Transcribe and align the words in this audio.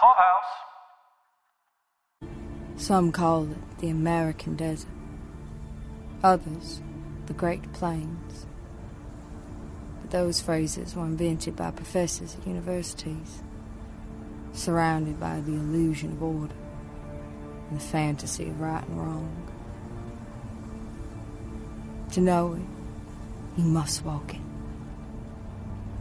Clubhouse. 0.00 0.42
Some 2.76 3.12
call 3.12 3.44
it 3.50 3.78
the 3.80 3.90
American 3.90 4.56
desert, 4.56 4.88
others 6.24 6.80
the 7.26 7.34
Great 7.34 7.70
Plains. 7.74 8.46
But 10.00 10.10
those 10.10 10.40
phrases 10.40 10.96
were 10.96 11.04
invented 11.04 11.54
by 11.54 11.70
professors 11.72 12.34
at 12.34 12.46
universities, 12.46 13.42
surrounded 14.54 15.20
by 15.20 15.40
the 15.40 15.52
illusion 15.52 16.12
of 16.12 16.22
order 16.22 16.54
and 17.68 17.78
the 17.78 17.84
fantasy 17.84 18.48
of 18.48 18.58
right 18.58 18.88
and 18.88 18.98
wrong. 18.98 19.52
To 22.12 22.22
know 22.22 22.54
it, 22.54 23.60
you 23.60 23.64
must 23.64 24.02
walk 24.02 24.32
it, 24.32 24.40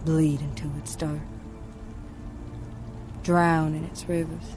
bleed 0.05 0.39
into 0.39 0.71
its 0.77 0.95
dirt, 0.95 1.19
drown 3.23 3.75
in 3.75 3.83
its 3.85 4.07
rivers. 4.07 4.55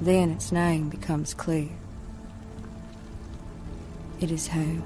Then 0.00 0.30
its 0.30 0.52
name 0.52 0.88
becomes 0.88 1.34
clear. 1.34 1.70
It 4.20 4.30
is 4.30 4.48
hell. 4.48 4.82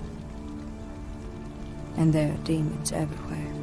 And 1.96 2.12
there 2.12 2.32
are 2.32 2.44
demons 2.44 2.92
everywhere. 2.92 3.57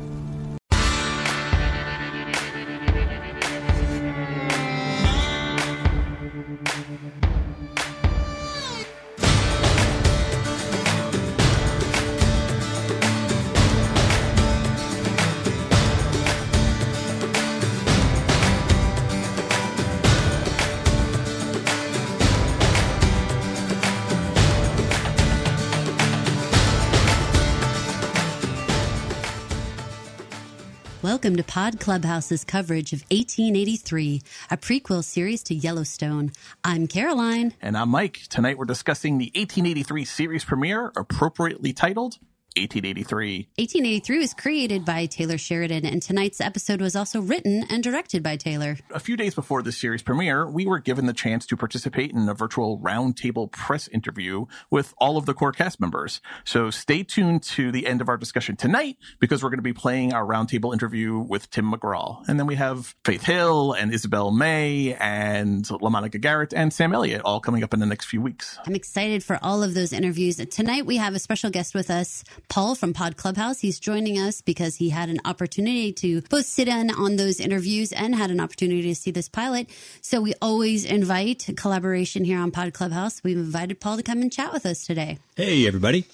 Pod 31.48 31.80
Clubhouse's 31.80 32.44
coverage 32.44 32.94
of 32.94 33.02
1883, 33.12 34.22
a 34.52 34.58
prequel 34.58 35.04
series 35.04 35.44
to 35.44 35.56
Yellowstone. 35.56 36.32
I'm 36.64 36.88
Caroline. 36.88 37.54
And 37.62 37.78
I'm 37.78 37.90
Mike. 37.90 38.22
Tonight 38.30 38.58
we're 38.58 38.66
discussing 38.66 39.18
the 39.18 39.32
1883 39.36 40.06
series 40.06 40.46
premiere, 40.46 40.92
appropriately 40.96 41.74
titled 41.74 42.18
1883. 42.58 43.50
1883 43.58 44.20
was 44.20 44.34
created 44.34 44.86
by 44.86 45.06
Taylor 45.06 45.38
Sheridan, 45.38 45.86
and 45.86 46.02
tonight's 46.02 46.40
episode 46.40 46.82
was 46.82 46.96
also 46.96 47.22
written 47.22 47.66
and 47.70 47.84
directed 47.84 48.24
by 48.24 48.38
Taylor. 48.38 48.78
A 48.92 49.00
few 49.00 49.18
days 49.18 49.36
before 49.36 49.62
the 49.62 49.72
series 49.72 50.02
premiere, 50.02 50.50
we 50.50 50.66
were 50.66 50.80
given 50.80 51.06
the 51.06 51.14
chance 51.14 51.46
to 51.48 51.58
participate 51.58 52.12
in 52.12 52.28
a 52.30 52.34
virtual 52.34 52.80
roundtable 52.80 53.52
press 53.52 53.88
interview 53.90 54.46
with 54.70 54.94
all 54.98 55.18
of 55.18 55.26
the 55.26 55.34
core 55.34 55.52
cast 55.52 55.80
members. 55.80 56.22
So 56.44 56.70
stay 56.70 57.04
tuned 57.04 57.44
to 57.44 57.72
the 57.72 57.88
end 57.88 58.02
of 58.02 58.10
our 58.10 58.18
discussion 58.18 58.56
tonight 58.56 58.98
because 59.20 59.44
we're 59.44 59.50
going 59.50 59.60
to 59.60 59.64
be 59.64 59.74
playing 59.74 60.14
our 60.14 60.26
roundtable 60.26 60.74
interview 60.74 61.20
with 61.20 61.50
Tim 61.50 61.72
McGraw. 61.72 62.28
And 62.28 62.40
then 62.40 62.48
we 62.48 62.56
have 62.56 62.96
Faith 63.04 63.24
Hill 63.24 63.74
and 63.74 63.94
Isabel 63.94 64.32
May 64.32 64.96
and 64.96 65.66
LaMonica 65.66 66.20
Garrett 66.22 66.54
and 66.54 66.72
Sam 66.72 66.94
Elliott 66.94 67.22
all 67.24 67.40
coming 67.40 67.64
up 67.64 67.74
in 67.74 67.80
the 67.80 67.86
next 67.86 68.06
few 68.06 68.22
weeks. 68.22 68.58
I'm 68.66 68.76
excited 68.76 69.24
for 69.24 69.40
all 69.42 69.64
of 69.64 69.74
those 69.74 69.94
interviews. 69.94 70.38
Tonight 70.38 70.86
we 70.86 70.98
have 70.98 71.16
a 71.16 71.20
special 71.20 71.50
guest 71.50 71.74
with 71.74 71.90
us, 71.90 72.24
Paul 72.48 72.76
from 72.76 72.94
Pod 72.94 73.18
Clubhouse. 73.18 73.60
He's 73.60 73.80
joining 73.80 74.18
us 74.18 74.42
because 74.42 74.76
he 74.78 74.90
had 74.90 75.10
an 75.10 75.20
opportunity 75.26 75.92
to 75.94 76.22
both 76.24 76.46
sit 76.46 76.68
in 76.68 76.92
on 76.92 77.16
those 77.16 77.40
interviews 77.40 77.92
and 77.92 78.16
had 78.16 78.32
an 78.32 78.40
opportunity 78.40 78.82
to 78.84 78.96
see 78.96 79.12
this 79.12 79.30
pilot. 79.30 79.70
So 80.02 80.22
we 80.22 80.34
always 80.42 80.86
invite 80.86 81.48
collaboration 81.58 82.24
here 82.26 82.40
on 82.40 82.52
Pod 82.52 82.74
Clubhouse. 82.74 83.24
We've 83.24 83.38
invited 83.38 83.80
Paul 83.80 83.98
to 83.98 84.04
come 84.04 84.22
and 84.22 84.32
chat 84.32 84.54
with 84.54 84.66
us 84.66 84.86
today. 84.86 85.18
Hey, 85.36 85.68
everybody. 85.68 86.06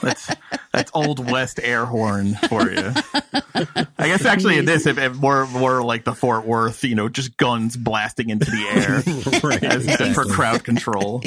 that's, 0.00 0.30
that's 0.72 0.90
old 0.94 1.30
West 1.30 1.60
air 1.62 1.84
horn 1.84 2.34
for 2.48 2.70
you. 2.70 2.92
I 3.98 4.06
guess 4.08 4.24
actually 4.24 4.58
in 4.58 4.64
this, 4.64 4.86
if, 4.86 4.98
if 4.98 5.14
more, 5.16 5.46
more 5.46 5.82
like 5.82 6.04
the 6.04 6.14
Fort 6.14 6.46
Worth, 6.46 6.82
you 6.84 6.94
know, 6.94 7.08
just 7.08 7.36
guns 7.36 7.76
blasting 7.76 8.30
into 8.30 8.50
the 8.50 8.66
air 8.72 9.40
right. 9.48 9.62
as, 9.62 10.14
for 10.14 10.24
crowd 10.24 10.64
control. 10.64 11.22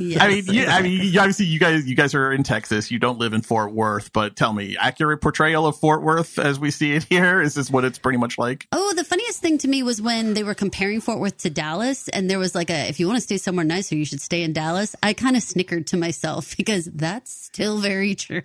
Yes. 0.00 0.20
I 0.20 0.28
mean, 0.28 0.44
you, 0.46 0.66
I 0.66 0.82
mean, 0.82 1.00
you- 1.12 1.20
obviously 1.20 1.46
you 1.46 1.58
guys, 1.58 1.73
you 1.82 1.94
guys 1.94 2.14
are 2.14 2.32
in 2.32 2.42
Texas. 2.42 2.90
You 2.90 2.98
don't 2.98 3.18
live 3.18 3.32
in 3.32 3.42
Fort 3.42 3.72
Worth, 3.72 4.12
but 4.12 4.36
tell 4.36 4.52
me, 4.52 4.76
accurate 4.76 5.20
portrayal 5.20 5.66
of 5.66 5.76
Fort 5.76 6.02
Worth 6.02 6.38
as 6.38 6.58
we 6.58 6.70
see 6.70 6.92
it 6.92 7.04
here. 7.04 7.40
Is 7.40 7.54
this 7.54 7.70
what 7.70 7.84
it's 7.84 7.98
pretty 7.98 8.18
much 8.18 8.38
like? 8.38 8.66
Oh, 8.72 8.94
the 8.94 9.04
funniest 9.04 9.40
thing 9.40 9.58
to 9.58 9.68
me 9.68 9.82
was 9.82 10.00
when 10.00 10.34
they 10.34 10.42
were 10.42 10.54
comparing 10.54 11.00
Fort 11.00 11.18
Worth 11.18 11.38
to 11.38 11.50
Dallas, 11.50 12.08
and 12.08 12.30
there 12.30 12.38
was 12.38 12.54
like 12.54 12.70
a, 12.70 12.88
if 12.88 13.00
you 13.00 13.06
want 13.06 13.16
to 13.16 13.22
stay 13.22 13.36
somewhere 13.36 13.64
nicer, 13.64 13.96
you 13.96 14.04
should 14.04 14.20
stay 14.20 14.42
in 14.42 14.52
Dallas. 14.52 14.94
I 15.02 15.12
kind 15.12 15.36
of 15.36 15.42
snickered 15.42 15.86
to 15.88 15.96
myself 15.96 16.56
because 16.56 16.86
that's 16.86 17.30
still 17.30 17.78
very 17.78 18.14
true. 18.14 18.42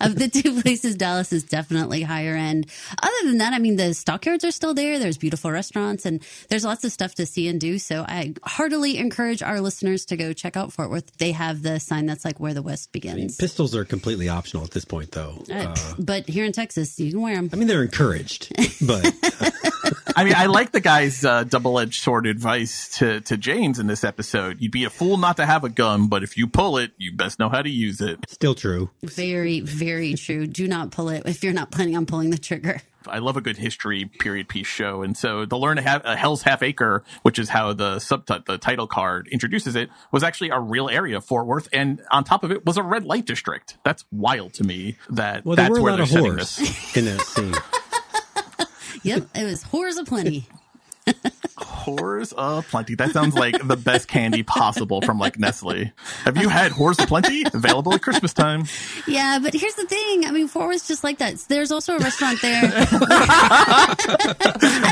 of 0.00 0.16
the 0.16 0.28
two 0.28 0.60
places, 0.62 0.96
Dallas 0.96 1.32
is 1.32 1.44
definitely 1.44 2.02
higher 2.02 2.34
end. 2.34 2.66
Other 3.02 3.28
than 3.28 3.38
that, 3.38 3.52
I 3.52 3.58
mean, 3.58 3.76
the 3.76 3.94
stockyards 3.94 4.44
are 4.44 4.50
still 4.50 4.74
there. 4.74 4.98
There's 4.98 5.18
beautiful 5.18 5.50
restaurants 5.50 6.06
and 6.06 6.22
there's 6.48 6.64
lots 6.64 6.84
of 6.84 6.92
stuff 6.92 7.14
to 7.16 7.26
see 7.26 7.48
and 7.48 7.60
do. 7.60 7.78
So 7.78 8.04
I 8.06 8.34
heartily 8.42 8.98
encourage 8.98 9.42
our 9.42 9.60
listeners 9.60 10.04
to 10.06 10.16
go 10.16 10.32
check 10.32 10.56
out 10.56 10.72
Fort 10.72 10.90
Worth. 10.90 11.16
They 11.18 11.32
have 11.32 11.62
the 11.62 11.78
sign 11.80 12.06
that's 12.06 12.24
like 12.24 12.40
where 12.40 12.54
the 12.54 12.62
West 12.64 12.92
begins. 12.92 13.36
Pistols 13.36 13.74
are 13.76 13.84
completely 13.84 14.28
optional 14.28 14.64
at 14.64 14.70
this 14.70 14.84
point, 14.84 15.12
though. 15.12 15.44
Uh, 15.50 15.54
Uh, 15.74 15.94
but 15.98 16.28
here 16.28 16.44
in 16.44 16.52
Texas, 16.52 16.98
you 16.98 17.10
can 17.12 17.20
wear 17.20 17.36
them. 17.36 17.50
I 17.52 17.56
mean, 17.56 17.68
they're 17.68 17.82
encouraged, 17.82 18.52
but 18.86 19.04
I 20.16 20.24
mean, 20.24 20.34
I 20.36 20.46
like 20.46 20.72
the 20.72 20.80
guy's 20.80 21.24
uh, 21.24 21.44
double-edged 21.44 22.00
sword 22.02 22.26
advice 22.26 22.98
to, 22.98 23.20
to 23.22 23.36
James 23.36 23.78
in 23.78 23.86
this 23.86 24.04
episode. 24.04 24.60
You'd 24.60 24.70
be 24.72 24.84
a 24.84 24.90
fool 24.90 25.16
not 25.16 25.36
to 25.38 25.46
have 25.46 25.64
a 25.64 25.68
gun, 25.68 26.08
but 26.08 26.22
if 26.22 26.36
you 26.36 26.46
pull 26.46 26.78
it, 26.78 26.92
you 26.98 27.12
best 27.12 27.38
know 27.38 27.48
how 27.48 27.62
to 27.62 27.70
use 27.70 28.00
it. 28.00 28.18
still 28.28 28.54
true. 28.54 28.90
Very, 29.02 29.60
very 29.60 30.14
true. 30.14 30.46
Do 30.46 30.68
not 30.68 30.90
pull 30.90 31.08
it 31.08 31.24
if 31.26 31.42
you're 31.42 31.52
not 31.52 31.70
planning 31.70 31.96
on 31.96 32.06
pulling 32.06 32.30
the 32.30 32.38
trigger. 32.38 32.80
I 33.08 33.18
love 33.18 33.36
a 33.36 33.40
good 33.40 33.56
history 33.56 34.04
period 34.04 34.48
piece 34.48 34.66
show, 34.66 35.02
and 35.02 35.16
so 35.16 35.44
to 35.44 35.56
learn 35.56 35.78
a, 35.78 35.82
half, 35.82 36.04
uh, 36.04 36.10
a 36.10 36.16
Hell's 36.16 36.42
Half 36.42 36.62
Acre, 36.62 37.04
which 37.22 37.38
is 37.38 37.48
how 37.50 37.72
the 37.72 37.98
subtitle, 37.98 38.44
the 38.46 38.58
title 38.58 38.86
card 38.86 39.28
introduces 39.28 39.76
it, 39.76 39.90
was 40.12 40.22
actually 40.22 40.50
a 40.50 40.60
real 40.60 40.88
area 40.88 41.16
of 41.16 41.24
Fort 41.24 41.46
Worth, 41.46 41.68
and 41.72 42.00
on 42.10 42.24
top 42.24 42.44
of 42.44 42.50
it 42.50 42.64
was 42.64 42.76
a 42.76 42.82
red 42.82 43.04
light 43.04 43.26
district. 43.26 43.76
That's 43.84 44.04
wild 44.12 44.54
to 44.54 44.64
me. 44.64 44.96
That 45.10 45.44
Well, 45.44 45.56
that's 45.56 45.78
where 45.78 45.96
they're 45.96 46.06
setting 46.06 46.36
this. 46.36 46.96
in 46.96 47.04
that 47.06 47.20
scene. 47.22 47.54
Yep, 49.04 49.28
it 49.34 49.44
was 49.44 49.64
whores 49.64 49.98
aplenty. 50.00 50.46
Whores 51.84 52.32
aplenty. 52.36 52.94
Uh, 52.94 52.96
that 53.04 53.12
sounds 53.12 53.34
like 53.34 53.56
the 53.66 53.76
best 53.76 54.08
candy 54.08 54.42
possible 54.42 55.00
from 55.02 55.18
like 55.18 55.38
Nestle. 55.38 55.92
Have 56.24 56.36
you 56.36 56.48
had 56.48 56.72
Whores 56.72 57.02
aplenty? 57.02 57.44
Available 57.52 57.94
at 57.94 58.02
Christmas 58.02 58.32
time. 58.32 58.64
Yeah, 59.06 59.38
but 59.40 59.54
here's 59.54 59.74
the 59.74 59.86
thing. 59.86 60.24
I 60.26 60.30
mean, 60.30 60.48
Fort 60.48 60.68
Worth's 60.68 60.88
just 60.88 61.04
like 61.04 61.18
that. 61.18 61.36
There's 61.48 61.70
also 61.70 61.96
a 61.96 61.98
restaurant 61.98 62.40
there. 62.42 62.62
I 62.64 63.94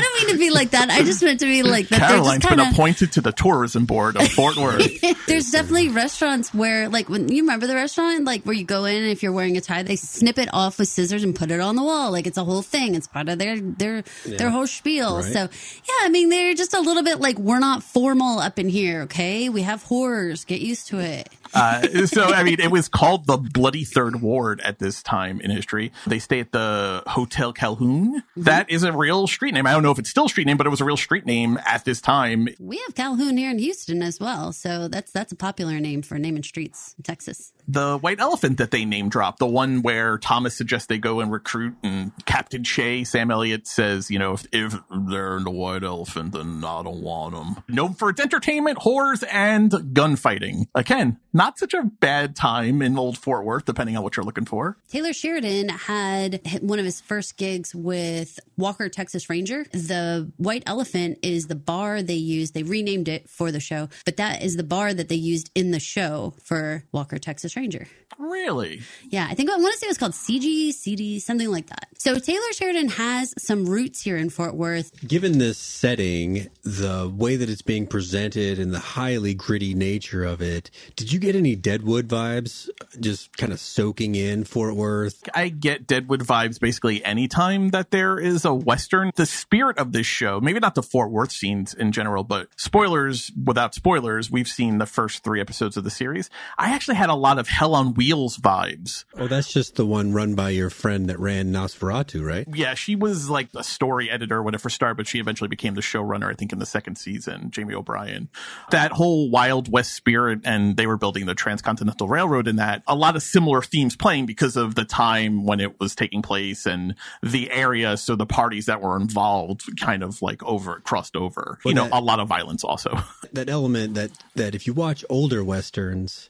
don't 0.01 0.27
mean 0.27 0.33
to 0.33 0.39
be 0.39 0.49
like 0.49 0.71
that. 0.71 0.89
I 0.89 1.03
just 1.03 1.23
meant 1.23 1.39
to 1.39 1.45
be 1.45 1.63
like 1.63 1.89
that. 1.89 1.99
Caroline's 1.99 2.41
they're 2.41 2.51
been 2.51 2.59
just 2.59 2.65
kind 2.67 2.73
appointed 2.73 3.11
to 3.13 3.21
the 3.21 3.31
tourism 3.31 3.85
board 3.85 4.15
of 4.15 4.27
Fort 4.29 4.55
Worth. 4.63 4.87
There's 5.27 5.51
definitely 5.51 5.89
restaurants 5.89 6.53
where, 6.53 6.89
like, 6.89 7.09
when 7.09 7.29
you 7.29 7.43
remember 7.43 7.67
the 7.67 7.75
restaurant, 7.75 8.25
like 8.25 8.43
where 8.43 8.55
you 8.55 8.63
go 8.63 8.85
in 8.85 8.97
and 8.97 9.11
if 9.11 9.23
you're 9.23 9.31
wearing 9.31 9.57
a 9.57 9.61
tie, 9.61 9.83
they 9.83 9.95
snip 9.95 10.37
it 10.37 10.49
off 10.53 10.79
with 10.79 10.87
scissors 10.87 11.23
and 11.23 11.35
put 11.35 11.51
it 11.51 11.59
on 11.59 11.75
the 11.75 11.83
wall. 11.83 12.11
Like 12.11 12.27
it's 12.27 12.37
a 12.37 12.43
whole 12.43 12.61
thing. 12.61 12.95
It's 12.95 13.07
part 13.07 13.29
of 13.29 13.39
their 13.39 13.59
their 13.59 14.03
their 14.25 14.49
whole 14.49 14.67
spiel. 14.67 15.17
Right. 15.17 15.33
So 15.33 15.39
yeah, 15.39 16.05
I 16.05 16.09
mean, 16.09 16.29
they're 16.29 16.53
just 16.53 16.73
a 16.73 16.79
little 16.83 17.03
bit 17.03 17.19
like 17.19 17.37
we're 17.37 17.59
not 17.59 17.83
formal 17.83 18.39
up 18.39 18.59
in 18.59 18.69
here. 18.69 19.03
Okay, 19.03 19.49
we 19.49 19.63
have 19.63 19.83
horrors. 19.83 20.45
Get 20.45 20.61
used 20.61 20.87
to 20.87 20.99
it. 20.99 21.29
Uh, 21.53 22.05
so, 22.05 22.25
I 22.25 22.43
mean, 22.43 22.59
it 22.59 22.71
was 22.71 22.87
called 22.87 23.27
the 23.27 23.37
Bloody 23.37 23.83
Third 23.83 24.21
Ward 24.21 24.61
at 24.61 24.79
this 24.79 25.03
time 25.03 25.41
in 25.41 25.51
history. 25.51 25.91
They 26.07 26.19
stay 26.19 26.39
at 26.39 26.51
the 26.51 27.03
Hotel 27.07 27.53
Calhoun. 27.53 28.23
That 28.37 28.69
is 28.69 28.83
a 28.83 28.91
real 28.91 29.27
street 29.27 29.53
name. 29.53 29.67
I 29.67 29.71
don't 29.71 29.83
know 29.83 29.91
if 29.91 29.99
it's 29.99 30.09
still 30.09 30.25
a 30.25 30.29
street 30.29 30.47
name, 30.47 30.57
but 30.57 30.67
it 30.67 30.69
was 30.69 30.81
a 30.81 30.85
real 30.85 30.97
street 30.97 31.25
name 31.25 31.59
at 31.65 31.85
this 31.85 32.01
time. 32.01 32.47
We 32.59 32.77
have 32.85 32.95
Calhoun 32.95 33.37
here 33.37 33.51
in 33.51 33.59
Houston 33.59 34.01
as 34.01 34.19
well, 34.19 34.51
so 34.53 34.87
that's 34.87 35.11
that's 35.11 35.31
a 35.31 35.35
popular 35.35 35.79
name 35.79 36.01
for 36.01 36.17
naming 36.17 36.43
streets 36.43 36.95
in 36.97 37.03
Texas. 37.03 37.53
The 37.67 37.97
White 37.97 38.19
Elephant 38.19 38.57
that 38.57 38.71
they 38.71 38.85
name 38.85 39.09
drop, 39.09 39.39
the 39.39 39.47
one 39.47 39.81
where 39.81 40.17
Thomas 40.17 40.55
suggests 40.55 40.87
they 40.87 40.97
go 40.97 41.19
and 41.19 41.31
recruit, 41.31 41.75
and 41.83 42.11
Captain 42.25 42.63
Shea, 42.63 43.03
Sam 43.03 43.31
Elliott 43.31 43.67
says, 43.67 44.09
you 44.11 44.19
know, 44.19 44.33
if, 44.33 44.45
if 44.51 44.75
they're 45.09 45.37
in 45.37 45.43
the 45.43 45.51
White 45.51 45.83
Elephant, 45.83 46.33
then 46.33 46.63
I 46.63 46.83
don't 46.83 47.01
want 47.01 47.35
them. 47.35 47.63
Known 47.67 47.93
for 47.93 48.09
its 48.09 48.19
entertainment, 48.19 48.79
horrors, 48.79 49.23
and 49.23 49.71
gunfighting. 49.71 50.67
Again, 50.75 51.19
not 51.31 51.42
such 51.57 51.73
a 51.73 51.83
bad 51.83 52.35
time 52.35 52.81
in 52.81 52.97
Old 52.97 53.17
Fort 53.17 53.45
Worth, 53.45 53.65
depending 53.65 53.97
on 53.97 54.03
what 54.03 54.15
you're 54.15 54.25
looking 54.25 54.45
for. 54.45 54.77
Taylor 54.89 55.13
Sheridan 55.13 55.69
had 55.69 56.41
one 56.61 56.79
of 56.79 56.85
his 56.85 57.01
first 57.01 57.37
gigs 57.37 57.75
with 57.75 58.39
Walker 58.57 58.89
Texas 58.89 59.29
Ranger. 59.29 59.65
The 59.71 60.31
White 60.37 60.63
Elephant 60.65 61.19
is 61.21 61.47
the 61.47 61.55
bar 61.55 62.01
they 62.01 62.13
used. 62.13 62.53
They 62.53 62.63
renamed 62.63 63.07
it 63.07 63.29
for 63.29 63.51
the 63.51 63.59
show, 63.59 63.89
but 64.05 64.17
that 64.17 64.43
is 64.43 64.55
the 64.55 64.63
bar 64.63 64.93
that 64.93 65.09
they 65.09 65.15
used 65.15 65.51
in 65.55 65.71
the 65.71 65.79
show 65.79 66.33
for 66.43 66.83
Walker 66.91 67.17
Texas 67.17 67.55
Ranger. 67.55 67.87
Really? 68.17 68.81
Yeah, 69.09 69.27
I 69.29 69.33
think 69.33 69.49
I 69.49 69.57
want 69.57 69.73
to 69.73 69.79
say 69.79 69.87
it 69.87 69.89
was 69.89 69.97
called 69.97 70.13
CG, 70.13 70.71
CD, 70.71 71.19
something 71.19 71.49
like 71.49 71.67
that. 71.67 71.87
So 71.97 72.19
Taylor 72.19 72.53
Sheridan 72.53 72.89
has 72.89 73.33
some 73.37 73.65
roots 73.65 74.01
here 74.01 74.17
in 74.17 74.29
Fort 74.29 74.55
Worth. 74.55 74.91
Given 75.07 75.39
this 75.39 75.57
setting, 75.57 76.47
the 76.63 77.11
way 77.13 77.35
that 77.35 77.49
it's 77.49 77.61
being 77.61 77.87
presented 77.87 78.59
and 78.59 78.73
the 78.73 78.79
highly 78.79 79.33
gritty 79.33 79.73
nature 79.73 80.23
of 80.23 80.41
it, 80.41 80.69
did 80.95 81.11
you 81.11 81.19
get 81.19 81.32
any 81.35 81.55
Deadwood 81.55 82.07
vibes 82.07 82.69
just 82.99 83.35
kind 83.37 83.51
of 83.51 83.59
soaking 83.59 84.15
in 84.15 84.43
Fort 84.43 84.75
Worth? 84.75 85.27
I 85.33 85.49
get 85.49 85.87
Deadwood 85.87 86.21
vibes 86.21 86.59
basically 86.59 87.03
anytime 87.03 87.69
that 87.69 87.91
there 87.91 88.19
is 88.19 88.45
a 88.45 88.53
Western. 88.53 89.11
The 89.15 89.25
spirit 89.25 89.77
of 89.77 89.91
this 89.91 90.05
show, 90.05 90.39
maybe 90.39 90.59
not 90.59 90.75
the 90.75 90.83
Fort 90.83 91.11
Worth 91.11 91.31
scenes 91.31 91.73
in 91.73 91.91
general, 91.91 92.23
but 92.23 92.47
spoilers 92.57 93.31
without 93.45 93.73
spoilers, 93.73 94.31
we've 94.31 94.47
seen 94.47 94.77
the 94.77 94.85
first 94.85 95.23
three 95.23 95.41
episodes 95.41 95.77
of 95.77 95.83
the 95.83 95.89
series. 95.89 96.29
I 96.57 96.73
actually 96.73 96.95
had 96.95 97.09
a 97.09 97.15
lot 97.15 97.39
of 97.39 97.47
Hell 97.47 97.75
on 97.75 97.93
Wheels 97.93 98.37
vibes. 98.37 99.05
Oh, 99.17 99.27
that's 99.27 99.51
just 99.51 99.75
the 99.75 99.85
one 99.85 100.13
run 100.13 100.35
by 100.35 100.49
your 100.49 100.69
friend 100.69 101.09
that 101.09 101.19
ran 101.19 101.51
Nosferatu, 101.51 102.25
right? 102.25 102.47
Yeah, 102.53 102.73
she 102.73 102.95
was 102.95 103.29
like 103.29 103.49
a 103.55 103.63
story 103.63 104.09
editor 104.09 104.41
when 104.41 104.53
it 104.53 104.61
first 104.61 104.75
started, 104.75 104.95
but 104.95 105.07
she 105.07 105.19
eventually 105.19 105.47
became 105.47 105.75
the 105.75 105.81
showrunner, 105.81 106.29
I 106.29 106.33
think, 106.33 106.53
in 106.53 106.59
the 106.59 106.65
second 106.65 106.97
season, 106.97 107.51
Jamie 107.51 107.73
O'Brien. 107.73 108.29
That 108.71 108.91
whole 108.91 109.29
Wild 109.29 109.71
West 109.71 109.93
spirit, 109.93 110.41
and 110.43 110.77
they 110.77 110.87
were 110.87 110.97
building 110.97 111.22
the 111.25 111.35
Transcontinental 111.35 112.07
Railroad 112.07 112.47
in 112.47 112.57
that, 112.57 112.83
a 112.87 112.95
lot 112.95 113.15
of 113.15 113.23
similar 113.23 113.61
themes 113.61 113.95
playing 113.95 114.25
because 114.25 114.55
of 114.57 114.75
the 114.75 114.85
time 114.85 115.45
when 115.45 115.59
it 115.59 115.79
was 115.79 115.95
taking 115.95 116.21
place 116.21 116.65
and 116.65 116.95
the 117.21 117.51
area. 117.51 117.97
So 117.97 118.15
the 118.15 118.25
parties 118.25 118.65
that 118.67 118.81
were 118.81 118.95
involved 118.97 119.79
kind 119.79 120.03
of 120.03 120.21
like 120.21 120.41
over, 120.43 120.79
crossed 120.81 121.15
over. 121.15 121.59
You 121.65 121.73
know, 121.73 121.85
that- 121.85 121.93
a 121.93 122.01
lot 122.01 122.19
of 122.19 122.27
violence 122.27 122.63
also. 122.63 122.97
That 123.33 123.49
element 123.49 123.95
that 123.95 124.11
that 124.35 124.53
if 124.53 124.67
you 124.67 124.73
watch 124.73 125.03
older 125.09 125.43
westerns, 125.43 126.29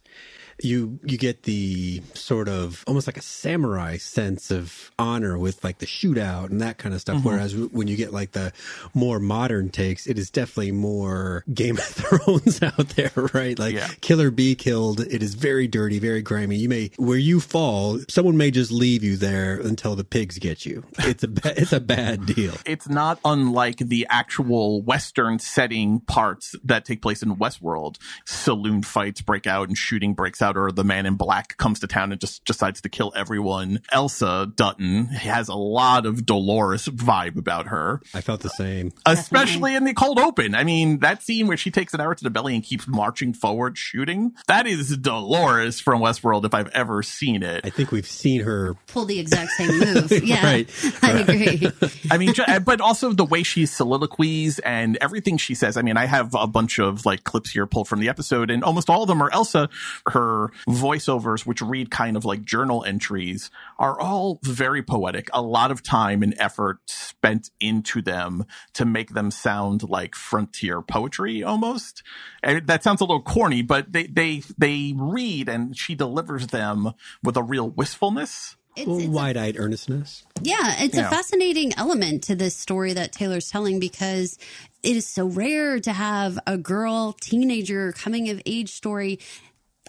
you 0.64 1.00
you 1.04 1.18
get 1.18 1.44
the 1.44 2.02
sort 2.14 2.48
of 2.50 2.84
almost 2.88 3.08
like 3.08 3.18
a 3.18 3.22
samurai 3.22 3.98
sense 3.98 4.52
of 4.52 4.92
honor 4.98 5.38
with 5.38 5.64
like 5.64 5.80
the 5.80 5.86
shootout 5.86 6.50
and 6.50 6.62
that 6.62 6.78
kind 6.78 6.94
of 6.96 7.02
stuff. 7.02 7.18
Mm-hmm. 7.18 7.28
Whereas 7.28 7.56
when 7.56 7.88
you 7.88 7.96
get 7.96 8.14
like 8.14 8.32
the 8.32 8.52
more 8.94 9.20
modern 9.20 9.70
takes, 9.70 10.08
it 10.08 10.18
is 10.18 10.30
definitely 10.30 10.72
more 10.72 11.44
Game 11.54 11.78
of 11.78 11.84
Thrones 11.86 12.62
out 12.62 12.90
there, 12.90 13.12
right? 13.34 13.58
Like 13.58 13.76
Yeah. 13.76 13.88
Killer 14.02 14.32
Bee 14.32 14.56
killed. 14.56 15.00
It 15.02 15.22
is 15.24 15.36
very 15.36 15.68
dirty, 15.68 16.00
very 16.00 16.22
grimy. 16.22 16.58
You 16.58 16.70
may 16.70 16.92
where 16.98 17.18
you 17.18 17.40
fall, 17.40 18.00
someone 18.10 18.38
may 18.38 18.52
just 18.52 18.72
leave 18.72 19.04
you 19.04 19.18
there 19.18 19.56
until 19.60 19.96
the 19.96 20.04
pigs 20.04 20.38
get 20.40 20.66
you. 20.66 20.84
It's 21.00 21.24
a 21.24 21.28
ba- 21.28 21.60
it's 21.60 21.74
a 21.74 21.80
bad 21.80 22.26
deal. 22.26 22.54
it's 22.66 22.88
not 22.88 23.20
unlike 23.26 23.78
the 23.78 24.08
actual 24.10 24.82
Western 24.82 25.40
setting 25.40 26.00
parts 26.02 26.56
that 26.64 26.86
take 26.86 27.02
place 27.02 27.22
in 27.24 27.36
Westworld. 27.36 27.98
Saloon 28.26 28.82
fights 28.84 29.22
break 29.22 29.48
out 29.48 29.68
and 29.68 29.78
shooting 29.78 30.14
breaks 30.14 30.42
out, 30.42 30.53
or 30.58 30.72
the 30.72 30.84
man 30.84 31.06
in 31.06 31.16
black 31.16 31.58
comes 31.58 31.80
to 31.82 31.88
town 31.88 32.12
and 32.12 32.20
just 32.22 32.46
decides 32.46 32.82
to 32.82 32.90
kill 32.90 33.12
everyone. 33.16 33.82
Elsa 33.92 34.52
Dutton 34.56 35.06
has 35.08 35.48
a 35.50 35.56
lot 35.56 36.06
of 36.06 36.26
Dolores 36.26 36.88
vibe 36.88 37.38
about 37.38 37.68
her, 37.68 38.02
I 38.14 38.22
felt 38.22 38.42
the 38.42 38.50
same. 38.50 38.92
especially 39.06 39.76
in 39.76 39.84
the 39.84 39.94
cold 39.94 40.20
open. 40.20 40.56
I 40.56 40.64
mean, 40.64 41.00
that 41.00 41.22
scene 41.24 41.48
where 41.48 41.58
she 41.58 41.72
takes 41.72 41.94
an 41.94 42.02
arrow 42.02 42.16
to 42.16 42.24
the 42.24 42.30
belly 42.30 42.56
and 42.56 42.64
keeps 42.64 42.88
marching 42.88 43.34
forward 43.34 43.78
shooting, 43.78 44.34
that 44.48 44.68
is 44.68 44.98
Dolores 44.98 45.80
from 45.80 46.02
Westworld 46.02 46.46
if 46.46 46.54
I've 46.54 46.70
ever 46.70 47.04
seen 47.04 47.44
it. 47.44 47.62
I 47.66 47.70
think 47.70 47.92
we've 47.92 48.08
seen 48.08 48.42
her 48.42 48.76
Pull 48.88 49.06
the 49.06 49.20
exact 49.20 49.52
same 49.52 49.80
move. 49.80 50.12
Yeah, 50.24 50.44
Right. 50.44 50.70
I 51.02 51.12
agree. 51.20 51.68
I 52.12 52.18
mean, 52.18 52.34
but 52.66 52.82
also 52.82 53.12
the 53.14 53.26
way 53.26 53.44
she 53.44 53.66
soliloquies 53.66 54.60
and 54.60 54.98
everything 55.02 55.38
she 55.38 55.56
says. 55.56 55.78
I 55.78 55.82
mean, 55.82 55.98
I 55.98 56.06
have 56.06 56.34
a 56.36 56.48
bunch 56.48 56.80
of 56.80 57.06
like 57.06 57.24
clips 57.24 57.52
here 57.52 57.66
pulled 57.66 57.88
from 57.88 58.00
the 58.00 58.10
episode, 58.10 58.50
and 58.52 58.64
almost 58.64 58.90
all 58.90 59.04
of 59.04 59.08
them 59.08 59.22
are 59.22 59.32
Elsa. 59.32 59.70
Her 60.08 60.33
voiceovers, 60.68 61.46
which 61.46 61.62
read 61.62 61.90
kind 61.92 62.16
of 62.18 62.26
like 62.26 62.44
journal 62.44 62.84
entries, 62.86 63.50
are 63.80 64.00
all 64.00 64.40
very 64.44 64.82
poetic. 64.84 65.30
A 65.34 65.42
lot 65.42 65.72
of 65.72 65.84
time 65.84 66.24
and 66.24 66.36
effort 66.38 66.80
spent 66.88 67.50
into 67.60 68.02
them 68.02 68.46
to 68.74 68.86
make 68.86 69.14
them 69.14 69.32
sound 69.32 69.84
like 69.90 70.16
frontier 70.16 70.82
poetry 70.82 71.44
almost. 71.44 72.04
And 72.42 72.66
that 72.68 72.84
sounds 72.84 73.02
a 73.02 73.06
little 73.06 73.22
corny, 73.22 73.62
but 73.62 73.92
they, 73.92 74.08
they, 74.08 74.44
they 74.58 74.94
read 74.96 75.50
and 75.50 75.78
she 75.78 75.96
delivers 75.96 76.48
them 76.48 76.94
with 77.24 77.38
a 77.38 77.44
real 77.44 77.70
wistfulness. 77.70 78.56
It's, 78.76 78.90
it's 78.90 79.06
wide-eyed 79.08 79.58
earnestness. 79.60 80.24
Yeah, 80.42 80.76
it's 80.80 80.96
Yeah. 80.96 81.06
a 81.08 81.10
fascinating 81.12 81.74
element 81.78 82.24
to 82.24 82.36
this 82.36 82.56
story 82.56 82.94
that 82.94 83.12
Taylor's 83.12 83.52
telling 83.52 83.80
because 83.80 84.36
it 84.82 84.96
is 84.98 85.06
so 85.06 85.28
rare 85.28 85.80
to 85.80 85.94
have 85.94 86.40
a 86.48 86.58
girl, 86.58 87.14
teenager, 87.22 87.92
coming 87.92 88.30
of 88.30 88.42
age 88.48 88.70
story 88.72 89.20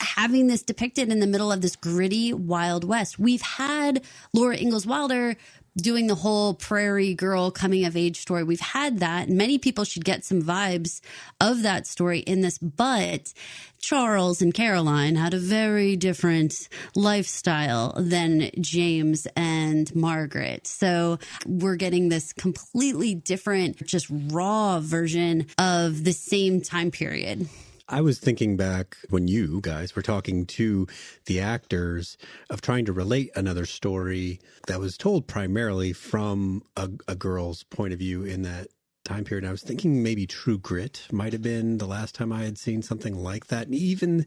having 0.01 0.47
this 0.47 0.63
depicted 0.63 1.11
in 1.11 1.21
the 1.21 1.27
middle 1.27 1.53
of 1.53 1.61
this 1.61 1.77
gritty 1.77 2.33
Wild 2.33 2.85
West. 2.85 3.19
We've 3.19 3.43
had 3.43 4.05
Laura 4.33 4.57
Ingalls 4.57 4.87
Wilder 4.87 5.37
doing 5.77 6.07
the 6.07 6.15
whole 6.15 6.55
prairie 6.55 7.15
girl 7.15 7.51
coming 7.51 7.85
of 7.85 7.97
age 7.97 8.21
story. 8.21 8.45
We've 8.45 8.61
had 8.61 9.01
that. 9.01 9.29
Many 9.29 9.59
people 9.59 9.85
should 9.85 10.05
get 10.05 10.25
some 10.25 10.43
vibes 10.43 11.01
of 11.41 11.63
that 11.63 11.87
story 11.87 12.21
in 12.21 12.43
this, 12.43 12.59
but 12.59 13.33
Charles 13.81 14.41
and 14.41 14.55
Caroline 14.55 15.17
had 15.17 15.35
a 15.35 15.39
very 15.39 15.97
different 15.97 16.69
lifestyle 16.95 17.93
than 17.97 18.51
James 18.61 19.27
and 19.37 19.95
Margaret. 19.97 20.67
So 20.67 21.19
we're 21.45 21.77
getting 21.77 22.09
this 22.09 22.33
completely 22.33 23.15
different, 23.15 23.85
just 23.85 24.07
raw 24.11 24.79
version 24.81 25.47
of 25.59 26.05
the 26.05 26.13
same 26.13 26.61
time 26.61 26.93
period. 26.93 27.49
I 27.89 28.01
was 28.01 28.19
thinking 28.19 28.57
back 28.57 28.97
when 29.11 29.29
you 29.29 29.61
guys 29.61 29.95
were 29.95 30.01
talking 30.01 30.47
to 30.47 30.87
the 31.27 31.39
actors 31.41 32.17
of 32.49 32.63
trying 32.63 32.87
to 32.87 32.95
relate 32.95 33.31
another 33.37 33.67
story 33.67 34.41
that 34.69 34.81
was 34.81 34.97
told 34.97 35.27
primarily 35.27 35.93
from 35.93 36.63
a, 36.77 36.89
a 37.07 37.15
girl's 37.15 37.63
point 37.65 37.93
of 37.93 37.99
view 37.99 38.23
in 38.25 38.41
that 38.43 38.69
time 39.05 39.25
period. 39.25 39.45
I 39.47 39.51
was 39.51 39.63
thinking 39.63 40.03
maybe 40.03 40.27
True 40.27 40.57
Grit 40.57 41.07
might 41.13 41.35
have 41.35 41.43
been 41.43 41.77
the 41.77 41.87
last 41.87 42.15
time 42.15 42.33
I 42.33 42.45
had 42.45 42.57
seen 42.57 42.81
something 42.81 43.15
like 43.15 43.49
that. 43.49 43.67
And 43.67 43.75
even 43.75 44.25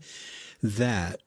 that, 0.61 1.19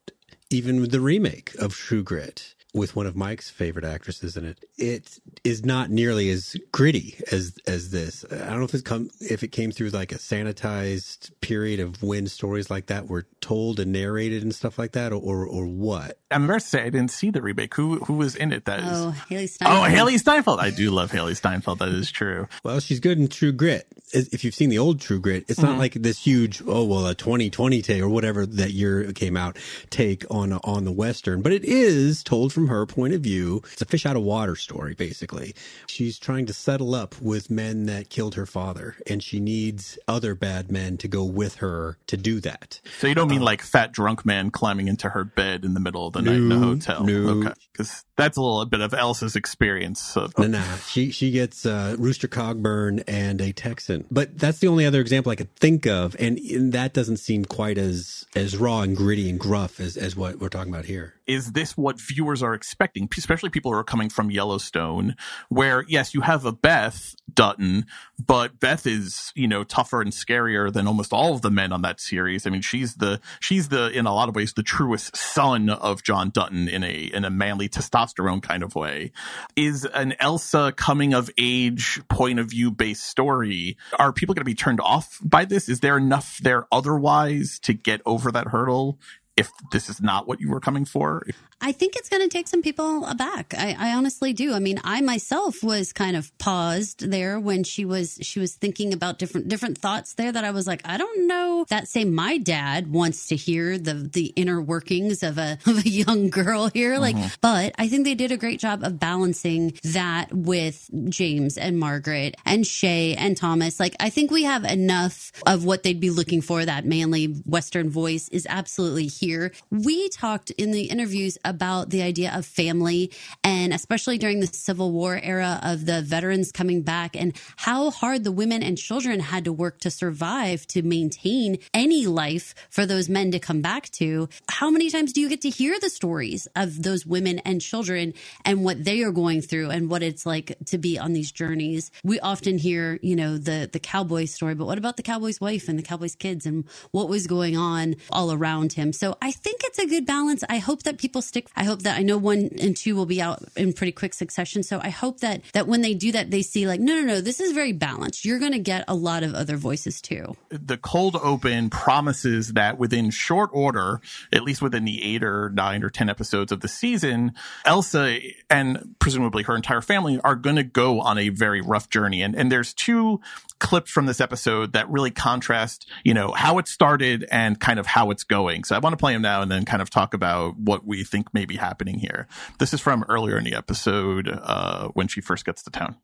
even 0.51 0.89
the 0.89 1.01
remake 1.01 1.55
of 1.57 1.75
True 1.75 2.05
Grit 2.05 2.55
with 2.73 2.95
one 2.95 3.07
of 3.07 3.17
Mike's 3.17 3.51
favorite 3.51 3.85
actresses 3.85 4.37
in 4.37 4.45
it, 4.45 4.65
it 4.77 5.19
is 5.45 5.65
not 5.65 5.91
nearly 5.91 6.31
as 6.31 6.57
gritty 6.73 7.17
as 7.33 7.55
as 7.67 7.91
this. 7.91 8.25
I 8.31 8.37
don't 8.37 8.59
know 8.59 8.65
if 8.65 8.75
it's 8.75 8.83
come 8.83 9.11
if 9.21 9.43
it 9.43 9.49
came 9.49 9.73
through 9.73 9.91
like 9.91 10.13
a 10.13 10.17
sanitized 10.17 11.31
period 11.41 11.81
of 11.81 12.03
when 12.03 12.27
stories 12.27 12.71
like 12.71 12.87
that 12.87 13.09
were 13.09 13.27
told 13.41 13.81
and 13.81 13.93
narrated 13.93 14.43
and 14.43 14.55
stuff 14.55 14.79
like 14.79 14.93
that, 14.93 15.13
or 15.13 15.47
or 15.47 15.67
what. 15.67 16.19
I'm 16.31 16.43
embarrassed 16.43 16.67
to 16.67 16.71
say 16.71 16.83
I 16.83 16.91
didn't 16.91 17.11
see 17.11 17.31
the 17.31 17.43
remake. 17.43 17.75
Who 17.75 17.97
who 17.99 18.15
was 18.15 18.37
in 18.37 18.53
it? 18.53 18.67
That 18.67 18.81
is. 18.81 18.87
Oh, 18.87 19.15
Hailee 19.29 19.43
oh, 19.43 19.47
Steinfeld. 19.47 19.79
Oh, 19.79 19.93
Hailee 19.93 20.19
Steinfeld. 20.19 20.61
I 20.61 20.71
do 20.71 20.91
love 20.91 21.11
Hailee 21.11 21.37
Steinfeld. 21.37 21.81
That 21.81 21.89
is 21.89 22.11
true. 22.11 22.49
Well, 22.63 22.81
she's 22.81 23.01
good 23.01 23.19
in 23.19 23.29
True 23.29 23.53
Grit. 23.53 23.87
If 24.13 24.45
you've 24.45 24.55
seen 24.55 24.71
the 24.71 24.79
old 24.79 25.01
True 25.01 25.21
Grit, 25.21 25.45
it's 25.49 25.61
not 25.61 25.73
mm-hmm. 25.73 25.79
like 25.81 25.95
this 25.95 26.23
huge, 26.23 26.63
oh 26.67 26.85
well, 26.85 27.07
a 27.07 27.15
2020 27.15 27.83
take 27.83 28.03
or 28.03 28.09
whatever 28.09 28.47
that 28.47 28.73
year 28.73 29.13
came 29.13 29.37
out 29.37 29.59
take 29.91 30.25
on 30.31 30.53
on 30.53 30.85
the 30.85 30.93
western, 30.93 31.43
but 31.43 31.53
it 31.53 31.65
is 31.65 32.23
told 32.23 32.53
from 32.53 32.60
her 32.69 32.87
point 32.87 33.15
of 33.15 33.21
view. 33.21 33.63
It's 33.73 33.83
a 33.83 33.85
fish 33.85 34.07
out 34.07 34.17
of 34.17 34.23
water 34.23 34.57
story, 34.57 34.95
basically. 34.95 35.55
She's 35.87 36.19
trying 36.19 36.47
to 36.47 36.53
settle 36.53 36.95
up 36.95 37.21
with 37.21 37.51
men 37.51 37.87
that 37.87 38.11
killed 38.11 38.35
her 38.35 38.47
father, 38.47 38.97
and 39.07 39.23
she 39.23 39.41
needs 39.41 39.99
other 40.09 40.35
bad 40.35 40.71
men 40.71 40.97
to 40.99 41.09
go 41.09 41.25
with 41.25 41.57
her 41.57 41.99
to 42.07 42.17
do 42.17 42.41
that. 42.41 42.81
So 42.99 43.07
you 43.07 43.15
don't 43.15 43.29
mean 43.29 43.43
like 43.43 43.63
fat 43.63 43.93
drunk 43.93 44.25
man 44.27 44.51
climbing 44.51 44.89
into 44.89 45.11
her 45.11 45.25
bed 45.25 45.65
in 45.65 45.75
the 45.75 45.81
middle 45.81 46.07
of 46.07 46.13
the 46.13 46.23
night 46.23 46.35
in 46.37 46.53
a 46.53 46.57
No, 46.57 46.61
hotel? 46.61 47.05
no. 47.05 47.29
Okay, 47.47 47.53
because 47.73 48.05
that's 48.17 48.37
a 48.37 48.41
little 48.43 48.65
bit 48.67 48.81
of 48.81 48.93
Elsa's 48.95 49.37
experience. 49.37 50.17
Of, 50.17 50.37
No, 50.39 50.47
no, 50.47 50.63
she 50.89 51.11
she 51.11 51.31
gets 51.31 51.65
uh, 51.67 51.97
Rooster 51.99 52.29
Cogburn 52.29 53.03
and 53.09 53.41
a 53.41 53.53
Texan, 53.53 54.05
but 54.11 54.39
that's 54.39 54.59
the 54.59 54.69
only 54.69 54.85
other 54.87 55.01
example 55.01 55.33
I 55.33 55.37
could 55.37 55.55
think 55.57 55.87
of, 55.87 56.17
and, 56.19 56.39
and 56.39 56.73
that 56.73 56.93
doesn't 56.93 57.19
seem 57.19 57.45
quite 57.45 57.79
as 57.79 58.27
as 58.35 58.57
raw 58.57 58.81
and 58.83 58.97
gritty 58.97 59.29
and 59.31 59.39
gruff 59.39 59.81
as 59.81 59.97
as 59.97 60.17
what 60.17 60.39
we're 60.39 60.49
talking 60.49 60.73
about 60.73 60.85
here. 60.85 61.15
is 61.27 61.53
this 61.53 61.77
what 61.77 62.01
viewers 62.01 62.43
are 62.43 62.50
expecting, 62.55 63.09
especially 63.17 63.51
people 63.51 63.73
who 63.73 63.79
are 63.79 63.85
coming 63.85 64.09
from 64.09 64.31
Yellowstone, 64.31 65.17
where 65.49 65.85
yes, 65.89 66.15
you 66.15 66.23
have 66.23 66.45
a 66.45 66.53
Beth 66.53 67.15
Dutton, 67.33 67.87
but 68.19 68.61
Beth 68.61 68.87
is, 68.87 69.33
you 69.35 69.49
know, 69.49 69.65
tougher 69.65 70.03
and 70.03 70.13
scarier 70.13 70.73
than 70.73 70.87
almost 70.87 71.13
all 71.13 71.35
of 71.35 71.43
the 71.43 71.51
men 71.51 71.73
on 71.73 71.83
that 71.83 72.01
series. 72.01 72.47
I 72.47 72.51
mean, 72.51 72.63
she's 72.63 72.97
the, 72.97 73.21
she's 73.41 73.69
the, 73.69 73.89
in 73.91 74.07
a 74.07 74.15
lot 74.15 74.29
of 74.29 74.35
ways, 74.35 74.53
the 74.53 74.63
truest 74.63 75.17
son 75.17 75.71
of 75.71 76.03
John 76.03 76.31
Dutton 76.31 76.69
in 76.69 76.85
a, 76.85 77.11
in 77.13 77.25
a 77.25 77.31
manly 77.31 77.69
testosterone 77.69 78.43
kind 78.43 78.63
of 78.63 78.75
way. 78.75 79.13
Is 79.57 79.85
an 79.85 80.15
Elsa 80.21 80.73
coming 80.77 81.15
of 81.15 81.31
age 81.39 82.01
point 82.09 82.39
of 82.39 82.51
view 82.51 82.71
based 82.71 83.05
story. 83.05 83.77
Are 83.99 84.13
people 84.13 84.35
going 84.35 84.43
to 84.43 84.51
be 84.51 84.55
turned 84.55 84.81
off 84.81 85.19
by 85.23 85.45
this? 85.45 85.69
Is 85.69 85.81
there 85.81 85.97
enough 85.97 86.39
there 86.43 86.67
otherwise 86.73 87.59
to 87.61 87.73
get 87.73 88.01
over 88.07 88.31
that 88.33 88.49
hurdle? 88.49 88.99
If 89.37 89.51
this 89.73 89.89
is 89.89 90.03
not 90.03 90.29
what 90.29 90.41
you 90.41 90.51
were 90.51 90.61
coming 90.61 90.85
for, 90.85 91.25
I 91.61 91.73
think 91.73 91.95
it's 91.97 92.09
going 92.09 92.23
to 92.23 92.29
take 92.29 92.49
some 92.49 92.63
people 92.63 93.05
aback. 93.07 93.55
I, 93.57 93.77
I 93.79 93.95
honestly 93.95 94.33
do. 94.33 94.55
I 94.55 94.59
mean, 94.59 94.81
I 94.83 95.01
myself 95.03 95.63
was 95.63 95.93
kind 95.93 96.17
of 96.17 96.37
paused 96.39 97.11
there 97.11 97.39
when 97.39 97.65
she 97.65 97.85
was 97.85 98.19
she 98.23 98.41
was 98.41 98.55
thinking 98.55 98.93
about 98.93 99.19
different 99.19 99.49
different 99.49 99.77
thoughts 99.79 100.15
there 100.15 100.33
that 100.33 100.45
I 100.45 100.51
was 100.53 100.67
like, 100.67 100.81
I 100.85 100.97
don't 100.97 101.27
know 101.29 101.67
that 101.69 101.87
say 101.89 102.05
my 102.05 102.39
dad 102.39 102.91
wants 102.91 103.29
to 103.29 103.37
hear 103.37 103.77
the 103.79 103.95
the 103.95 104.27
inner 104.37 104.61
workings 104.61 105.23
of 105.23 105.37
a 105.39 105.59
of 105.67 105.85
a 105.85 105.89
young 105.89 106.31
girl 106.31 106.69
here. 106.69 106.99
Like, 106.99 107.11
Mm-hmm. 107.17 107.35
but 107.41 107.75
I 107.79 107.89
think 107.89 108.05
they 108.05 108.15
did 108.15 108.33
a 108.33 108.37
great 108.37 108.61
job 108.61 108.83
of 108.85 108.99
balancing 108.99 109.79
that 109.85 110.33
with 110.33 110.89
James 111.09 111.59
and 111.59 111.79
Margaret 111.79 112.37
and 112.47 112.67
Shea 112.67 113.15
and 113.17 113.37
Thomas. 113.37 113.79
Like, 113.81 113.97
I 114.01 114.11
think 114.11 114.31
we 114.31 114.45
have 114.45 114.65
enough 114.65 115.33
of 115.45 115.65
what 115.65 115.83
they'd 115.83 116.01
be 116.01 116.11
looking 116.11 116.41
for. 116.41 116.65
That 116.65 116.85
manly 116.87 117.27
Western 117.27 117.91
voice 117.91 118.29
is 118.29 118.47
absolutely 118.49 119.09
here. 119.09 119.53
We 119.71 120.09
talked 120.09 120.51
in 120.53 120.71
the 120.71 120.85
interviews 120.85 121.37
about 121.45 121.50
the 121.59 122.03
idea 122.03 122.33
of 122.35 122.47
family 122.47 123.11
and 123.45 123.73
especially 123.73 124.19
during 124.19 124.41
the 124.41 124.47
Civil 124.47 124.93
War 124.93 125.19
era 125.23 125.61
of 125.63 125.87
the 125.87 126.03
veterans 126.03 126.53
coming 126.53 126.83
back 126.83 127.17
and 127.17 127.33
how 127.57 127.91
hard 127.91 128.25
the 128.25 128.33
women 128.33 128.63
and 128.63 128.77
children 128.79 129.21
had 129.21 129.45
to 129.45 129.53
work 129.53 129.81
to 129.81 129.91
survive 129.91 130.67
to 130.69 130.83
maintain 130.83 131.59
any 131.75 132.07
life 132.07 132.55
for 132.71 132.87
those 132.87 133.09
men 133.09 133.31
to 133.33 133.39
come 133.39 133.61
back 133.61 133.91
to. 133.91 134.29
How 134.49 134.71
many 134.71 134.91
times 134.91 135.13
do 135.13 135.21
you 135.21 135.29
get 135.29 135.41
to 135.43 135.51
hear 135.51 135.79
the 135.81 135.91
stories 135.91 136.47
of 136.55 136.83
those 136.83 137.05
women 137.07 137.39
and 137.41 137.61
children 137.61 138.15
and 138.45 138.65
what 138.65 138.85
they 138.85 139.03
are 139.03 139.13
going 139.13 139.41
through 139.41 139.71
and 139.71 139.91
what 139.91 140.03
it's 140.03 140.27
like 140.27 140.57
to 140.67 140.79
be 140.79 140.99
on 140.99 141.13
these 141.13 141.33
journeys? 141.33 141.91
We 142.05 142.21
often 142.21 142.59
hear, 142.59 142.99
you 143.03 143.17
know, 143.17 143.39
the 143.39 143.69
the 143.73 143.81
cowboy 143.81 144.27
story, 144.27 144.55
but 144.55 144.67
what 144.67 144.79
about 144.79 144.97
the 144.97 145.03
cowboy's 145.03 145.41
wife 145.41 145.69
and 145.69 145.79
the 145.79 145.83
cowboy's 145.83 146.15
kids 146.15 146.47
and 146.47 146.65
what 146.91 147.09
was 147.09 147.27
going 147.27 147.57
on 147.57 147.97
all 148.11 148.33
around 148.33 148.75
him? 148.75 148.93
So 148.93 149.17
I 149.21 149.33
think 149.33 149.63
it's 149.65 149.79
a 149.79 149.87
good 149.87 150.07
balance. 150.07 150.45
I 150.49 150.59
hope 150.59 150.83
that 150.85 150.99
people 150.99 151.23
stick. 151.23 151.40
I 151.57 151.65
hope 151.65 151.83
that 151.83 151.99
I 151.99 152.03
know 152.03 152.19
one 152.19 152.51
and 152.61 152.77
two 152.77 152.97
will 152.97 153.07
be 153.07 153.21
out 153.21 153.43
in 153.57 153.73
pretty 153.73 153.93
quick 153.93 154.15
succession. 154.15 154.63
So 154.63 154.81
I 154.83 154.91
hope 154.91 155.21
that 155.21 155.43
that 155.53 155.67
when 155.67 155.83
they 155.83 155.95
do 155.95 156.13
that, 156.13 156.31
they 156.31 156.43
see 156.43 156.67
like, 156.67 156.81
no, 156.81 156.95
no, 156.95 157.03
no, 157.03 157.21
this 157.21 157.41
is 157.41 157.53
very 157.53 157.73
balanced. 157.73 158.25
You're 158.25 158.39
going 158.39 158.53
to 158.53 158.59
get 158.59 158.85
a 158.89 158.95
lot 158.95 159.23
of 159.23 159.35
other 159.35 159.57
voices 159.57 160.01
too. 160.01 160.37
the 160.51 160.77
cold 160.77 161.17
open 161.17 161.71
promises 161.71 162.53
that 162.55 162.79
within 162.79 163.11
short 163.11 163.51
order, 163.53 164.01
at 164.33 164.43
least 164.43 164.63
within 164.63 164.85
the 164.85 165.03
eight 165.03 165.23
or 165.23 165.51
nine 165.51 165.83
or 165.83 165.91
10 165.91 166.09
episodes 166.09 166.53
of 166.53 166.61
the 166.61 166.69
season, 166.69 167.33
Elsa 167.65 168.19
and 168.49 168.95
presumably 168.99 169.43
her 169.45 169.57
entire 169.57 169.81
family 169.81 170.21
are 170.23 170.35
going 170.35 170.57
to 170.57 170.63
go 170.63 171.01
on 171.01 171.19
a 171.19 171.29
very 171.29 171.61
rough 171.61 171.89
journey. 171.89 172.23
And, 172.23 172.35
and 172.35 172.51
there's 172.51 172.75
two 172.75 173.21
clips 173.61 173.91
from 173.91 174.07
this 174.07 174.21
episode 174.21 174.73
that 174.73 174.91
really 174.91 175.11
contrast, 175.13 175.89
you 176.03 176.13
know, 176.15 176.33
how 176.33 176.59
it 176.59 176.67
started 176.67 177.27
and 177.31 177.61
kind 177.61 177.79
of 177.79 177.87
how 177.87 178.11
it's 178.11 178.25
going. 178.25 178.65
So 178.65 178.75
I 178.75 178.81
want 178.81 178.95
to 178.95 178.97
play 178.97 179.13
them 179.13 179.23
now 179.23 179.43
and 179.43 179.51
then 179.51 179.65
kind 179.65 179.81
of 179.81 179.91
talk 179.91 180.15
about 180.15 180.59
what 180.59 180.85
we 180.85 181.05
think 181.05 181.33
may 181.33 181.45
be 181.45 181.57
happening 181.57 181.99
here. 181.99 182.27
This 182.59 182.75
is 182.75 182.81
from 182.81 183.05
earlier 183.09 183.39
in 183.39 183.45
the 183.45 183.55
episode, 183.55 184.29
uh, 184.29 184.89
when 184.89 185.07
she 185.07 185.21
first 185.21 185.45
gets 185.45 185.63
to 185.63 185.71
town. 185.71 185.97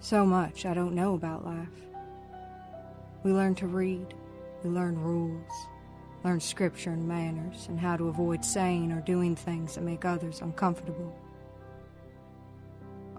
So 0.00 0.24
much 0.24 0.64
I 0.64 0.72
don't 0.72 0.94
know 0.94 1.14
about 1.14 1.44
life. 1.44 1.68
We 3.22 3.32
learn 3.32 3.54
to 3.56 3.66
read, 3.66 4.14
we 4.64 4.70
learn 4.70 4.98
rules, 4.98 5.52
learn 6.24 6.40
scripture 6.40 6.92
and 6.92 7.06
manners, 7.06 7.66
and 7.68 7.78
how 7.78 7.96
to 7.96 8.08
avoid 8.08 8.44
saying 8.44 8.92
or 8.92 9.02
doing 9.02 9.36
things 9.36 9.74
that 9.74 9.82
make 9.82 10.06
others 10.06 10.40
uncomfortable. 10.40 11.14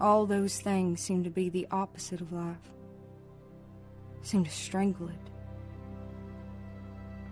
All 0.00 0.26
those 0.26 0.58
things 0.58 1.00
seem 1.00 1.22
to 1.22 1.30
be 1.30 1.48
the 1.48 1.68
opposite 1.70 2.20
of 2.20 2.32
life, 2.32 2.72
seem 4.22 4.44
to 4.44 4.50
strangle 4.50 5.08
it. 5.08 5.14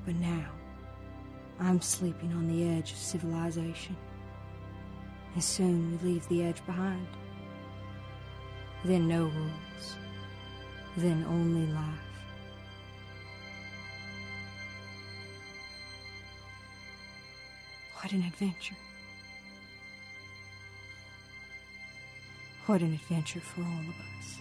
But 0.04 0.16
now, 0.16 0.50
I'm 1.58 1.80
sleeping 1.80 2.32
on 2.32 2.48
the 2.48 2.68
edge 2.68 2.92
of 2.92 2.98
civilization, 2.98 3.96
and 5.34 5.44
soon 5.44 5.98
we 6.02 6.12
leave 6.12 6.28
the 6.28 6.42
edge 6.42 6.64
behind 6.66 7.06
then 8.84 9.06
no 9.06 9.24
rules, 9.24 9.96
then 10.96 11.24
only 11.28 11.66
life. 11.72 11.84
What 17.96 18.12
an 18.12 18.22
adventure. 18.22 18.76
What 22.66 22.80
an 22.80 22.94
adventure 22.94 23.40
for 23.40 23.60
all 23.60 23.80
of 23.80 23.94
us. 24.18 24.39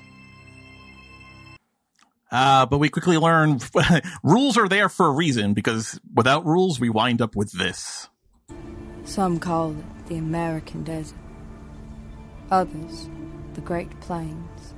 Uh, 2.32 2.66
but 2.66 2.78
we 2.78 2.90
quickly 2.90 3.18
learn 3.18 3.60
rules 4.24 4.58
are 4.58 4.68
there 4.68 4.90
for 4.90 5.08
a 5.08 5.12
reason 5.12 5.54
because 5.54 6.00
without 6.14 6.46
rules, 6.46 6.80
we 6.80 6.90
wind 6.90 7.22
up 7.22 7.36
with 7.36 7.52
this. 7.52 8.08
Some 9.04 9.40
call 9.40 9.72
it 9.72 10.08
the 10.08 10.18
American 10.18 10.84
desert, 10.84 11.18
others, 12.52 13.10
the 13.54 13.62
Great 13.62 14.00
Plains. 14.02 14.74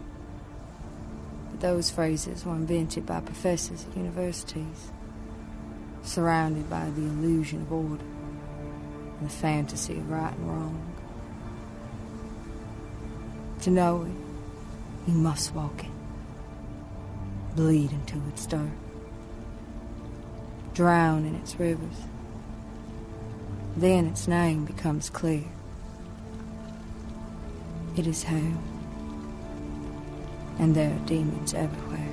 But 1.49 1.59
those 1.59 1.89
phrases 1.89 2.45
were 2.45 2.55
invented 2.55 3.05
by 3.05 3.19
professors 3.19 3.85
at 3.89 3.97
universities, 3.97 4.91
surrounded 6.03 6.69
by 6.69 6.85
the 6.91 7.01
illusion 7.01 7.63
of 7.63 7.73
order 7.73 8.03
and 9.19 9.29
the 9.29 9.33
fantasy 9.33 9.97
of 9.97 10.09
right 10.09 10.33
and 10.33 10.49
wrong. 10.49 10.95
To 13.61 13.69
know 13.69 14.03
it, 14.03 15.11
you 15.11 15.17
must 15.17 15.53
walk 15.53 15.83
it, 15.83 15.90
bleed 17.55 17.91
into 17.91 18.21
its 18.29 18.45
dark, 18.45 18.69
drown 20.73 21.25
in 21.25 21.35
its 21.35 21.59
rivers. 21.59 22.05
Then 23.75 24.07
its 24.07 24.27
name 24.27 24.65
becomes 24.65 25.09
clear. 25.09 25.45
It 27.97 28.07
is 28.07 28.23
home, 28.23 28.63
And 30.59 30.75
there 30.75 30.93
are 30.93 31.05
demons 31.07 31.53
everywhere. 31.53 32.10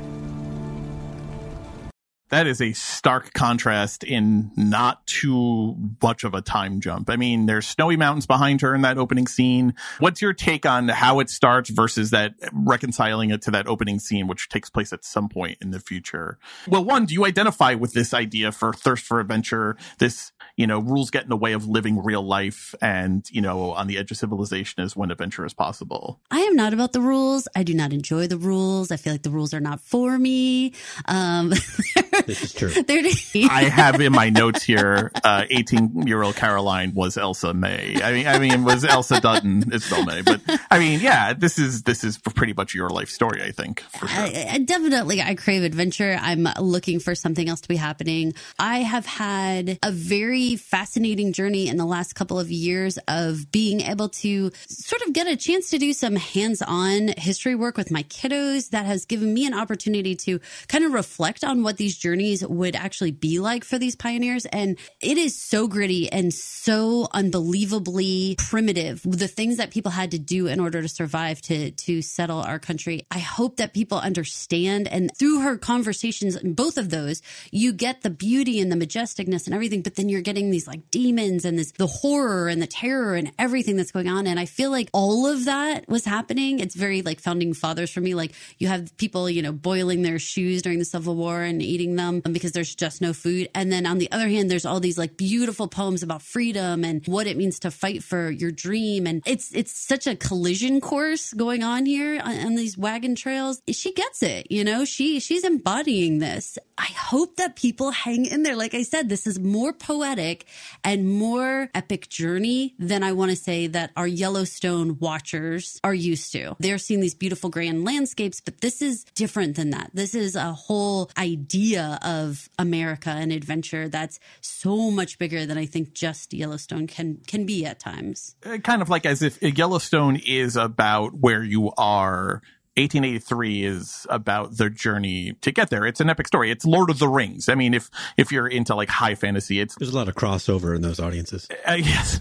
That 2.31 2.47
is 2.47 2.61
a 2.61 2.73
stark 2.73 3.33
contrast 3.33 4.05
in 4.05 4.51
not 4.57 5.07
too 5.07 5.77
much 6.03 6.25
of 6.25 6.35
a 6.35 6.43
time 6.43 6.81
jump. 6.81 7.09
I 7.09 7.17
mean, 7.17 7.47
there's 7.47 7.67
snowy 7.67 7.97
mountains 7.97 8.27
behind 8.27 8.61
her 8.61 8.75
in 8.75 8.83
that 8.83 8.99
opening 8.99 9.27
scene. 9.27 9.75
What's 9.99 10.21
your 10.21 10.35
take 10.35 10.67
on 10.67 10.89
how 10.89 11.21
it 11.21 11.31
starts 11.31 11.71
versus 11.71 12.11
that 12.11 12.35
reconciling 12.53 13.31
it 13.31 13.43
to 13.43 13.51
that 13.53 13.67
opening 13.67 13.99
scene, 13.99 14.27
which 14.27 14.49
takes 14.49 14.69
place 14.69 14.93
at 14.93 15.05
some 15.05 15.29
point 15.29 15.59
in 15.63 15.71
the 15.71 15.81
future? 15.81 16.39
Well, 16.67 16.85
one, 16.85 17.07
do 17.07 17.15
you 17.15 17.25
identify 17.25 17.75
with 17.75 17.95
this 17.95 18.13
idea 18.13 18.53
for 18.53 18.73
thirst 18.73 19.05
for 19.05 19.21
adventure? 19.21 19.77
This, 19.99 20.33
you 20.57 20.67
know, 20.67 20.81
rules 20.81 21.11
get 21.11 21.23
in 21.23 21.31
the 21.31 21.37
way 21.37 21.53
of 21.53 21.67
living 21.67 22.03
real 22.03 22.23
life 22.23 22.75
and, 22.83 23.27
you 23.31 23.41
know, 23.41 23.73
on 23.73 23.87
the 23.87 23.97
edge 23.97 24.11
of 24.11 24.19
civilization 24.19 24.83
is 24.83 24.95
when 24.95 25.11
adventure 25.11 25.47
is 25.47 25.55
possible. 25.55 26.21
I 26.31 26.41
am 26.41 26.55
not 26.55 26.75
about 26.75 26.93
the 26.93 27.01
rules. 27.01 27.49
I 27.57 27.63
do 27.63 27.73
not 27.73 27.93
enjoy 27.93 28.27
the 28.27 28.37
rules. 28.37 28.91
I 28.91 28.97
feel 28.97 29.15
like 29.15 29.23
the 29.23 29.31
rules 29.31 29.55
are 29.55 29.61
not 29.61 29.81
for 29.81 30.19
me. 30.19 30.73
Um, 31.07 31.53
This 32.27 32.43
is 32.43 32.53
true. 32.53 32.71
I 33.51 33.65
have 33.65 34.01
in 34.01 34.13
my 34.13 34.31
notes 34.31 34.63
here, 34.63 35.11
uh, 35.25 35.45
18 35.49 36.07
year 36.07 36.23
old 36.23 36.37
Caroline 36.37 36.95
was 36.95 37.17
Elsa 37.17 37.55
May. 37.55 38.01
I 38.03 38.13
mean, 38.13 38.27
I 38.27 38.39
mean, 38.39 38.65
was 38.65 38.85
Elsa 38.85 39.21
Dutton 39.21 39.73
Isabel 39.73 40.05
May, 40.05 40.23
but 40.23 40.41
I 40.71 40.79
mean, 40.79 41.01
yeah, 41.01 41.33
this 41.33 41.59
is, 41.59 41.83
this 41.83 42.05
is 42.05 42.19
pretty 42.19 42.53
much 42.53 42.75
your 42.75 42.91
life 42.91 43.09
story, 43.09 43.43
I 43.43 43.53
think. 43.53 43.81
For 43.81 44.09
sure. 44.09 44.21
I, 44.25 44.49
I 44.53 44.59
definitely 44.59 45.23
I 45.23 45.35
crave 45.35 45.63
adventure. 45.63 46.19
I'm 46.21 46.49
looking 46.61 47.01
for 47.01 47.15
something 47.15 47.49
else 47.49 47.61
to 47.63 47.69
be 47.69 47.77
happening. 47.77 48.35
I 48.59 48.79
have 48.79 49.07
had 49.07 49.79
a 49.83 49.93
very 49.93 50.57
fascinating 50.57 51.33
journey 51.33 51.69
in 51.69 51.77
the 51.77 51.87
last 51.87 52.15
couple 52.15 52.39
of 52.39 52.51
years 52.51 52.99
of 53.09 53.51
being 53.51 53.81
able 53.81 54.09
to 54.09 54.51
sort 54.67 55.03
of 55.03 55.13
get 55.13 55.27
a 55.27 55.37
chance 55.37 55.71
to 55.71 55.79
do 55.79 55.93
some 55.93 56.17
hands-on 56.17 57.09
history 57.17 57.55
work 57.55 57.77
with 57.77 57.91
my 57.91 58.03
kiddos 58.05 58.71
that 58.71 58.87
has 58.87 59.05
given 59.05 59.33
me 59.33 59.47
an 59.47 59.55
opportunity 59.55 60.15
to 60.15 60.41
kind 60.69 60.85
of 60.85 60.93
reflect 60.93 61.45
on 61.45 61.63
what 61.63 61.77
these 61.77 61.97
journeys 62.09 62.47
would 62.47 62.75
actually 62.75 63.11
be 63.11 63.39
like 63.39 63.65
for 63.65 63.79
these 63.79 63.95
pioneers. 63.95 64.47
And 64.47 64.79
it 65.03 65.19
is 65.19 65.37
so 65.39 65.69
gritty 65.69 66.11
and 66.11 66.33
so 66.33 67.07
unbelievably 67.13 68.37
primitive. 68.39 69.03
The 69.05 69.29
things 69.29 69.59
that 69.59 69.71
people 69.71 69.93
had 69.93 70.13
to 70.13 70.19
do 70.19 70.47
in 70.47 70.59
order 70.59 70.81
to 70.81 70.89
survive 70.89 71.43
to 71.43 71.71
to 71.71 72.01
settle 72.01 72.41
our 72.41 72.59
country 72.59 73.07
i 73.11 73.19
hope 73.19 73.57
that 73.57 73.75
people 73.75 73.99
understand. 73.99 74.89
And 74.89 75.11
through 75.19 75.41
her 75.41 75.59
conversations 75.59 76.39
both 76.39 76.79
of 76.79 76.89
those 76.89 77.21
you 77.53 77.73
get 77.75 78.01
the 78.01 78.11
beauty 78.11 78.61
and 78.61 78.73
the 78.73 78.77
majesticness 78.77 79.45
and 79.45 79.55
everything 79.55 79.83
but 79.83 79.97
then 79.97 80.09
you're 80.09 80.23
getting 80.23 80.51
these 80.51 80.67
like 80.67 80.91
demons 80.91 81.45
and 81.45 81.59
this 81.59 81.73
the 81.73 81.87
horror 81.87 82.49
and 82.49 82.63
the 82.63 82.67
terror 82.67 83.15
and 83.17 83.33
everything 83.39 83.77
that's 83.77 83.93
going 83.93 84.09
on. 84.09 84.27
And 84.27 84.41
i 84.41 84.47
feel 84.47 84.71
like 84.71 84.89
all 84.95 85.27
of 85.27 85.45
that 85.45 85.87
was 85.89 86.07
happening. 86.07 86.61
It's 86.61 86.75
very 86.75 87.03
like 87.03 87.21
founding 87.21 87.53
fathers 87.53 87.91
for 87.91 88.01
me. 88.01 88.15
Like 88.15 88.33
you 88.57 88.69
have 88.69 88.97
people 88.97 89.29
you 89.29 89.43
know 89.43 89.53
boiling 89.53 90.01
their 90.03 90.19
shoes 90.19 90.63
during 90.63 90.79
the 90.79 90.87
civil 90.87 91.15
war 91.15 91.43
and 91.43 91.61
eating 91.61 91.97
them 91.99 92.23
um, 92.25 92.33
because 92.33 92.53
there's 92.53 92.75
just 92.75 93.01
no 93.01 93.13
food. 93.13 93.49
And 93.55 93.71
then 93.71 93.87
on 93.87 93.99
the 93.99 94.11
other 94.11 94.29
hand 94.29 94.51
there's 94.51 94.65
all 94.65 94.81
these 94.81 94.99
like 94.99 95.17
beautiful 95.17 95.69
poems 95.69 96.03
about 96.03 96.23
freedom 96.23 96.85
and 96.85 97.05
what 97.07 97.27
it 97.27 97.37
means 97.37 97.59
to 97.61 97.71
fight 97.71 98.03
for 98.03 98.31
your 98.31 98.51
dream. 98.51 99.07
And 99.07 99.23
it's 99.27 99.55
it's 99.55 99.73
such 99.73 100.07
a 100.07 100.17
collision 100.17 100.81
course 100.81 101.33
going 101.33 101.63
on 101.63 101.87
here 101.87 102.21
on, 102.23 102.47
on 102.47 102.55
these 102.55 102.79
wagon 102.79 103.15
trails. 103.15 103.63
She 103.71 103.93
gets 103.93 104.23
it 104.23 104.51
you 104.51 104.65
know? 104.65 104.85
She 104.85 105.21
she's 105.21 105.45
embodying 105.45 106.19
this 106.19 106.59
I 106.79 106.93
hope 106.97 107.37
that 107.37 107.57
people 107.57 107.91
hang 107.91 108.25
in 108.25 108.45
there. 108.45 108.55
Like 108.55 108.73
I 108.73 108.83
said, 108.83 109.09
this 109.09 109.27
is 109.27 109.39
more 109.41 109.73
poetic 109.73 110.47
and 110.85 111.11
more 111.11 111.71
epic 111.75 112.09
journey 112.09 112.75
than 112.79 113.03
I 113.03 113.13
want 113.13 113.33
to 113.33 113.37
say 113.37 113.67
that 113.67 113.91
our 113.97 114.07
Yellowstone 114.07 114.99
watchers 115.01 115.81
are 115.83 115.95
used 115.95 116.31
to. 116.33 116.55
They're 116.61 116.79
seeing 116.79 117.01
these 117.01 117.17
beautiful 117.17 117.51
grand 117.51 117.85
landscapes, 117.85 118.41
but 118.41 118.61
this 118.61 118.81
is 118.81 119.05
different 119.17 119.57
than 119.57 119.71
that. 119.71 119.91
This 119.93 120.15
is 120.15 120.37
a 120.37 120.53
whole 120.53 121.11
idea 121.19 121.99
of 122.03 122.49
America 122.59 123.11
and 123.11 123.33
adventure 123.33 123.89
that's 123.89 124.21
so 124.41 124.93
much 124.93 125.19
bigger 125.19 125.47
than 125.47 125.59
I 125.59 125.67
think 125.67 125.95
just 125.95 126.33
Yellowstone 126.33 126.87
can 126.87 127.19
can 127.27 127.45
be 127.45 127.67
at 127.67 127.81
times. 127.81 128.37
Uh, 128.47 128.59
kind 128.59 128.83
of 128.83 128.89
like 128.89 129.05
as 129.05 129.23
if 129.23 129.43
Yellowstone 129.43 130.21
is 130.25 130.57
about 130.57 131.15
where 131.15 131.43
you 131.43 131.73
are 131.77 132.41
1883 132.79 133.65
is 133.65 134.07
about 134.09 134.57
the 134.57 134.71
journey 134.71 135.33
to 135.41 135.51
get 135.51 135.69
there. 135.69 135.85
It's 135.85 136.01
an 136.01 136.09
epic 136.09 136.29
story. 136.29 136.51
It's 136.53 136.65
Lord 136.65 136.91
of 136.91 137.01
the 137.01 137.09
Rings. 137.09 137.49
I 137.49 137.57
mean, 137.57 137.75
if 137.75 137.91
if 138.17 138.31
you're 138.31 138.47
into 138.47 138.75
like 138.77 138.89
high 138.89 139.17
fantasy, 139.17 139.59
it's 139.59 139.75
there's 139.77 139.93
a 139.93 139.97
lot 139.97 140.09
of 140.09 140.15
crossover 140.15 140.77
in 140.77 140.83
those 140.83 141.01
audiences. 141.01 141.49
Uh, 141.67 141.73
yes, 141.79 142.19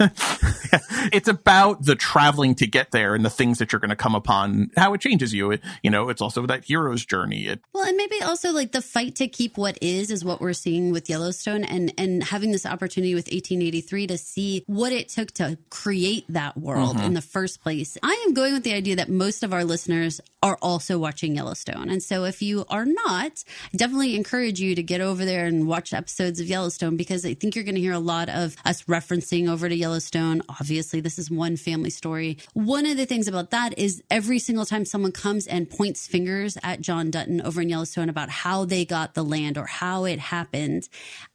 it's 1.13 1.27
about 1.27 1.85
the 1.85 1.95
traveling 1.95 2.55
to 2.55 2.65
get 2.65 2.89
there 2.89 3.13
and 3.13 3.23
the 3.23 3.29
things 3.29 3.59
that 3.59 3.71
you're 3.71 3.79
going 3.79 3.89
to 3.89 3.95
come 3.95 4.15
upon, 4.15 4.71
how 4.75 4.93
it 4.93 5.01
changes 5.01 5.31
you. 5.31 5.51
It, 5.51 5.61
you 5.83 5.91
know, 5.91 6.09
it's 6.09 6.21
also 6.21 6.45
that 6.47 6.65
hero's 6.65 7.05
journey. 7.05 7.45
It, 7.45 7.61
well, 7.73 7.85
and 7.85 7.95
maybe 7.95 8.21
also 8.23 8.51
like 8.51 8.71
the 8.71 8.81
fight 8.81 9.15
to 9.17 9.27
keep 9.27 9.57
what 9.57 9.77
is 9.81 10.09
is 10.09 10.25
what 10.25 10.41
we're 10.41 10.53
seeing 10.53 10.91
with 10.91 11.07
Yellowstone, 11.07 11.65
and 11.65 11.93
and 11.99 12.23
having 12.23 12.51
this 12.51 12.65
opportunity 12.65 13.13
with 13.13 13.25
1883 13.25 14.07
to 14.07 14.17
see 14.17 14.63
what 14.65 14.91
it 14.91 15.09
took 15.09 15.31
to 15.33 15.57
create 15.69 16.25
that 16.29 16.57
world 16.57 16.97
mm-hmm. 16.97 17.05
in 17.05 17.13
the 17.13 17.21
first 17.21 17.61
place. 17.61 17.97
I 18.01 18.23
am 18.27 18.33
going 18.33 18.53
with 18.53 18.63
the 18.63 18.73
idea 18.73 18.95
that 18.95 19.09
most 19.09 19.43
of 19.43 19.53
our 19.53 19.63
listeners 19.63 20.19
are 20.41 20.46
also 20.55 20.97
watching 20.97 21.35
Yellowstone. 21.35 21.89
And 21.89 22.01
so 22.01 22.23
if 22.23 22.41
you 22.41 22.65
are 22.69 22.85
not, 22.85 23.43
definitely 23.75 24.15
encourage 24.15 24.59
you 24.59 24.75
to 24.75 24.83
get 24.83 25.01
over 25.01 25.25
there 25.25 25.45
and 25.45 25.67
watch 25.67 25.93
episodes 25.93 26.39
of 26.39 26.47
Yellowstone 26.47 26.97
because 26.97 27.25
I 27.25 27.33
think 27.33 27.55
you're 27.55 27.65
going 27.65 27.75
to 27.75 27.81
hear 27.81 27.93
a 27.93 27.99
lot 27.99 28.29
of 28.29 28.55
us 28.65 28.83
referencing 28.83 29.49
over 29.49 29.67
to 29.67 29.75
Yellowstone. 29.75 30.41
Obviously, 30.49 31.01
this 31.01 31.19
is 31.19 31.29
one 31.29 31.57
family 31.57 31.89
story. 31.89 32.37
One 32.53 32.85
of 32.85 32.97
the 32.97 33.05
things 33.05 33.27
about 33.27 33.51
that 33.51 33.77
is 33.77 34.03
every 34.09 34.39
single 34.39 34.65
time 34.65 34.85
someone 34.85 35.11
comes 35.11 35.47
and 35.47 35.69
points 35.69 36.07
fingers 36.07 36.57
at 36.63 36.81
John 36.81 37.11
Dutton 37.11 37.41
over 37.41 37.61
in 37.61 37.69
Yellowstone 37.69 38.09
about 38.09 38.29
how 38.29 38.65
they 38.65 38.85
got 38.85 39.13
the 39.13 39.23
land 39.23 39.57
or 39.57 39.65
how 39.65 40.05
it 40.05 40.19
happened, 40.19 40.87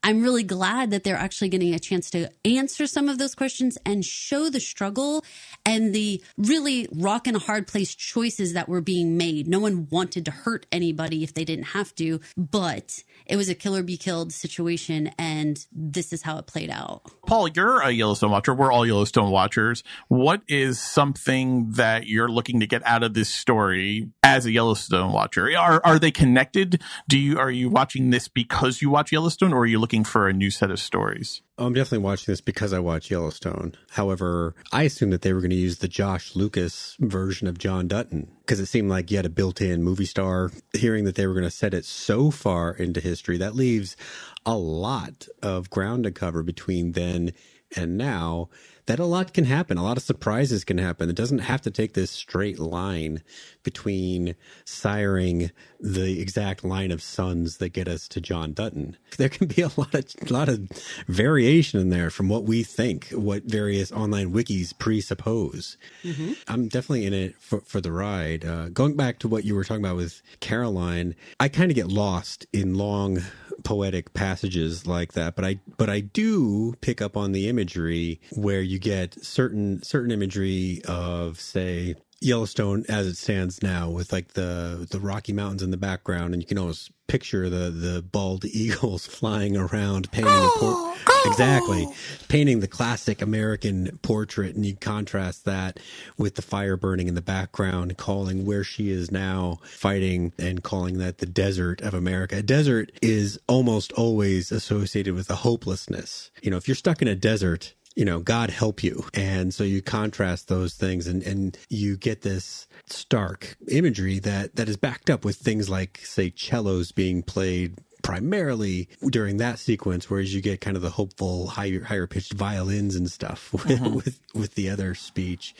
I'm 0.02 0.22
really 0.22 0.42
glad 0.42 0.90
that 0.90 1.04
they're 1.04 1.16
actually 1.16 1.48
getting 1.48 1.74
a 1.74 1.78
chance 1.78 2.10
to 2.10 2.30
answer 2.44 2.86
some 2.86 3.08
of 3.08 3.18
those 3.18 3.34
questions 3.34 3.78
and 3.84 4.04
show 4.04 4.50
the 4.50 4.60
struggle 4.60 5.24
and 5.64 5.94
the 5.94 6.22
really 6.36 6.88
rock 6.92 7.26
and 7.26 7.36
hard 7.36 7.66
place 7.66 7.94
choices 7.94 8.52
that 8.52 8.68
were 8.68 8.80
being 8.80 9.01
being 9.02 9.16
made. 9.16 9.48
No 9.48 9.58
one 9.58 9.88
wanted 9.90 10.24
to 10.26 10.30
hurt 10.30 10.66
anybody 10.70 11.22
if 11.22 11.34
they 11.34 11.44
didn't 11.44 11.66
have 11.66 11.94
to, 11.96 12.20
but 12.36 13.02
it 13.26 13.36
was 13.36 13.48
a 13.48 13.54
killer 13.54 13.82
be 13.82 13.96
killed 13.96 14.32
situation, 14.32 15.10
and 15.18 15.66
this 15.72 16.12
is 16.12 16.22
how 16.22 16.38
it 16.38 16.46
played 16.46 16.70
out. 16.70 17.02
Paul, 17.26 17.48
you're 17.48 17.80
a 17.80 17.90
Yellowstone 17.90 18.30
watcher. 18.30 18.54
We're 18.54 18.72
all 18.72 18.86
Yellowstone 18.86 19.30
watchers. 19.30 19.82
What 20.08 20.42
is 20.48 20.80
something 20.80 21.72
that 21.72 22.06
you're 22.06 22.28
looking 22.28 22.60
to 22.60 22.66
get 22.66 22.82
out 22.86 23.02
of 23.02 23.14
this 23.14 23.28
story 23.28 24.08
as 24.22 24.46
a 24.46 24.52
Yellowstone 24.52 25.12
watcher? 25.12 25.50
Are 25.56 25.80
are 25.84 25.98
they 25.98 26.10
connected? 26.10 26.80
Do 27.08 27.18
you 27.18 27.38
are 27.38 27.50
you 27.50 27.68
watching 27.68 28.10
this 28.10 28.28
because 28.28 28.82
you 28.82 28.90
watch 28.90 29.12
Yellowstone, 29.12 29.52
or 29.52 29.60
are 29.60 29.66
you 29.66 29.78
looking 29.78 30.04
for 30.04 30.28
a 30.28 30.32
new 30.32 30.50
set 30.50 30.70
of 30.70 30.78
stories? 30.78 31.42
I'm 31.56 31.72
definitely 31.72 32.04
watching 32.04 32.32
this 32.32 32.40
because 32.40 32.72
I 32.72 32.80
watch 32.80 33.12
Yellowstone. 33.12 33.76
However, 33.90 34.56
I 34.72 34.84
assumed 34.84 35.12
that 35.12 35.22
they 35.22 35.32
were 35.32 35.40
going 35.40 35.50
to 35.52 35.56
use 35.56 35.78
the 35.78 35.86
Josh 35.86 36.34
Lucas 36.34 36.96
version 36.98 37.46
of 37.46 37.58
John 37.58 37.86
Dutton 37.86 38.28
because 38.40 38.58
it 38.58 38.66
seemed 38.66 38.90
like 38.90 39.10
you 39.10 39.18
had 39.18 39.26
a 39.26 39.30
built 39.30 39.60
in 39.60 39.82
movie 39.84 40.04
star. 40.04 40.50
Hearing 40.74 41.04
that 41.04 41.14
they 41.14 41.28
were 41.28 41.34
going 41.34 41.44
to 41.44 41.50
set 41.50 41.74
it 41.74 41.84
so 41.84 42.32
far 42.32 42.72
into 42.72 43.00
history, 43.00 43.38
that 43.38 43.54
leaves 43.54 43.96
a 44.44 44.56
lot 44.56 45.28
of 45.42 45.70
ground 45.70 46.04
to 46.04 46.10
cover 46.10 46.42
between 46.42 46.92
then 46.92 47.32
and 47.76 47.96
now 47.96 48.48
that 48.86 48.98
a 49.00 49.04
lot 49.06 49.32
can 49.32 49.44
happen. 49.46 49.78
A 49.78 49.84
lot 49.84 49.96
of 49.96 50.02
surprises 50.02 50.64
can 50.64 50.78
happen. 50.78 51.08
It 51.08 51.16
doesn't 51.16 51.40
have 51.40 51.62
to 51.62 51.70
take 51.70 51.94
this 51.94 52.10
straight 52.10 52.58
line 52.58 53.22
between 53.62 54.34
siring 54.64 55.50
the 55.80 56.20
exact 56.20 56.64
line 56.64 56.90
of 56.90 57.02
sons 57.02 57.58
that 57.58 57.70
get 57.70 57.88
us 57.88 58.08
to 58.08 58.20
John 58.20 58.52
Dutton. 58.52 58.96
There 59.18 59.28
can 59.28 59.46
be 59.46 59.62
a 59.62 59.70
lot 59.76 59.94
of 59.94 60.06
a 60.28 60.32
lot 60.32 60.48
of 60.48 60.68
variation 61.06 61.78
in 61.78 61.90
there 61.90 62.10
from 62.10 62.28
what 62.28 62.44
we 62.44 62.62
think, 62.62 63.08
what 63.10 63.44
various 63.44 63.92
online 63.92 64.32
wikis 64.32 64.76
presuppose. 64.78 65.76
Mm-hmm. 66.02 66.32
I'm 66.48 66.68
definitely 66.68 67.06
in 67.06 67.14
it 67.14 67.36
for, 67.36 67.60
for 67.60 67.80
the 67.80 67.92
ride. 67.92 68.44
Uh, 68.44 68.68
going 68.70 68.96
back 68.96 69.18
to 69.20 69.28
what 69.28 69.44
you 69.44 69.54
were 69.54 69.64
talking 69.64 69.84
about 69.84 69.96
with 69.96 70.22
Caroline, 70.40 71.14
I 71.38 71.48
kind 71.48 71.70
of 71.70 71.74
get 71.74 71.88
lost 71.88 72.46
in 72.52 72.74
long 72.74 73.20
poetic 73.62 74.12
passages 74.14 74.86
like 74.86 75.12
that, 75.12 75.36
but 75.36 75.44
I 75.44 75.60
but 75.76 75.88
I 75.88 76.00
do 76.00 76.74
pick 76.80 77.00
up 77.00 77.16
on 77.16 77.32
the 77.32 77.48
imagery 77.48 78.20
where 78.32 78.62
you 78.62 78.78
get 78.78 79.22
certain 79.24 79.82
certain 79.82 80.10
imagery 80.10 80.82
of 80.86 81.40
say 81.40 81.96
Yellowstone 82.22 82.84
as 82.88 83.06
it 83.06 83.16
stands 83.16 83.62
now 83.62 83.90
with 83.90 84.12
like 84.12 84.28
the 84.34 84.86
the 84.90 85.00
Rocky 85.00 85.32
Mountains 85.32 85.62
in 85.62 85.70
the 85.70 85.76
background 85.76 86.34
and 86.34 86.42
you 86.42 86.46
can 86.46 86.58
almost 86.58 86.90
picture 87.08 87.50
the 87.50 87.70
the 87.70 88.02
bald 88.02 88.44
eagles 88.46 89.06
flying 89.06 89.56
around 89.56 90.10
painting 90.12 90.32
a 90.32 90.48
por- 90.58 90.94
exactly 91.26 91.86
painting 92.28 92.60
the 92.60 92.68
classic 92.68 93.20
American 93.20 93.98
portrait 94.02 94.54
and 94.54 94.64
you 94.64 94.74
contrast 94.76 95.44
that 95.44 95.78
with 96.16 96.36
the 96.36 96.42
fire 96.42 96.76
burning 96.76 97.08
in 97.08 97.14
the 97.14 97.22
background 97.22 97.96
calling 97.98 98.46
where 98.46 98.64
she 98.64 98.90
is 98.90 99.10
now 99.10 99.58
fighting 99.64 100.32
and 100.38 100.62
calling 100.62 100.98
that 100.98 101.18
the 101.18 101.26
desert 101.26 101.80
of 101.82 101.94
America. 101.94 102.36
A 102.36 102.42
desert 102.42 102.90
is 103.02 103.38
almost 103.48 103.92
always 103.92 104.52
associated 104.52 105.14
with 105.14 105.30
a 105.30 105.36
hopelessness. 105.36 106.30
You 106.42 106.50
know, 106.50 106.56
if 106.56 106.68
you're 106.68 106.74
stuck 106.74 107.02
in 107.02 107.08
a 107.08 107.14
desert 107.14 107.74
you 107.94 108.04
know, 108.04 108.20
God 108.20 108.50
help 108.50 108.82
you. 108.82 109.04
And 109.14 109.52
so 109.52 109.64
you 109.64 109.82
contrast 109.82 110.48
those 110.48 110.74
things 110.74 111.06
and, 111.06 111.22
and 111.22 111.56
you 111.68 111.96
get 111.96 112.22
this 112.22 112.66
stark 112.86 113.56
imagery 113.68 114.18
that, 114.20 114.56
that 114.56 114.68
is 114.68 114.76
backed 114.76 115.10
up 115.10 115.24
with 115.24 115.36
things 115.36 115.68
like, 115.68 115.98
say, 115.98 116.32
cellos 116.36 116.92
being 116.92 117.22
played 117.22 117.78
primarily 118.02 118.88
during 119.10 119.36
that 119.36 119.58
sequence, 119.58 120.10
whereas 120.10 120.34
you 120.34 120.40
get 120.40 120.60
kind 120.60 120.76
of 120.76 120.82
the 120.82 120.90
hopeful, 120.90 121.46
higher, 121.46 121.84
higher 121.84 122.06
pitched 122.06 122.32
violins 122.32 122.96
and 122.96 123.10
stuff 123.10 123.52
with, 123.52 123.62
mm-hmm. 123.66 123.94
with, 123.94 124.20
with 124.34 124.54
the 124.54 124.68
other 124.68 124.94
speech 124.94 125.54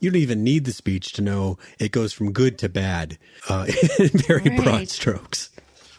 you 0.00 0.10
don't 0.10 0.20
even 0.20 0.44
need 0.44 0.64
the 0.64 0.72
speech 0.72 1.12
to 1.14 1.22
know 1.22 1.56
it 1.78 1.90
goes 1.90 2.12
from 2.12 2.32
good 2.32 2.58
to 2.58 2.68
bad 2.68 3.16
uh, 3.48 3.66
in 3.98 4.08
very 4.08 4.42
right. 4.42 4.62
broad 4.62 4.88
strokes 4.88 5.50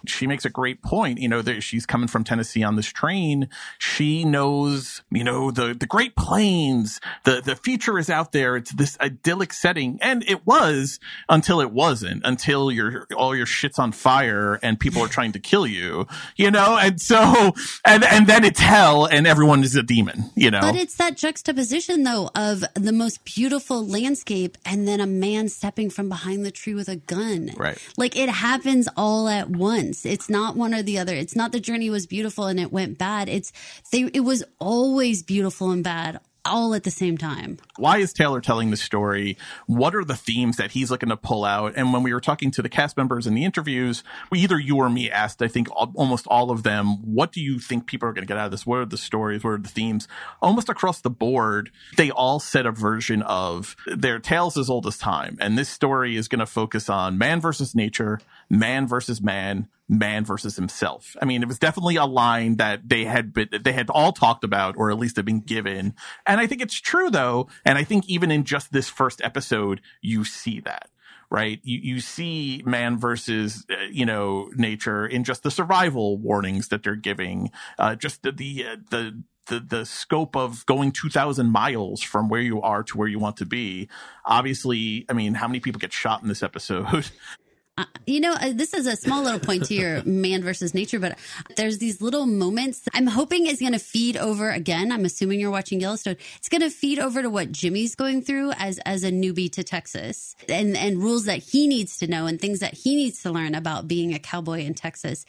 she 0.09 0.27
makes 0.27 0.45
a 0.45 0.49
great 0.49 0.81
point. 0.81 1.19
You 1.19 1.29
know, 1.29 1.41
that 1.41 1.61
she's 1.61 1.85
coming 1.85 2.07
from 2.07 2.23
Tennessee 2.23 2.63
on 2.63 2.75
this 2.75 2.87
train. 2.87 3.49
She 3.77 4.23
knows, 4.25 5.01
you 5.11 5.23
know, 5.23 5.51
the, 5.51 5.73
the 5.73 5.85
Great 5.85 6.15
Plains, 6.15 6.99
the, 7.23 7.41
the 7.41 7.55
future 7.55 7.97
is 7.97 8.09
out 8.09 8.31
there. 8.31 8.55
It's 8.55 8.71
this 8.71 8.97
idyllic 8.99 9.53
setting. 9.53 9.99
And 10.01 10.23
it 10.27 10.45
was 10.45 10.99
until 11.29 11.61
it 11.61 11.71
wasn't, 11.71 12.23
until 12.25 12.71
your, 12.71 13.07
all 13.15 13.35
your 13.35 13.45
shit's 13.45 13.79
on 13.79 13.91
fire 13.91 14.59
and 14.61 14.79
people 14.79 15.01
are 15.01 15.07
trying 15.07 15.31
to 15.33 15.39
kill 15.39 15.67
you, 15.67 16.07
you 16.35 16.51
know? 16.51 16.77
And 16.77 16.99
so, 16.99 17.53
and, 17.85 18.03
and 18.03 18.27
then 18.27 18.43
it's 18.43 18.59
hell 18.59 19.05
and 19.05 19.27
everyone 19.27 19.63
is 19.63 19.75
a 19.75 19.83
demon, 19.83 20.31
you 20.35 20.51
know? 20.51 20.61
But 20.61 20.75
it's 20.75 20.95
that 20.95 21.17
juxtaposition 21.17 22.03
though 22.03 22.29
of 22.35 22.63
the 22.73 22.91
most 22.91 23.23
beautiful 23.23 23.85
landscape 23.85 24.57
and 24.65 24.87
then 24.87 24.99
a 24.99 25.07
man 25.07 25.49
stepping 25.49 25.89
from 25.89 26.09
behind 26.09 26.45
the 26.45 26.51
tree 26.51 26.73
with 26.73 26.89
a 26.89 26.95
gun. 26.95 27.51
Right. 27.55 27.77
Like 27.97 28.17
it 28.17 28.29
happens 28.29 28.87
all 28.97 29.29
at 29.29 29.49
once. 29.49 29.94
It's 30.03 30.29
not 30.29 30.55
one 30.55 30.73
or 30.73 30.81
the 30.81 30.97
other. 30.97 31.13
It's 31.13 31.35
not 31.35 31.51
the 31.51 31.59
journey 31.59 31.91
was 31.91 32.07
beautiful 32.07 32.47
and 32.47 32.59
it 32.59 32.71
went 32.71 32.97
bad. 32.97 33.29
It's 33.29 33.53
they 33.91 34.09
it 34.13 34.21
was 34.21 34.43
always 34.59 35.21
beautiful 35.21 35.69
and 35.69 35.83
bad 35.83 36.19
all 36.45 36.73
at 36.73 36.83
the 36.83 36.91
same 36.91 37.17
time. 37.17 37.57
Why 37.77 37.97
is 37.97 38.13
Taylor 38.13 38.39
telling 38.39 38.69
the 38.69 38.77
story? 38.77 39.37
What 39.65 39.95
are 39.95 40.05
the 40.05 40.15
themes 40.15 40.57
that 40.57 40.71
he's 40.71 40.91
looking 40.91 41.09
to 41.09 41.17
pull 41.17 41.43
out? 41.43 41.73
And 41.75 41.91
when 41.91 42.03
we 42.03 42.13
were 42.13 42.21
talking 42.21 42.51
to 42.51 42.61
the 42.61 42.69
cast 42.69 42.95
members 42.95 43.27
in 43.27 43.33
the 43.33 43.43
interviews, 43.43 44.03
we 44.29 44.39
either 44.39 44.59
you 44.59 44.77
or 44.77 44.89
me 44.89 45.09
asked, 45.09 45.41
I 45.41 45.47
think 45.47 45.67
almost 45.73 46.27
all 46.27 46.51
of 46.51 46.63
them, 46.63 47.13
what 47.13 47.31
do 47.31 47.41
you 47.41 47.59
think 47.59 47.87
people 47.87 48.07
are 48.07 48.13
going 48.13 48.25
to 48.25 48.27
get 48.27 48.37
out 48.37 48.45
of 48.45 48.51
this? 48.51 48.65
What 48.65 48.79
are 48.79 48.85
the 48.85 48.97
stories? 48.97 49.43
What 49.43 49.51
are 49.51 49.57
the 49.57 49.69
themes? 49.69 50.07
Almost 50.41 50.69
across 50.69 51.01
the 51.01 51.09
board, 51.09 51.71
they 51.97 52.11
all 52.11 52.39
said 52.39 52.65
a 52.65 52.71
version 52.71 53.21
of 53.23 53.75
their 53.87 54.19
tales 54.19 54.57
as 54.57 54.69
old 54.69 54.85
as 54.85 54.97
time. 54.97 55.37
And 55.41 55.57
this 55.57 55.69
story 55.69 56.15
is 56.15 56.27
going 56.27 56.39
to 56.39 56.45
focus 56.45 56.89
on 56.89 57.17
man 57.17 57.41
versus 57.41 57.73
nature, 57.73 58.19
man 58.49 58.87
versus 58.87 59.21
man, 59.21 59.67
man 59.87 60.25
versus 60.25 60.55
himself. 60.55 61.15
I 61.21 61.25
mean, 61.25 61.41
it 61.41 61.47
was 61.47 61.59
definitely 61.59 61.95
a 61.95 62.05
line 62.05 62.57
that 62.57 62.87
they 62.87 63.05
had 63.05 63.33
been, 63.33 63.49
they 63.63 63.73
had 63.73 63.89
all 63.89 64.11
talked 64.11 64.43
about, 64.43 64.75
or 64.77 64.89
at 64.89 64.97
least 64.97 65.15
have 65.17 65.25
been 65.25 65.41
given. 65.41 65.93
And 66.25 66.39
I 66.39 66.47
think 66.47 66.61
it's 66.61 66.79
true 66.79 67.09
though. 67.09 67.47
And 67.63 67.77
I 67.77 67.83
think 67.83 68.07
even 68.07 68.31
in 68.31 68.43
just 68.43 68.71
this 68.71 68.89
first 68.89 69.21
episode, 69.23 69.81
you 70.01 70.23
see 70.25 70.59
that. 70.61 70.89
Right, 71.31 71.59
you 71.63 71.79
you 71.81 72.01
see 72.01 72.61
man 72.67 72.99
versus 72.99 73.65
uh, 73.71 73.85
you 73.91 74.05
know 74.05 74.51
nature 74.55 75.07
in 75.07 75.23
just 75.23 75.41
the 75.41 75.49
survival 75.49 76.19
warnings 76.19 76.67
that 76.67 76.83
they're 76.83 76.95
giving, 76.95 77.49
uh, 77.79 77.95
just 77.95 78.21
the 78.21 78.31
the, 78.31 78.63
uh, 78.63 78.75
the 78.91 79.23
the 79.47 79.59
the 79.59 79.85
scope 79.85 80.35
of 80.35 80.65
going 80.67 80.91
2000 80.91 81.47
miles 81.51 82.01
from 82.01 82.29
where 82.29 82.41
you 82.41 82.61
are 82.61 82.83
to 82.83 82.97
where 82.97 83.07
you 83.07 83.19
want 83.19 83.37
to 83.37 83.45
be 83.45 83.87
obviously 84.25 85.05
i 85.09 85.13
mean 85.13 85.35
how 85.35 85.47
many 85.47 85.59
people 85.59 85.79
get 85.79 85.93
shot 85.93 86.21
in 86.21 86.27
this 86.27 86.43
episode 86.43 87.09
Uh, 87.77 87.83
you 88.07 88.21
know, 88.21 88.31
uh, 88.33 88.53
this 88.53 88.73
is 88.73 88.87
a 88.87 88.95
small 88.95 89.21
little 89.21 89.39
point 89.39 89.65
to 89.65 89.73
your 89.73 90.01
man 90.05 90.41
versus 90.41 90.73
nature, 90.73 90.97
but 90.97 91.17
there's 91.57 91.77
these 91.77 92.01
little 92.01 92.25
moments 92.25 92.81
I'm 92.93 93.07
hoping 93.07 93.47
is 93.47 93.59
going 93.59 93.73
to 93.73 93.79
feed 93.79 94.15
over 94.15 94.49
again. 94.49 94.93
I'm 94.93 95.03
assuming 95.03 95.41
you're 95.41 95.51
watching 95.51 95.81
Yellowstone. 95.81 96.15
It's 96.37 96.47
going 96.47 96.61
to 96.61 96.69
feed 96.69 96.99
over 96.99 97.21
to 97.21 97.29
what 97.29 97.51
Jimmy's 97.51 97.95
going 97.95 98.21
through 98.21 98.51
as, 98.53 98.79
as 98.85 99.03
a 99.03 99.11
newbie 99.11 99.51
to 99.51 99.63
Texas 99.63 100.37
and, 100.47 100.77
and 100.77 100.99
rules 100.99 101.25
that 101.25 101.39
he 101.39 101.67
needs 101.67 101.97
to 101.97 102.07
know 102.07 102.27
and 102.27 102.39
things 102.39 102.59
that 102.59 102.73
he 102.73 102.95
needs 102.95 103.21
to 103.23 103.31
learn 103.31 103.55
about 103.55 103.89
being 103.89 104.13
a 104.13 104.19
cowboy 104.19 104.61
in 104.61 104.73
Texas. 104.73 105.25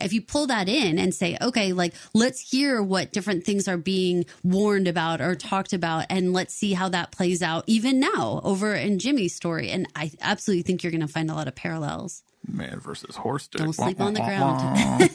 If 0.00 0.12
you 0.12 0.20
pull 0.20 0.48
that 0.48 0.68
in 0.68 0.98
and 0.98 1.14
say, 1.14 1.38
okay, 1.40 1.72
like 1.72 1.94
let's 2.12 2.40
hear 2.40 2.82
what 2.82 3.12
different 3.12 3.44
things 3.44 3.68
are 3.68 3.76
being 3.76 4.24
warned 4.42 4.88
about 4.88 5.20
or 5.20 5.36
talked 5.36 5.72
about 5.72 6.06
and 6.10 6.32
let's 6.32 6.54
see 6.54 6.72
how 6.72 6.88
that 6.88 7.12
plays 7.12 7.40
out 7.40 7.62
even 7.68 8.00
now 8.00 8.40
over 8.42 8.74
in 8.74 8.98
Jimmy's 8.98 9.36
story. 9.36 9.70
And 9.70 9.86
I 9.94 10.10
absolutely 10.20 10.62
think 10.62 10.82
you're 10.82 10.90
going 10.90 11.00
to 11.00 11.06
find 11.06 11.30
a 11.30 11.34
lot 11.34 11.46
of 11.46 11.54
parallels 11.54 11.83
parallels. 11.84 12.22
Man 12.46 12.78
versus 12.78 13.16
horse. 13.16 13.48
Dick. 13.48 13.62
Don't 13.62 13.72
sleep 13.72 13.98
on 14.02 14.12
the 14.12 14.20
ground. 14.20 15.10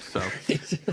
so 0.00 0.22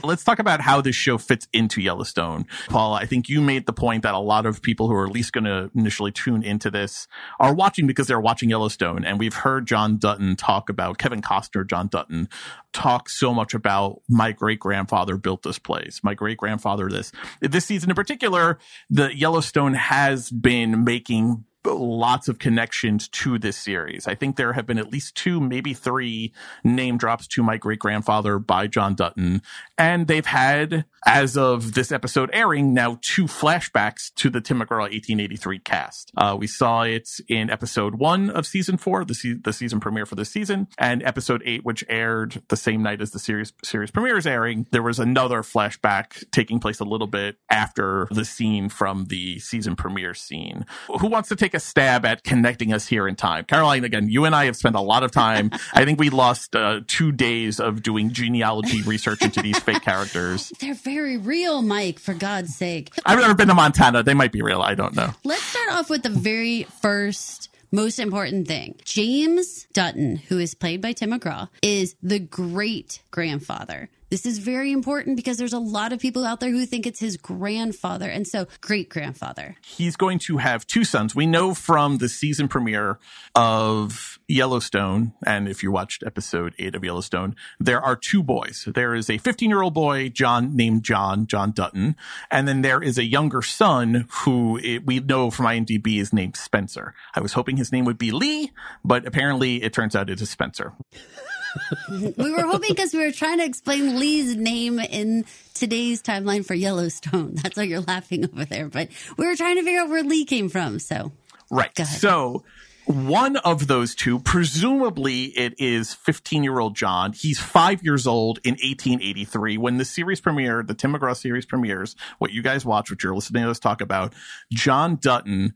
let's 0.06 0.26
talk 0.26 0.40
about 0.40 0.60
how 0.60 0.82
this 0.82 0.98
show 0.98 1.18
fits 1.18 1.48
into 1.54 1.80
Yellowstone. 1.80 2.46
Paul, 2.68 2.94
I 2.94 3.06
think 3.06 3.30
you 3.30 3.40
made 3.40 3.68
the 3.68 3.74
point 3.74 4.04
that 4.04 4.14
a 4.14 4.20
lot 4.20 4.46
of 4.46 4.62
people 4.62 4.90
who 4.90 4.96
are 4.96 5.06
at 5.06 5.14
least 5.14 5.32
going 5.32 5.46
to 5.46 5.72
initially 5.74 6.12
tune 6.12 6.44
into 6.44 6.70
this 6.70 7.08
are 7.40 7.54
watching 7.54 7.88
because 7.88 8.08
they're 8.08 8.20
watching 8.20 8.50
Yellowstone. 8.50 9.06
And 9.06 9.18
we've 9.18 9.34
heard 9.34 9.66
John 9.66 9.98
Dutton 9.98 10.36
talk 10.36 10.70
about 10.70 10.98
Kevin 10.98 11.22
Costner, 11.22 11.66
John 11.66 11.88
Dutton 11.88 12.28
talk 12.74 13.10
so 13.10 13.34
much 13.34 13.54
about 13.54 14.02
my 14.10 14.34
great 14.34 14.60
grandfather 14.60 15.16
built 15.16 15.44
this 15.44 15.58
place. 15.58 16.02
My 16.04 16.14
great 16.14 16.38
grandfather 16.38 16.90
this. 16.90 17.14
This 17.40 17.66
season 17.66 17.90
in 17.90 17.96
particular, 17.96 18.60
the 18.90 19.16
Yellowstone 19.16 19.74
has 19.74 20.30
been 20.30 20.84
making 20.84 21.46
lots 21.74 22.28
of 22.28 22.40
connections 22.40 23.08
to 23.10 23.38
this 23.38 23.58
series. 23.58 24.08
I 24.08 24.16
think 24.16 24.36
there 24.36 24.54
have 24.54 24.66
been 24.66 24.78
at 24.78 24.92
least 24.92 25.16
two, 25.16 25.40
maybe 25.40 25.74
three 25.74 26.34
name 26.64 26.98
drops 26.98 27.28
to 27.28 27.44
my 27.44 27.58
great 27.58 27.80
grandfather 27.80 28.40
by 28.40 28.68
John 28.68 28.96
Dutton. 28.96 29.42
And 29.78 30.08
they've 30.08 30.26
had, 30.26 30.86
as 31.06 31.38
of 31.38 31.74
this 31.74 31.92
episode 31.92 32.30
airing, 32.34 32.74
now 32.74 33.00
two 33.02 33.26
flashbacks 33.26 34.14
to 34.16 34.30
the 34.30 34.42
Tim 34.42 34.60
McGraw 34.60 34.82
1883 34.82 35.60
cast. 35.60 36.12
Uh, 36.18 36.36
we 36.40 36.48
saw 36.48 36.82
it 36.82 37.10
in 37.28 37.50
episode 37.50 37.96
one 37.96 38.30
of 38.30 38.46
season 38.46 38.78
four, 38.78 39.06
the, 39.06 39.16
se- 39.16 39.40
the 39.44 39.54
season 39.54 39.80
premiere 39.80 40.06
for 40.06 40.16
this 40.16 40.30
season, 40.30 40.68
and 40.78 41.04
episode 41.04 41.42
eight, 41.46 41.64
which 41.64 41.84
aired 41.88 42.42
the 42.50 42.58
same 42.58 42.84
night 42.84 43.02
as 43.02 43.12
the 43.12 43.20
series, 43.20 43.54
series 43.64 43.92
premiere 43.92 44.18
is 44.18 44.28
airing. 44.28 44.68
There 44.72 44.84
was 44.84 45.00
another 45.00 45.42
flashback 45.42 46.30
taking 46.32 46.60
place 46.60 46.80
a 46.80 46.86
little 46.86 47.08
bit 47.08 47.38
after 47.50 48.08
the 48.12 48.26
scene 48.26 48.70
from 48.70 49.06
the 49.06 49.40
season 49.40 49.76
premiere 49.76 50.14
scene. 50.14 50.66
Who 51.00 51.08
wants 51.08 51.30
to 51.30 51.36
take 51.36 51.54
a 51.54 51.59
a 51.60 51.62
stab 51.62 52.06
at 52.06 52.24
connecting 52.24 52.74
us 52.74 52.88
here 52.88 53.08
in 53.08 53.16
time. 53.16 53.44
Caroline, 53.44 53.84
again, 53.84 54.10
you 54.10 54.24
and 54.24 54.34
I 54.34 54.46
have 54.46 54.56
spent 54.56 54.76
a 54.76 54.82
lot 54.82 55.04
of 55.04 55.12
time. 55.12 55.52
I 55.74 55.84
think 55.84 56.00
we 56.00 56.10
lost 56.10 56.56
uh, 56.56 56.82
two 56.88 57.12
days 57.12 57.60
of 57.60 57.84
doing 57.84 58.12
genealogy 58.12 58.82
research 58.84 59.22
into 59.22 59.42
these 59.42 59.60
fake 59.60 59.82
characters. 59.82 60.54
They're 60.60 60.74
very 60.74 61.18
real, 61.18 61.62
Mike, 61.62 62.00
for 62.00 62.14
God's 62.14 62.56
sake. 62.56 62.92
I've 63.06 63.20
never 63.20 63.36
been 63.36 63.50
to 63.50 63.54
Montana. 63.54 64.04
They 64.04 64.14
might 64.14 64.32
be 64.32 64.42
real. 64.42 64.62
I 64.62 64.74
don't 64.74 64.96
know. 64.96 65.12
Let's 65.26 65.44
start 65.44 65.72
off 65.72 65.90
with 65.90 66.04
the 66.04 66.10
very 66.10 66.64
first 66.82 67.50
most 67.72 68.00
important 68.00 68.48
thing. 68.48 68.76
James 68.84 69.68
Dutton, 69.74 70.16
who 70.16 70.40
is 70.40 70.56
played 70.56 70.82
by 70.82 70.94
Tim 70.94 71.12
McGraw, 71.12 71.50
is 71.62 71.96
the 72.02 72.20
great 72.20 73.04
grandfather. 73.12 73.90
This 74.10 74.26
is 74.26 74.40
very 74.40 74.72
important 74.72 75.16
because 75.16 75.38
there's 75.38 75.54
a 75.54 75.60
lot 75.60 75.94
of 75.94 76.00
people 76.00 76.26
out 76.26 76.40
there 76.40 76.50
who 76.50 76.66
think 76.66 76.88
it's 76.88 77.00
his 77.00 77.18
grandfather. 77.18 78.10
And 78.10 78.28
so, 78.28 78.48
great 78.62 78.90
grandfather. 78.90 79.56
He's 79.64 79.96
going 79.96 80.20
to 80.20 80.38
have 80.38 80.66
two 80.66 80.84
sons. 80.84 81.16
We 81.16 81.28
know 81.28 81.54
from 81.54 81.98
the 81.98 82.10
season 82.10 82.48
premiere 82.48 83.00
of 83.36 84.20
Yellowstone, 84.28 85.14
and 85.26 85.48
if 85.48 85.62
you 85.62 85.72
watched 85.72 86.04
episode 86.04 86.56
eight 86.58 86.76
of 86.76 86.84
Yellowstone, 86.84 87.36
there 87.60 87.82
are 87.82 87.96
two 87.96 88.24
boys. 88.24 88.68
There 88.68 88.96
is 88.96 89.10
a 89.10 89.18
15 89.18 89.50
year 89.50 89.62
old 89.62 89.74
boy, 89.74 90.10
John, 90.10 90.56
named 90.56 90.84
John, 90.84 91.28
John 91.28 91.52
Dutton. 91.52 91.96
And 92.32 92.48
then 92.48 92.62
there 92.62 92.82
is 92.82 92.98
a 92.98 93.04
younger 93.04 93.42
son 93.42 94.08
who 94.24 94.58
it, 94.58 94.86
we 94.86 95.00
know 95.00 95.30
from 95.30 95.46
IMDb 95.46 96.00
is 96.00 96.14
named 96.14 96.36
Spencer. 96.36 96.94
I 97.14 97.22
was 97.22 97.34
hoping 97.34 97.58
his 97.58 97.72
name 97.72 97.86
would 97.86 97.98
be 97.98 98.12
Lee, 98.12 98.52
but 98.84 99.06
apparently 99.06 99.62
it 99.64 99.74
turns 99.74 99.96
out 99.96 100.10
it 100.10 100.22
is 100.22 100.30
Spencer. 100.30 100.74
we 101.92 102.32
were 102.32 102.46
hoping 102.46 102.70
because 102.70 102.94
we 102.94 103.00
were 103.00 103.12
trying 103.12 103.40
to 103.40 103.46
explain 103.46 104.00
Lee's 104.00 104.36
name 104.36 104.80
in 104.80 105.26
today's 105.54 106.02
timeline 106.02 106.46
for 106.46 106.54
Yellowstone. 106.54 107.36
That's 107.36 107.58
why 107.58 107.64
you're 107.64 107.82
laughing 107.82 108.26
over 108.26 108.46
there. 108.46 108.68
But 108.68 108.90
we 109.18 109.26
were 109.26 109.36
trying 109.36 109.58
to 109.58 109.64
figure 109.64 109.82
out 109.82 109.90
where 109.90 110.04
Lee 110.04 110.26
came 110.26 110.50
from. 110.50 110.80
So, 110.80 111.12
right. 111.50 111.76
So, 111.78 112.44
one 112.86 113.38
of 113.38 113.68
those 113.68 113.94
two, 113.94 114.20
presumably 114.20 115.26
it 115.26 115.54
is 115.60 115.94
15 115.94 116.44
year 116.44 116.60
old 116.60 116.76
John. 116.76 117.14
He's 117.14 117.40
five 117.40 117.84
years 117.84 118.08
old 118.08 118.40
in 118.44 118.54
1883 118.54 119.58
when 119.58 119.78
the 119.78 119.86
series 119.86 120.22
premiered, 120.22 120.68
the 120.68 120.74
Tim 120.74 120.94
McGraw 120.94 121.16
series 121.16 121.46
premieres, 121.46 121.96
what 122.18 122.32
you 122.32 122.42
guys 122.42 122.66
watch, 122.66 122.90
what 122.90 123.04
you're 123.04 123.14
listening 123.14 123.44
to 123.44 123.52
us 123.52 123.60
talk 123.60 123.82
about. 123.82 124.14
John 124.52 124.96
Dutton, 124.96 125.54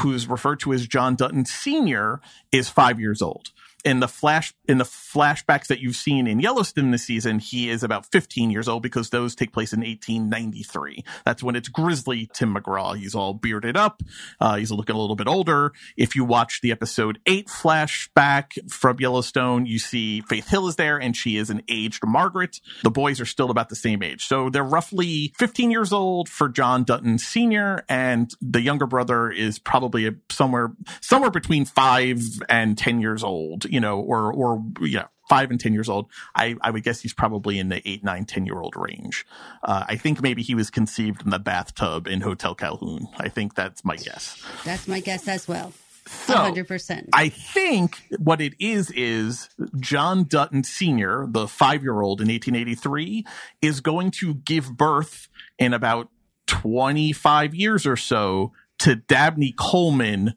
who's 0.00 0.26
referred 0.26 0.58
to 0.60 0.72
as 0.72 0.86
John 0.86 1.14
Dutton 1.14 1.44
Sr., 1.44 2.20
is 2.50 2.68
five 2.68 2.98
years 2.98 3.22
old 3.22 3.52
in 3.84 4.00
the 4.00 4.08
flash 4.08 4.54
in 4.66 4.78
the 4.78 4.84
flashbacks 4.84 5.68
that 5.68 5.80
you've 5.80 5.96
seen 5.96 6.26
in 6.26 6.40
Yellowstone 6.40 6.90
this 6.90 7.04
season, 7.04 7.38
he 7.38 7.70
is 7.70 7.82
about 7.82 8.06
15 8.06 8.50
years 8.50 8.68
old 8.68 8.82
because 8.82 9.10
those 9.10 9.34
take 9.34 9.52
place 9.52 9.72
in 9.72 9.80
1893. 9.80 11.04
That's 11.24 11.42
when 11.42 11.56
it's 11.56 11.68
grizzly 11.68 12.28
Tim 12.32 12.54
McGraw. 12.54 12.96
He's 12.96 13.14
all 13.14 13.34
bearded 13.34 13.76
up. 13.76 14.02
Uh, 14.40 14.56
he's 14.56 14.72
looking 14.72 14.96
a 14.96 14.98
little 14.98 15.16
bit 15.16 15.28
older. 15.28 15.72
If 15.96 16.16
you 16.16 16.24
watch 16.24 16.60
the 16.60 16.72
episode 16.72 17.20
eight 17.26 17.46
flashback 17.46 18.70
from 18.70 18.98
Yellowstone, 18.98 19.64
you 19.66 19.78
see 19.78 20.22
Faith 20.22 20.48
Hill 20.48 20.68
is 20.68 20.76
there 20.76 20.98
and 20.98 21.16
she 21.16 21.36
is 21.36 21.48
an 21.48 21.62
aged 21.68 22.04
Margaret. 22.04 22.60
The 22.82 22.90
boys 22.90 23.20
are 23.20 23.26
still 23.26 23.50
about 23.50 23.68
the 23.68 23.76
same 23.76 24.02
age. 24.02 24.26
So 24.26 24.50
they're 24.50 24.64
roughly 24.64 25.32
15 25.38 25.70
years 25.70 25.92
old 25.92 26.28
for 26.28 26.48
John 26.48 26.84
Dutton 26.84 27.18
Sr. 27.18 27.84
and 27.88 28.32
the 28.40 28.60
younger 28.60 28.86
brother 28.86 29.30
is 29.30 29.58
probably 29.58 30.10
somewhere, 30.30 30.72
somewhere 31.00 31.30
between 31.30 31.64
five 31.64 32.20
and 32.48 32.76
10 32.76 33.00
years 33.00 33.22
old 33.22 33.67
you 33.70 33.80
know, 33.80 34.00
or, 34.00 34.32
or, 34.32 34.62
yeah, 34.80 35.06
five 35.28 35.50
and 35.50 35.60
10 35.60 35.72
years 35.72 35.88
old. 35.88 36.06
I, 36.34 36.56
I 36.60 36.70
would 36.70 36.82
guess 36.82 37.00
he's 37.00 37.12
probably 37.12 37.58
in 37.58 37.68
the 37.68 37.86
eight, 37.88 38.02
nine, 38.02 38.24
ten 38.24 38.46
year 38.46 38.58
old 38.58 38.74
range. 38.76 39.26
Uh, 39.62 39.84
I 39.86 39.96
think 39.96 40.22
maybe 40.22 40.42
he 40.42 40.54
was 40.54 40.70
conceived 40.70 41.22
in 41.22 41.30
the 41.30 41.38
bathtub 41.38 42.06
in 42.06 42.22
Hotel 42.22 42.54
Calhoun. 42.54 43.08
I 43.18 43.28
think 43.28 43.54
that's 43.54 43.84
my 43.84 43.96
guess. 43.96 44.42
That's 44.64 44.88
my 44.88 45.00
guess 45.00 45.28
as 45.28 45.46
well. 45.46 45.72
So, 46.06 46.34
100%. 46.34 47.10
I 47.12 47.28
think 47.28 48.02
what 48.18 48.40
it 48.40 48.54
is 48.58 48.90
is 48.92 49.50
John 49.78 50.24
Dutton 50.24 50.64
Sr., 50.64 51.26
the 51.28 51.46
five 51.46 51.82
year 51.82 52.00
old 52.00 52.22
in 52.22 52.28
1883, 52.28 53.26
is 53.60 53.80
going 53.80 54.10
to 54.12 54.34
give 54.34 54.74
birth 54.74 55.28
in 55.58 55.74
about 55.74 56.08
25 56.46 57.54
years 57.54 57.86
or 57.86 57.96
so 57.96 58.52
to 58.78 58.96
Dabney 58.96 59.52
Coleman, 59.52 60.34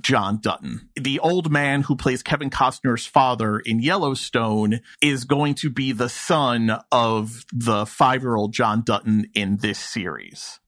John 0.00 0.38
Dutton. 0.40 0.88
The 0.96 1.18
old 1.18 1.50
man 1.50 1.82
who 1.82 1.96
plays 1.96 2.22
Kevin 2.22 2.50
Costner's 2.50 3.06
father 3.06 3.58
in 3.58 3.80
Yellowstone 3.80 4.80
is 5.00 5.24
going 5.24 5.54
to 5.56 5.70
be 5.70 5.92
the 5.92 6.08
son 6.08 6.78
of 6.90 7.44
the 7.52 7.86
five 7.86 8.22
year 8.22 8.34
old 8.34 8.52
John 8.52 8.82
Dutton 8.82 9.28
in 9.34 9.58
this 9.58 9.78
series. 9.78 10.60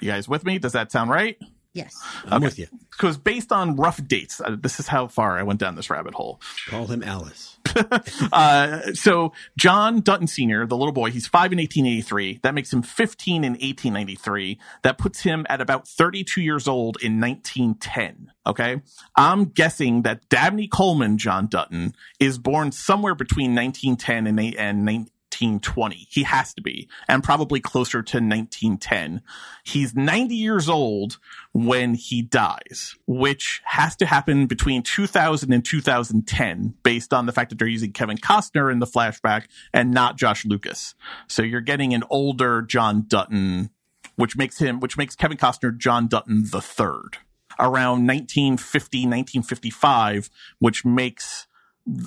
You 0.00 0.10
guys 0.10 0.28
with 0.28 0.44
me? 0.44 0.58
Does 0.58 0.72
that 0.72 0.90
sound 0.90 1.10
right? 1.10 1.38
Yes. 1.72 1.96
I'm 2.24 2.38
okay. 2.38 2.44
with 2.46 2.58
you. 2.58 2.66
Because 2.90 3.16
based 3.16 3.52
on 3.52 3.76
rough 3.76 4.04
dates, 4.06 4.40
uh, 4.40 4.56
this 4.60 4.80
is 4.80 4.88
how 4.88 5.06
far 5.06 5.38
I 5.38 5.44
went 5.44 5.60
down 5.60 5.76
this 5.76 5.88
rabbit 5.88 6.14
hole. 6.14 6.40
Call 6.68 6.86
him 6.86 7.02
Alice. 7.02 7.58
uh, 8.32 8.92
so 8.92 9.32
John 9.56 10.00
Dutton 10.00 10.26
Sr., 10.26 10.66
the 10.66 10.76
little 10.76 10.92
boy, 10.92 11.10
he's 11.10 11.28
five 11.28 11.52
in 11.52 11.58
1883. 11.58 12.40
That 12.42 12.54
makes 12.54 12.72
him 12.72 12.82
15 12.82 13.44
in 13.44 13.52
1893. 13.52 14.58
That 14.82 14.98
puts 14.98 15.20
him 15.20 15.46
at 15.48 15.60
about 15.60 15.86
32 15.86 16.40
years 16.40 16.66
old 16.66 16.96
in 17.00 17.20
1910. 17.20 18.32
Okay. 18.46 18.82
I'm 19.14 19.44
guessing 19.46 20.02
that 20.02 20.28
Dabney 20.28 20.66
Coleman, 20.66 21.18
John 21.18 21.46
Dutton, 21.46 21.94
is 22.18 22.38
born 22.38 22.72
somewhere 22.72 23.14
between 23.14 23.54
1910 23.54 24.26
and, 24.26 24.56
and 24.56 25.08
1920. 25.40 26.06
He 26.10 26.22
has 26.24 26.54
to 26.54 26.62
be, 26.62 26.88
and 27.08 27.24
probably 27.24 27.60
closer 27.60 28.02
to 28.02 28.16
1910. 28.16 29.22
He's 29.64 29.94
90 29.94 30.34
years 30.34 30.68
old 30.68 31.18
when 31.52 31.94
he 31.94 32.22
dies, 32.22 32.96
which 33.06 33.62
has 33.64 33.96
to 33.96 34.06
happen 34.06 34.46
between 34.46 34.82
2000 34.82 35.52
and 35.52 35.64
2010 35.64 36.74
based 36.82 37.12
on 37.12 37.26
the 37.26 37.32
fact 37.32 37.50
that 37.50 37.58
they're 37.58 37.68
using 37.68 37.92
Kevin 37.92 38.18
Costner 38.18 38.70
in 38.70 38.78
the 38.78 38.86
flashback 38.86 39.46
and 39.72 39.90
not 39.90 40.16
Josh 40.16 40.44
Lucas. 40.44 40.94
So 41.26 41.42
you're 41.42 41.60
getting 41.60 41.94
an 41.94 42.04
older 42.10 42.62
John 42.62 43.04
Dutton, 43.06 43.70
which 44.16 44.36
makes 44.36 44.58
him, 44.58 44.80
which 44.80 44.96
makes 44.96 45.16
Kevin 45.16 45.38
Costner 45.38 45.76
John 45.76 46.08
Dutton 46.08 46.44
the 46.50 46.60
third 46.60 47.18
around 47.58 48.06
1950, 48.06 48.98
1955, 48.98 50.30
which 50.58 50.84
makes 50.84 51.46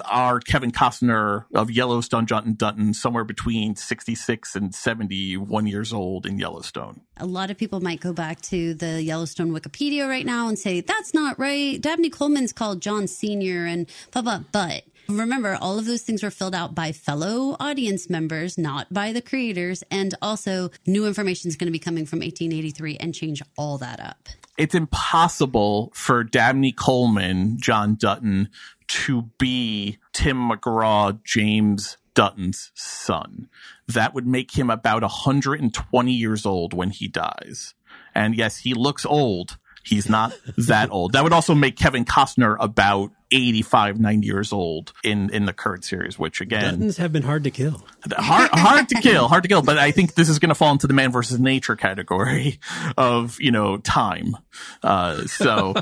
our 0.05 0.39
Kevin 0.39 0.71
Costner 0.71 1.45
of 1.53 1.71
Yellowstone 1.71 2.25
John 2.25 2.53
Dutton 2.55 2.93
somewhere 2.93 3.23
between 3.23 3.75
66 3.75 4.55
and 4.55 4.73
71 4.73 5.67
years 5.67 5.91
old 5.91 6.25
in 6.25 6.37
Yellowstone. 6.37 7.01
A 7.17 7.25
lot 7.25 7.51
of 7.51 7.57
people 7.57 7.81
might 7.81 7.99
go 7.99 8.13
back 8.13 8.41
to 8.43 8.73
the 8.73 9.01
Yellowstone 9.01 9.51
Wikipedia 9.51 10.07
right 10.07 10.25
now 10.25 10.47
and 10.47 10.57
say, 10.57 10.81
that's 10.81 11.13
not 11.13 11.37
right. 11.39 11.79
Dabney 11.81 12.09
Coleman's 12.09 12.53
called 12.53 12.81
John 12.81 13.07
Sr. 13.07 13.65
and 13.65 13.89
blah, 14.11 14.21
blah. 14.21 14.41
But 14.51 14.83
remember, 15.09 15.57
all 15.59 15.77
of 15.77 15.85
those 15.85 16.01
things 16.01 16.23
were 16.23 16.31
filled 16.31 16.55
out 16.55 16.75
by 16.75 16.91
fellow 16.91 17.55
audience 17.59 18.09
members, 18.09 18.57
not 18.57 18.91
by 18.93 19.11
the 19.11 19.21
creators. 19.21 19.83
And 19.91 20.13
also, 20.21 20.69
new 20.85 21.05
information 21.05 21.49
is 21.49 21.55
going 21.55 21.67
to 21.67 21.71
be 21.71 21.79
coming 21.79 22.05
from 22.05 22.19
1883 22.19 22.97
and 22.97 23.13
change 23.13 23.41
all 23.57 23.77
that 23.79 23.99
up. 23.99 24.29
It's 24.57 24.75
impossible 24.75 25.91
for 25.95 26.23
Dabney 26.23 26.71
Coleman, 26.71 27.57
John 27.59 27.95
Dutton, 27.95 28.49
to 28.93 29.23
be 29.39 29.97
Tim 30.13 30.49
McGraw, 30.49 31.19
James 31.23 31.97
Dutton's 32.13 32.71
son. 32.75 33.49
That 33.87 34.13
would 34.13 34.27
make 34.27 34.55
him 34.55 34.69
about 34.69 35.01
120 35.01 36.11
years 36.11 36.45
old 36.45 36.73
when 36.75 36.91
he 36.91 37.07
dies. 37.07 37.73
And 38.13 38.35
yes, 38.35 38.57
he 38.57 38.75
looks 38.75 39.03
old. 39.03 39.57
He's 39.83 40.07
not 40.07 40.37
that 40.57 40.91
old. 40.91 41.13
That 41.13 41.23
would 41.23 41.33
also 41.33 41.55
make 41.55 41.75
Kevin 41.75 42.05
Costner 42.05 42.55
about 42.59 43.11
85, 43.31 43.99
90 43.99 44.27
years 44.27 44.53
old 44.53 44.93
in, 45.03 45.31
in 45.31 45.45
the 45.45 45.53
current 45.53 45.83
series, 45.83 46.19
which 46.19 46.39
again. 46.39 46.79
Duttons 46.79 46.97
have 46.97 47.11
been 47.11 47.23
hard 47.23 47.43
to 47.45 47.51
kill. 47.51 47.83
Hard, 48.11 48.49
hard 48.53 48.89
to 48.89 49.01
kill, 49.01 49.27
hard 49.27 49.41
to 49.41 49.49
kill. 49.49 49.63
But 49.63 49.79
I 49.79 49.89
think 49.89 50.13
this 50.13 50.29
is 50.29 50.37
going 50.37 50.49
to 50.49 50.55
fall 50.55 50.71
into 50.71 50.85
the 50.85 50.93
man 50.93 51.11
versus 51.11 51.39
nature 51.39 51.75
category 51.75 52.59
of, 52.97 53.41
you 53.41 53.51
know, 53.51 53.77
time. 53.77 54.37
Uh, 54.83 55.25
so 55.25 55.73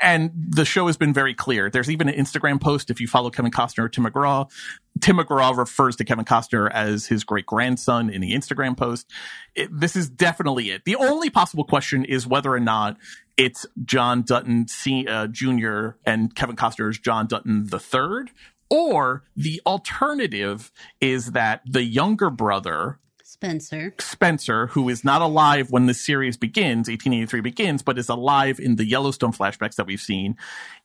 and 0.00 0.30
the 0.34 0.64
show 0.64 0.86
has 0.86 0.96
been 0.96 1.12
very 1.12 1.34
clear. 1.34 1.70
There's 1.70 1.90
even 1.90 2.08
an 2.08 2.14
Instagram 2.14 2.60
post 2.60 2.90
if 2.90 3.00
you 3.00 3.06
follow 3.06 3.30
Kevin 3.30 3.50
Costner 3.50 3.84
or 3.84 3.88
Tim 3.88 4.04
McGraw. 4.04 4.50
Tim 5.00 5.18
McGraw 5.18 5.56
refers 5.56 5.96
to 5.96 6.04
Kevin 6.04 6.24
Costner 6.24 6.70
as 6.70 7.06
his 7.06 7.24
great 7.24 7.46
grandson 7.46 8.10
in 8.10 8.20
the 8.20 8.32
Instagram 8.32 8.76
post. 8.76 9.10
It, 9.54 9.68
this 9.72 9.96
is 9.96 10.08
definitely 10.08 10.70
it. 10.70 10.84
The 10.84 10.96
only 10.96 11.30
possible 11.30 11.64
question 11.64 12.04
is 12.04 12.26
whether 12.26 12.52
or 12.52 12.60
not 12.60 12.96
it's 13.36 13.66
John 13.84 14.22
Dutton 14.22 14.68
C, 14.68 15.06
uh, 15.06 15.26
Jr. 15.26 15.90
and 16.04 16.34
Kevin 16.34 16.56
Costner's 16.56 16.98
John 16.98 17.26
Dutton 17.26 17.66
the 17.66 17.80
third, 17.80 18.30
or 18.70 19.24
the 19.36 19.60
alternative 19.66 20.72
is 21.00 21.32
that 21.32 21.62
the 21.66 21.84
younger 21.84 22.30
brother 22.30 22.98
Spencer. 23.44 23.94
Spencer, 24.00 24.66
who 24.68 24.88
is 24.88 25.04
not 25.04 25.20
alive 25.20 25.70
when 25.70 25.84
the 25.84 25.92
series 25.92 26.38
begins, 26.38 26.88
1883 26.88 27.40
begins, 27.42 27.82
but 27.82 27.98
is 27.98 28.08
alive 28.08 28.58
in 28.58 28.76
the 28.76 28.86
Yellowstone 28.86 29.32
flashbacks 29.32 29.74
that 29.74 29.86
we've 29.86 30.00
seen. 30.00 30.36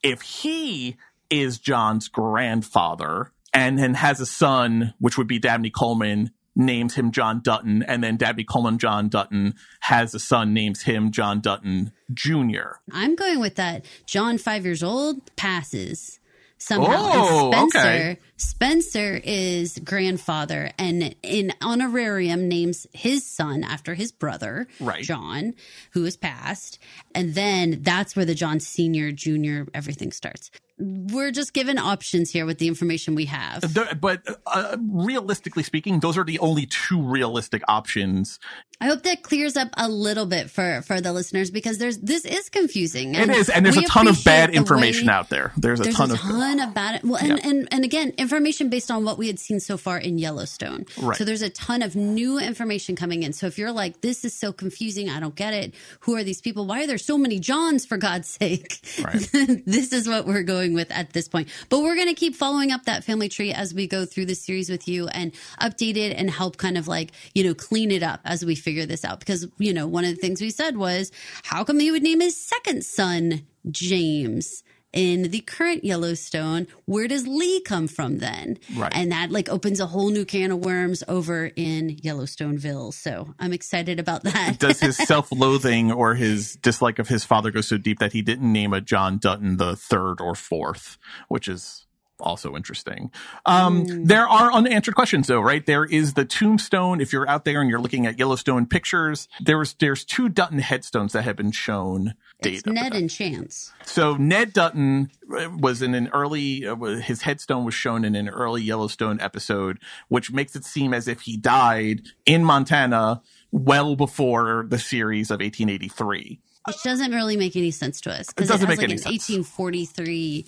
If 0.03 0.21
he 0.21 0.97
is 1.29 1.57
John's 1.57 2.09
grandfather 2.09 3.31
and 3.53 3.79
then 3.79 3.93
has 3.93 4.19
a 4.19 4.25
son, 4.25 4.93
which 4.99 5.17
would 5.17 5.27
be 5.27 5.39
Dabney 5.39 5.69
Coleman, 5.69 6.31
names 6.53 6.95
him 6.95 7.11
John 7.11 7.39
Dutton, 7.41 7.81
and 7.83 8.03
then 8.03 8.17
Dabney 8.17 8.43
Coleman 8.43 8.77
John 8.77 9.07
Dutton 9.07 9.55
has 9.79 10.13
a 10.13 10.19
son, 10.19 10.53
names 10.53 10.81
him 10.81 11.11
John 11.11 11.39
Dutton 11.39 11.93
Jr. 12.13 12.79
I'm 12.91 13.15
going 13.15 13.39
with 13.39 13.55
that. 13.55 13.85
John, 14.05 14.37
five 14.37 14.65
years 14.65 14.83
old, 14.83 15.33
passes 15.37 16.19
somehow. 16.57 16.91
Oh, 16.91 17.51
Spencer, 17.51 17.79
okay. 17.79 18.19
Spencer 18.39 19.19
is 19.23 19.77
grandfather 19.83 20.71
and 20.79 21.15
in 21.23 21.51
honorarium 21.61 22.47
names 22.47 22.87
his 22.93 23.25
son 23.25 23.63
after 23.63 23.93
his 23.93 24.11
brother, 24.11 24.67
Right. 24.79 25.03
John, 25.03 25.53
who 25.91 26.03
has 26.05 26.17
passed. 26.17 26.79
And 27.13 27.35
then 27.35 27.79
that's 27.81 28.15
where 28.15 28.25
the 28.25 28.35
John 28.35 28.59
Senior, 28.59 29.11
Junior, 29.11 29.67
everything 29.73 30.11
starts. 30.11 30.51
We're 30.81 31.31
just 31.31 31.51
given 31.53 31.77
options 31.77 32.31
here 32.31 32.45
with 32.45 32.57
the 32.59 32.69
information 32.69 33.13
we 33.13 33.25
have. 33.25 33.61
The- 33.61 33.97
but 33.99 34.21
uh, 34.47 34.77
realistically 34.79 35.63
speaking, 35.63 35.99
those 35.99 36.17
are 36.17 36.23
the 36.23 36.39
only 36.39 36.67
two 36.67 37.01
realistic 37.01 37.63
options. 37.67 38.39
I 38.79 38.85
hope 38.85 39.03
that 39.03 39.21
clears 39.21 39.57
up 39.57 39.67
a 39.75 39.89
little 39.89 40.25
bit 40.25 40.49
for 40.49 40.81
for 40.83 41.01
the 41.01 41.11
listeners 41.11 41.51
because 41.51 41.79
there's 41.79 41.97
this 41.97 42.23
is 42.23 42.47
confusing. 42.47 43.13
It 43.13 43.29
is, 43.29 43.49
and 43.49 43.65
there's 43.65 43.75
a 43.75 43.81
ton 43.81 44.07
of 44.07 44.23
bad 44.23 44.51
information 44.51 45.07
way- 45.07 45.13
out 45.13 45.27
there. 45.27 45.51
There's 45.57 45.81
a 45.81 45.83
There's 45.83 45.95
ton 45.97 46.11
a 46.11 46.13
of 46.13 46.19
ton 46.21 46.59
of 46.61 46.73
bad. 46.73 47.01
Well, 47.03 47.17
and, 47.19 47.27
Yeah. 47.27 47.49
and 47.49 47.67
and 47.73 47.83
again, 47.83 48.13
information 48.29 48.69
based 48.69 48.91
on 48.91 49.03
what 49.03 49.17
we 49.17 49.25
had 49.25 49.39
seen 49.39 49.59
so 49.59 49.75
far 49.75 49.97
in 49.97 50.19
Yellowstone. 50.19 50.85
Right. 51.01 51.17
So 51.17 51.25
there's 51.25 51.41
a 51.41 51.49
ton 51.49 51.81
of 51.81 51.95
new 51.95 52.37
information 52.37 52.95
coming 52.95 53.23
in. 53.23 53.33
So 53.33 53.47
if 53.47 53.57
you're 53.57 53.71
like, 53.71 54.01
this 54.01 54.23
is 54.23 54.35
so 54.35 54.53
confusing, 54.53 55.09
I 55.09 55.19
don't 55.19 55.33
get 55.33 55.55
it. 55.55 55.73
Who 56.01 56.15
are 56.15 56.23
these 56.23 56.39
people? 56.39 56.67
Why 56.67 56.83
are 56.83 56.87
there 56.87 56.99
so 56.99 57.17
many 57.17 57.39
Johns? 57.39 57.87
For 57.87 57.97
God's 57.97 58.27
sake, 58.27 58.81
Right. 59.03 59.27
this 59.65 59.93
is 59.93 60.07
what 60.07 60.27
we're 60.27 60.43
going 60.43 60.73
with 60.75 60.91
at 60.91 61.13
this 61.13 61.27
point. 61.27 61.49
But 61.69 61.79
we're 61.79 61.95
going 61.95 62.09
to 62.09 62.13
keep 62.13 62.35
following 62.35 62.71
up 62.71 62.83
that 62.83 63.03
family 63.03 63.29
tree 63.29 63.51
as 63.51 63.73
we 63.73 63.87
go 63.87 64.05
through 64.05 64.25
the 64.27 64.35
series 64.35 64.69
with 64.69 64.87
you 64.87 65.07
and 65.07 65.31
update 65.59 65.95
it 65.95 66.15
and 66.15 66.29
help 66.29 66.57
kind 66.57 66.77
of 66.77 66.87
like 66.87 67.11
you 67.33 67.43
know 67.43 67.55
clean 67.55 67.89
it 67.89 68.03
up 68.03 68.19
as 68.25 68.45
we 68.45 68.53
figure 68.53 68.85
this 68.85 69.03
out. 69.03 69.19
Because 69.19 69.47
you 69.57 69.73
know 69.73 69.87
one 69.87 70.05
of 70.05 70.11
the 70.11 70.21
things 70.21 70.39
we 70.39 70.51
said 70.51 70.77
was, 70.77 71.11
how 71.43 71.63
come 71.63 71.79
he 71.79 71.89
would 71.89 72.03
name 72.03 72.19
his 72.19 72.37
second 72.37 72.85
son 72.85 73.41
James? 73.71 74.63
In 74.93 75.31
the 75.31 75.41
current 75.41 75.83
Yellowstone, 75.83 76.67
where 76.85 77.07
does 77.07 77.27
Lee 77.27 77.61
come 77.61 77.87
from 77.87 78.17
then? 78.17 78.57
Right. 78.75 78.91
And 78.95 79.11
that 79.11 79.31
like 79.31 79.49
opens 79.49 79.79
a 79.79 79.85
whole 79.85 80.09
new 80.09 80.25
can 80.25 80.51
of 80.51 80.65
worms 80.65 81.03
over 81.07 81.51
in 81.55 81.97
Yellowstoneville. 81.97 82.93
So 82.93 83.33
I'm 83.39 83.53
excited 83.53 83.99
about 83.99 84.23
that. 84.23 84.57
Does 84.59 84.79
his 84.79 84.97
self-loathing 85.07 85.91
or 85.91 86.15
his 86.15 86.55
dislike 86.55 86.99
of 86.99 87.07
his 87.07 87.23
father 87.23 87.51
go 87.51 87.61
so 87.61 87.77
deep 87.77 87.99
that 87.99 88.13
he 88.13 88.21
didn't 88.21 88.51
name 88.51 88.73
a 88.73 88.81
John 88.81 89.17
Dutton 89.17 89.57
the 89.57 89.75
third 89.75 90.21
or 90.21 90.35
fourth, 90.35 90.97
which 91.27 91.47
is 91.47 91.85
also 92.19 92.55
interesting. 92.55 93.11
Um, 93.45 94.05
there 94.05 94.27
are 94.27 94.51
unanswered 94.51 94.95
questions 94.95 95.27
though, 95.27 95.41
right? 95.41 95.65
There 95.65 95.85
is 95.85 96.13
the 96.13 96.25
tombstone. 96.25 97.01
If 97.01 97.13
you're 97.13 97.27
out 97.29 97.45
there 97.45 97.61
and 97.61 97.69
you're 97.69 97.79
looking 97.79 98.05
at 98.05 98.19
Yellowstone 98.19 98.65
pictures, 98.65 99.27
there's, 99.39 99.73
there's 99.75 100.03
two 100.03 100.29
Dutton 100.29 100.59
headstones 100.59 101.13
that 101.13 101.23
have 101.23 101.35
been 101.35 101.51
shown. 101.51 102.13
it's. 102.39 102.65
Ned 102.65 102.93
and 102.93 103.09
Chance. 103.09 103.71
So 103.83 104.15
Ned 104.15 104.53
Dutton 104.53 105.11
uh, 105.31 105.49
was 105.57 105.81
in 105.81 105.93
an 105.95 106.09
early, 106.13 106.65
uh, 106.67 106.75
his 106.75 107.23
headstone 107.23 107.65
was 107.65 107.73
shown 107.73 108.05
in 108.05 108.15
an 108.15 108.29
early 108.29 108.61
Yellowstone 108.61 109.19
episode, 109.19 109.79
which 110.07 110.31
makes 110.31 110.55
it 110.55 110.65
seem 110.65 110.93
as 110.93 111.07
if 111.07 111.21
he 111.21 111.37
died 111.37 112.01
in 112.25 112.43
Montana 112.43 113.21
well 113.51 113.95
before 113.95 114.65
the 114.69 114.79
series 114.79 115.31
of 115.31 115.39
1883. 115.39 116.39
Which 116.67 116.83
doesn't 116.83 117.11
really 117.11 117.37
make 117.37 117.55
any 117.55 117.71
sense 117.71 118.01
to 118.01 118.11
us 118.11 118.27
because 118.27 118.49
It 118.49 118.51
it, 118.51 118.53
doesn't 118.53 118.67
has 118.67 118.77
make 118.77 118.77
like 118.79 118.83
any 118.83 118.93
an 118.93 118.99
sense. 118.99 119.29
1843 119.29 120.45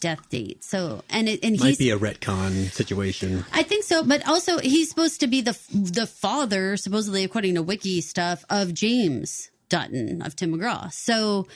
death 0.00 0.28
date. 0.28 0.62
So 0.64 1.02
and 1.10 1.28
it, 1.28 1.40
and 1.44 1.58
Might 1.58 1.78
be 1.78 1.90
a 1.90 1.98
retcon 1.98 2.70
situation. 2.72 3.44
I 3.52 3.62
think 3.62 3.84
so, 3.84 4.04
but 4.04 4.26
also 4.28 4.58
he's 4.58 4.88
supposed 4.90 5.20
to 5.20 5.26
be 5.26 5.40
the 5.40 5.58
the 5.72 6.06
father, 6.06 6.76
supposedly 6.76 7.24
according 7.24 7.54
to 7.54 7.62
wiki 7.62 8.00
stuff, 8.00 8.44
of 8.50 8.74
James 8.74 9.50
Dutton 9.68 10.22
of 10.22 10.36
Tim 10.36 10.54
McGraw. 10.54 10.92
So 10.92 11.46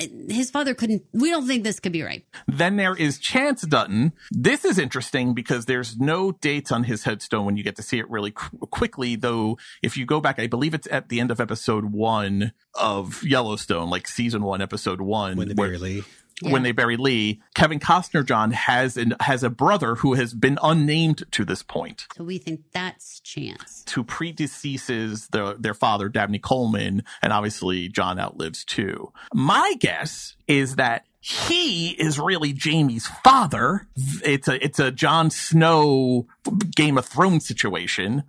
uh, 0.00 0.04
his 0.30 0.50
father 0.50 0.74
couldn't. 0.74 1.04
We 1.12 1.30
don't 1.30 1.46
think 1.46 1.64
this 1.64 1.80
could 1.80 1.92
be 1.92 2.02
right. 2.02 2.24
Then 2.46 2.76
there 2.76 2.94
is 2.96 3.18
Chance 3.18 3.62
Dutton. 3.62 4.12
This 4.30 4.64
is 4.64 4.78
interesting 4.78 5.34
because 5.34 5.66
there's 5.66 5.98
no 5.98 6.32
dates 6.32 6.70
on 6.72 6.84
his 6.84 7.04
headstone 7.04 7.44
when 7.44 7.56
you 7.56 7.64
get 7.64 7.76
to 7.76 7.82
see 7.82 7.98
it 7.98 8.08
really 8.08 8.30
qu- 8.30 8.58
quickly. 8.68 9.16
Though, 9.16 9.58
if 9.82 9.96
you 9.96 10.06
go 10.06 10.20
back, 10.20 10.38
I 10.38 10.46
believe 10.46 10.72
it's 10.72 10.88
at 10.90 11.08
the 11.08 11.18
end 11.20 11.30
of 11.30 11.40
episode 11.40 11.86
one 11.86 12.52
of 12.74 13.22
Yellowstone, 13.24 13.90
like 13.90 14.06
season 14.08 14.42
one, 14.42 14.62
episode 14.62 15.00
one, 15.00 15.36
When 15.36 15.48
they 15.48 15.54
where- 15.54 15.78
Lee. 15.78 16.04
Yeah. 16.40 16.52
when 16.52 16.62
they 16.62 16.72
bury 16.72 16.96
Lee, 16.96 17.40
Kevin 17.54 17.80
Costner 17.80 18.24
John 18.24 18.52
has 18.52 18.96
an, 18.96 19.14
has 19.20 19.42
a 19.42 19.50
brother 19.50 19.96
who 19.96 20.14
has 20.14 20.34
been 20.34 20.58
unnamed 20.62 21.24
to 21.32 21.44
this 21.44 21.62
point, 21.64 22.06
So 22.16 22.22
we 22.24 22.38
think 22.38 22.60
that's 22.72 23.18
chance. 23.20 23.84
who 23.92 24.04
predeceases 24.04 25.28
their 25.30 25.54
their 25.54 25.74
father 25.74 26.08
Dabney 26.08 26.38
Coleman, 26.38 27.02
and 27.22 27.32
obviously 27.32 27.88
John 27.88 28.18
outlives 28.18 28.64
too. 28.64 29.12
My 29.34 29.74
guess 29.80 30.36
is 30.46 30.76
that 30.76 31.04
he 31.20 31.90
is 31.90 32.18
really 32.20 32.52
Jamie's 32.52 33.06
father. 33.24 33.88
It's 34.24 34.46
a 34.48 34.64
it's 34.64 34.78
a 34.78 34.90
Jon 34.90 35.30
Snow 35.30 36.26
Game 36.74 36.96
of 36.98 37.06
Thrones 37.06 37.46
situation. 37.46 38.22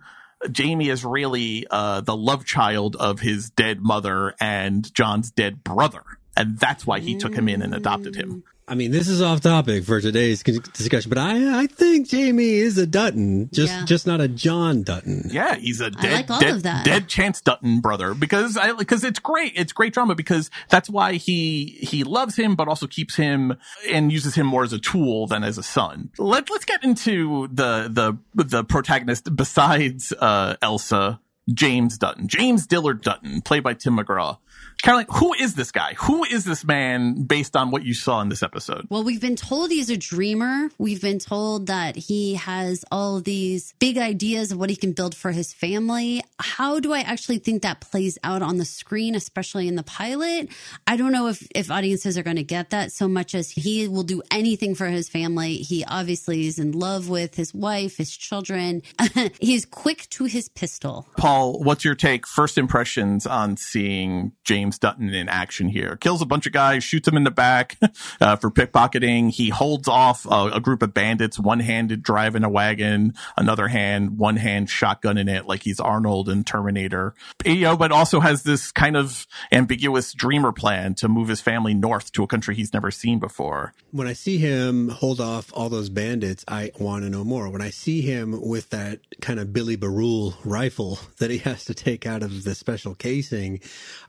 Jamie 0.50 0.88
is 0.88 1.04
really 1.04 1.66
uh, 1.70 2.00
the 2.00 2.16
love 2.16 2.44
child 2.46 2.96
of 2.96 3.20
his 3.20 3.50
dead 3.50 3.80
mother 3.80 4.34
and 4.40 4.92
John's 4.94 5.30
dead 5.30 5.62
brother. 5.62 6.02
And 6.40 6.58
that's 6.58 6.86
why 6.86 7.00
he 7.00 7.16
took 7.16 7.34
him 7.34 7.48
in 7.48 7.60
and 7.60 7.74
adopted 7.74 8.14
him. 8.16 8.44
I 8.66 8.76
mean, 8.76 8.92
this 8.92 9.08
is 9.08 9.20
off 9.20 9.40
topic 9.40 9.82
for 9.82 10.00
today's 10.00 10.44
discussion, 10.44 11.08
but 11.08 11.18
I 11.18 11.62
I 11.62 11.66
think 11.66 12.08
Jamie 12.08 12.54
is 12.54 12.78
a 12.78 12.86
Dutton, 12.86 13.50
just 13.52 13.72
Yeah. 13.72 13.84
just 13.84 14.06
not 14.06 14.20
a 14.20 14.28
John 14.28 14.84
Dutton. 14.84 15.28
Yeah, 15.32 15.56
he's 15.56 15.80
a 15.80 15.90
dead, 15.90 16.12
like 16.12 16.30
all 16.30 16.38
dead, 16.40 16.54
of 16.54 16.62
that. 16.62 16.84
dead 16.84 17.08
Chance 17.08 17.40
Dutton 17.40 17.80
brother 17.80 18.14
because 18.14 18.56
I 18.56 18.72
because 18.74 19.02
it's 19.02 19.18
great. 19.18 19.54
It's 19.56 19.72
great 19.72 19.92
drama 19.92 20.14
because 20.14 20.50
that's 20.68 20.88
why 20.88 21.14
he 21.14 21.78
he 21.82 22.04
loves 22.04 22.36
him, 22.36 22.54
but 22.54 22.68
also 22.68 22.86
keeps 22.86 23.16
him 23.16 23.56
and 23.90 24.12
uses 24.12 24.36
him 24.36 24.46
more 24.46 24.62
as 24.62 24.72
a 24.72 24.78
tool 24.78 25.26
than 25.26 25.42
as 25.42 25.58
a 25.58 25.64
son. 25.64 26.10
Let 26.16 26.48
let's 26.48 26.64
get 26.64 26.84
into 26.84 27.48
the 27.48 27.88
the 27.90 28.44
the 28.44 28.62
protagonist 28.62 29.34
besides 29.34 30.12
uh, 30.20 30.54
Elsa, 30.62 31.18
James 31.52 31.98
Dutton, 31.98 32.28
James 32.28 32.68
Dillard 32.68 33.00
Dutton, 33.02 33.40
played 33.42 33.64
by 33.64 33.74
Tim 33.74 33.96
McGraw. 33.98 34.38
Caroline, 34.82 35.06
who 35.10 35.34
is 35.34 35.54
this 35.56 35.70
guy? 35.72 35.94
Who 35.98 36.24
is 36.24 36.44
this 36.44 36.64
man 36.64 37.24
based 37.24 37.54
on 37.54 37.70
what 37.70 37.84
you 37.84 37.92
saw 37.92 38.22
in 38.22 38.30
this 38.30 38.42
episode? 38.42 38.86
Well, 38.88 39.04
we've 39.04 39.20
been 39.20 39.36
told 39.36 39.70
he's 39.70 39.90
a 39.90 39.96
dreamer. 39.96 40.70
We've 40.78 41.02
been 41.02 41.18
told 41.18 41.66
that 41.66 41.96
he 41.96 42.36
has 42.36 42.82
all 42.90 43.20
these 43.20 43.74
big 43.78 43.98
ideas 43.98 44.52
of 44.52 44.58
what 44.58 44.70
he 44.70 44.76
can 44.76 44.92
build 44.92 45.14
for 45.14 45.32
his 45.32 45.52
family. 45.52 46.22
How 46.38 46.80
do 46.80 46.94
I 46.94 47.00
actually 47.00 47.38
think 47.38 47.62
that 47.62 47.80
plays 47.80 48.16
out 48.24 48.40
on 48.40 48.56
the 48.56 48.64
screen, 48.64 49.14
especially 49.14 49.68
in 49.68 49.74
the 49.76 49.82
pilot? 49.82 50.48
I 50.86 50.96
don't 50.96 51.12
know 51.12 51.28
if, 51.28 51.46
if 51.54 51.70
audiences 51.70 52.16
are 52.16 52.22
going 52.22 52.36
to 52.36 52.42
get 52.42 52.70
that 52.70 52.90
so 52.90 53.06
much 53.06 53.34
as 53.34 53.50
he 53.50 53.86
will 53.86 54.02
do 54.02 54.22
anything 54.30 54.74
for 54.74 54.86
his 54.86 55.10
family. 55.10 55.56
He 55.56 55.84
obviously 55.84 56.46
is 56.46 56.58
in 56.58 56.72
love 56.72 57.10
with 57.10 57.34
his 57.34 57.52
wife, 57.52 57.98
his 57.98 58.16
children. 58.16 58.80
he's 59.40 59.66
quick 59.66 60.08
to 60.10 60.24
his 60.24 60.48
pistol. 60.48 61.06
Paul, 61.18 61.62
what's 61.62 61.84
your 61.84 61.94
take? 61.94 62.26
First 62.26 62.56
impressions 62.56 63.26
on 63.26 63.58
seeing 63.58 64.32
James 64.44 64.69
Dutton 64.78 65.12
in 65.12 65.28
action 65.28 65.68
here. 65.68 65.96
Kills 65.96 66.22
a 66.22 66.26
bunch 66.26 66.46
of 66.46 66.52
guys, 66.52 66.84
shoots 66.84 67.06
them 67.06 67.16
in 67.16 67.24
the 67.24 67.30
back 67.30 67.78
uh, 68.20 68.36
for 68.36 68.50
pickpocketing. 68.50 69.30
He 69.30 69.48
holds 69.48 69.88
off 69.88 70.26
a, 70.26 70.50
a 70.54 70.60
group 70.60 70.82
of 70.82 70.94
bandits, 70.94 71.38
one 71.38 71.60
handed 71.60 72.02
driving 72.02 72.44
a 72.44 72.48
wagon, 72.48 73.14
another 73.36 73.68
hand, 73.68 74.18
one 74.18 74.36
hand 74.36 74.70
shotgun 74.70 75.18
in 75.18 75.28
it 75.28 75.46
like 75.46 75.62
he's 75.62 75.80
Arnold 75.80 76.28
in 76.28 76.44
Terminator. 76.44 77.14
You 77.44 77.60
know, 77.62 77.76
but 77.76 77.92
also 77.92 78.20
has 78.20 78.42
this 78.42 78.72
kind 78.72 78.96
of 78.96 79.26
ambiguous 79.52 80.12
dreamer 80.12 80.52
plan 80.52 80.94
to 80.96 81.08
move 81.08 81.28
his 81.28 81.40
family 81.40 81.74
north 81.74 82.12
to 82.12 82.22
a 82.22 82.26
country 82.26 82.54
he's 82.54 82.72
never 82.72 82.90
seen 82.90 83.18
before. 83.18 83.72
When 83.90 84.06
I 84.06 84.12
see 84.12 84.38
him 84.38 84.88
hold 84.88 85.20
off 85.20 85.50
all 85.54 85.68
those 85.68 85.88
bandits, 85.88 86.44
I 86.46 86.70
want 86.78 87.04
to 87.04 87.10
know 87.10 87.24
more. 87.24 87.48
When 87.50 87.62
I 87.62 87.70
see 87.70 88.00
him 88.02 88.40
with 88.40 88.70
that 88.70 89.00
kind 89.20 89.40
of 89.40 89.52
Billy 89.52 89.76
Barul 89.76 90.34
rifle 90.44 90.98
that 91.18 91.30
he 91.30 91.38
has 91.38 91.64
to 91.66 91.74
take 91.74 92.06
out 92.06 92.22
of 92.22 92.44
the 92.44 92.54
special 92.54 92.94
casing, 92.94 93.60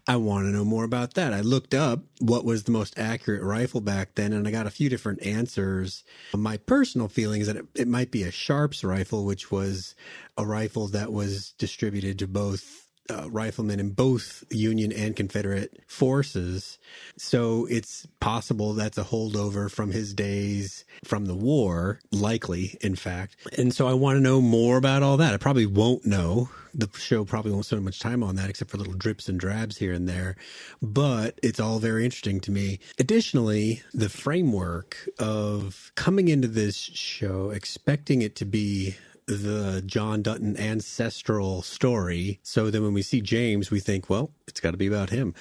I 0.07 0.15
want 0.15 0.45
to 0.45 0.51
know 0.51 0.65
more 0.65 0.83
about 0.83 1.13
that. 1.13 1.33
I 1.33 1.41
looked 1.41 1.73
up 1.73 2.03
what 2.19 2.43
was 2.43 2.63
the 2.63 2.71
most 2.71 2.97
accurate 2.97 3.43
rifle 3.43 3.81
back 3.81 4.15
then, 4.15 4.33
and 4.33 4.47
I 4.47 4.51
got 4.51 4.67
a 4.67 4.71
few 4.71 4.89
different 4.89 5.23
answers. 5.23 6.03
My 6.33 6.57
personal 6.57 7.07
feeling 7.07 7.41
is 7.41 7.47
that 7.47 7.57
it, 7.57 7.65
it 7.75 7.87
might 7.87 8.11
be 8.11 8.23
a 8.23 8.31
Sharps 8.31 8.83
rifle, 8.83 9.25
which 9.25 9.51
was 9.51 9.95
a 10.37 10.45
rifle 10.45 10.87
that 10.87 11.11
was 11.13 11.53
distributed 11.57 12.17
to 12.19 12.27
both 12.27 12.80
uh, 13.11 13.29
riflemen 13.29 13.79
in 13.79 13.91
both 13.91 14.43
Union 14.49 14.91
and 14.91 15.15
Confederate 15.15 15.83
forces. 15.87 16.79
So 17.17 17.67
it's 17.69 18.07
possible 18.19 18.73
that's 18.73 18.97
a 18.97 19.03
holdover 19.03 19.69
from 19.69 19.91
his 19.91 20.13
days 20.13 20.85
from 21.03 21.25
the 21.25 21.35
war, 21.35 21.99
likely, 22.11 22.77
in 22.81 22.95
fact. 22.95 23.35
And 23.57 23.73
so 23.73 23.87
I 23.87 23.93
want 23.93 24.17
to 24.17 24.21
know 24.21 24.41
more 24.41 24.77
about 24.77 25.03
all 25.03 25.17
that. 25.17 25.33
I 25.33 25.37
probably 25.37 25.65
won't 25.65 26.05
know. 26.05 26.49
The 26.73 26.89
show 26.97 27.25
probably 27.25 27.51
won't 27.51 27.65
spend 27.65 27.83
much 27.83 27.99
time 27.99 28.23
on 28.23 28.35
that 28.37 28.49
except 28.49 28.71
for 28.71 28.77
little 28.77 28.93
drips 28.93 29.27
and 29.27 29.37
drabs 29.37 29.77
here 29.77 29.91
and 29.91 30.07
there. 30.07 30.37
But 30.81 31.37
it's 31.43 31.59
all 31.59 31.79
very 31.79 32.05
interesting 32.05 32.39
to 32.41 32.51
me. 32.51 32.79
Additionally, 32.97 33.83
the 33.93 34.07
framework 34.07 34.97
of 35.19 35.91
coming 35.95 36.29
into 36.29 36.47
this 36.47 36.77
show, 36.77 37.49
expecting 37.49 38.21
it 38.21 38.37
to 38.37 38.45
be 38.45 38.95
the 39.35 39.81
John 39.85 40.21
Dutton 40.21 40.57
ancestral 40.57 41.61
story. 41.61 42.39
So 42.43 42.69
then 42.69 42.83
when 42.83 42.93
we 42.93 43.01
see 43.01 43.21
James, 43.21 43.71
we 43.71 43.79
think, 43.79 44.09
well, 44.09 44.31
it's 44.47 44.59
got 44.59 44.71
to 44.71 44.77
be 44.77 44.87
about 44.87 45.09
him. 45.09 45.33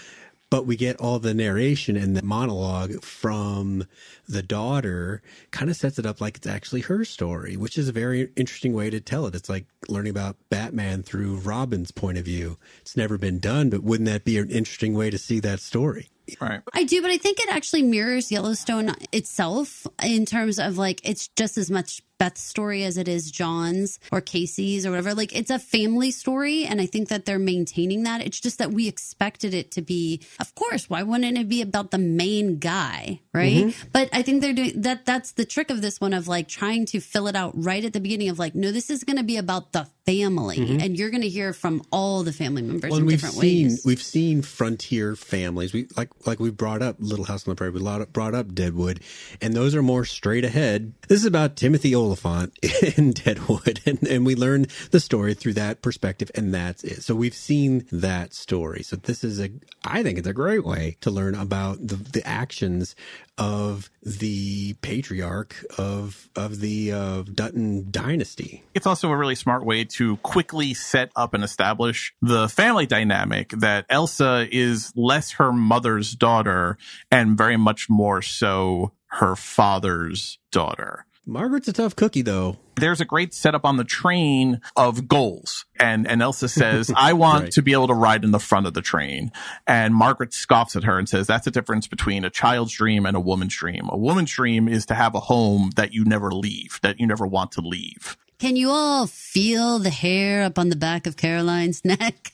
But 0.50 0.66
we 0.66 0.74
get 0.74 0.96
all 0.96 1.20
the 1.20 1.32
narration 1.32 1.96
and 1.96 2.16
the 2.16 2.24
monologue 2.24 3.04
from 3.04 3.86
the 4.28 4.42
daughter 4.42 5.22
kind 5.52 5.70
of 5.70 5.76
sets 5.76 5.96
it 5.96 6.04
up 6.04 6.20
like 6.20 6.38
it's 6.38 6.46
actually 6.46 6.80
her 6.82 7.04
story, 7.04 7.56
which 7.56 7.78
is 7.78 7.88
a 7.88 7.92
very 7.92 8.32
interesting 8.34 8.72
way 8.72 8.90
to 8.90 9.00
tell 9.00 9.26
it. 9.26 9.36
It's 9.36 9.48
like 9.48 9.66
learning 9.88 10.10
about 10.10 10.36
Batman 10.48 11.04
through 11.04 11.36
Robin's 11.36 11.92
point 11.92 12.18
of 12.18 12.24
view. 12.24 12.58
It's 12.80 12.96
never 12.96 13.16
been 13.16 13.38
done, 13.38 13.70
but 13.70 13.84
wouldn't 13.84 14.08
that 14.08 14.24
be 14.24 14.38
an 14.38 14.50
interesting 14.50 14.94
way 14.94 15.08
to 15.10 15.18
see 15.18 15.38
that 15.38 15.60
story? 15.60 16.08
Right. 16.40 16.60
I 16.72 16.82
do, 16.82 17.00
but 17.00 17.12
I 17.12 17.18
think 17.18 17.38
it 17.38 17.48
actually 17.48 17.82
mirrors 17.82 18.30
Yellowstone 18.32 18.94
itself 19.12 19.86
in 20.02 20.26
terms 20.26 20.58
of 20.58 20.78
like 20.78 21.00
it's 21.04 21.28
just 21.28 21.58
as 21.58 21.70
much 21.70 22.02
Beth's 22.20 22.42
story 22.42 22.84
as 22.84 22.98
it 22.98 23.08
is 23.08 23.30
John's 23.30 23.98
or 24.12 24.20
Kayce's 24.20 24.84
or 24.84 24.90
whatever. 24.90 25.14
Like 25.14 25.34
it's 25.34 25.50
a 25.50 25.58
family 25.58 26.10
story. 26.10 26.66
And 26.66 26.78
I 26.78 26.84
think 26.84 27.08
that 27.08 27.24
they're 27.24 27.38
maintaining 27.38 28.02
that. 28.02 28.20
It's 28.20 28.38
just 28.38 28.58
that 28.58 28.72
we 28.72 28.86
expected 28.86 29.54
it 29.54 29.70
to 29.72 29.82
be, 29.82 30.20
of 30.38 30.54
course, 30.54 30.90
why 30.90 31.02
wouldn't 31.02 31.38
it 31.38 31.48
be 31.48 31.62
about 31.62 31.90
the 31.90 31.98
main 31.98 32.58
guy? 32.58 33.20
Right. 33.32 33.64
Mm-hmm. 33.64 33.88
But 33.92 34.10
I 34.12 34.20
think 34.20 34.42
they're 34.42 34.52
doing 34.52 34.82
that. 34.82 35.06
That's 35.06 35.32
the 35.32 35.46
trick 35.46 35.70
of 35.70 35.80
this 35.80 35.98
one 35.98 36.12
of 36.12 36.28
like 36.28 36.46
trying 36.46 36.84
to 36.86 37.00
fill 37.00 37.26
it 37.26 37.34
out 37.34 37.52
right 37.54 37.82
at 37.82 37.94
the 37.94 38.00
beginning 38.00 38.28
of 38.28 38.38
like, 38.38 38.54
no, 38.54 38.70
this 38.70 38.90
is 38.90 39.02
going 39.02 39.16
to 39.16 39.24
be 39.24 39.38
about 39.38 39.72
the 39.72 39.88
family. 40.04 40.58
Mm-hmm. 40.58 40.80
And 40.80 40.98
you're 40.98 41.10
going 41.10 41.22
to 41.22 41.28
hear 41.28 41.54
from 41.54 41.82
all 41.90 42.22
the 42.22 42.32
family 42.32 42.60
members 42.60 42.90
well, 42.90 43.00
in 43.00 43.06
different 43.06 43.36
seen, 43.36 43.68
ways. 43.68 43.82
We've 43.84 44.02
seen 44.02 44.42
frontier 44.42 45.16
families. 45.16 45.72
We 45.72 45.86
like, 45.96 46.10
like 46.26 46.38
we 46.38 46.50
brought 46.50 46.82
up 46.82 46.96
Little 46.98 47.24
House 47.24 47.46
on 47.46 47.52
the 47.52 47.56
Prairie. 47.56 47.72
We 47.72 48.04
brought 48.12 48.34
up 48.34 48.54
Deadwood 48.54 49.00
and 49.40 49.54
those 49.54 49.74
are 49.74 49.82
more 49.82 50.04
straight 50.04 50.44
ahead. 50.44 50.92
This 51.08 51.20
is 51.20 51.26
about 51.26 51.56
Timothy 51.56 51.94
Olyphant 52.10 52.58
in 52.98 53.12
Deadwood, 53.12 53.80
and, 53.86 54.02
and 54.02 54.26
we 54.26 54.34
learn 54.34 54.66
the 54.90 54.98
story 54.98 55.34
through 55.34 55.54
that 55.54 55.80
perspective, 55.80 56.30
and 56.34 56.52
that's 56.52 56.82
it. 56.82 57.02
So 57.02 57.14
we've 57.14 57.34
seen 57.34 57.86
that 57.92 58.34
story. 58.34 58.82
So 58.82 58.96
this 58.96 59.22
is 59.22 59.40
a, 59.40 59.50
I 59.84 60.02
think 60.02 60.18
it's 60.18 60.26
a 60.26 60.32
great 60.32 60.64
way 60.64 60.96
to 61.02 61.10
learn 61.10 61.36
about 61.36 61.86
the, 61.86 61.94
the 61.94 62.26
actions 62.26 62.96
of 63.38 63.90
the 64.02 64.74
patriarch 64.82 65.64
of 65.78 66.28
of 66.36 66.60
the 66.60 66.92
uh, 66.92 67.22
Dutton 67.22 67.90
dynasty. 67.90 68.64
It's 68.74 68.86
also 68.86 69.10
a 69.10 69.16
really 69.16 69.34
smart 69.34 69.64
way 69.64 69.84
to 69.84 70.16
quickly 70.18 70.74
set 70.74 71.10
up 71.16 71.32
and 71.32 71.44
establish 71.44 72.12
the 72.20 72.48
family 72.48 72.86
dynamic 72.86 73.50
that 73.50 73.86
Elsa 73.88 74.46
is 74.50 74.92
less 74.96 75.32
her 75.32 75.52
mother's 75.52 76.12
daughter 76.12 76.76
and 77.10 77.38
very 77.38 77.56
much 77.56 77.88
more 77.88 78.20
so 78.20 78.92
her 79.06 79.36
father's 79.36 80.38
daughter. 80.52 81.06
Margaret's 81.30 81.68
a 81.68 81.72
tough 81.72 81.94
cookie, 81.94 82.22
though. 82.22 82.56
There's 82.74 83.00
a 83.00 83.04
great 83.04 83.32
setup 83.32 83.64
on 83.64 83.76
the 83.76 83.84
train 83.84 84.60
of 84.74 85.06
goals. 85.06 85.64
And, 85.78 86.04
and 86.04 86.20
Elsa 86.20 86.48
says, 86.48 86.90
I 86.96 87.12
want 87.12 87.44
right. 87.44 87.52
to 87.52 87.62
be 87.62 87.72
able 87.72 87.86
to 87.86 87.94
ride 87.94 88.24
in 88.24 88.32
the 88.32 88.40
front 88.40 88.66
of 88.66 88.74
the 88.74 88.82
train. 88.82 89.30
And 89.64 89.94
Margaret 89.94 90.34
scoffs 90.34 90.74
at 90.74 90.82
her 90.82 90.98
and 90.98 91.08
says, 91.08 91.28
that's 91.28 91.44
the 91.44 91.52
difference 91.52 91.86
between 91.86 92.24
a 92.24 92.30
child's 92.30 92.72
dream 92.72 93.06
and 93.06 93.16
a 93.16 93.20
woman's 93.20 93.54
dream. 93.54 93.88
A 93.90 93.96
woman's 93.96 94.32
dream 94.32 94.66
is 94.66 94.86
to 94.86 94.94
have 94.94 95.14
a 95.14 95.20
home 95.20 95.70
that 95.76 95.94
you 95.94 96.04
never 96.04 96.32
leave, 96.32 96.80
that 96.82 96.98
you 96.98 97.06
never 97.06 97.28
want 97.28 97.52
to 97.52 97.60
leave. 97.60 98.16
Can 98.40 98.56
you 98.56 98.70
all 98.70 99.06
feel 99.06 99.78
the 99.78 99.90
hair 99.90 100.42
up 100.42 100.58
on 100.58 100.68
the 100.68 100.74
back 100.74 101.06
of 101.06 101.16
Caroline's 101.16 101.84
neck? 101.84 102.32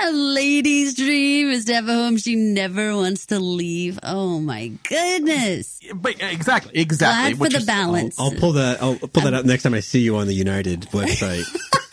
A 0.00 0.12
lady's 0.12 0.94
dream 0.94 1.48
is 1.48 1.64
to 1.66 1.74
have 1.74 1.88
a 1.88 1.94
home 1.94 2.16
she 2.16 2.36
never 2.36 2.96
wants 2.96 3.26
to 3.26 3.38
leave. 3.38 3.98
Oh 4.02 4.40
my 4.40 4.72
goodness! 4.88 5.80
But 5.94 6.16
exactly, 6.20 6.80
exactly. 6.80 7.34
Glad 7.34 7.52
for 7.52 7.58
the 7.58 7.64
balance. 7.64 8.18
I'll, 8.18 8.26
I'll, 8.26 8.38
pull 8.38 8.52
that. 8.52 8.82
I'll 8.82 8.96
pull 8.96 9.22
that 9.24 9.34
out 9.34 9.44
next 9.44 9.64
time 9.64 9.74
I 9.74 9.80
see 9.80 10.00
you 10.00 10.16
on 10.16 10.26
the 10.26 10.34
United 10.34 10.82
website. 10.90 11.44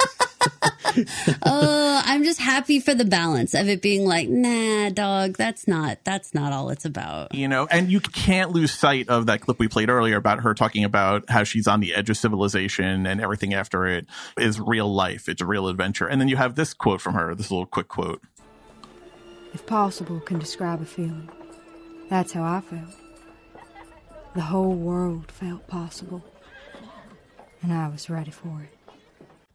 oh, 1.44 2.02
I'm 2.04 2.24
just 2.24 2.40
happy 2.40 2.80
for 2.80 2.94
the 2.94 3.06
balance 3.06 3.54
of 3.54 3.68
it 3.68 3.82
being 3.82 4.06
like, 4.06 4.30
nah, 4.30 4.90
dog, 4.90 5.38
that's 5.38 5.68
not 5.68 6.00
that's 6.04 6.34
not 6.34 6.54
all 6.54 6.70
it's 6.70 6.86
about. 6.86 7.34
You 7.34 7.48
know, 7.48 7.68
and 7.70 7.92
you 7.92 8.00
can't 8.00 8.52
lose 8.52 8.72
sight 8.72 9.10
of 9.10 9.26
that 9.28 9.42
clip 9.42 9.60
we 9.60 9.68
played 9.68 9.90
earlier 9.90 10.18
about 10.18 10.42
her 10.42 10.54
talking 10.54 10.84
about 10.84 11.30
how 11.30 11.44
she's 11.44 11.68
on 11.68 11.80
the 11.80 11.96
edge 11.96 12.10
of 12.10 12.18
civilization 12.18 13.06
and 13.06 13.22
everything 13.22 13.54
after 13.54 13.86
it 13.86 14.06
is 14.38 14.60
real 14.60 14.94
life. 14.94 15.28
It's 15.28 15.42
a 15.42 15.46
real 15.46 15.68
adventure. 15.68 16.08
And 16.08 16.20
then 16.22 16.28
you 16.28 16.38
have 16.38 16.56
this 16.56 16.74
quote 16.74 17.02
from 17.02 17.14
her, 17.14 17.36
this 17.36 17.52
little 17.52 17.66
quick 17.66 17.88
quote. 17.88 18.22
If 19.54 19.66
possible 19.66 20.20
can 20.20 20.40
describe 20.40 20.82
a 20.82 20.86
feeling, 20.86 21.30
that's 22.10 22.34
how 22.34 22.44
I 22.44 22.62
felt. 22.62 22.94
The 24.36 24.42
whole 24.42 24.74
world 24.74 25.32
felt 25.32 25.66
possible, 25.68 26.22
and 27.62 27.72
I 27.72 27.88
was 27.88 28.10
ready 28.10 28.32
for 28.32 28.64
it. 28.64 28.75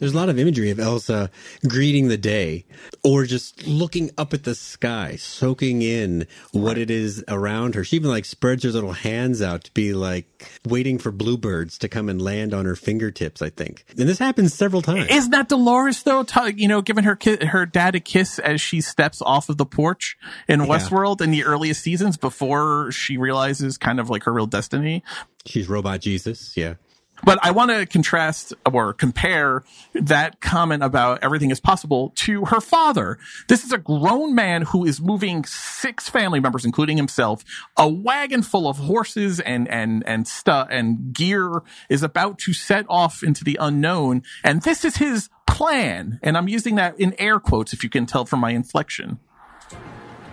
There's 0.00 0.14
a 0.14 0.16
lot 0.16 0.30
of 0.30 0.38
imagery 0.38 0.70
of 0.70 0.80
Elsa 0.80 1.30
greeting 1.68 2.08
the 2.08 2.16
day 2.16 2.64
or 3.04 3.26
just 3.26 3.66
looking 3.66 4.10
up 4.16 4.32
at 4.32 4.44
the 4.44 4.54
sky, 4.54 5.16
soaking 5.16 5.82
in 5.82 6.26
what 6.52 6.78
it 6.78 6.90
is 6.90 7.22
around 7.28 7.74
her. 7.74 7.84
She 7.84 7.96
even 7.96 8.08
like 8.08 8.24
spreads 8.24 8.64
her 8.64 8.70
little 8.70 8.92
hands 8.92 9.42
out 9.42 9.64
to 9.64 9.72
be 9.72 9.92
like 9.92 10.26
waiting 10.64 10.98
for 10.98 11.12
bluebirds 11.12 11.76
to 11.78 11.88
come 11.88 12.08
and 12.08 12.20
land 12.20 12.54
on 12.54 12.64
her 12.64 12.76
fingertips, 12.76 13.42
I 13.42 13.50
think. 13.50 13.84
And 13.90 14.08
this 14.08 14.18
happens 14.18 14.54
several 14.54 14.80
times. 14.80 15.10
Isn't 15.10 15.32
that 15.32 15.50
Dolores 15.50 16.02
though, 16.02 16.22
t- 16.22 16.54
you 16.56 16.66
know, 16.66 16.80
giving 16.80 17.04
her 17.04 17.14
ki- 17.14 17.44
her 17.44 17.66
dad 17.66 17.94
a 17.94 18.00
kiss 18.00 18.38
as 18.38 18.62
she 18.62 18.80
steps 18.80 19.20
off 19.20 19.50
of 19.50 19.58
the 19.58 19.66
porch 19.66 20.16
in 20.48 20.60
yeah. 20.60 20.66
Westworld 20.66 21.20
in 21.20 21.30
the 21.30 21.44
earliest 21.44 21.82
seasons 21.82 22.16
before 22.16 22.90
she 22.90 23.18
realizes 23.18 23.76
kind 23.76 24.00
of 24.00 24.08
like 24.08 24.24
her 24.24 24.32
real 24.32 24.46
destiny? 24.46 25.04
She's 25.44 25.68
robot 25.68 26.00
Jesus, 26.00 26.56
yeah. 26.56 26.74
But 27.22 27.38
I 27.42 27.50
want 27.50 27.70
to 27.70 27.86
contrast 27.86 28.54
or 28.72 28.92
compare 28.92 29.62
that 29.94 30.40
comment 30.40 30.82
about 30.82 31.22
everything 31.22 31.50
is 31.50 31.60
possible 31.60 32.12
to 32.16 32.46
her 32.46 32.60
father. 32.60 33.18
This 33.48 33.64
is 33.64 33.72
a 33.72 33.78
grown 33.78 34.34
man 34.34 34.62
who 34.62 34.84
is 34.84 35.00
moving 35.00 35.44
six 35.44 36.08
family 36.08 36.40
members, 36.40 36.64
including 36.64 36.96
himself. 36.96 37.44
A 37.76 37.88
wagon 37.88 38.42
full 38.42 38.68
of 38.68 38.78
horses 38.78 39.40
and, 39.40 39.68
and, 39.68 40.06
and 40.06 40.26
stuff 40.26 40.68
and 40.70 41.12
gear 41.12 41.62
is 41.88 42.02
about 42.02 42.38
to 42.38 42.52
set 42.52 42.86
off 42.88 43.22
into 43.22 43.44
the 43.44 43.58
unknown. 43.60 44.22
And 44.44 44.62
this 44.62 44.84
is 44.84 44.96
his 44.96 45.28
plan. 45.46 46.18
And 46.22 46.36
I'm 46.36 46.48
using 46.48 46.76
that 46.76 46.98
in 46.98 47.14
air 47.18 47.38
quotes 47.40 47.72
if 47.72 47.82
you 47.82 47.90
can 47.90 48.06
tell 48.06 48.24
from 48.24 48.40
my 48.40 48.50
inflection. 48.50 49.18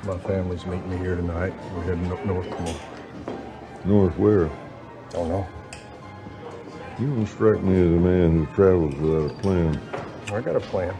My 0.03 0.17
family's 0.19 0.65
meeting 0.65 0.89
me 0.89 0.97
here 0.97 1.15
tonight. 1.15 1.53
We're 1.73 1.83
heading 1.83 2.11
up 2.11 2.25
north 2.25 2.49
tomorrow. 2.49 2.79
North 3.83 4.17
where? 4.17 4.49
Don't 5.09 5.29
know. 5.29 5.47
You 6.99 7.07
don't 7.07 7.27
strike 7.27 7.61
me 7.61 7.79
as 7.79 7.87
a 7.87 7.99
man 7.99 8.45
who 8.45 8.55
travels 8.55 8.95
without 8.95 9.31
a 9.31 9.41
plan. 9.41 9.79
Oh, 10.31 10.35
I 10.35 10.41
got 10.41 10.55
a 10.55 10.59
plan. 10.59 10.95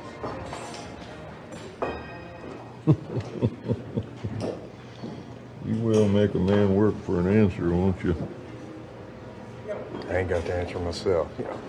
You 5.67 5.75
will 5.79 6.07
make 6.07 6.33
a 6.33 6.39
man 6.39 6.73
work 6.75 6.97
for 7.03 7.19
an 7.19 7.27
answer, 7.27 7.69
won't 7.69 8.01
you? 8.01 8.15
I 10.07 10.19
ain't 10.19 10.29
got 10.29 10.45
the 10.45 10.55
answer 10.55 10.79
myself. 10.79 11.27
You 11.37 11.43
know, 11.43 11.59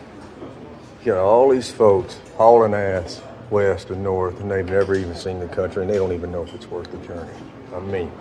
you 1.05 1.13
know 1.15 1.25
all 1.25 1.49
these 1.49 1.73
folks 1.73 2.21
hauling 2.37 2.75
ass 2.75 3.21
west 3.51 3.91
and 3.91 4.05
north, 4.05 4.41
and 4.41 4.49
they've 4.49 4.65
never 4.65 4.95
even 4.95 5.17
seen 5.17 5.41
the 5.41 5.49
country, 5.49 5.83
and 5.83 5.91
they 5.91 5.97
don't 5.97 6.13
even 6.13 6.31
know 6.31 6.45
if 6.45 6.55
it's 6.55 6.69
worth 6.69 6.93
the 6.93 6.99
journey. 7.09 7.33
I 7.75 7.81
mean, 7.81 8.13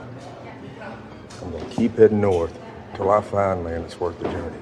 I'm 1.43 1.51
gonna 1.51 1.65
keep 1.65 1.95
heading 1.95 2.21
north 2.21 2.57
till 2.95 3.11
I 3.11 3.21
find 3.21 3.63
land 3.63 3.83
that's 3.83 3.99
worth 3.99 4.17
the 4.17 4.29
journey. 4.29 4.57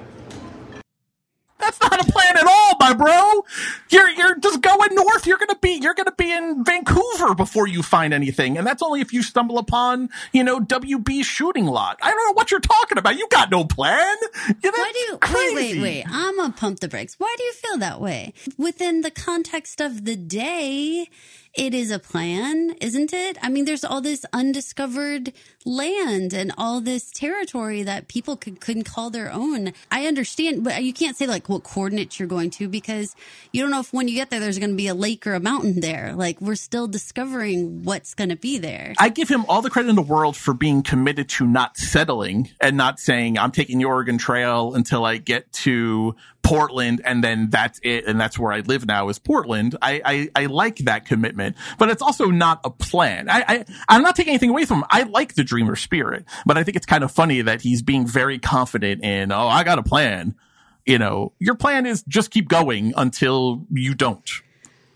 That's 1.58 1.80
not 1.80 2.06
a 2.06 2.12
plan 2.12 2.36
at 2.36 2.46
all, 2.46 2.74
my 2.78 2.92
bro. 2.94 3.44
You're 3.90 4.10
you're 4.10 4.38
just 4.38 4.60
going 4.60 4.94
north. 4.94 5.26
You're 5.26 5.38
gonna 5.38 5.58
be 5.60 5.78
you're 5.80 5.94
gonna 5.94 6.12
be 6.12 6.30
in 6.30 6.64
Vancouver 6.64 7.34
before 7.34 7.66
you 7.66 7.82
find 7.82 8.12
anything, 8.12 8.58
and 8.58 8.66
that's 8.66 8.82
only 8.82 9.00
if 9.00 9.12
you 9.12 9.22
stumble 9.22 9.58
upon 9.58 10.10
you 10.32 10.44
know 10.44 10.60
WB 10.60 11.24
shooting 11.24 11.66
lot. 11.66 11.98
I 12.02 12.10
don't 12.10 12.26
know 12.28 12.34
what 12.34 12.50
you're 12.50 12.60
talking 12.60 12.98
about. 12.98 13.16
You 13.16 13.26
got 13.30 13.50
no 13.50 13.64
plan. 13.64 14.16
You 14.62 14.70
Why 14.74 14.92
do 14.92 14.98
you 15.12 15.18
crazy. 15.18 15.54
wait, 15.54 15.74
wait, 15.76 15.82
wait? 15.82 16.04
I'm 16.08 16.36
gonna 16.36 16.52
pump 16.52 16.80
the 16.80 16.88
brakes. 16.88 17.14
Why 17.18 17.34
do 17.38 17.44
you 17.44 17.52
feel 17.52 17.78
that 17.78 18.00
way? 18.00 18.32
Within 18.58 19.00
the 19.00 19.10
context 19.10 19.80
of 19.80 20.04
the 20.04 20.16
day, 20.16 21.08
it 21.56 21.72
is 21.72 21.90
a 21.90 21.98
plan, 21.98 22.74
isn't 22.80 23.12
it? 23.12 23.38
I 23.42 23.48
mean, 23.48 23.64
there's 23.64 23.84
all 23.84 24.02
this 24.02 24.26
undiscovered 24.32 25.32
land 25.64 26.34
and 26.34 26.52
all 26.58 26.80
this 26.80 27.10
territory 27.10 27.82
that 27.82 28.08
people 28.08 28.36
could, 28.36 28.60
couldn't 28.60 28.84
call 28.84 29.10
their 29.10 29.32
own. 29.32 29.72
I 29.90 30.06
understand, 30.06 30.64
but 30.64 30.84
you 30.84 30.92
can't 30.92 31.16
say 31.16 31.26
like 31.26 31.48
what 31.48 31.64
coordinates 31.64 32.20
you're 32.20 32.28
going 32.28 32.50
to 32.50 32.68
because 32.68 33.16
you 33.52 33.62
don't 33.62 33.70
know 33.70 33.80
if 33.80 33.92
when 33.92 34.06
you 34.06 34.14
get 34.14 34.30
there, 34.30 34.38
there's 34.38 34.58
going 34.58 34.70
to 34.70 34.76
be 34.76 34.86
a 34.86 34.94
lake 34.94 35.26
or 35.26 35.34
a 35.34 35.40
mountain 35.40 35.80
there. 35.80 36.12
Like 36.14 36.40
we're 36.40 36.56
still 36.56 36.86
discovering 36.86 37.84
what's 37.84 38.14
going 38.14 38.30
to 38.30 38.36
be 38.36 38.58
there. 38.58 38.92
I 38.98 39.08
give 39.08 39.28
him 39.28 39.46
all 39.48 39.62
the 39.62 39.70
credit 39.70 39.88
in 39.88 39.96
the 39.96 40.02
world 40.02 40.36
for 40.36 40.52
being 40.52 40.82
committed 40.82 41.28
to 41.30 41.46
not 41.46 41.78
settling 41.78 42.50
and 42.60 42.76
not 42.76 43.00
saying 43.00 43.38
I'm 43.38 43.50
taking 43.50 43.78
the 43.78 43.86
Oregon 43.86 44.18
Trail 44.18 44.74
until 44.74 45.04
I 45.04 45.16
get 45.16 45.50
to 45.64 46.14
Portland 46.46 47.00
and 47.04 47.24
then 47.24 47.50
that's 47.50 47.80
it 47.82 48.06
and 48.06 48.20
that's 48.20 48.38
where 48.38 48.52
I 48.52 48.60
live 48.60 48.86
now 48.86 49.08
is 49.08 49.18
Portland. 49.18 49.76
I 49.82 50.00
I, 50.04 50.42
I 50.42 50.46
like 50.46 50.76
that 50.78 51.04
commitment, 51.04 51.56
but 51.78 51.90
it's 51.90 52.02
also 52.02 52.26
not 52.26 52.60
a 52.64 52.70
plan. 52.70 53.28
I, 53.28 53.44
I 53.46 53.64
I'm 53.88 54.02
not 54.02 54.14
taking 54.14 54.30
anything 54.30 54.50
away 54.50 54.64
from 54.64 54.78
him. 54.78 54.84
I 54.90 55.02
like 55.02 55.34
the 55.34 55.42
dreamer 55.42 55.74
spirit, 55.74 56.24
but 56.44 56.56
I 56.56 56.62
think 56.62 56.76
it's 56.76 56.86
kind 56.86 57.02
of 57.02 57.10
funny 57.10 57.42
that 57.42 57.62
he's 57.62 57.82
being 57.82 58.06
very 58.06 58.38
confident 58.38 59.02
in 59.02 59.32
oh 59.32 59.48
I 59.48 59.64
got 59.64 59.78
a 59.78 59.82
plan. 59.82 60.36
You 60.84 60.98
know, 60.98 61.32
your 61.40 61.56
plan 61.56 61.84
is 61.84 62.04
just 62.04 62.30
keep 62.30 62.48
going 62.48 62.94
until 62.96 63.66
you 63.72 63.94
don't. 63.94 64.30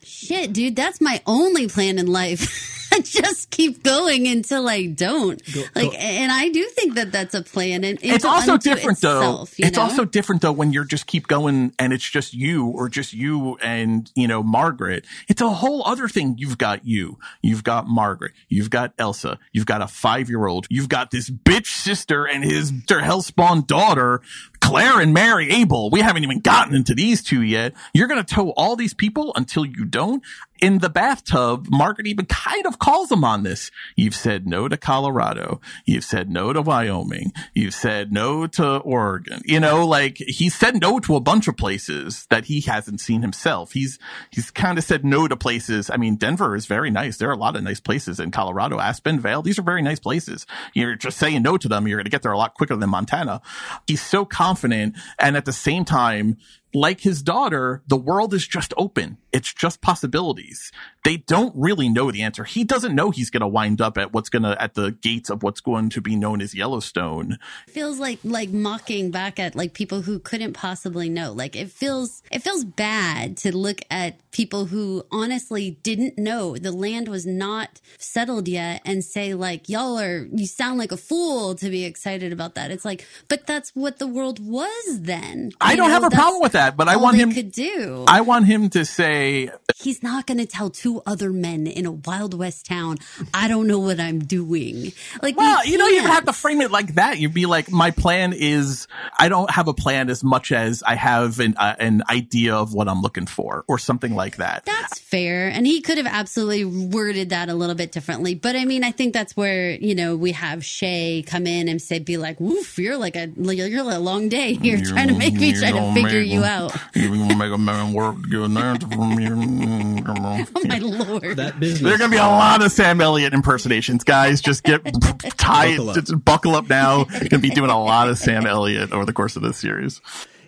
Shit, 0.04 0.52
dude, 0.52 0.76
that's 0.76 1.00
my 1.00 1.20
only 1.26 1.66
plan 1.66 1.98
in 1.98 2.06
life. 2.06 2.76
just 3.02 3.50
keep 3.50 3.82
going 3.82 4.26
until 4.26 4.68
I 4.68 4.86
don't. 4.86 5.40
like, 5.74 5.94
and 5.98 6.32
I 6.32 6.48
do 6.48 6.64
think 6.68 6.94
that 6.94 7.12
that's 7.12 7.34
a 7.34 7.42
plan. 7.42 7.84
And 7.84 7.98
it's 8.02 8.24
also 8.24 8.56
different 8.56 8.98
itself, 8.98 9.56
though. 9.56 9.66
It's 9.66 9.76
know? 9.76 9.82
also 9.82 10.04
different 10.04 10.42
though 10.42 10.52
when 10.52 10.72
you're 10.72 10.84
just 10.84 11.06
keep 11.06 11.26
going 11.26 11.72
and 11.78 11.92
it's 11.92 12.08
just 12.08 12.34
you 12.34 12.66
or 12.66 12.88
just 12.88 13.12
you 13.12 13.56
and, 13.62 14.10
you 14.14 14.26
know, 14.26 14.42
Margaret. 14.42 15.06
It's 15.28 15.40
a 15.40 15.50
whole 15.50 15.86
other 15.86 16.08
thing. 16.08 16.36
You've 16.38 16.58
got 16.58 16.86
you. 16.86 17.18
You've 17.42 17.64
got 17.64 17.86
Margaret. 17.86 18.32
You've 18.48 18.70
got 18.70 18.92
Elsa. 18.98 19.38
You've 19.52 19.66
got 19.66 19.82
a 19.82 19.88
five 19.88 20.28
year 20.28 20.46
old. 20.46 20.66
You've 20.70 20.88
got 20.88 21.10
this 21.10 21.30
bitch 21.30 21.66
sister 21.66 22.26
and 22.26 22.44
his 22.44 22.72
hellspawn 22.72 23.66
daughter. 23.66 24.20
Claire 24.60 25.00
and 25.00 25.12
Mary 25.12 25.50
Abel. 25.50 25.90
We 25.90 26.00
haven't 26.00 26.22
even 26.22 26.40
gotten 26.40 26.74
into 26.74 26.94
these 26.94 27.22
two 27.22 27.42
yet. 27.42 27.72
You're 27.92 28.08
going 28.08 28.24
to 28.24 28.34
tow 28.34 28.50
all 28.50 28.76
these 28.76 28.94
people 28.94 29.32
until 29.34 29.64
you 29.64 29.84
don't. 29.84 30.22
In 30.60 30.78
the 30.78 30.90
bathtub, 30.90 31.68
Margaret 31.70 32.06
even 32.06 32.26
kind 32.26 32.66
of 32.66 32.78
calls 32.78 33.08
them 33.08 33.24
on 33.24 33.44
this. 33.44 33.70
You've 33.96 34.14
said 34.14 34.46
no 34.46 34.68
to 34.68 34.76
Colorado. 34.76 35.58
You've 35.86 36.04
said 36.04 36.28
no 36.28 36.52
to 36.52 36.60
Wyoming. 36.60 37.32
You've 37.54 37.72
said 37.72 38.12
no 38.12 38.46
to 38.46 38.76
Oregon. 38.76 39.40
You 39.46 39.58
know, 39.58 39.86
like 39.86 40.18
he 40.18 40.50
said 40.50 40.78
no 40.78 41.00
to 41.00 41.16
a 41.16 41.20
bunch 41.20 41.48
of 41.48 41.56
places 41.56 42.26
that 42.28 42.44
he 42.44 42.60
hasn't 42.60 43.00
seen 43.00 43.22
himself. 43.22 43.72
He's, 43.72 43.98
he's 44.30 44.50
kind 44.50 44.76
of 44.76 44.84
said 44.84 45.02
no 45.02 45.26
to 45.26 45.34
places. 45.36 45.88
I 45.88 45.96
mean, 45.96 46.16
Denver 46.16 46.54
is 46.54 46.66
very 46.66 46.90
nice. 46.90 47.16
There 47.16 47.30
are 47.30 47.34
a 47.34 47.38
lot 47.38 47.56
of 47.56 47.62
nice 47.62 47.80
places 47.80 48.20
in 48.20 48.30
Colorado, 48.30 48.78
Aspen, 48.78 49.18
Vail. 49.18 49.40
These 49.40 49.58
are 49.58 49.62
very 49.62 49.80
nice 49.80 49.98
places. 49.98 50.46
You're 50.74 50.94
just 50.94 51.16
saying 51.16 51.42
no 51.42 51.56
to 51.56 51.68
them. 51.68 51.88
You're 51.88 51.96
going 51.96 52.04
to 52.04 52.10
get 52.10 52.20
there 52.20 52.32
a 52.32 52.38
lot 52.38 52.52
quicker 52.52 52.76
than 52.76 52.90
Montana. 52.90 53.40
He's 53.86 54.02
so 54.02 54.26
confident. 54.50 54.96
And 55.18 55.36
at 55.36 55.44
the 55.44 55.52
same 55.52 55.84
time, 55.84 56.36
like 56.72 57.00
his 57.00 57.22
daughter, 57.22 57.82
the 57.88 57.96
world 57.96 58.32
is 58.34 58.46
just 58.46 58.72
open. 58.76 59.18
It's 59.32 59.52
just 59.52 59.80
possibilities. 59.80 60.72
They 61.04 61.18
don't 61.18 61.54
really 61.56 61.88
know 61.88 62.10
the 62.10 62.22
answer. 62.22 62.44
He 62.44 62.64
doesn't 62.64 62.94
know 62.94 63.10
he's 63.10 63.30
going 63.30 63.40
to 63.42 63.48
wind 63.48 63.80
up 63.80 63.96
at 63.96 64.12
what's 64.12 64.28
going 64.28 64.42
to, 64.42 64.60
at 64.60 64.74
the 64.74 64.90
gates 64.90 65.30
of 65.30 65.42
what's 65.42 65.60
going 65.60 65.88
to 65.90 66.00
be 66.00 66.16
known 66.16 66.40
as 66.40 66.54
Yellowstone. 66.54 67.38
feels 67.68 67.98
like 67.98 68.18
like 68.24 68.50
mocking 68.50 69.10
back 69.10 69.38
at 69.38 69.54
like 69.54 69.72
people 69.72 70.02
who 70.02 70.18
couldn't 70.18 70.52
possibly 70.52 71.08
know 71.08 71.32
like 71.32 71.54
it 71.56 71.70
feels 71.70 72.22
it 72.30 72.42
feels 72.42 72.64
bad 72.64 73.36
to 73.36 73.56
look 73.56 73.80
at 73.90 74.18
people 74.32 74.66
who 74.66 75.02
honestly 75.10 75.78
didn't 75.82 76.18
know 76.18 76.56
the 76.56 76.72
land 76.72 77.08
was 77.08 77.24
not 77.26 77.80
settled 77.98 78.48
yet 78.48 78.82
and 78.84 79.04
say 79.04 79.32
like 79.34 79.68
y'all 79.68 79.98
are 79.98 80.26
you 80.32 80.46
sound 80.46 80.78
like 80.78 80.92
a 80.92 80.96
fool 80.96 81.54
to 81.54 81.70
be 81.70 81.84
excited 81.84 82.32
about 82.32 82.54
that 82.54 82.70
it's 82.70 82.84
like 82.84 83.06
but 83.28 83.46
that's 83.46 83.70
what 83.74 83.98
the 83.98 84.06
world 84.06 84.38
was 84.44 85.00
then 85.00 85.50
I 85.60 85.72
You 85.72 85.76
don't 85.78 85.88
know, 85.88 85.94
have 85.94 86.04
a 86.04 86.10
problem 86.10 86.42
with 86.42 86.52
that, 86.52 86.59
but 86.76 86.88
I 86.88 86.96
want 86.96 87.16
him, 87.16 87.32
could 87.32 87.52
do 87.52 88.04
I 88.06 88.20
want 88.20 88.46
him 88.46 88.70
to 88.70 88.84
say, 88.84 89.50
he's 89.76 90.02
not 90.02 90.26
going 90.26 90.38
to 90.38 90.46
tell 90.46 90.70
two 90.70 91.02
other 91.06 91.30
men 91.32 91.66
in 91.66 91.86
a 91.86 91.92
wild 91.92 92.34
west 92.34 92.66
town 92.66 92.98
i 93.32 93.48
don't 93.48 93.66
know 93.66 93.78
what 93.78 93.98
i'm 93.98 94.18
doing 94.18 94.92
like 95.22 95.36
well, 95.36 95.66
you 95.66 95.78
don't 95.78 95.94
even 95.94 96.10
have 96.10 96.24
to 96.26 96.32
frame 96.32 96.60
it 96.60 96.70
like 96.70 96.94
that. 96.94 97.18
You'd 97.18 97.34
be 97.34 97.46
like, 97.46 97.70
my 97.70 97.90
plan 97.90 98.32
is, 98.32 98.86
I 99.18 99.28
don't 99.28 99.50
have 99.50 99.68
a 99.68 99.74
plan 99.74 100.10
as 100.10 100.22
much 100.22 100.52
as 100.52 100.82
I 100.82 100.94
have 100.96 101.40
an, 101.40 101.54
uh, 101.56 101.76
an 101.78 102.02
idea 102.10 102.54
of 102.54 102.74
what 102.74 102.88
I'm 102.88 103.00
looking 103.00 103.26
for 103.26 103.64
or 103.66 103.78
something 103.78 104.14
like 104.14 104.36
that. 104.36 104.64
That's 104.64 104.98
fair. 104.98 105.48
And 105.48 105.66
he 105.66 105.80
could 105.80 105.98
have 105.98 106.06
absolutely 106.06 106.64
worded 106.64 107.30
that 107.30 107.48
a 107.48 107.54
little 107.54 107.74
bit 107.74 107.92
differently. 107.92 108.34
But 108.34 108.56
I 108.56 108.64
mean, 108.64 108.84
I 108.84 108.90
think 108.90 109.14
that's 109.14 109.36
where, 109.36 109.72
you 109.72 109.94
know, 109.94 110.16
we 110.16 110.32
have 110.32 110.64
Shea 110.64 111.22
come 111.26 111.46
in 111.46 111.68
and 111.68 111.80
say, 111.80 111.98
be 111.98 112.16
like, 112.16 112.40
woof, 112.40 112.78
you're 112.78 112.98
like 112.98 113.16
a, 113.16 113.28
you're 113.36 113.90
a 113.90 113.98
long 113.98 114.28
day. 114.28 114.58
You're 114.60 114.84
trying 114.84 115.08
to 115.08 115.16
make 115.16 115.34
me 115.34 115.52
try 115.54 115.72
to 115.72 115.94
figure 115.94 116.20
you 116.20 116.44
out. 116.44 116.49
You're 116.94 117.08
going 117.14 117.28
to 117.28 117.36
make 117.36 117.52
a 117.52 117.58
man 117.58 117.92
work 117.92 118.22
to 118.22 118.28
get 118.28 118.40
an 118.40 118.56
answer 118.56 118.86
from 118.88 119.18
you. 119.20 120.02
Come 120.04 120.24
on. 120.24 120.46
Oh 120.56 120.64
my 120.66 120.78
lord. 120.78 121.36
That 121.36 121.58
business. 121.60 121.80
There 121.82 121.94
are 121.94 121.98
going 121.98 122.10
to 122.10 122.16
be 122.16 122.20
a 122.20 122.22
lot 122.22 122.62
of 122.62 122.70
Sam 122.72 123.00
Elliott 123.00 123.32
impersonations, 123.34 124.04
guys. 124.04 124.40
Just 124.40 124.62
get 124.64 124.82
tied, 125.36 125.76
Buckle 125.78 125.90
up. 125.90 125.94
just 125.96 126.24
buckle 126.24 126.54
up 126.56 126.68
now. 126.68 127.04
Going 127.04 127.28
to 127.28 127.38
be 127.38 127.50
doing 127.50 127.70
a 127.70 127.82
lot 127.82 128.08
of 128.08 128.18
Sam 128.18 128.46
Elliott 128.46 128.92
over 128.92 129.04
the 129.04 129.12
course 129.12 129.36
of 129.36 129.42
this 129.42 129.58
series. 129.58 130.00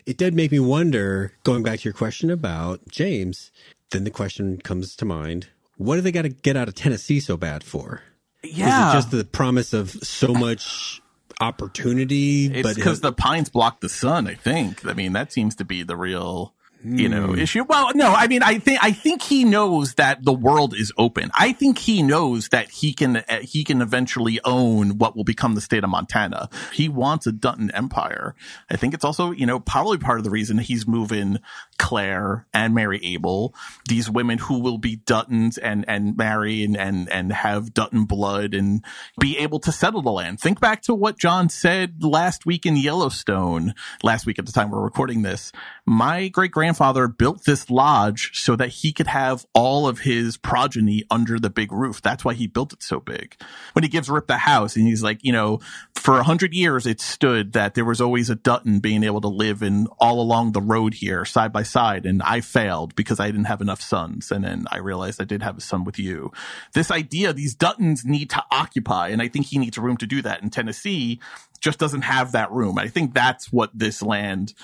It 0.06 0.16
did 0.16 0.34
make 0.34 0.50
me 0.50 0.58
wonder, 0.58 1.32
going 1.44 1.62
back 1.62 1.80
to 1.80 1.84
your 1.84 1.92
question 1.94 2.30
about 2.30 2.80
James, 2.88 3.50
then 3.90 4.04
the 4.04 4.10
question 4.10 4.58
comes 4.58 4.96
to 4.96 5.04
mind 5.04 5.48
what 5.76 5.96
do 5.96 6.00
they 6.02 6.12
got 6.12 6.22
to 6.22 6.28
get 6.28 6.56
out 6.56 6.68
of 6.68 6.74
Tennessee 6.74 7.20
so 7.20 7.36
bad 7.36 7.64
for? 7.64 8.02
Yeah. 8.44 8.88
Is 8.88 8.94
it 8.94 8.96
just 8.98 9.10
the 9.10 9.24
promise 9.24 9.72
of 9.72 9.90
so 9.90 10.32
much 10.32 11.01
opportunity? 11.42 12.46
It's 12.46 12.74
because 12.74 13.00
the 13.00 13.12
pines 13.12 13.50
block 13.50 13.80
the 13.80 13.88
sun. 13.88 14.26
I 14.26 14.34
think. 14.34 14.86
I 14.86 14.92
mean, 14.94 15.12
that 15.12 15.32
seems 15.32 15.54
to 15.56 15.64
be 15.64 15.82
the 15.82 15.96
real, 15.96 16.54
you 16.84 17.08
know, 17.08 17.34
issue. 17.34 17.64
Well, 17.64 17.90
no, 17.94 18.12
I 18.12 18.26
mean, 18.26 18.42
I 18.42 18.58
think 18.58 18.78
I 18.82 18.92
think 18.92 19.22
he 19.22 19.44
knows 19.44 19.94
that 19.94 20.24
the 20.24 20.32
world 20.32 20.74
is 20.74 20.92
open. 20.98 21.30
I 21.34 21.52
think 21.52 21.78
he 21.78 22.02
knows 22.02 22.48
that 22.48 22.70
he 22.70 22.92
can 22.92 23.18
uh, 23.18 23.40
he 23.42 23.62
can 23.62 23.80
eventually 23.80 24.40
own 24.44 24.98
what 24.98 25.16
will 25.16 25.24
become 25.24 25.54
the 25.54 25.60
state 25.60 25.84
of 25.84 25.90
Montana. 25.90 26.48
He 26.72 26.88
wants 26.88 27.26
a 27.26 27.32
Dutton 27.32 27.70
empire. 27.70 28.34
I 28.68 28.76
think 28.76 28.94
it's 28.94 29.04
also, 29.04 29.30
you 29.30 29.46
know, 29.46 29.60
probably 29.60 29.98
part 29.98 30.18
of 30.18 30.24
the 30.24 30.30
reason 30.30 30.58
he's 30.58 30.86
moving 30.86 31.38
Claire 31.78 32.46
and 32.52 32.74
Mary 32.74 33.00
Abel, 33.04 33.54
these 33.88 34.10
women 34.10 34.38
who 34.38 34.60
will 34.60 34.78
be 34.78 34.96
Duttons 34.96 35.58
and 35.62 35.84
and 35.86 36.16
marry 36.16 36.64
and 36.64 36.76
and 36.76 37.08
and 37.10 37.32
have 37.32 37.74
Dutton 37.74 38.06
blood 38.06 38.54
and 38.54 38.84
be 39.20 39.38
able 39.38 39.60
to 39.60 39.72
settle 39.72 40.02
the 40.02 40.10
land. 40.10 40.40
Think 40.40 40.58
back 40.58 40.82
to 40.82 40.94
what 40.94 41.18
John 41.18 41.48
said 41.48 42.02
last 42.02 42.44
week 42.44 42.66
in 42.66 42.76
Yellowstone, 42.76 43.74
last 44.02 44.26
week 44.26 44.40
at 44.40 44.46
the 44.46 44.52
time 44.52 44.70
we're 44.70 44.82
recording 44.82 45.22
this. 45.22 45.52
My 45.86 46.28
great 46.28 46.50
grandfather 46.50 46.71
grandfather 46.72 47.06
built 47.06 47.44
this 47.44 47.68
lodge 47.68 48.30
so 48.32 48.56
that 48.56 48.70
he 48.70 48.92
could 48.92 49.06
have 49.06 49.44
all 49.52 49.86
of 49.86 50.00
his 50.00 50.38
progeny 50.38 51.04
under 51.10 51.38
the 51.38 51.50
big 51.50 51.70
roof. 51.70 52.00
That's 52.00 52.24
why 52.24 52.32
he 52.32 52.46
built 52.46 52.72
it 52.72 52.82
so 52.82 52.98
big. 52.98 53.36
When 53.74 53.82
he 53.82 53.90
gives 53.90 54.08
Rip 54.08 54.26
the 54.26 54.38
house 54.38 54.74
and 54.74 54.86
he's 54.86 55.02
like, 55.02 55.22
you 55.22 55.32
know, 55.32 55.60
for 55.94 56.18
a 56.18 56.22
hundred 56.22 56.54
years 56.54 56.86
it 56.86 56.98
stood 56.98 57.52
that 57.52 57.74
there 57.74 57.84
was 57.84 58.00
always 58.00 58.30
a 58.30 58.34
Dutton 58.34 58.80
being 58.80 59.04
able 59.04 59.20
to 59.20 59.28
live 59.28 59.62
in 59.62 59.86
all 59.98 60.22
along 60.22 60.52
the 60.52 60.62
road 60.62 60.94
here 60.94 61.26
side 61.26 61.52
by 61.52 61.62
side. 61.62 62.06
And 62.06 62.22
I 62.22 62.40
failed 62.40 62.94
because 62.94 63.20
I 63.20 63.26
didn't 63.26 63.44
have 63.44 63.60
enough 63.60 63.82
sons. 63.82 64.30
And 64.30 64.42
then 64.42 64.64
I 64.70 64.78
realized 64.78 65.20
I 65.20 65.24
did 65.24 65.42
have 65.42 65.58
a 65.58 65.60
son 65.60 65.84
with 65.84 65.98
you. 65.98 66.32
This 66.72 66.90
idea, 66.90 67.34
these 67.34 67.54
Duttons 67.54 68.06
need 68.06 68.30
to 68.30 68.42
occupy. 68.50 69.08
And 69.08 69.20
I 69.20 69.28
think 69.28 69.44
he 69.46 69.58
needs 69.58 69.76
room 69.76 69.98
to 69.98 70.06
do 70.06 70.22
that. 70.22 70.42
In 70.42 70.48
Tennessee 70.48 71.20
just 71.60 71.78
doesn't 71.78 72.02
have 72.02 72.32
that 72.32 72.50
room. 72.50 72.78
I 72.78 72.88
think 72.88 73.12
that's 73.12 73.52
what 73.52 73.70
this 73.74 74.02
land 74.02 74.54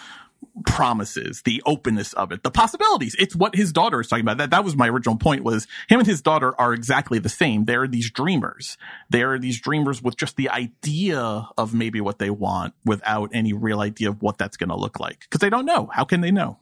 promises, 0.67 1.43
the 1.43 1.63
openness 1.67 2.13
of 2.15 2.33
it, 2.33 2.43
the 2.43 2.51
possibilities. 2.51 3.15
It's 3.19 3.35
what 3.37 3.55
his 3.55 3.73
daughter 3.73 4.01
is 4.01 4.09
talking 4.09 4.25
about. 4.25 4.39
That 4.39 4.51
that 4.51 4.65
was 4.65 4.77
my 4.77 4.89
original 4.89 5.17
point 5.17 5.45
was 5.45 5.67
him 5.89 6.01
and 6.01 6.07
his 6.07 6.23
daughter 6.23 6.59
are 6.61 6.73
exactly 6.73 7.19
the 7.19 7.29
same. 7.29 7.65
They're 7.65 7.87
these 7.87 8.11
dreamers. 8.11 8.77
They're 9.11 9.39
these 9.39 9.61
dreamers 9.61 10.03
with 10.03 10.17
just 10.17 10.37
the 10.37 10.51
idea 10.51 11.49
of 11.57 11.75
maybe 11.75 12.01
what 12.01 12.19
they 12.19 12.31
want 12.31 12.75
without 12.85 13.31
any 13.33 13.53
real 13.53 13.81
idea 13.81 14.11
of 14.11 14.23
what 14.23 14.39
that's 14.39 14.57
going 14.57 14.71
to 14.71 14.77
look 14.77 15.01
like 15.01 15.21
because 15.21 15.41
they 15.41 15.51
don't 15.51 15.67
know. 15.67 15.91
How 15.93 16.05
can 16.05 16.21
they 16.21 16.31
know? 16.31 16.59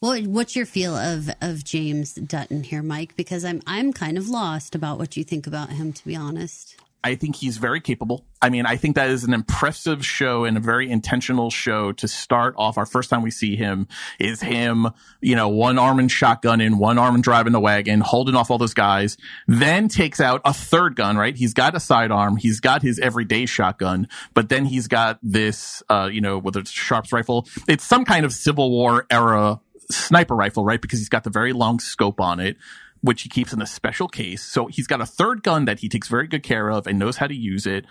Well, 0.00 0.18
what's 0.22 0.56
your 0.56 0.66
feel 0.66 0.96
of 0.96 1.30
of 1.42 1.62
James 1.62 2.14
Dutton 2.14 2.62
here, 2.62 2.82
Mike? 2.82 3.16
Because 3.16 3.44
I'm 3.44 3.60
I'm 3.66 3.92
kind 3.92 4.16
of 4.16 4.28
lost 4.28 4.74
about 4.74 4.98
what 4.98 5.16
you 5.16 5.24
think 5.24 5.46
about 5.46 5.70
him, 5.70 5.92
to 5.92 6.04
be 6.06 6.16
honest. 6.16 6.76
I 7.02 7.14
think 7.14 7.36
he's 7.36 7.56
very 7.56 7.80
capable. 7.80 8.26
I 8.42 8.50
mean, 8.50 8.66
I 8.66 8.76
think 8.76 8.96
that 8.96 9.08
is 9.08 9.24
an 9.24 9.32
impressive 9.32 10.04
show 10.04 10.44
and 10.44 10.56
a 10.56 10.60
very 10.60 10.90
intentional 10.90 11.50
show 11.50 11.92
to 11.92 12.06
start 12.06 12.54
off. 12.58 12.76
Our 12.76 12.84
first 12.84 13.08
time 13.08 13.22
we 13.22 13.30
see 13.30 13.56
him 13.56 13.88
is 14.18 14.40
him, 14.42 14.88
you 15.20 15.34
know, 15.34 15.48
one 15.48 15.78
arm 15.78 15.98
and 15.98 16.10
shotgun 16.10 16.60
in, 16.60 16.78
one 16.78 16.98
arm 16.98 17.14
and 17.14 17.24
driving 17.24 17.52
the 17.52 17.60
wagon, 17.60 18.00
holding 18.00 18.34
off 18.34 18.50
all 18.50 18.58
those 18.58 18.74
guys, 18.74 19.16
then 19.46 19.88
takes 19.88 20.20
out 20.20 20.42
a 20.44 20.52
third 20.52 20.94
gun, 20.94 21.16
right? 21.16 21.34
He's 21.36 21.54
got 21.54 21.74
a 21.74 21.80
sidearm. 21.80 22.36
He's 22.36 22.60
got 22.60 22.82
his 22.82 22.98
everyday 22.98 23.46
shotgun, 23.46 24.06
but 24.34 24.50
then 24.50 24.66
he's 24.66 24.86
got 24.86 25.18
this, 25.22 25.82
uh, 25.88 26.10
you 26.12 26.20
know, 26.20 26.38
whether 26.38 26.60
it's 26.60 26.70
Sharps 26.70 27.12
rifle, 27.12 27.48
it's 27.66 27.84
some 27.84 28.04
kind 28.04 28.26
of 28.26 28.32
Civil 28.32 28.70
War 28.70 29.06
era 29.10 29.60
sniper 29.90 30.36
rifle, 30.36 30.64
right? 30.64 30.80
Because 30.80 30.98
he's 30.98 31.08
got 31.08 31.24
the 31.24 31.30
very 31.30 31.52
long 31.52 31.80
scope 31.80 32.20
on 32.20 32.40
it 32.40 32.56
which 33.00 33.22
he 33.22 33.28
keeps 33.28 33.52
in 33.52 33.62
a 33.62 33.66
special 33.66 34.08
case. 34.08 34.42
So 34.42 34.66
he's 34.66 34.86
got 34.86 35.00
a 35.00 35.06
third 35.06 35.42
gun 35.42 35.64
that 35.64 35.80
he 35.80 35.88
takes 35.88 36.08
very 36.08 36.26
good 36.26 36.42
care 36.42 36.70
of 36.70 36.86
and 36.86 36.98
knows 36.98 37.16
how 37.16 37.26
to 37.26 37.34
use 37.34 37.66
it. 37.66 37.86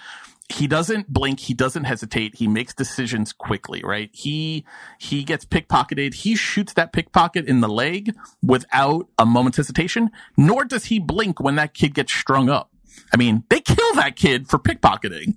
He 0.52 0.66
doesn't 0.66 1.14
blink. 1.14 1.42
He 1.42 1.54
doesn't 1.54 1.84
hesitate. 1.84 2.36
He 2.36 2.48
makes 2.48 2.74
decisions 2.74 3.34
quickly, 3.34 3.84
right? 3.84 4.10
He, 4.12 4.66
he 4.98 5.24
gets 5.24 5.46
pickpocketed. 5.46 6.16
He 6.16 6.36
shoots 6.36 6.74
that 6.74 6.92
pickpocket 6.92 7.48
in 7.48 7.62
the 7.62 7.70
leg 7.70 8.16
without 8.42 9.08
a 9.20 9.28
moment's 9.28 9.58
hesitation, 9.58 10.10
nor 10.36 10.66
does 10.66 10.86
he 10.86 10.98
blink 10.98 11.40
when 11.40 11.56
that 11.56 11.76
kid 11.76 11.94
gets 11.94 12.12
strung 12.12 12.50
up. 12.50 12.72
I 13.14 13.18
mean, 13.18 13.44
they 13.50 13.62
kill 13.62 13.94
that 13.96 14.16
kid 14.16 14.48
for 14.48 14.58
pickpocketing. 14.58 15.36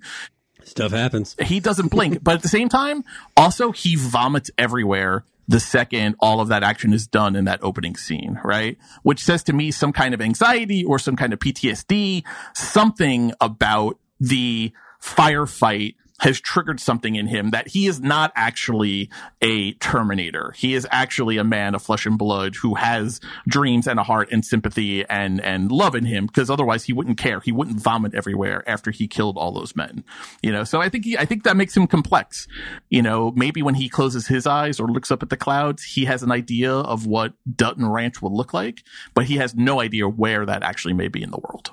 Stuff 0.63 0.91
happens. 0.91 1.35
He 1.39 1.59
doesn't 1.59 1.89
blink, 1.89 2.23
but 2.23 2.35
at 2.35 2.41
the 2.41 2.47
same 2.47 2.69
time, 2.69 3.03
also 3.37 3.71
he 3.71 3.95
vomits 3.95 4.49
everywhere 4.57 5.25
the 5.47 5.59
second 5.59 6.15
all 6.19 6.39
of 6.39 6.47
that 6.49 6.63
action 6.63 6.93
is 6.93 7.07
done 7.07 7.35
in 7.35 7.45
that 7.45 7.59
opening 7.61 7.95
scene, 7.95 8.39
right? 8.43 8.77
Which 9.03 9.23
says 9.23 9.43
to 9.43 9.53
me 9.53 9.71
some 9.71 9.93
kind 9.93 10.13
of 10.13 10.21
anxiety 10.21 10.83
or 10.83 10.99
some 10.99 11.15
kind 11.15 11.33
of 11.33 11.39
PTSD, 11.39 12.23
something 12.53 13.33
about 13.41 13.99
the 14.19 14.71
firefight 15.01 15.95
has 16.19 16.39
triggered 16.39 16.79
something 16.79 17.15
in 17.15 17.27
him 17.27 17.49
that 17.49 17.67
he 17.67 17.87
is 17.87 17.99
not 17.99 18.31
actually 18.35 19.09
a 19.41 19.73
Terminator. 19.73 20.53
He 20.55 20.73
is 20.73 20.87
actually 20.91 21.37
a 21.37 21.43
man 21.43 21.75
of 21.75 21.81
flesh 21.81 22.05
and 22.05 22.17
blood 22.17 22.55
who 22.55 22.75
has 22.75 23.19
dreams 23.47 23.87
and 23.87 23.99
a 23.99 24.03
heart 24.03 24.31
and 24.31 24.45
sympathy 24.45 25.05
and, 25.05 25.41
and 25.41 25.71
love 25.71 25.95
in 25.95 26.05
him 26.05 26.27
because 26.27 26.49
otherwise 26.49 26.85
he 26.85 26.93
wouldn't 26.93 27.17
care. 27.17 27.39
He 27.39 27.51
wouldn't 27.51 27.81
vomit 27.81 28.13
everywhere 28.13 28.63
after 28.67 28.91
he 28.91 29.07
killed 29.07 29.37
all 29.37 29.51
those 29.51 29.75
men. 29.75 30.03
You 30.41 30.51
know, 30.51 30.63
so 30.63 30.81
I 30.81 30.89
think 30.89 31.05
he, 31.05 31.17
I 31.17 31.25
think 31.25 31.43
that 31.43 31.57
makes 31.57 31.75
him 31.75 31.87
complex. 31.87 32.47
You 32.89 33.01
know, 33.01 33.31
maybe 33.31 33.61
when 33.61 33.75
he 33.75 33.89
closes 33.89 34.27
his 34.27 34.45
eyes 34.45 34.79
or 34.79 34.87
looks 34.87 35.11
up 35.11 35.23
at 35.23 35.29
the 35.29 35.37
clouds, 35.37 35.83
he 35.83 36.05
has 36.05 36.23
an 36.23 36.31
idea 36.31 36.71
of 36.71 37.05
what 37.05 37.33
Dutton 37.55 37.87
Ranch 37.87 38.21
will 38.21 38.35
look 38.35 38.53
like, 38.53 38.83
but 39.13 39.25
he 39.25 39.37
has 39.37 39.55
no 39.55 39.81
idea 39.81 40.07
where 40.07 40.45
that 40.45 40.63
actually 40.63 40.93
may 40.93 41.07
be 41.07 41.23
in 41.23 41.31
the 41.31 41.39
world. 41.39 41.71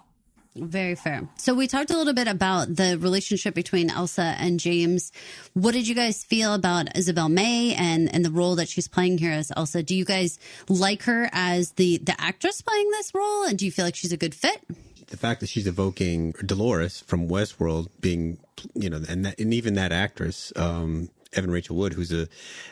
Very 0.60 0.94
fair. 0.94 1.26
So 1.38 1.54
we 1.54 1.66
talked 1.66 1.90
a 1.90 1.96
little 1.96 2.12
bit 2.12 2.28
about 2.28 2.76
the 2.76 2.98
relationship 2.98 3.54
between 3.54 3.90
Elsa 3.90 4.36
and 4.38 4.60
James. 4.60 5.10
What 5.54 5.72
did 5.72 5.88
you 5.88 5.94
guys 5.94 6.22
feel 6.22 6.52
about 6.52 6.96
Isabel 6.96 7.30
May 7.30 7.74
and 7.74 8.14
and 8.14 8.22
the 8.22 8.30
role 8.30 8.56
that 8.56 8.68
she's 8.68 8.86
playing 8.86 9.18
here 9.18 9.32
as 9.32 9.50
Elsa? 9.56 9.82
Do 9.82 9.96
you 9.96 10.04
guys 10.04 10.38
like 10.68 11.04
her 11.04 11.30
as 11.32 11.72
the 11.72 11.96
the 11.98 12.14
actress 12.20 12.60
playing 12.60 12.90
this 12.90 13.14
role, 13.14 13.44
and 13.44 13.58
do 13.58 13.64
you 13.64 13.72
feel 13.72 13.86
like 13.86 13.96
she's 13.96 14.12
a 14.12 14.18
good 14.18 14.34
fit? 14.34 14.62
The 15.06 15.16
fact 15.16 15.40
that 15.40 15.48
she's 15.48 15.66
evoking 15.66 16.32
Dolores 16.44 17.00
from 17.00 17.26
Westworld, 17.26 17.88
being 18.00 18.38
you 18.74 18.90
know, 18.90 19.00
and 19.08 19.24
that, 19.24 19.40
and 19.40 19.54
even 19.54 19.74
that 19.74 19.92
actress, 19.92 20.52
um, 20.56 21.08
Evan 21.32 21.50
Rachel 21.50 21.74
Wood, 21.76 21.94
who's 21.94 22.12
a 22.12 22.28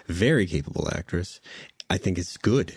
very 0.08 0.46
capable 0.46 0.88
actress, 0.92 1.40
I 1.90 1.96
think 1.96 2.18
it's 2.18 2.36
good. 2.36 2.74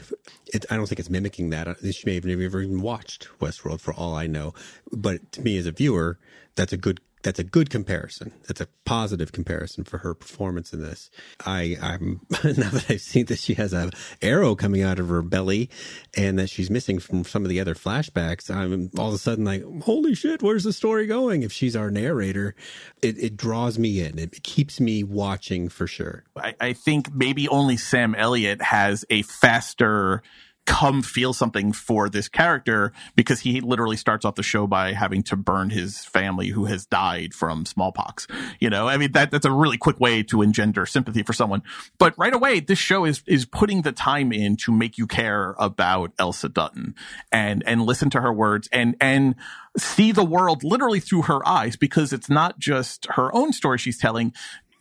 It, 0.53 0.65
I 0.69 0.77
don't 0.77 0.87
think 0.87 0.99
it's 0.99 1.09
mimicking 1.09 1.49
that. 1.49 1.67
Uh, 1.67 1.75
she 1.91 2.03
may 2.05 2.15
have 2.15 2.25
never 2.25 2.61
even 2.61 2.81
watched 2.81 3.27
Westworld 3.39 3.81
for 3.81 3.93
all 3.93 4.15
I 4.15 4.27
know. 4.27 4.53
But 4.91 5.31
to 5.33 5.41
me 5.41 5.57
as 5.57 5.65
a 5.65 5.71
viewer, 5.71 6.17
that's 6.55 6.71
a 6.71 6.77
good 6.77 7.01
that's 7.23 7.39
a 7.39 7.43
good 7.43 7.69
comparison. 7.69 8.31
That's 8.47 8.61
a 8.61 8.67
positive 8.85 9.31
comparison 9.31 9.83
for 9.83 9.99
her 9.99 10.13
performance 10.13 10.73
in 10.73 10.81
this. 10.81 11.09
I, 11.45 11.77
I'm 11.81 12.21
now 12.43 12.69
that 12.69 12.85
I've 12.89 13.01
seen 13.01 13.25
that 13.27 13.39
she 13.39 13.53
has 13.55 13.73
a 13.73 13.91
arrow 14.21 14.55
coming 14.55 14.81
out 14.81 14.99
of 14.99 15.09
her 15.09 15.21
belly 15.21 15.69
and 16.15 16.39
that 16.39 16.49
she's 16.49 16.69
missing 16.69 16.99
from 16.99 17.23
some 17.23 17.43
of 17.43 17.49
the 17.49 17.59
other 17.59 17.75
flashbacks. 17.75 18.53
I'm 18.53 18.89
all 18.97 19.09
of 19.09 19.15
a 19.15 19.17
sudden 19.17 19.45
like, 19.45 19.63
holy 19.83 20.15
shit, 20.15 20.41
where's 20.41 20.63
the 20.63 20.73
story 20.73 21.07
going? 21.07 21.43
If 21.43 21.51
she's 21.51 21.75
our 21.75 21.91
narrator, 21.91 22.55
it, 23.01 23.17
it 23.17 23.37
draws 23.37 23.77
me 23.77 24.01
in. 24.01 24.19
It 24.19 24.43
keeps 24.43 24.79
me 24.79 25.03
watching 25.03 25.69
for 25.69 25.87
sure. 25.87 26.23
I, 26.35 26.55
I 26.59 26.73
think 26.73 27.13
maybe 27.13 27.47
only 27.47 27.77
Sam 27.77 28.15
Elliott 28.15 28.61
has 28.61 29.05
a 29.09 29.21
faster 29.23 30.23
come 30.65 31.01
feel 31.01 31.33
something 31.33 31.73
for 31.73 32.09
this 32.09 32.29
character 32.29 32.93
because 33.15 33.39
he 33.41 33.61
literally 33.61 33.97
starts 33.97 34.25
off 34.25 34.35
the 34.35 34.43
show 34.43 34.67
by 34.67 34.93
having 34.93 35.23
to 35.23 35.35
burn 35.35 35.69
his 35.69 36.05
family 36.05 36.49
who 36.49 36.65
has 36.65 36.85
died 36.85 37.33
from 37.33 37.65
smallpox. 37.65 38.27
You 38.59 38.69
know, 38.69 38.87
I 38.87 38.97
mean, 38.97 39.11
that, 39.13 39.31
that's 39.31 39.45
a 39.45 39.51
really 39.51 39.77
quick 39.77 39.99
way 39.99 40.23
to 40.23 40.41
engender 40.41 40.85
sympathy 40.85 41.23
for 41.23 41.33
someone. 41.33 41.63
But 41.97 42.17
right 42.17 42.33
away, 42.33 42.59
this 42.59 42.79
show 42.79 43.05
is, 43.05 43.23
is 43.25 43.45
putting 43.45 43.81
the 43.81 43.91
time 43.91 44.31
in 44.31 44.55
to 44.57 44.71
make 44.71 44.97
you 44.97 45.07
care 45.07 45.55
about 45.57 46.13
Elsa 46.19 46.49
Dutton 46.49 46.95
and, 47.31 47.63
and 47.65 47.83
listen 47.83 48.09
to 48.11 48.21
her 48.21 48.31
words 48.31 48.69
and, 48.71 48.95
and 49.01 49.35
see 49.77 50.11
the 50.11 50.25
world 50.25 50.63
literally 50.63 50.99
through 50.99 51.23
her 51.23 51.47
eyes 51.47 51.75
because 51.75 52.13
it's 52.13 52.29
not 52.29 52.59
just 52.59 53.07
her 53.11 53.33
own 53.33 53.53
story 53.53 53.77
she's 53.77 53.97
telling 53.97 54.33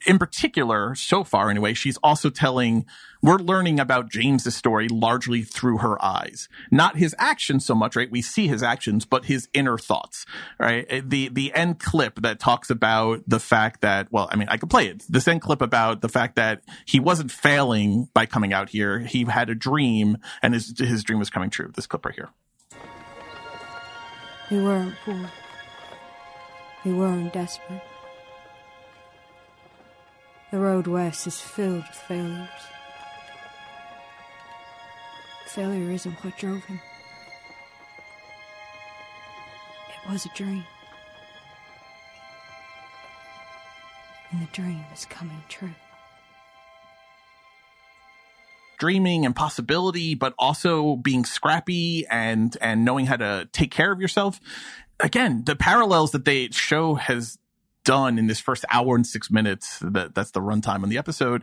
in 0.06 0.18
particular, 0.18 0.94
so 0.94 1.24
far 1.24 1.50
anyway, 1.50 1.74
she's 1.74 1.96
also 1.98 2.30
telling, 2.30 2.86
we're 3.22 3.36
learning 3.36 3.78
about 3.78 4.10
James's 4.10 4.56
story 4.56 4.88
largely 4.88 5.42
through 5.42 5.78
her 5.78 6.02
eyes. 6.02 6.48
Not 6.70 6.96
his 6.96 7.14
actions 7.18 7.66
so 7.66 7.74
much, 7.74 7.96
right? 7.96 8.10
We 8.10 8.22
see 8.22 8.48
his 8.48 8.62
actions, 8.62 9.04
but 9.04 9.26
his 9.26 9.48
inner 9.52 9.76
thoughts, 9.76 10.24
right? 10.58 10.86
The, 11.08 11.28
the 11.28 11.52
end 11.52 11.80
clip 11.80 12.22
that 12.22 12.38
talks 12.38 12.70
about 12.70 13.22
the 13.26 13.40
fact 13.40 13.82
that, 13.82 14.10
well, 14.10 14.28
I 14.32 14.36
mean, 14.36 14.48
I 14.48 14.56
could 14.56 14.70
play 14.70 14.86
it. 14.86 15.04
This 15.08 15.28
end 15.28 15.42
clip 15.42 15.60
about 15.60 16.00
the 16.00 16.08
fact 16.08 16.36
that 16.36 16.62
he 16.86 16.98
wasn't 16.98 17.30
failing 17.30 18.08
by 18.14 18.26
coming 18.26 18.52
out 18.52 18.70
here. 18.70 19.00
He 19.00 19.24
had 19.24 19.50
a 19.50 19.54
dream 19.54 20.16
and 20.42 20.54
his, 20.54 20.78
his 20.78 21.04
dream 21.04 21.18
was 21.18 21.30
coming 21.30 21.50
true. 21.50 21.70
This 21.74 21.86
clip 21.86 22.06
right 22.06 22.14
here. 22.14 22.30
We 24.50 24.60
weren't 24.60 24.94
poor. 25.04 25.30
We 26.84 26.92
weren't 26.92 27.32
desperate. 27.32 27.82
The 30.50 30.58
road 30.58 30.86
west 30.86 31.26
is 31.26 31.40
filled 31.40 31.84
with 31.86 31.96
failures. 31.96 32.48
Failure 35.46 35.90
isn't 35.90 36.24
what 36.24 36.36
drove 36.36 36.64
him. 36.64 36.80
It 39.88 40.10
was 40.10 40.26
a 40.26 40.30
dream. 40.34 40.64
And 44.32 44.42
the 44.42 44.48
dream 44.52 44.84
is 44.92 45.04
coming 45.06 45.42
true. 45.48 45.74
dreaming 48.80 49.26
and 49.26 49.36
possibility, 49.36 50.14
but 50.14 50.34
also 50.38 50.96
being 50.96 51.24
scrappy 51.24 52.06
and, 52.10 52.56
and 52.62 52.82
knowing 52.84 53.06
how 53.06 53.16
to 53.16 53.46
take 53.52 53.70
care 53.70 53.92
of 53.92 54.00
yourself. 54.00 54.40
Again, 54.98 55.44
the 55.44 55.54
parallels 55.54 56.12
that 56.12 56.24
they 56.24 56.48
show 56.48 56.94
has 56.94 57.38
done 57.90 58.18
in 58.20 58.28
this 58.28 58.38
first 58.38 58.64
hour 58.70 58.94
and 58.94 59.04
six 59.04 59.32
minutes 59.32 59.80
that 59.80 60.14
that's 60.14 60.30
the 60.30 60.40
runtime 60.40 60.84
on 60.84 60.90
the 60.90 60.96
episode 60.96 61.42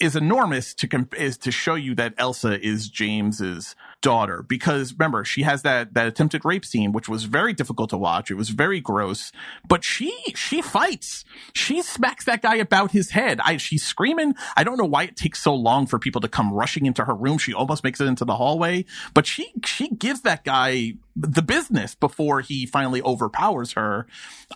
is 0.00 0.14
enormous 0.14 0.74
to 0.74 0.86
comp- 0.86 1.14
is 1.14 1.36
to 1.38 1.50
show 1.50 1.74
you 1.74 1.94
that 1.96 2.14
Elsa 2.18 2.60
is 2.64 2.88
James's 2.88 3.74
daughter 4.00 4.44
because 4.44 4.92
remember 4.92 5.24
she 5.24 5.42
has 5.42 5.62
that 5.62 5.94
that 5.94 6.06
attempted 6.06 6.44
rape 6.44 6.64
scene 6.64 6.92
which 6.92 7.08
was 7.08 7.24
very 7.24 7.52
difficult 7.52 7.90
to 7.90 7.98
watch. 7.98 8.30
It 8.30 8.34
was 8.34 8.50
very 8.50 8.80
gross. 8.80 9.32
But 9.66 9.82
she 9.82 10.14
she 10.36 10.62
fights. 10.62 11.24
She 11.52 11.82
smacks 11.82 12.24
that 12.26 12.42
guy 12.42 12.56
about 12.56 12.92
his 12.92 13.10
head. 13.10 13.40
I 13.42 13.56
she's 13.56 13.84
screaming. 13.84 14.34
I 14.56 14.62
don't 14.62 14.78
know 14.78 14.84
why 14.84 15.04
it 15.04 15.16
takes 15.16 15.42
so 15.42 15.54
long 15.54 15.86
for 15.86 15.98
people 15.98 16.20
to 16.20 16.28
come 16.28 16.52
rushing 16.52 16.86
into 16.86 17.04
her 17.04 17.14
room. 17.14 17.38
She 17.38 17.52
almost 17.52 17.82
makes 17.82 18.00
it 18.00 18.06
into 18.06 18.24
the 18.24 18.36
hallway. 18.36 18.84
But 19.14 19.26
she 19.26 19.52
she 19.64 19.88
gives 19.88 20.20
that 20.22 20.44
guy 20.44 20.94
the 21.16 21.42
business 21.42 21.96
before 21.96 22.40
he 22.40 22.64
finally 22.64 23.02
overpowers 23.02 23.72
her. 23.72 24.06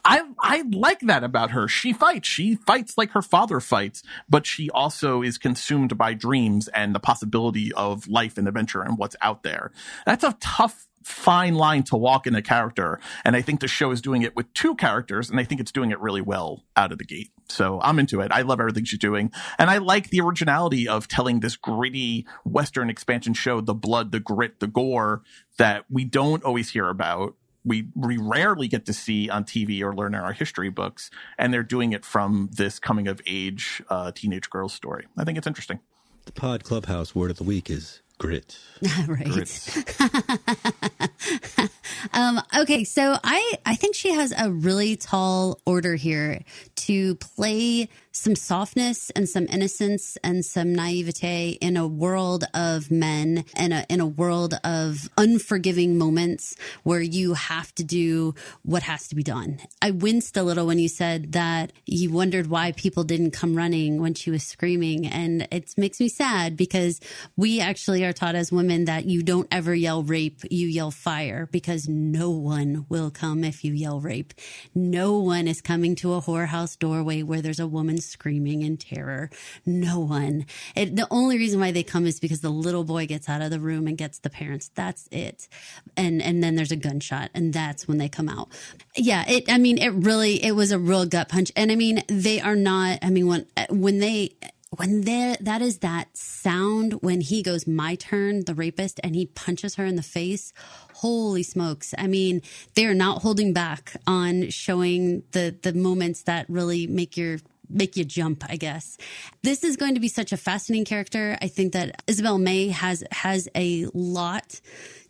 I 0.04 0.22
I 0.38 0.62
like 0.70 1.00
that 1.00 1.24
about 1.24 1.50
her. 1.50 1.66
She 1.66 1.92
fights. 1.92 2.28
She 2.28 2.54
fights 2.54 2.96
like 2.96 3.10
her 3.10 3.22
father 3.22 3.58
fights, 3.58 4.02
but 4.28 4.46
she 4.46 4.70
also 4.70 5.22
is 5.22 5.31
consumed 5.38 5.96
by 5.96 6.14
dreams 6.14 6.68
and 6.68 6.94
the 6.94 7.00
possibility 7.00 7.72
of 7.72 8.08
life 8.08 8.38
and 8.38 8.48
adventure 8.48 8.82
and 8.82 8.98
what's 8.98 9.16
out 9.20 9.42
there. 9.42 9.72
That's 10.06 10.24
a 10.24 10.36
tough 10.40 10.86
fine 11.04 11.54
line 11.54 11.82
to 11.82 11.96
walk 11.96 12.26
in 12.26 12.34
a 12.34 12.42
character. 12.42 13.00
And 13.24 13.34
I 13.34 13.42
think 13.42 13.60
the 13.60 13.68
show 13.68 13.90
is 13.90 14.00
doing 14.00 14.22
it 14.22 14.36
with 14.36 14.52
two 14.54 14.74
characters, 14.74 15.30
and 15.30 15.38
I 15.40 15.44
think 15.44 15.60
it's 15.60 15.72
doing 15.72 15.90
it 15.90 16.00
really 16.00 16.20
well 16.20 16.64
out 16.76 16.92
of 16.92 16.98
the 16.98 17.04
gate. 17.04 17.30
So 17.48 17.80
I'm 17.82 17.98
into 17.98 18.20
it. 18.20 18.30
I 18.32 18.42
love 18.42 18.60
everything 18.60 18.84
she's 18.84 18.98
doing. 18.98 19.30
And 19.58 19.68
I 19.68 19.78
like 19.78 20.10
the 20.10 20.20
originality 20.20 20.88
of 20.88 21.08
telling 21.08 21.40
this 21.40 21.56
gritty 21.56 22.26
Western 22.44 22.88
expansion 22.88 23.34
show, 23.34 23.60
the 23.60 23.74
blood, 23.74 24.12
the 24.12 24.20
grit, 24.20 24.60
the 24.60 24.66
gore 24.66 25.22
that 25.58 25.84
we 25.90 26.04
don't 26.04 26.44
always 26.44 26.70
hear 26.70 26.88
about. 26.88 27.34
We, 27.64 27.88
we 27.94 28.16
rarely 28.16 28.68
get 28.68 28.86
to 28.86 28.92
see 28.92 29.30
on 29.30 29.44
TV 29.44 29.82
or 29.82 29.94
learn 29.94 30.14
in 30.14 30.20
our 30.20 30.32
history 30.32 30.70
books. 30.70 31.10
And 31.38 31.52
they're 31.52 31.62
doing 31.62 31.92
it 31.92 32.04
from 32.04 32.50
this 32.52 32.78
coming 32.78 33.08
of 33.08 33.20
age 33.26 33.82
uh, 33.88 34.12
teenage 34.12 34.50
girl 34.50 34.68
story. 34.68 35.06
I 35.16 35.24
think 35.24 35.38
it's 35.38 35.46
interesting. 35.46 35.80
The 36.24 36.32
Pod 36.32 36.64
Clubhouse 36.64 37.14
word 37.14 37.30
of 37.30 37.36
the 37.36 37.44
week 37.44 37.68
is 37.68 38.02
grit. 38.22 38.56
right. 39.08 39.28
um, 42.12 42.40
okay, 42.56 42.84
so 42.84 43.16
I 43.24 43.54
I 43.66 43.74
think 43.74 43.96
she 43.96 44.12
has 44.12 44.32
a 44.36 44.52
really 44.52 44.94
tall 44.94 45.58
order 45.66 45.96
here 45.96 46.44
to 46.76 47.16
play 47.16 47.88
some 48.12 48.36
softness 48.36 49.10
and 49.10 49.28
some 49.28 49.46
innocence 49.50 50.18
and 50.22 50.44
some 50.44 50.74
naivete 50.74 51.58
in 51.60 51.78
a 51.78 51.86
world 51.86 52.44
of 52.52 52.90
men 52.90 53.44
and 53.54 53.72
a, 53.72 53.86
in 53.88 54.00
a 54.00 54.06
world 54.06 54.54
of 54.62 55.08
unforgiving 55.16 55.96
moments 55.96 56.54
where 56.82 57.00
you 57.00 57.32
have 57.32 57.74
to 57.74 57.82
do 57.82 58.34
what 58.62 58.82
has 58.82 59.08
to 59.08 59.14
be 59.14 59.22
done. 59.22 59.58
I 59.80 59.90
winced 59.90 60.36
a 60.36 60.42
little 60.42 60.66
when 60.66 60.78
you 60.78 60.88
said 60.88 61.32
that 61.32 61.72
you 61.86 62.12
wondered 62.12 62.48
why 62.48 62.72
people 62.72 63.02
didn't 63.02 63.30
come 63.30 63.56
running 63.56 64.00
when 64.00 64.12
she 64.12 64.30
was 64.30 64.42
screaming. 64.42 65.06
And 65.06 65.48
it 65.50 65.72
makes 65.78 65.98
me 65.98 66.08
sad 66.08 66.56
because 66.56 67.00
we 67.36 67.60
actually 67.60 68.04
are 68.04 68.12
taught 68.12 68.34
as 68.34 68.52
women 68.52 68.84
that 68.84 69.06
you 69.06 69.22
don't 69.22 69.48
ever 69.50 69.74
yell 69.74 70.02
rape, 70.02 70.40
you 70.50 70.66
yell 70.66 70.90
fire 70.90 71.48
because 71.50 71.88
no 71.88 72.30
one 72.30 72.84
will 72.90 73.10
come 73.10 73.42
if 73.42 73.64
you 73.64 73.72
yell 73.72 74.00
rape. 74.00 74.34
No 74.74 75.18
one 75.18 75.48
is 75.48 75.62
coming 75.62 75.94
to 75.96 76.12
a 76.12 76.20
whorehouse 76.20 76.78
doorway 76.78 77.22
where 77.22 77.40
there's 77.40 77.60
a 77.60 77.66
woman 77.66 78.01
screaming 78.04 78.62
in 78.62 78.76
terror. 78.76 79.30
No 79.66 80.00
one. 80.00 80.46
It, 80.74 80.96
the 80.96 81.06
only 81.10 81.38
reason 81.38 81.60
why 81.60 81.72
they 81.72 81.82
come 81.82 82.06
is 82.06 82.20
because 82.20 82.40
the 82.40 82.50
little 82.50 82.84
boy 82.84 83.06
gets 83.06 83.28
out 83.28 83.42
of 83.42 83.50
the 83.50 83.60
room 83.60 83.86
and 83.86 83.96
gets 83.96 84.18
the 84.18 84.30
parents. 84.30 84.70
That's 84.74 85.08
it. 85.10 85.48
And 85.96 86.22
and 86.22 86.42
then 86.42 86.56
there's 86.56 86.72
a 86.72 86.76
gunshot, 86.76 87.30
and 87.34 87.52
that's 87.52 87.86
when 87.86 87.98
they 87.98 88.08
come 88.08 88.28
out. 88.28 88.48
Yeah. 88.96 89.24
It. 89.28 89.50
I 89.50 89.58
mean, 89.58 89.78
it 89.78 89.90
really. 89.90 90.42
It 90.42 90.52
was 90.52 90.72
a 90.72 90.78
real 90.78 91.06
gut 91.06 91.28
punch. 91.28 91.52
And 91.56 91.72
I 91.72 91.76
mean, 91.76 92.02
they 92.08 92.40
are 92.40 92.56
not. 92.56 92.98
I 93.02 93.10
mean, 93.10 93.26
when 93.26 93.46
when 93.70 93.98
they 93.98 94.36
when 94.76 95.02
there 95.02 95.36
that 95.40 95.60
is 95.60 95.78
that 95.78 96.16
sound 96.16 96.94
when 97.02 97.20
he 97.20 97.42
goes 97.42 97.66
my 97.66 97.94
turn 97.94 98.44
the 98.44 98.54
rapist 98.54 98.98
and 99.04 99.14
he 99.14 99.26
punches 99.26 99.74
her 99.74 99.84
in 99.84 99.96
the 99.96 100.02
face 100.02 100.52
holy 100.94 101.42
smokes 101.42 101.94
i 101.98 102.06
mean 102.06 102.40
they're 102.74 102.94
not 102.94 103.22
holding 103.22 103.52
back 103.52 103.96
on 104.06 104.48
showing 104.48 105.22
the 105.32 105.54
the 105.62 105.72
moments 105.72 106.22
that 106.22 106.48
really 106.48 106.86
make 106.86 107.16
your 107.16 107.38
make 107.72 107.96
you 107.96 108.04
jump, 108.04 108.44
I 108.48 108.56
guess. 108.56 108.98
This 109.42 109.64
is 109.64 109.76
going 109.76 109.94
to 109.94 110.00
be 110.00 110.08
such 110.08 110.32
a 110.32 110.36
fascinating 110.36 110.84
character. 110.84 111.36
I 111.40 111.48
think 111.48 111.72
that 111.72 112.02
Isabel 112.06 112.38
May 112.38 112.68
has 112.68 113.04
has 113.10 113.48
a 113.54 113.86
lot 113.94 114.60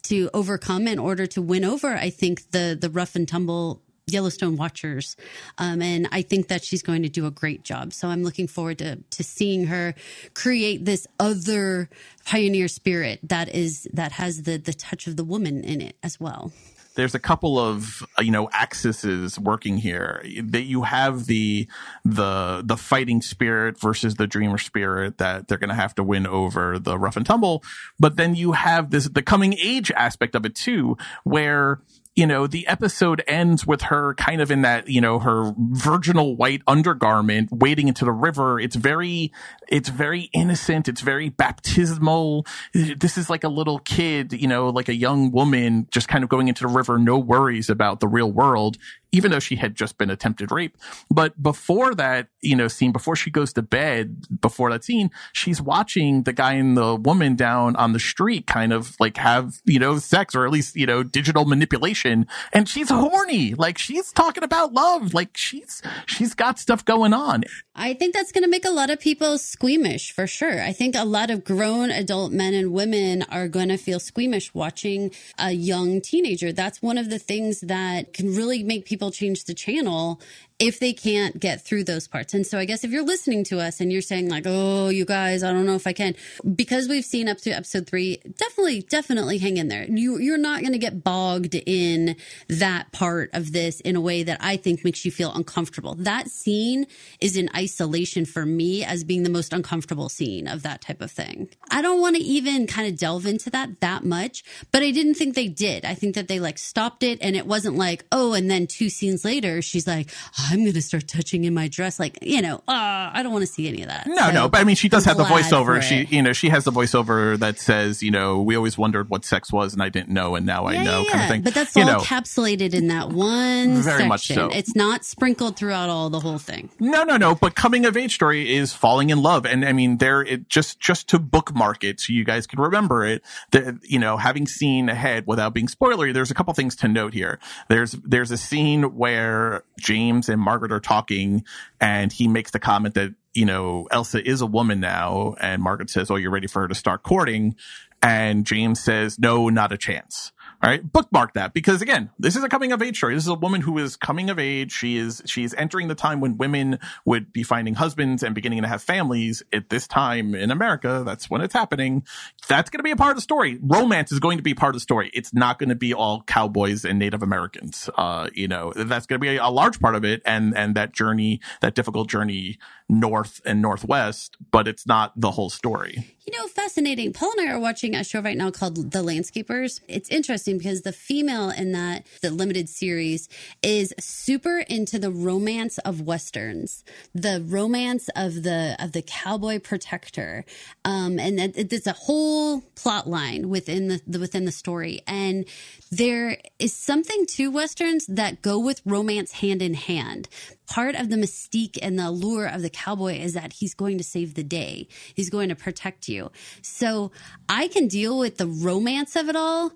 to 0.05 0.31
overcome 0.35 0.87
in 0.89 0.99
order 0.99 1.27
to 1.27 1.43
win 1.43 1.65
over, 1.65 1.95
I 1.95 2.11
think, 2.11 2.51
the 2.51 2.77
the 2.81 2.91
rough 2.91 3.15
and 3.17 3.29
tumble 3.29 3.83
Yellowstone 4.07 4.57
watchers. 4.57 5.17
Um, 5.59 5.81
and 5.81 6.09
I 6.13 6.23
think 6.23 6.49
that 6.49 6.65
she's 6.65 6.83
going 6.83 7.03
to 7.03 7.09
do 7.09 7.27
a 7.27 7.31
great 7.31 7.63
job. 7.63 7.93
So 7.93 8.09
I'm 8.09 8.23
looking 8.23 8.49
forward 8.49 8.79
to, 8.79 8.97
to 8.97 9.23
seeing 9.23 9.67
her 9.67 9.95
create 10.35 10.85
this 10.85 11.07
other 11.21 11.89
pioneer 12.27 12.69
spirit 12.69 13.21
that 13.23 13.49
is, 13.55 13.89
that 13.93 14.13
has 14.13 14.43
the, 14.43 14.57
the 14.57 14.73
touch 14.73 15.07
of 15.07 15.17
the 15.17 15.25
woman 15.25 15.63
in 15.65 15.81
it 15.81 15.97
as 16.03 16.19
well 16.19 16.53
there's 16.95 17.15
a 17.15 17.19
couple 17.19 17.59
of 17.59 18.03
uh, 18.19 18.23
you 18.23 18.31
know 18.31 18.49
axes 18.53 19.39
working 19.39 19.79
here. 19.79 20.23
That 20.43 20.63
you 20.63 20.83
have 20.83 21.27
the 21.27 21.69
the 22.05 22.63
the 22.65 22.77
fighting 22.77 23.23
spirit 23.23 23.81
versus 23.81 24.17
the 24.17 24.27
dreamer 24.27 24.59
spirit 24.59 25.19
that 25.19 25.49
they're 25.49 25.59
going 25.59 25.71
to 25.71 25.75
have 25.75 25.95
to 25.97 26.05
win 26.05 26.27
over 26.27 26.79
the 26.79 26.99
rough 26.99 27.17
and 27.17 27.27
tumble. 27.27 27.63
But 27.99 28.17
then 28.17 28.35
you 28.35 28.53
have 28.53 28.91
this 28.91 29.09
the 29.09 29.23
coming 29.23 29.55
age 29.55 29.91
aspect 29.93 30.35
of 30.35 30.45
it 30.45 30.55
too 30.55 30.97
where 31.25 31.81
you 32.15 32.27
know, 32.27 32.47
the 32.47 32.67
episode 32.67 33.23
ends 33.27 33.67
with 33.67 33.83
her 33.83 34.15
kind 34.15 34.43
of 34.43 34.51
in 34.51 34.63
that, 34.63 34.89
you 34.89 35.01
know, 35.01 35.19
her 35.19 35.55
virginal 35.57 36.37
white 36.37 36.61
undergarment 36.67 37.49
wading 37.51 37.89
into 37.89 38.05
the 38.05 38.13
river. 38.13 38.61
It's 38.61 38.77
very, 38.77 39.33
it's 39.69 39.89
very 39.89 40.29
innocent. 40.35 40.89
It's 40.89 41.01
very 41.01 41.31
baptismal. 41.31 42.47
This 42.75 43.17
is 43.17 43.31
like 43.31 43.45
a 43.45 43.49
little 43.49 43.79
kid, 43.79 44.35
you 44.35 44.47
know, 44.47 44.69
like 44.69 44.91
a 44.91 44.95
young 44.95 45.31
woman 45.31 45.87
just 45.91 46.09
kind 46.09 46.23
of 46.23 46.29
going 46.29 46.49
into 46.49 46.63
the 46.67 46.73
river, 46.73 46.99
no 46.99 47.19
worries 47.19 47.71
about 47.71 48.01
the 48.01 48.09
real 48.09 48.31
world 48.31 48.77
even 49.13 49.31
though 49.31 49.39
she 49.39 49.57
had 49.57 49.75
just 49.75 49.99
been 49.99 50.11
attempted 50.11 50.51
rape. 50.51 50.77
But 51.11 51.41
before 51.41 51.95
that, 51.95 52.29
you 52.41 52.57
know, 52.57 52.67
scene, 52.69 52.93
before 52.93 53.15
she 53.15 53.31
goes 53.31 53.53
to 53.53 53.63
bed, 53.63 54.41
before 54.41 54.71
that 54.71 54.85
scene, 54.85 55.11
she's 55.33 55.61
watching 55.61 56.23
the 56.23 56.33
guy 56.33 56.55
and 56.55 56.77
the 56.77 56.97
woman 56.97 57.37
down 57.37 57.77
on 57.77 57.93
the 57.93 58.01
street 58.01 58.47
kind 58.47 58.73
of 58.73 58.97
like 58.99 59.19
have, 59.19 59.61
you 59.65 59.79
know, 59.79 59.99
sex 59.99 60.35
or 60.35 60.47
at 60.47 60.51
least, 60.51 60.75
you 60.77 60.87
know, 60.87 61.03
digital 61.03 61.45
manipulation. 61.45 62.27
And 62.53 62.69
she's 62.69 62.89
horny. 62.89 63.55
Like 63.55 63.79
she's 63.79 64.11
talking 64.13 64.43
about 64.43 64.73
love. 64.73 65.13
Like 65.13 65.37
she's, 65.37 65.83
she's 66.07 66.35
got 66.35 66.59
stuff 66.59 66.85
going 66.85 67.13
on. 67.13 67.45
I 67.75 67.95
think 67.95 68.15
that's 68.15 68.33
going 68.33 68.45
to 68.45 68.51
make 68.51 68.67
a 68.67 68.71
lot 68.71 68.91
of 68.91 69.01
people 69.01 69.39
squeamish 69.39 70.13
for 70.13 70.27
sure. 70.27 70.63
I 70.63 70.73
think 70.73 70.95
a 70.95 71.05
lot 71.05 71.31
of 71.31 71.43
grown 71.43 71.91
adult 71.91 72.31
men 72.33 72.53
and 72.53 72.73
women 72.73 73.23
are 73.31 73.49
going 73.49 73.69
to 73.69 73.79
feel 73.79 73.99
squeamish 73.99 74.53
watching 74.53 75.11
a 75.39 75.53
young 75.53 76.01
teenager. 76.01 76.53
That's 76.53 76.83
one 76.83 76.99
of 76.99 77.09
the 77.09 77.19
things 77.19 77.61
that 77.63 78.13
can 78.13 78.35
really 78.35 78.63
make 78.63 78.85
people 78.85 79.02
change 79.11 79.45
the 79.45 79.55
channel 79.55 80.21
if 80.59 80.79
they 80.79 80.93
can't 80.93 81.41
get 81.41 81.65
through 81.65 81.85
those 81.85 82.07
parts. 82.07 82.35
And 82.35 82.47
so 82.47 82.59
I 82.59 82.65
guess 82.65 82.85
if 82.85 82.91
you're 82.91 83.05
listening 83.05 83.45
to 83.45 83.59
us 83.59 83.81
and 83.81 83.93
you're 83.93 84.03
saying 84.03 84.29
like, 84.29 84.45
"Oh, 84.47 84.89
you 84.89 85.05
guys, 85.05 85.43
I 85.43 85.53
don't 85.53 85.67
know 85.67 85.75
if 85.75 85.87
I 85.87 85.93
can," 85.93 86.15
because 86.55 86.89
we've 86.89 87.05
seen 87.05 87.29
up 87.29 87.39
to 87.39 87.51
episode 87.51 87.87
3, 87.87 88.21
definitely 88.37 88.83
definitely 88.83 89.39
hang 89.39 89.57
in 89.57 89.69
there. 89.69 89.85
You 89.85 90.19
you're 90.19 90.39
not 90.39 90.61
going 90.61 90.73
to 90.73 90.79
get 90.79 91.03
bogged 91.03 91.55
in 91.55 92.17
that 92.49 92.93
part 92.93 93.31
of 93.33 93.53
this 93.53 93.81
in 93.81 93.97
a 93.97 94.01
way 94.01 94.23
that 94.23 94.39
I 94.41 94.57
think 94.57 94.85
makes 94.85 95.05
you 95.05 95.11
feel 95.11 95.33
uncomfortable. 95.33 95.95
That 95.95 96.29
scene 96.29 96.87
is 97.21 97.37
in 97.37 97.49
isolation 97.57 98.25
for 98.25 98.47
me 98.47 98.85
as 98.85 99.05
being 99.05 99.23
the 99.23 99.31
most 99.31 99.53
uncomfortable 99.53 100.09
scene 100.09 100.47
of 100.47 100.63
that 100.63 100.81
type 100.81 101.01
of 101.01 101.11
thing. 101.11 101.49
I 101.71 101.83
don't 101.83 102.01
want 102.01 102.17
to 102.17 102.23
even 102.23 102.67
kind 102.67 102.89
of 102.89 102.99
delve 102.99 103.27
into 103.27 103.51
that 103.51 103.81
that 103.81 104.05
much, 104.05 104.45
but 104.71 104.83
I 104.83 104.91
didn't 104.91 105.15
think 105.15 105.35
they 105.35 105.49
did. 105.49 105.85
I 105.85 105.95
think 105.95 106.15
that 106.15 106.29
they 106.29 106.41
like 106.41 106.59
stopped 106.59 107.03
it 107.03 107.19
and 107.21 107.37
it 107.37 107.47
wasn't 107.47 107.77
like, 107.77 108.05
"Oh, 108.13 108.33
and 108.35 108.51
then 108.51 108.67
two 108.67 108.89
scenes 108.89 109.25
later 109.25 109.63
she's 109.63 109.87
like, 109.87 110.11
I'm 110.51 110.61
going 110.61 110.73
to 110.73 110.83
start 110.83 111.09
touching 111.09 111.45
in 111.45 111.55
my 111.55 111.69
dress. 111.69 111.99
Like, 111.99 112.19
you 112.23 112.43
know, 112.43 112.57
uh, 112.69 113.11
I 113.13 113.23
don't 113.23 113.33
want 113.33 113.47
to 113.47 113.53
see 113.53 113.69
any 113.69 113.83
of 113.83 113.89
that. 113.89 114.07
No, 114.07 114.27
so, 114.27 114.31
no, 114.33 114.49
but 114.49 114.61
I 114.61 114.65
mean, 114.65 114.77
she 114.77 114.89
does 114.89 115.07
I'm 115.07 115.17
have 115.17 115.29
the 115.29 115.35
voiceover. 115.35 115.81
She, 115.83 116.05
you 116.15 116.23
know, 116.23 116.33
she 116.33 116.49
has 116.49 116.65
the 116.65 116.73
voiceover 116.73 117.39
that 117.39 117.59
says, 117.59 118.03
you 118.03 118.11
know, 118.11 118.41
we 118.41 118.57
always 118.57 118.77
wondered 118.77 119.09
what 119.09 119.25
sex 119.25 119.53
was 119.53 119.73
and 119.73 119.83
I 119.83 119.89
didn't 119.89 120.09
know 120.09 120.35
and 120.35 120.45
now 120.47 120.69
yeah, 120.69 120.81
I 120.81 120.85
know 120.85 121.01
yeah, 121.01 121.11
kind 121.11 121.23
of 121.23 121.29
thing. 121.29 121.43
But 121.43 121.55
that's 121.55 121.77
you 121.77 121.83
all 121.83 121.89
know, 121.89 121.99
encapsulated 121.99 122.75
in 122.75 122.89
that 122.89 123.11
one 123.11 123.75
very 123.75 123.83
section. 123.83 124.09
much 124.09 124.27
so. 124.27 124.49
It's 124.49 124.75
not 124.75 125.05
sprinkled 125.05 125.57
throughout 125.57 125.89
all 125.89 126.11
the 126.11 126.21
whole 126.21 126.39
thing. 126.39 126.71
No, 126.81 127.05
no, 127.05 127.17
no. 127.17 127.35
But 127.35 127.55
coming 127.55 127.85
of 127.85 127.97
age 127.97 128.15
story 128.15 128.55
is 128.55 128.73
falling 128.73 129.11
in 129.11 129.23
love. 129.23 129.47
And 129.47 129.65
I 129.65 129.73
mean, 129.73 129.99
there, 129.99 130.23
it 130.23 130.49
just, 130.49 130.81
just 130.81 131.09
to 131.11 131.19
bookmark 131.19 131.85
it 131.85 132.01
so 132.01 132.13
you 132.13 132.25
guys 132.25 132.47
can 132.47 132.61
remember 132.61 133.05
it, 133.05 133.23
that, 133.51 133.79
you 133.83 133.99
know, 133.99 134.17
having 134.17 134.47
seen 134.47 134.89
ahead 134.89 135.25
without 135.27 135.55
being 135.55 135.67
spoilery, 135.67 136.13
there's 136.13 136.31
a 136.31 136.35
couple 136.35 136.53
things 136.55 136.77
to 136.77 136.89
note 136.89 137.15
here. 137.15 137.39
There's, 137.69 137.93
there's 138.05 138.31
a 138.31 138.37
scene 138.37 138.97
where 138.97 139.65
James 139.79 140.29
and 140.33 140.43
Margaret 140.43 140.73
are 140.73 140.81
talking 140.81 141.45
and 141.81 142.13
he 142.13 142.29
makes 142.29 142.51
the 142.51 142.59
comment 142.59 142.95
that, 142.95 143.15
you 143.35 143.45
know, 143.45 143.89
Elsa 143.91 144.27
is 144.27 144.41
a 144.41 144.47
woman 144.47 144.81
now. 144.81 145.37
And 145.41 145.63
Margaret 145.63 145.91
says, 145.91 146.11
Oh, 146.11 146.17
you're 146.17 146.31
ready 146.31 146.47
for 146.49 146.63
her 146.63 146.69
to 146.69 146.75
start 146.75 147.03
courting. 147.03 147.57
And 148.03 148.45
James 148.47 148.81
says, 148.81 149.19
No, 149.19 149.49
not 149.49 149.73
a 149.73 149.79
chance 149.79 150.33
All 150.63 150.71
right. 150.71 150.93
Bookmark 150.93 151.35
that 151.35 151.55
because 151.55 151.83
again, 151.83 152.11
this 152.21 152.37
is 152.37 152.45
a 152.45 152.49
coming 152.49 152.71
of 152.71 152.81
age 152.83 152.97
story. 152.97 153.15
This 153.15 153.25
is 153.25 153.29
a 153.29 153.35
woman 153.35 153.63
who 153.63 153.79
is 153.79 153.97
coming 153.97 154.31
of 154.31 154.39
age. 154.39 154.71
She 154.71 154.97
is, 154.97 155.21
she 155.27 155.43
is 155.43 155.55
entering 155.55 155.89
the 155.89 155.97
time 155.97 156.21
when 156.21 156.37
women 156.37 156.79
would 157.05 157.33
be 157.33 157.43
finding 157.43 157.75
husbands 157.75 158.23
and 158.23 158.33
beginning 158.33 158.63
to 158.63 158.69
have 158.69 158.81
families 158.81 159.43
at 159.53 159.71
this 159.71 159.89
time 159.89 160.37
in 160.37 160.53
America. 160.53 161.03
That's 161.05 161.29
when 161.29 161.41
it's 161.41 161.53
happening. 161.53 162.05
That's 162.47 162.71
going 162.71 162.79
to 162.79 162.85
be 162.85 162.93
a 162.93 162.97
part 162.97 163.11
of 163.11 163.17
the 163.17 163.23
story. 163.23 163.59
Romance 163.61 164.13
is 164.13 164.21
going 164.21 164.37
to 164.37 164.45
be 164.45 164.55
part 164.55 164.71
of 164.71 164.75
the 164.75 164.81
story. 164.81 165.11
It's 165.13 165.35
not 165.35 165.59
going 165.59 165.71
to 165.71 165.75
be 165.75 165.95
all 165.95 166.23
cowboys 166.23 166.85
and 166.85 166.97
Native 166.97 167.25
Americans. 167.25 167.91
Uh, 167.97 168.31
you 168.33 168.47
know, 168.47 168.73
that's 168.77 169.07
going 169.07 169.21
to 169.21 169.25
be 169.25 169.37
a, 169.37 169.45
a 169.45 169.51
large 169.51 169.81
part 169.81 169.97
of 169.97 170.05
it. 170.05 170.23
And, 170.25 170.57
and 170.57 170.77
that 170.77 170.93
journey, 170.93 171.41
that 171.61 171.75
difficult 171.75 172.09
journey 172.09 172.59
north 172.93 173.41
and 173.47 173.63
northwest, 173.63 174.37
but 174.51 174.69
it's 174.69 174.87
not 174.87 175.13
the 175.17 175.31
whole 175.31 175.49
story. 175.49 176.15
You 176.27 176.39
know, 176.39 176.47
fascinating. 176.47 177.13
Paul 177.13 177.33
and 177.37 177.49
I 177.49 177.53
are 177.53 177.59
watching 177.59 177.97
a 177.97 178.05
show 178.05 178.21
right 178.21 178.37
now 178.37 178.51
called 178.51 178.77
The 178.77 179.03
Landscapers. 179.03 179.81
It's 179.89 180.09
interesting 180.09 180.59
because 180.59 180.83
the 180.83 180.93
female 180.93 181.51
in 181.51 181.73
that, 181.73 182.07
the 182.21 182.31
limited 182.31 182.69
series, 182.69 183.29
is 183.63 183.93
super 183.99 184.61
into 184.61 184.99
the 184.99 185.11
romance 185.11 185.79
of 185.79 186.03
westerns, 186.03 186.85
the 187.15 187.43
romance 187.45 188.09
of 188.15 188.43
the 188.45 188.77
of 188.79 188.93
the 188.93 189.03
cowboy 189.03 189.59
protector, 189.59 190.45
um, 190.85 191.19
and 191.19 191.41
it, 191.41 191.73
it's 191.73 191.87
a 191.87 191.93
whole 191.93 192.61
plot 192.77 193.09
line 193.09 193.49
within 193.49 193.89
the, 193.89 194.01
the 194.07 194.21
within 194.21 194.45
the 194.45 194.53
story. 194.53 195.01
And 195.09 195.45
there 195.91 196.39
is 196.59 196.73
something 196.73 197.27
to 197.27 197.51
westerns 197.51 198.07
that 198.07 198.43
go 198.43 198.59
with 198.59 198.81
romance 198.85 199.33
hand 199.33 199.61
in 199.61 199.75
hand 199.75 200.29
part 200.73 200.95
of 200.95 201.11
the 201.11 201.17
mystique 201.17 201.79
and 201.83 201.99
the 201.99 202.09
allure 202.09 202.47
of 202.47 202.63
the 202.63 202.71
cowboy 202.83 203.15
is 203.19 203.35
that 203.35 203.53
he's 203.53 203.75
going 203.75 203.99
to 203.99 204.05
save 204.05 204.35
the 204.35 204.43
day. 204.43 204.89
He's 205.15 205.31
going 205.31 205.49
to 205.49 205.55
protect 205.55 206.09
you. 206.09 206.31
So 206.63 207.13
I 207.49 207.69
can 207.69 207.89
deal 207.89 208.19
with 208.19 208.39
the 208.39 208.47
romance 208.47 209.17
of 209.17 209.29
it 209.29 209.37
all 209.37 209.73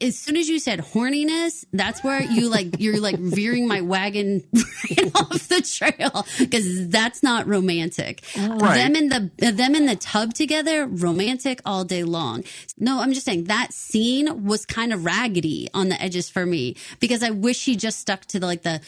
as 0.00 0.18
soon 0.18 0.36
as 0.36 0.48
you 0.48 0.58
said 0.58 0.80
horniness, 0.80 1.64
that's 1.72 2.02
where 2.02 2.22
you 2.22 2.48
like 2.48 2.76
you're 2.78 3.00
like 3.00 3.18
veering 3.18 3.66
my 3.66 3.80
wagon 3.80 4.44
right 4.54 5.10
off 5.14 5.48
the 5.48 5.62
trail 5.62 6.26
because 6.38 6.88
that's 6.88 7.22
not 7.22 7.46
romantic. 7.46 8.22
Right. 8.36 8.76
Them 8.76 8.96
in 8.96 9.08
the 9.08 9.52
them 9.52 9.74
in 9.74 9.86
the 9.86 9.96
tub 9.96 10.34
together, 10.34 10.86
romantic 10.86 11.60
all 11.64 11.84
day 11.84 12.04
long. 12.04 12.44
No, 12.78 13.00
I'm 13.00 13.12
just 13.12 13.26
saying 13.26 13.44
that 13.44 13.72
scene 13.72 14.44
was 14.44 14.66
kind 14.66 14.92
of 14.92 15.04
raggedy 15.04 15.68
on 15.74 15.88
the 15.88 16.00
edges 16.00 16.28
for 16.28 16.46
me 16.46 16.76
because 17.00 17.22
I 17.22 17.30
wish 17.30 17.64
he 17.64 17.76
just 17.76 17.98
stuck 17.98 18.24
to 18.26 18.40
the 18.40 18.46
like 18.46 18.62
the 18.62 18.80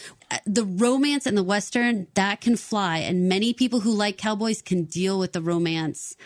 the 0.47 0.64
romance 0.64 1.26
and 1.26 1.37
the 1.37 1.43
western 1.43 2.07
that 2.14 2.41
can 2.41 2.57
fly, 2.57 2.99
and 2.99 3.28
many 3.28 3.53
people 3.53 3.81
who 3.81 3.93
like 3.93 4.16
cowboys 4.16 4.62
can 4.62 4.85
deal 4.85 5.18
with 5.18 5.33
the 5.33 5.43
romance 5.43 6.16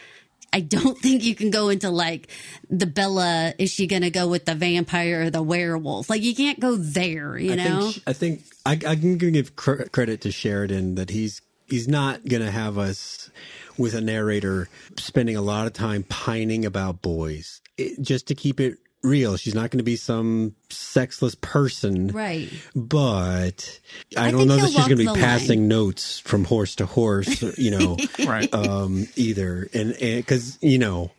I 0.55 0.61
don't 0.61 0.97
think 1.03 1.25
you 1.25 1.35
can 1.35 1.51
go 1.51 1.69
into 1.69 1.91
like 1.91 2.29
the 2.71 2.87
Bella. 2.87 3.53
Is 3.59 3.71
she 3.71 3.87
going 3.87 4.03
to 4.03 4.11
go 4.11 4.29
with 4.29 4.45
the 4.45 4.55
vampire 4.55 5.23
or 5.23 5.31
the 5.31 5.43
werewolf? 5.43 6.09
Like 6.09 6.23
you 6.23 6.35
can't 6.35 6.61
go 6.61 6.77
there. 6.77 7.37
You 7.37 7.53
I 7.53 7.57
know. 7.57 7.91
Think, 7.91 8.05
I 8.07 8.13
think 8.13 8.43
I, 8.65 8.73
I 8.73 8.97
can 8.97 9.19
give 9.19 9.57
cr- 9.57 9.83
credit 9.91 10.21
to 10.23 10.31
Sheridan 10.31 10.95
that 10.95 11.11
he's 11.11 11.43
he's 11.67 11.89
not 11.89 12.25
going 12.27 12.43
to 12.43 12.51
have 12.51 12.79
us 12.79 13.31
with 13.77 13.95
a 13.95 14.01
narrator 14.01 14.69
spending 14.97 15.37
a 15.37 15.43
lot 15.43 15.67
of 15.67 15.73
time 15.73 16.05
pining 16.05 16.65
about 16.65 17.03
boys 17.03 17.61
it, 17.77 18.01
just 18.01 18.29
to 18.29 18.35
keep 18.37 18.61
it 18.61 18.79
real. 19.05 19.37
She's 19.37 19.55
not 19.55 19.71
going 19.71 19.79
to 19.79 19.85
be 19.85 19.97
some 19.97 20.55
sexless 20.71 21.35
person. 21.37 22.09
Right. 22.09 22.49
But 22.75 23.81
I, 24.17 24.29
I 24.29 24.31
don't 24.31 24.49
know 24.49 24.57
that 24.57 24.71
she's 24.71 24.89
going 24.89 24.99
to 24.99 25.15
be 25.15 25.21
passing 25.21 25.61
line. 25.61 25.69
notes 25.69 26.19
from 26.21 26.45
horse 26.45 26.77
to 26.77 26.87
horse, 26.87 27.43
you 27.59 27.71
know, 27.71 27.97
right. 28.27 28.53
um, 28.53 29.07
either. 29.17 29.69
And, 29.73 29.93
and 29.93 30.27
cause, 30.27 30.59
you 30.61 30.79
know, 30.79 31.11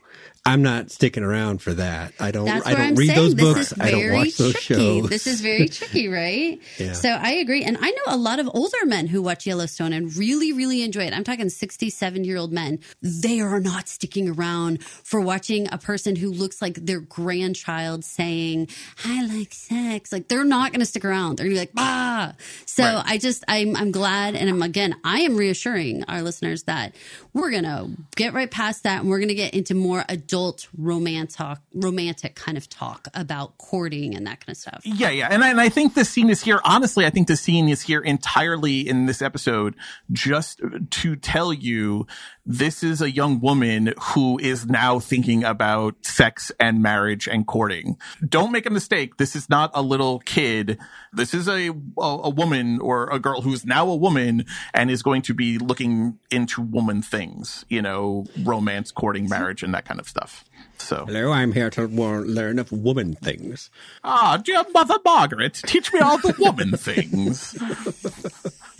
I'm 0.48 0.62
not 0.62 0.91
sticking 0.91 1.24
around 1.24 1.64
for 1.64 1.74
that. 1.74 2.14
I 2.20 2.30
don't. 2.30 2.46
That's 2.46 2.68
I 2.68 2.74
don't 2.74 2.82
I'm 2.82 2.96
read 2.96 3.08
saying. 3.08 3.20
those 3.20 3.34
this 3.36 3.54
books. 3.54 3.74
I 3.80 3.89
don't 3.89 4.14
watch 4.14 4.38
those 4.38 4.54
tricky. 4.54 4.76
shows. 5.02 5.10
This 5.10 5.26
is 5.26 5.41
very 5.41 5.68
tricky, 5.70 6.08
right? 6.08 6.62
yeah. 6.78 6.93
So 6.93 7.10
I 7.10 7.32
agree, 7.32 7.64
and 7.64 7.76
I 7.82 7.89
know 7.89 8.04
a 8.14 8.16
lot 8.16 8.39
of 8.39 8.48
older 8.54 8.86
men 8.86 9.08
who 9.08 9.24
watch 9.24 9.48
Yellowstone 9.48 9.91
and 9.91 10.16
really, 10.16 10.54
really 10.54 10.84
enjoy 10.84 11.06
it. 11.06 11.14
I'm 11.14 11.24
talking 11.24 11.50
67 11.50 12.24
year 12.24 12.38
old 12.38 12.54
men. 12.54 12.78
They 13.02 13.39
are 13.39 13.60
not 13.60 13.88
sticking 13.88 14.30
around 14.30 14.84
for 14.84 15.20
watching 15.20 15.68
a 15.74 15.80
person 15.80 16.16
who 16.16 16.30
looks 16.30 16.62
like 16.62 16.76
their 16.76 17.00
grandchild 17.00 18.06
saying, 18.06 18.68
"I 19.04 19.26
like 19.26 19.52
sex." 19.52 20.12
Like 20.12 20.28
they're 20.28 20.43
not 20.43 20.72
going 20.72 20.82
to 20.82 20.86
stick 20.86 21.06
around. 21.06 21.39
They're 21.39 21.48
going 21.48 21.56
to 21.56 21.62
be 21.62 21.62
like, 21.62 21.74
"Ah." 21.78 22.34
So 22.68 22.84
right. 22.84 23.04
I 23.04 23.18
just, 23.18 23.43
I'm, 23.48 23.76
I'm 23.76 23.91
glad, 23.91 24.36
and 24.36 24.48
I'm 24.48 24.62
again, 24.62 24.96
I 25.04 25.22
am 25.22 25.38
reassuring 25.38 26.04
our 26.04 26.22
listeners 26.22 26.64
that 26.64 26.93
we're 27.34 27.50
going 27.50 27.64
to 27.64 27.89
get 28.16 28.34
right 28.34 28.52
past 28.52 28.84
that, 28.84 29.02
and 29.02 29.10
we're 29.10 29.18
going 29.20 29.30
to 29.30 29.34
get 29.34 29.56
into 29.56 29.74
more 29.74 30.06
adult 30.08 30.35
romance 30.36 31.40
romantic, 31.40 31.58
romantic 31.74 32.36
kind 32.36 32.58
of 32.58 32.70
talk 32.70 33.08
about 33.14 33.58
courting 33.58 34.16
and 34.16 34.28
that 34.28 34.46
kind 34.46 34.50
of 34.50 34.58
stuff. 34.58 34.82
Yeah, 34.84 35.10
yeah, 35.10 35.30
and 35.32 35.44
I, 35.44 35.50
and 35.50 35.62
I 35.62 35.70
think 35.70 35.94
the 35.94 36.06
scene 36.06 36.30
is 36.30 36.44
here. 36.44 36.60
Honestly, 36.64 37.06
I 37.06 37.10
think 37.10 37.28
the 37.28 37.36
scene 37.36 37.70
is 37.70 37.82
here 37.82 38.02
entirely 38.02 38.88
in 38.88 39.06
this 39.06 39.22
episode 39.22 39.76
just 40.12 40.62
to 40.90 41.16
tell 41.16 41.54
you 41.54 42.06
this 42.46 42.84
is 42.84 43.02
a 43.02 43.12
young 43.12 43.39
woman 43.39 43.93
who 44.00 44.38
is 44.39 44.68
now 44.68 45.00
thinking 45.00 45.43
about 45.43 45.96
sex 46.06 46.52
and 46.60 46.82
marriage 46.82 47.28
and 47.28 47.48
courting. 47.48 47.98
Don't 48.28 48.52
make 48.52 48.66
a 48.66 48.70
mistake. 48.70 49.18
This 49.18 49.36
is 49.36 49.50
not 49.50 49.72
a 49.74 49.82
little 49.82 50.20
kid. 50.20 50.78
This 51.12 51.34
is 51.34 51.48
a, 51.48 51.70
a, 51.70 52.02
a 52.02 52.30
woman 52.30 52.80
or 52.82 53.10
a 53.10 53.20
girl 53.20 53.41
who's 53.41 53.66
now 53.66 53.89
a 53.89 53.96
woman 53.96 54.46
and 54.74 54.91
is 54.91 55.02
going 55.02 55.24
to 55.24 55.34
be 55.34 55.58
looking 55.58 56.20
into 56.30 56.62
woman 56.62 57.02
things, 57.02 57.66
you 57.68 57.82
know, 57.82 58.26
romance, 58.43 58.91
courting, 58.91 59.28
marriage, 59.28 59.64
and 59.64 59.74
that 59.74 59.86
kind 59.86 60.00
of 60.00 60.08
stuff. 60.08 60.46
So, 60.78 61.06
hello, 61.06 61.32
I'm 61.32 61.54
here 61.54 61.70
to 61.72 61.88
learn 61.88 62.60
of 62.60 62.72
woman 62.72 63.16
things. 63.16 63.70
Ah, 64.04 64.38
dear 64.38 64.64
Mother 64.74 65.00
Margaret, 65.04 65.62
teach 65.66 65.91
me 65.93 66.00
all 66.00 66.18
the 66.18 66.36
woman 66.38 66.72
things. 66.78 67.58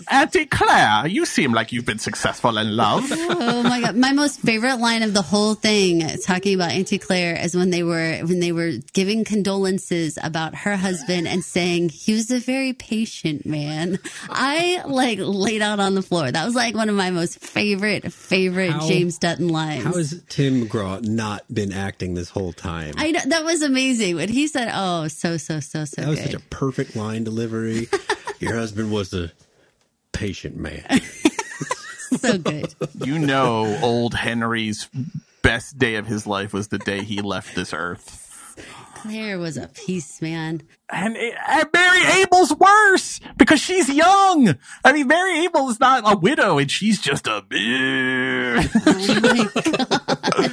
Auntie 0.10 0.46
Claire, 0.46 1.08
you 1.08 1.26
seem 1.26 1.54
like 1.54 1.72
you've 1.72 1.86
been 1.86 2.00
successful 2.00 2.58
in 2.58 2.76
love. 2.76 3.08
oh 3.12 3.64
my 3.64 3.82
god, 3.82 3.96
my 3.96 4.12
most 4.12 4.40
favorite 4.40 4.78
line 4.78 5.04
of 5.04 5.14
the 5.14 5.22
whole 5.22 5.56
thing, 5.56 6.02
talking 6.26 6.56
about 6.56 6.72
Auntie 6.72 7.00
Claire, 7.00 7.36
is 7.36 7.56
when 7.56 7.70
they 7.70 7.84
were 7.84 8.18
when 8.20 8.40
they 8.40 8.52
were 8.52 8.74
giving 8.94 9.24
condolences 9.24 10.18
about 10.22 10.56
her 10.56 10.76
husband 10.76 11.28
and 11.28 11.44
saying 11.44 11.90
he 11.90 12.14
was 12.14 12.30
a 12.32 12.40
very 12.40 12.74
patient 12.74 13.46
man. 13.46 14.00
I 14.30 14.84
like 14.86 15.20
laid 15.20 15.62
out 15.62 15.80
on 15.80 15.96
the 15.96 16.02
floor. 16.02 16.32
That 16.32 16.46
was 16.46 16.56
like 16.56 16.76
one 16.76 16.90
of 16.90 16.96
my 16.96 17.10
most 17.12 17.40
favorite 17.40 18.12
favorite 18.14 18.72
how, 18.72 18.88
James 18.88 19.18
Dutton 19.18 19.50
lines. 19.50 19.84
How 19.84 19.94
has 19.94 20.24
Tim 20.30 20.68
McGraw 20.68 21.04
not 21.06 21.44
been 21.54 21.74
acting 21.74 22.14
this 22.14 22.30
whole 22.30 22.54
time? 22.54 22.94
I 22.98 23.12
know 23.12 23.22
that 23.26 23.44
was 23.44 23.62
amazing 23.62 24.16
when 24.16 24.30
he 24.30 24.48
said, 24.48 24.70
"Oh, 24.74 25.08
so 25.08 25.38
so 25.38 25.60
so 25.60 25.86
so." 25.86 26.02
That 26.02 26.10
was 26.10 26.20
good. 26.20 26.32
such 26.32 26.42
a 26.42 26.46
perfect 26.50 26.96
line 26.96 27.24
delivery. 27.24 27.88
Your 28.40 28.56
husband 28.56 28.92
was 28.92 29.14
a 29.14 29.32
patient 30.16 30.56
man. 30.56 30.84
so 32.18 32.38
good. 32.38 32.74
You 33.04 33.20
know, 33.20 33.78
old 33.82 34.14
Henry's 34.14 34.90
best 35.42 35.78
day 35.78 35.96
of 35.96 36.08
his 36.08 36.26
life 36.26 36.54
was 36.54 36.70
the 36.70 36.80
day 36.80 37.04
he 37.04 37.22
left 37.22 37.56
this 37.56 37.74
earth. 37.74 38.25
Claire 39.06 39.40
was 39.40 39.58
a 39.58 39.68
piece, 39.68 40.22
man. 40.22 40.64
And, 40.88 41.18
and 41.18 41.70
Mary 41.74 42.22
Abel's 42.22 42.54
worse 42.54 43.20
because 43.38 43.60
she's 43.60 43.90
young. 43.90 44.56
I 44.84 44.94
mean, 44.94 45.08
Mary 45.08 45.46
Abel 45.46 45.68
is 45.70 45.80
not 45.80 46.04
a 46.06 46.16
widow 46.16 46.60
and 46.60 46.70
she's 46.70 47.02
just 47.02 47.26
a 47.28 47.42
bitch. 47.42 48.72
Oh 50.38 50.50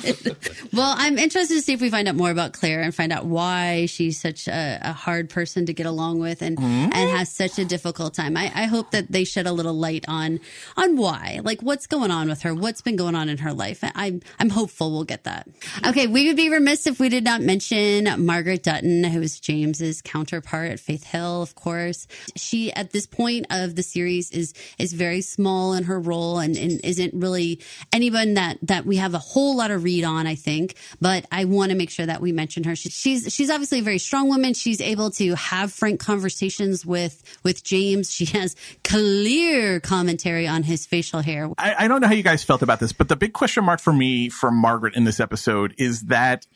well, 0.72 0.94
I'm 0.96 1.18
interested 1.18 1.54
to 1.54 1.60
see 1.60 1.72
if 1.72 1.80
we 1.80 1.90
find 1.90 2.06
out 2.06 2.14
more 2.14 2.30
about 2.30 2.52
Claire 2.52 2.82
and 2.82 2.94
find 2.94 3.12
out 3.12 3.26
why 3.26 3.86
she's 3.86 4.20
such 4.20 4.46
a, 4.46 4.78
a 4.80 4.92
hard 4.92 5.28
person 5.28 5.66
to 5.66 5.72
get 5.72 5.86
along 5.86 6.20
with 6.20 6.40
and, 6.40 6.56
mm-hmm. 6.56 6.92
and 6.92 7.10
has 7.10 7.30
such 7.30 7.58
a 7.58 7.64
difficult 7.64 8.14
time. 8.14 8.36
I, 8.36 8.52
I 8.54 8.64
hope 8.66 8.92
that 8.92 9.10
they 9.10 9.24
shed 9.24 9.46
a 9.46 9.52
little 9.52 9.74
light 9.74 10.04
on, 10.08 10.40
on 10.76 10.96
why, 10.96 11.40
like 11.42 11.62
what's 11.62 11.86
going 11.86 12.10
on 12.10 12.28
with 12.28 12.42
her, 12.42 12.54
what's 12.54 12.80
been 12.80 12.96
going 12.96 13.14
on 13.14 13.28
in 13.28 13.38
her 13.38 13.52
life. 13.52 13.82
I'm, 13.94 14.22
I'm 14.38 14.50
hopeful 14.50 14.92
we'll 14.92 15.04
get 15.04 15.24
that. 15.24 15.48
Okay. 15.84 16.06
We 16.06 16.28
would 16.28 16.36
be 16.36 16.48
remiss 16.48 16.86
if 16.86 17.00
we 17.00 17.08
did 17.08 17.24
not 17.24 17.42
mention 17.42 18.04
Margaret 18.42 18.64
Dutton, 18.64 19.04
who 19.04 19.22
is 19.22 19.38
James's 19.38 20.02
counterpart 20.02 20.72
at 20.72 20.80
Faith 20.80 21.04
Hill, 21.04 21.42
of 21.42 21.54
course. 21.54 22.08
She, 22.34 22.72
at 22.72 22.90
this 22.90 23.06
point 23.06 23.46
of 23.50 23.76
the 23.76 23.84
series, 23.84 24.32
is 24.32 24.52
is 24.80 24.94
very 24.94 25.20
small 25.20 25.74
in 25.74 25.84
her 25.84 26.00
role 26.00 26.40
and, 26.40 26.56
and 26.56 26.80
isn't 26.82 27.14
really 27.14 27.60
anyone 27.92 28.34
that 28.34 28.58
that 28.62 28.84
we 28.84 28.96
have 28.96 29.14
a 29.14 29.20
whole 29.20 29.56
lot 29.56 29.70
of 29.70 29.84
read 29.84 30.02
on. 30.02 30.26
I 30.26 30.34
think, 30.34 30.74
but 31.00 31.24
I 31.30 31.44
want 31.44 31.70
to 31.70 31.78
make 31.78 31.88
sure 31.88 32.04
that 32.04 32.20
we 32.20 32.32
mention 32.32 32.64
her. 32.64 32.74
She, 32.74 32.88
she's 32.88 33.32
she's 33.32 33.48
obviously 33.48 33.78
a 33.78 33.82
very 33.82 33.98
strong 33.98 34.28
woman. 34.28 34.54
She's 34.54 34.80
able 34.80 35.12
to 35.12 35.36
have 35.36 35.72
frank 35.72 36.00
conversations 36.00 36.84
with 36.84 37.22
with 37.44 37.62
James. 37.62 38.12
She 38.12 38.24
has 38.36 38.56
clear 38.82 39.78
commentary 39.78 40.48
on 40.48 40.64
his 40.64 40.84
facial 40.84 41.20
hair. 41.20 41.48
I, 41.58 41.84
I 41.84 41.86
don't 41.86 42.00
know 42.00 42.08
how 42.08 42.14
you 42.14 42.24
guys 42.24 42.42
felt 42.42 42.62
about 42.62 42.80
this, 42.80 42.92
but 42.92 43.08
the 43.08 43.14
big 43.14 43.34
question 43.34 43.62
mark 43.62 43.78
for 43.78 43.92
me 43.92 44.30
from 44.30 44.56
Margaret 44.56 44.96
in 44.96 45.04
this 45.04 45.20
episode 45.20 45.76
is 45.78 46.06
that 46.06 46.48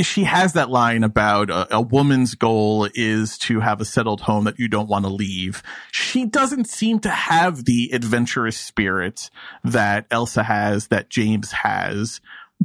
she 0.00 0.24
has 0.24 0.54
that 0.54 0.70
line 0.70 1.04
about 1.04 1.50
a, 1.50 1.76
a, 1.76 1.80
woman's 1.80 2.34
goal 2.34 2.88
is 2.94 3.38
to 3.38 3.60
have 3.60 3.80
a 3.80 3.84
settled 3.84 4.22
home 4.22 4.44
that 4.44 4.58
you 4.58 4.66
don't 4.66 4.88
want 4.88 5.04
to 5.04 5.10
leave. 5.10 5.62
She 5.92 6.24
doesn't 6.26 6.68
seem 6.68 6.98
to 7.00 7.10
have 7.10 7.64
the 7.64 7.90
adventurous 7.92 8.56
spirit 8.56 9.30
that 9.62 10.06
Elsa 10.10 10.42
has, 10.42 10.88
that 10.88 11.10
James 11.10 11.52
has. 11.52 12.20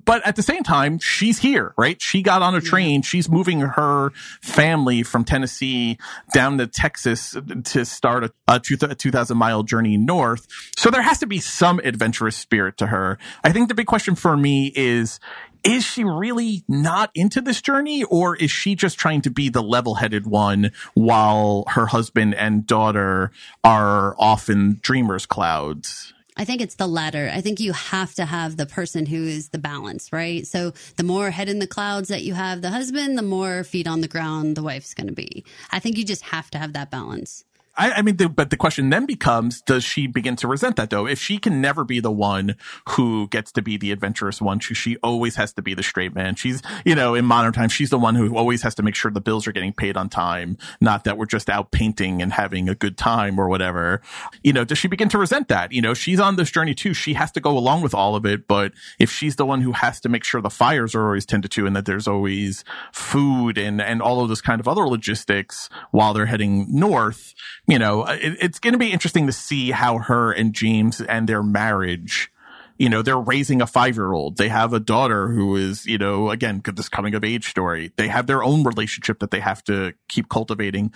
but 0.06 0.26
at 0.26 0.36
the 0.38 0.42
same 0.42 0.64
time, 0.64 0.98
she's 0.98 1.40
here, 1.40 1.74
right? 1.78 2.02
She 2.02 2.22
got 2.24 2.42
on 2.42 2.56
a 2.56 2.62
train. 2.62 3.02
She's 3.04 3.30
moving 3.30 3.60
her 3.60 4.12
family 4.42 5.04
from 5.04 5.24
Tennessee 5.24 5.98
down 6.34 6.58
to 6.58 6.68
Texas 6.68 7.36
to 7.66 7.86
start 7.86 8.24
a, 8.24 8.32
a 8.48 8.60
2,000 8.60 9.38
mile 9.38 9.64
journey 9.64 9.98
north. 9.98 10.48
So 10.78 10.90
there 10.90 11.02
has 11.02 11.20
to 11.20 11.28
be 11.28 11.40
some 11.40 11.80
adventurous 11.84 12.38
spirit 12.38 12.78
to 12.78 12.88
her. 12.88 13.20
I 13.44 13.52
think 13.52 13.68
the 13.68 13.76
big 13.76 13.88
question 13.88 14.16
for 14.16 14.36
me 14.36 14.72
is, 14.76 15.20
is 15.64 15.84
she 15.84 16.04
really 16.04 16.64
not 16.68 17.12
into 17.16 17.42
this 17.42 17.62
journey 17.62 18.04
or 18.04 18.36
is 18.36 18.52
she 18.52 18.76
just 18.76 18.98
trying 18.98 19.22
to 19.22 19.30
be 19.30 19.50
the 19.50 19.64
level-headed 19.64 20.26
one 20.26 20.72
while 20.94 21.66
her 21.70 21.88
husband 21.88 22.36
and 22.36 22.66
daughter 22.66 23.32
are 23.64 24.16
off 24.20 24.50
in 24.50 24.80
dreamers 24.82 25.26
clouds? 25.26 26.14
I 26.38 26.46
think 26.46 26.62
it's 26.62 26.76
the 26.76 26.88
latter. 26.88 27.30
I 27.34 27.42
think 27.42 27.60
you 27.60 27.74
have 27.74 28.14
to 28.16 28.24
have 28.24 28.56
the 28.56 28.66
person 28.66 29.06
who 29.06 29.26
is 29.26 29.50
the 29.50 29.58
balance, 29.58 30.14
right? 30.14 30.48
So 30.48 30.72
the 30.96 31.04
more 31.04 31.32
head 31.32 31.50
in 31.50 31.60
the 31.60 31.68
clouds 31.68 32.08
that 32.08 32.24
you 32.24 32.34
have 32.34 32.62
the 32.62 32.70
husband, 32.70 33.18
the 33.18 33.24
more 33.24 33.66
feet 33.66 33.88
on 33.88 34.00
the 34.00 34.08
ground 34.08 34.56
the 34.56 34.64
wife's 34.64 34.94
going 34.94 35.08
to 35.08 35.14
be. 35.14 35.44
I 35.70 35.80
think 35.80 35.98
you 35.98 36.06
just 36.06 36.24
have 36.24 36.50
to 36.52 36.58
have 36.58 36.72
that 36.74 36.92
balance. 36.92 37.44
I, 37.80 37.94
I 37.94 38.02
mean, 38.02 38.18
the, 38.18 38.28
but 38.28 38.50
the 38.50 38.58
question 38.58 38.90
then 38.90 39.06
becomes, 39.06 39.62
does 39.62 39.86
she 39.86 40.06
begin 40.06 40.36
to 40.38 40.48
resent 40.50 40.76
that 40.76 40.90
though? 40.90 41.08
If 41.08 41.18
she 41.18 41.38
can 41.38 41.62
never 41.62 41.86
be 41.86 42.02
the 42.02 42.12
one 42.12 42.58
who 42.90 43.30
gets 43.30 43.54
to 43.54 43.62
be 43.62 43.78
the 43.78 43.94
adventurous 43.94 44.42
one, 44.42 44.60
she, 44.60 44.74
she 44.74 44.98
always 44.98 45.38
has 45.38 45.54
to 45.54 45.62
be 45.62 45.74
the 45.74 45.82
straight 45.82 46.14
man. 46.14 46.36
She's, 46.36 46.62
you 46.84 46.94
know, 46.94 47.16
in 47.16 47.24
modern 47.24 47.54
times, 47.54 47.72
she's 47.72 47.90
the 47.90 47.98
one 47.98 48.16
who 48.16 48.36
always 48.36 48.64
has 48.64 48.76
to 48.76 48.84
make 48.84 48.96
sure 48.96 49.10
the 49.10 49.22
bills 49.22 49.48
are 49.48 49.54
getting 49.54 49.72
paid 49.72 49.96
on 49.96 50.10
time, 50.10 50.58
not 50.82 51.06
that 51.06 51.18
we're 51.18 51.26
just 51.26 51.50
out 51.50 51.72
painting 51.72 52.22
and 52.22 52.34
having 52.34 52.68
a 52.68 52.76
good 52.76 52.98
time 52.98 53.40
or 53.40 53.48
whatever. 53.48 54.02
You 54.44 54.52
know, 54.52 54.66
does 54.66 54.78
she 54.78 54.90
begin 54.90 55.08
to 55.10 55.18
resent 55.18 55.48
that? 55.48 55.72
You 55.72 55.82
know, 55.82 55.94
she's 55.94 56.20
on 56.20 56.36
this 56.36 56.52
journey 56.52 56.76
too. 56.76 56.94
She 56.94 57.14
has 57.14 57.32
to 57.32 57.40
go 57.40 57.58
along 57.58 57.82
with 57.82 57.96
all 57.96 58.18
of 58.18 58.26
it. 58.26 58.46
But 58.46 58.74
if 59.00 59.10
she's 59.10 59.38
the 59.38 59.46
one 59.46 59.62
who 59.62 59.72
has 59.72 60.02
to 60.02 60.10
make 60.10 60.26
sure 60.26 60.42
the 60.42 60.50
fires 60.50 60.96
are 60.96 61.06
always 61.06 61.26
tended 61.26 61.52
to 61.52 61.66
and 61.66 61.76
that 61.78 61.86
there's 61.86 62.10
always 62.10 62.66
food 62.92 63.58
and, 63.58 63.82
and 63.82 64.02
all 64.02 64.22
of 64.22 64.28
this 64.28 64.42
kind 64.42 64.60
of 64.60 64.68
other 64.68 64.86
logistics 64.86 65.70
while 65.92 66.14
they're 66.14 66.26
heading 66.26 66.68
north, 66.70 67.34
you 67.70 67.80
know, 67.80 68.02
uh, 68.02 68.18
it, 68.20 68.38
it's 68.42 68.60
going 68.60 68.74
to 68.74 68.80
be 68.80 68.92
interesting 68.92 69.28
to 69.28 69.34
see 69.34 69.72
how 69.72 70.00
her 70.00 70.32
and 70.32 70.54
James 70.54 71.00
and 71.02 71.30
their 71.30 71.44
marriage 71.44 72.32
you 72.80 72.88
know, 72.88 73.02
they're 73.02 73.20
raising 73.20 73.62
a 73.62 73.68
five 73.68 73.96
year 73.98 74.14
old. 74.14 74.38
They 74.38 74.48
have 74.48 74.72
a 74.72 74.80
daughter 74.80 75.28
who 75.28 75.58
is, 75.58 75.86
you 75.86 75.98
know, 75.98 76.30
again, 76.30 76.62
this 76.64 76.88
coming 76.88 77.14
of 77.14 77.26
age 77.26 77.50
story. 77.50 77.92
They 77.98 78.08
have 78.08 78.26
their 78.26 78.42
own 78.42 78.64
relationship 78.64 79.20
that 79.20 79.32
they 79.32 79.42
have 79.42 79.64
to 79.66 79.94
keep 80.08 80.30
cultivating 80.30 80.94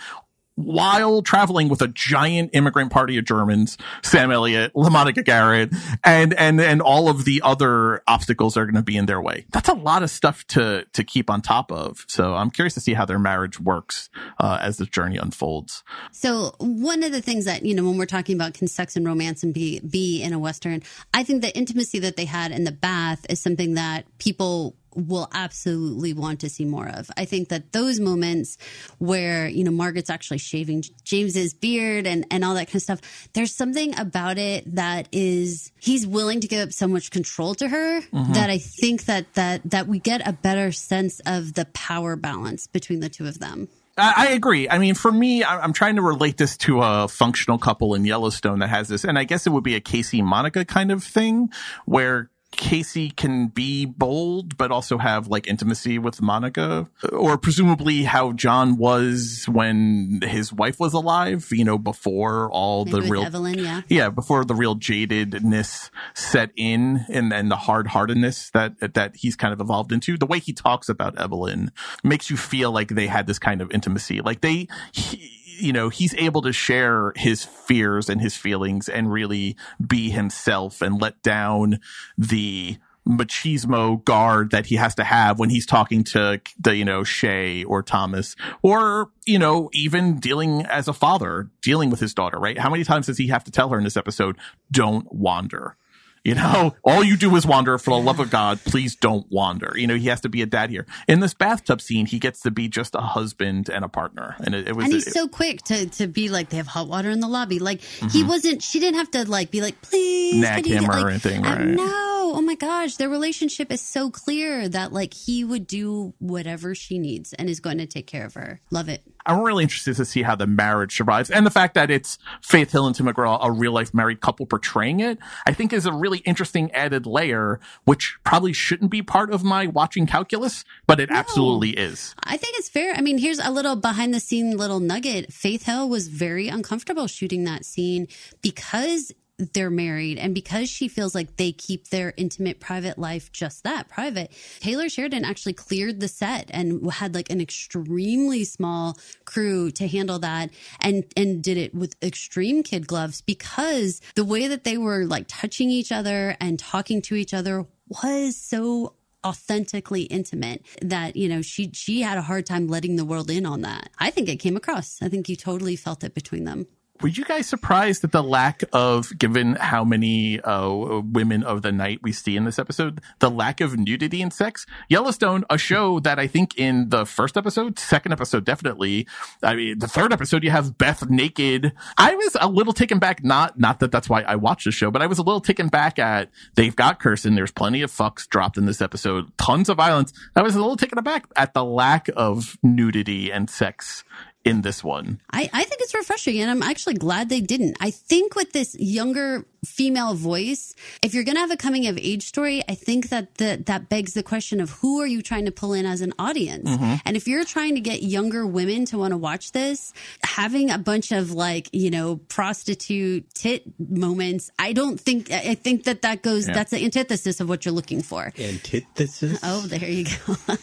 while 0.56 1.22
traveling 1.22 1.68
with 1.68 1.82
a 1.82 1.88
giant 1.88 2.50
immigrant 2.52 2.92
party 2.92 3.18
of 3.18 3.24
Germans, 3.24 3.76
Sam 4.02 4.30
Elliott, 4.30 4.72
LaMonica 4.74 5.24
Garrett, 5.24 5.72
and, 6.04 6.32
and, 6.34 6.60
and 6.60 6.80
all 6.80 7.08
of 7.08 7.24
the 7.24 7.42
other 7.42 8.02
obstacles 8.06 8.56
are 8.56 8.64
going 8.64 8.76
to 8.76 8.82
be 8.82 8.96
in 8.96 9.06
their 9.06 9.20
way. 9.20 9.46
That's 9.50 9.68
a 9.68 9.74
lot 9.74 10.02
of 10.02 10.10
stuff 10.10 10.46
to, 10.48 10.86
to 10.92 11.04
keep 11.04 11.28
on 11.28 11.42
top 11.42 11.72
of. 11.72 12.04
So 12.08 12.34
I'm 12.34 12.50
curious 12.50 12.74
to 12.74 12.80
see 12.80 12.94
how 12.94 13.04
their 13.04 13.18
marriage 13.18 13.58
works, 13.58 14.10
uh, 14.38 14.58
as 14.60 14.76
the 14.76 14.86
journey 14.86 15.16
unfolds. 15.16 15.82
So 16.12 16.54
one 16.58 17.02
of 17.02 17.12
the 17.12 17.20
things 17.20 17.46
that, 17.46 17.64
you 17.64 17.74
know, 17.74 17.84
when 17.84 17.98
we're 17.98 18.06
talking 18.06 18.36
about 18.36 18.54
can 18.54 18.68
sex 18.68 18.96
and 18.96 19.06
romance 19.06 19.42
and 19.42 19.52
be, 19.52 19.80
be 19.80 20.22
in 20.22 20.32
a 20.32 20.38
Western, 20.38 20.82
I 21.12 21.24
think 21.24 21.42
the 21.42 21.56
intimacy 21.56 21.98
that 22.00 22.16
they 22.16 22.26
had 22.26 22.52
in 22.52 22.64
the 22.64 22.72
bath 22.72 23.26
is 23.28 23.40
something 23.40 23.74
that 23.74 24.06
people 24.18 24.76
will 24.94 25.28
absolutely 25.32 26.12
want 26.12 26.40
to 26.40 26.48
see 26.48 26.64
more 26.64 26.88
of. 26.88 27.10
I 27.16 27.24
think 27.24 27.48
that 27.48 27.72
those 27.72 28.00
moments 28.00 28.58
where, 28.98 29.48
you 29.48 29.64
know, 29.64 29.70
Margaret's 29.70 30.10
actually 30.10 30.38
shaving 30.38 30.84
James's 31.04 31.54
beard 31.54 32.06
and, 32.06 32.26
and 32.30 32.44
all 32.44 32.54
that 32.54 32.66
kind 32.66 32.76
of 32.76 32.82
stuff, 32.82 33.00
there's 33.32 33.54
something 33.54 33.98
about 33.98 34.38
it 34.38 34.74
that 34.74 35.08
is, 35.12 35.72
he's 35.80 36.06
willing 36.06 36.40
to 36.40 36.48
give 36.48 36.68
up 36.68 36.72
so 36.72 36.86
much 36.88 37.10
control 37.10 37.54
to 37.56 37.68
her 37.68 38.00
mm-hmm. 38.00 38.32
that 38.32 38.50
I 38.50 38.58
think 38.58 39.04
that, 39.06 39.32
that, 39.34 39.62
that 39.70 39.86
we 39.86 39.98
get 39.98 40.26
a 40.26 40.32
better 40.32 40.72
sense 40.72 41.20
of 41.26 41.54
the 41.54 41.64
power 41.66 42.16
balance 42.16 42.66
between 42.66 43.00
the 43.00 43.08
two 43.08 43.26
of 43.26 43.38
them. 43.38 43.68
I 43.96 44.30
agree. 44.30 44.68
I 44.68 44.78
mean, 44.78 44.94
for 44.94 45.12
me, 45.12 45.44
I'm 45.44 45.72
trying 45.72 45.96
to 45.96 46.02
relate 46.02 46.36
this 46.36 46.56
to 46.58 46.82
a 46.82 47.06
functional 47.06 47.58
couple 47.58 47.94
in 47.94 48.04
Yellowstone 48.04 48.58
that 48.58 48.68
has 48.68 48.88
this, 48.88 49.04
and 49.04 49.16
I 49.16 49.22
guess 49.22 49.46
it 49.46 49.50
would 49.50 49.62
be 49.62 49.76
a 49.76 49.80
Kayce 49.80 50.20
Monica 50.20 50.64
kind 50.64 50.90
of 50.90 51.04
thing 51.04 51.52
where 51.84 52.28
Kayce 52.56 53.14
can 53.16 53.48
be 53.48 53.84
bold, 53.84 54.56
but 54.56 54.70
also 54.70 54.98
have 54.98 55.28
like 55.28 55.46
intimacy 55.46 55.98
with 55.98 56.20
Monica, 56.22 56.88
or 57.12 57.38
presumably 57.38 58.04
how 58.04 58.32
John 58.32 58.76
was 58.76 59.46
when 59.48 60.20
his 60.22 60.52
wife 60.52 60.80
was 60.80 60.92
alive, 60.92 61.48
you 61.50 61.64
know, 61.64 61.78
before 61.78 62.50
all 62.50 62.84
Maybe 62.84 63.00
the 63.00 63.12
real 63.12 63.22
Evelyn, 63.24 63.58
yeah, 63.58 63.82
yeah, 63.88 64.08
before 64.08 64.44
the 64.44 64.54
real 64.54 64.76
jadedness 64.76 65.90
set 66.14 66.50
in, 66.56 67.04
and 67.08 67.30
then 67.30 67.48
the 67.48 67.56
hard 67.56 67.88
heartedness 67.88 68.50
that 68.50 68.94
that 68.94 69.16
he's 69.16 69.36
kind 69.36 69.52
of 69.52 69.60
evolved 69.60 69.92
into. 69.92 70.16
The 70.16 70.26
way 70.26 70.38
he 70.38 70.52
talks 70.52 70.88
about 70.88 71.18
Evelyn 71.18 71.72
makes 72.02 72.30
you 72.30 72.36
feel 72.36 72.72
like 72.72 72.88
they 72.88 73.06
had 73.06 73.26
this 73.26 73.38
kind 73.38 73.60
of 73.60 73.70
intimacy, 73.72 74.20
like 74.20 74.40
they. 74.40 74.68
He, 74.92 75.40
you 75.58 75.72
know, 75.72 75.88
he's 75.88 76.14
able 76.14 76.42
to 76.42 76.52
share 76.52 77.12
his 77.16 77.44
fears 77.44 78.08
and 78.08 78.20
his 78.20 78.36
feelings 78.36 78.88
and 78.88 79.12
really 79.12 79.56
be 79.84 80.10
himself 80.10 80.82
and 80.82 81.00
let 81.00 81.22
down 81.22 81.80
the 82.16 82.76
machismo 83.06 84.02
guard 84.04 84.50
that 84.50 84.66
he 84.66 84.76
has 84.76 84.94
to 84.94 85.04
have 85.04 85.38
when 85.38 85.50
he's 85.50 85.66
talking 85.66 86.02
to 86.02 86.40
the, 86.58 86.74
you 86.74 86.84
know, 86.84 87.04
Shea 87.04 87.64
or 87.64 87.82
Thomas 87.82 88.34
or, 88.62 89.10
you 89.26 89.38
know, 89.38 89.68
even 89.72 90.18
dealing 90.18 90.62
as 90.62 90.88
a 90.88 90.92
father, 90.92 91.50
dealing 91.60 91.90
with 91.90 92.00
his 92.00 92.14
daughter, 92.14 92.38
right? 92.38 92.58
How 92.58 92.70
many 92.70 92.84
times 92.84 93.06
does 93.06 93.18
he 93.18 93.28
have 93.28 93.44
to 93.44 93.50
tell 93.50 93.68
her 93.68 93.78
in 93.78 93.84
this 93.84 93.96
episode, 93.96 94.36
don't 94.70 95.12
wander? 95.12 95.76
You 96.24 96.34
know, 96.34 96.74
all 96.82 97.04
you 97.04 97.18
do 97.18 97.36
is 97.36 97.46
wander. 97.46 97.76
For 97.76 97.90
the 97.90 98.02
love 98.02 98.18
of 98.18 98.30
God, 98.30 98.58
please 98.64 98.96
don't 98.96 99.30
wander. 99.30 99.74
You 99.76 99.86
know, 99.86 99.96
he 99.96 100.08
has 100.08 100.22
to 100.22 100.30
be 100.30 100.40
a 100.40 100.46
dad 100.46 100.70
here. 100.70 100.86
In 101.06 101.20
this 101.20 101.34
bathtub 101.34 101.82
scene, 101.82 102.06
he 102.06 102.18
gets 102.18 102.40
to 102.40 102.50
be 102.50 102.66
just 102.66 102.94
a 102.94 103.00
husband 103.00 103.68
and 103.68 103.84
a 103.84 103.88
partner. 103.88 104.34
And 104.40 104.54
it, 104.54 104.68
it 104.68 104.74
was. 104.74 104.86
And 104.86 104.94
he's 104.94 105.06
it, 105.06 105.12
so 105.12 105.28
quick 105.28 105.60
to 105.64 105.86
to 105.86 106.06
be 106.06 106.30
like, 106.30 106.48
they 106.48 106.56
have 106.56 106.66
hot 106.66 106.88
water 106.88 107.10
in 107.10 107.20
the 107.20 107.28
lobby. 107.28 107.58
Like 107.58 107.80
mm-hmm. 107.80 108.08
he 108.08 108.24
wasn't. 108.24 108.62
She 108.62 108.80
didn't 108.80 108.96
have 108.96 109.10
to 109.10 109.28
like 109.28 109.50
be 109.50 109.60
like, 109.60 109.82
please, 109.82 110.40
nag 110.40 110.64
him 110.64 110.84
or 110.84 110.94
like, 110.94 111.10
anything. 111.10 111.42
Right? 111.42 111.66
No. 111.66 112.32
Oh 112.36 112.40
my 112.40 112.54
gosh, 112.54 112.96
their 112.96 113.10
relationship 113.10 113.70
is 113.70 113.82
so 113.82 114.10
clear 114.10 114.66
that 114.68 114.94
like 114.94 115.12
he 115.12 115.44
would 115.44 115.66
do 115.66 116.14
whatever 116.20 116.74
she 116.74 116.98
needs 116.98 117.34
and 117.34 117.50
is 117.50 117.60
going 117.60 117.78
to 117.78 117.86
take 117.86 118.06
care 118.06 118.24
of 118.24 118.32
her. 118.32 118.60
Love 118.70 118.88
it. 118.88 119.02
I'm 119.26 119.40
really 119.40 119.62
interested 119.62 119.96
to 119.96 120.04
see 120.04 120.22
how 120.22 120.34
the 120.34 120.46
marriage 120.46 120.96
survives. 120.96 121.30
And 121.30 121.46
the 121.46 121.50
fact 121.50 121.74
that 121.74 121.90
it's 121.90 122.18
Faith 122.42 122.72
Hill 122.72 122.86
and 122.86 122.94
Tim 122.94 123.06
McGraw, 123.06 123.38
a 123.40 123.50
real 123.50 123.72
life 123.72 123.94
married 123.94 124.20
couple 124.20 124.46
portraying 124.46 125.00
it, 125.00 125.18
I 125.46 125.52
think 125.52 125.72
is 125.72 125.86
a 125.86 125.92
really 125.92 126.18
interesting 126.18 126.70
added 126.72 127.06
layer, 127.06 127.60
which 127.84 128.18
probably 128.24 128.52
shouldn't 128.52 128.90
be 128.90 129.02
part 129.02 129.32
of 129.32 129.42
my 129.42 129.66
watching 129.66 130.06
calculus, 130.06 130.64
but 130.86 131.00
it 131.00 131.10
no, 131.10 131.16
absolutely 131.16 131.70
is. 131.70 132.14
I 132.22 132.36
think 132.36 132.58
it's 132.58 132.68
fair. 132.68 132.94
I 132.94 133.00
mean, 133.00 133.18
here's 133.18 133.38
a 133.38 133.50
little 133.50 133.76
behind 133.76 134.12
the 134.12 134.20
scene 134.20 134.56
little 134.56 134.80
nugget. 134.80 135.32
Faith 135.32 135.64
Hill 135.64 135.88
was 135.88 136.08
very 136.08 136.48
uncomfortable 136.48 137.06
shooting 137.06 137.44
that 137.44 137.64
scene 137.64 138.08
because 138.42 139.12
they're 139.38 139.70
married. 139.70 140.18
And 140.18 140.34
because 140.34 140.68
she 140.68 140.88
feels 140.88 141.14
like 141.14 141.36
they 141.36 141.52
keep 141.52 141.88
their 141.88 142.14
intimate 142.16 142.60
private 142.60 142.98
life 142.98 143.32
just 143.32 143.64
that 143.64 143.88
private 143.88 144.32
taylor 144.60 144.88
sheridan 144.88 145.24
actually 145.24 145.52
cleared 145.52 146.00
the 146.00 146.08
set 146.08 146.50
and 146.52 146.90
had 146.92 147.14
like 147.14 147.30
an 147.30 147.40
extremely 147.40 148.44
small 148.44 148.96
crew 149.24 149.70
to 149.70 149.88
handle 149.88 150.18
that 150.18 150.50
and 150.80 151.04
and 151.16 151.42
did 151.42 151.56
it 151.56 151.74
with 151.74 151.96
extreme 152.02 152.62
kid 152.62 152.86
gloves 152.86 153.20
because 153.20 154.00
the 154.14 154.24
way 154.24 154.46
that 154.46 154.64
they 154.64 154.78
were 154.78 155.04
like 155.04 155.24
touching 155.28 155.70
each 155.70 155.90
other 155.90 156.36
and 156.40 156.58
talking 156.58 157.02
to 157.02 157.14
each 157.14 157.34
other 157.34 157.66
was 157.88 158.36
so 158.36 158.94
authentically 159.24 160.02
intimate 160.02 160.64
that 160.82 161.16
you 161.16 161.28
know 161.28 161.42
she 161.42 161.70
she 161.72 162.02
had 162.02 162.18
a 162.18 162.22
hard 162.22 162.46
time 162.46 162.68
letting 162.68 162.96
the 162.96 163.04
world 163.04 163.30
in 163.30 163.46
on 163.46 163.62
that. 163.62 163.88
I 163.98 164.10
think 164.10 164.28
it 164.28 164.36
came 164.36 164.56
across. 164.56 165.00
I 165.02 165.08
think 165.08 165.28
you 165.28 165.36
totally 165.36 165.76
felt 165.76 166.04
it 166.04 166.14
between 166.14 166.44
them 166.44 166.66
were 167.00 167.08
you 167.08 167.24
guys 167.24 167.46
surprised 167.46 168.04
at 168.04 168.12
the 168.12 168.22
lack 168.22 168.62
of, 168.72 169.16
given 169.18 169.56
how 169.56 169.84
many 169.84 170.40
uh, 170.40 171.00
women 171.02 171.42
of 171.42 171.62
the 171.62 171.72
night 171.72 171.98
we 172.02 172.12
see 172.12 172.36
in 172.36 172.44
this 172.44 172.58
episode, 172.58 173.00
the 173.18 173.30
lack 173.30 173.60
of 173.60 173.76
nudity 173.76 174.22
and 174.22 174.32
sex? 174.32 174.64
Yellowstone, 174.88 175.44
a 175.50 175.58
show 175.58 175.98
that 176.00 176.18
I 176.18 176.28
think 176.28 176.56
in 176.56 176.90
the 176.90 177.04
first 177.04 177.36
episode, 177.36 177.78
second 177.78 178.12
episode, 178.12 178.44
definitely. 178.44 179.08
I 179.42 179.56
mean, 179.56 179.78
the 179.80 179.88
third 179.88 180.12
episode, 180.12 180.44
you 180.44 180.50
have 180.50 180.78
Beth 180.78 181.10
naked. 181.10 181.72
I 181.98 182.14
was 182.14 182.36
a 182.40 182.48
little 182.48 182.72
taken 182.72 183.00
back. 183.00 183.24
Not, 183.24 183.58
not 183.58 183.80
that 183.80 183.90
that's 183.90 184.08
why 184.08 184.22
I 184.22 184.36
watched 184.36 184.64
the 184.64 184.72
show, 184.72 184.90
but 184.92 185.02
I 185.02 185.06
was 185.06 185.18
a 185.18 185.22
little 185.22 185.40
taken 185.40 185.68
back 185.68 185.98
at 185.98 186.30
they've 186.54 186.76
got 186.76 187.00
cursing. 187.00 187.34
There's 187.34 187.52
plenty 187.52 187.82
of 187.82 187.90
fucks 187.90 188.28
dropped 188.28 188.56
in 188.56 188.66
this 188.66 188.80
episode, 188.80 189.36
tons 189.36 189.68
of 189.68 189.76
violence. 189.76 190.12
I 190.36 190.42
was 190.42 190.54
a 190.54 190.60
little 190.60 190.76
taken 190.76 190.98
aback 190.98 191.26
at 191.34 191.54
the 191.54 191.64
lack 191.64 192.08
of 192.16 192.56
nudity 192.62 193.32
and 193.32 193.50
sex 193.50 194.04
in 194.44 194.62
this 194.62 194.84
one. 194.84 195.20
I, 195.32 195.48
I 195.52 195.64
think 195.64 195.80
it's 195.80 195.94
refreshing 195.94 196.38
and 196.40 196.50
I'm 196.50 196.62
actually 196.62 196.94
glad 196.94 197.28
they 197.28 197.40
didn't. 197.40 197.76
I 197.80 197.90
think 197.90 198.34
with 198.34 198.52
this 198.52 198.76
younger 198.78 199.46
female 199.64 200.14
voice, 200.14 200.74
if 201.02 201.14
you're 201.14 201.24
going 201.24 201.36
to 201.36 201.40
have 201.40 201.50
a 201.50 201.56
coming 201.56 201.86
of 201.86 201.98
age 201.98 202.24
story, 202.24 202.62
I 202.68 202.74
think 202.74 203.08
that 203.08 203.36
the, 203.36 203.62
that 203.66 203.88
begs 203.88 204.14
the 204.14 204.22
question 204.22 204.60
of 204.60 204.70
who 204.70 205.00
are 205.00 205.06
you 205.06 205.22
trying 205.22 205.44
to 205.46 205.52
pull 205.52 205.72
in 205.72 205.86
as 205.86 206.00
an 206.00 206.12
audience? 206.18 206.68
Mm-hmm. 206.68 206.94
And 207.04 207.16
if 207.16 207.26
you're 207.28 207.44
trying 207.44 207.74
to 207.74 207.80
get 207.80 208.02
younger 208.02 208.46
women 208.46 208.84
to 208.86 208.98
want 208.98 209.12
to 209.12 209.16
watch 209.16 209.52
this, 209.52 209.92
having 210.22 210.70
a 210.70 210.78
bunch 210.78 211.12
of 211.12 211.32
like, 211.32 211.68
you 211.72 211.90
know, 211.90 212.16
prostitute 212.28 213.28
tit 213.34 213.64
moments, 213.78 214.50
I 214.58 214.72
don't 214.72 215.00
think, 215.00 215.30
I 215.30 215.54
think 215.54 215.84
that 215.84 216.02
that 216.02 216.22
goes, 216.22 216.46
Yeah. 216.46 216.54
that's 216.54 216.70
the 216.70 216.84
antithesis 216.84 217.40
of 217.40 217.48
what 217.48 217.64
you're 217.64 217.74
looking 217.74 218.02
for. 218.02 218.32
Antithesis. 218.38 219.38
Oh, 219.42 219.60
there 219.62 219.88
you 219.88 220.04
go. 220.26 220.36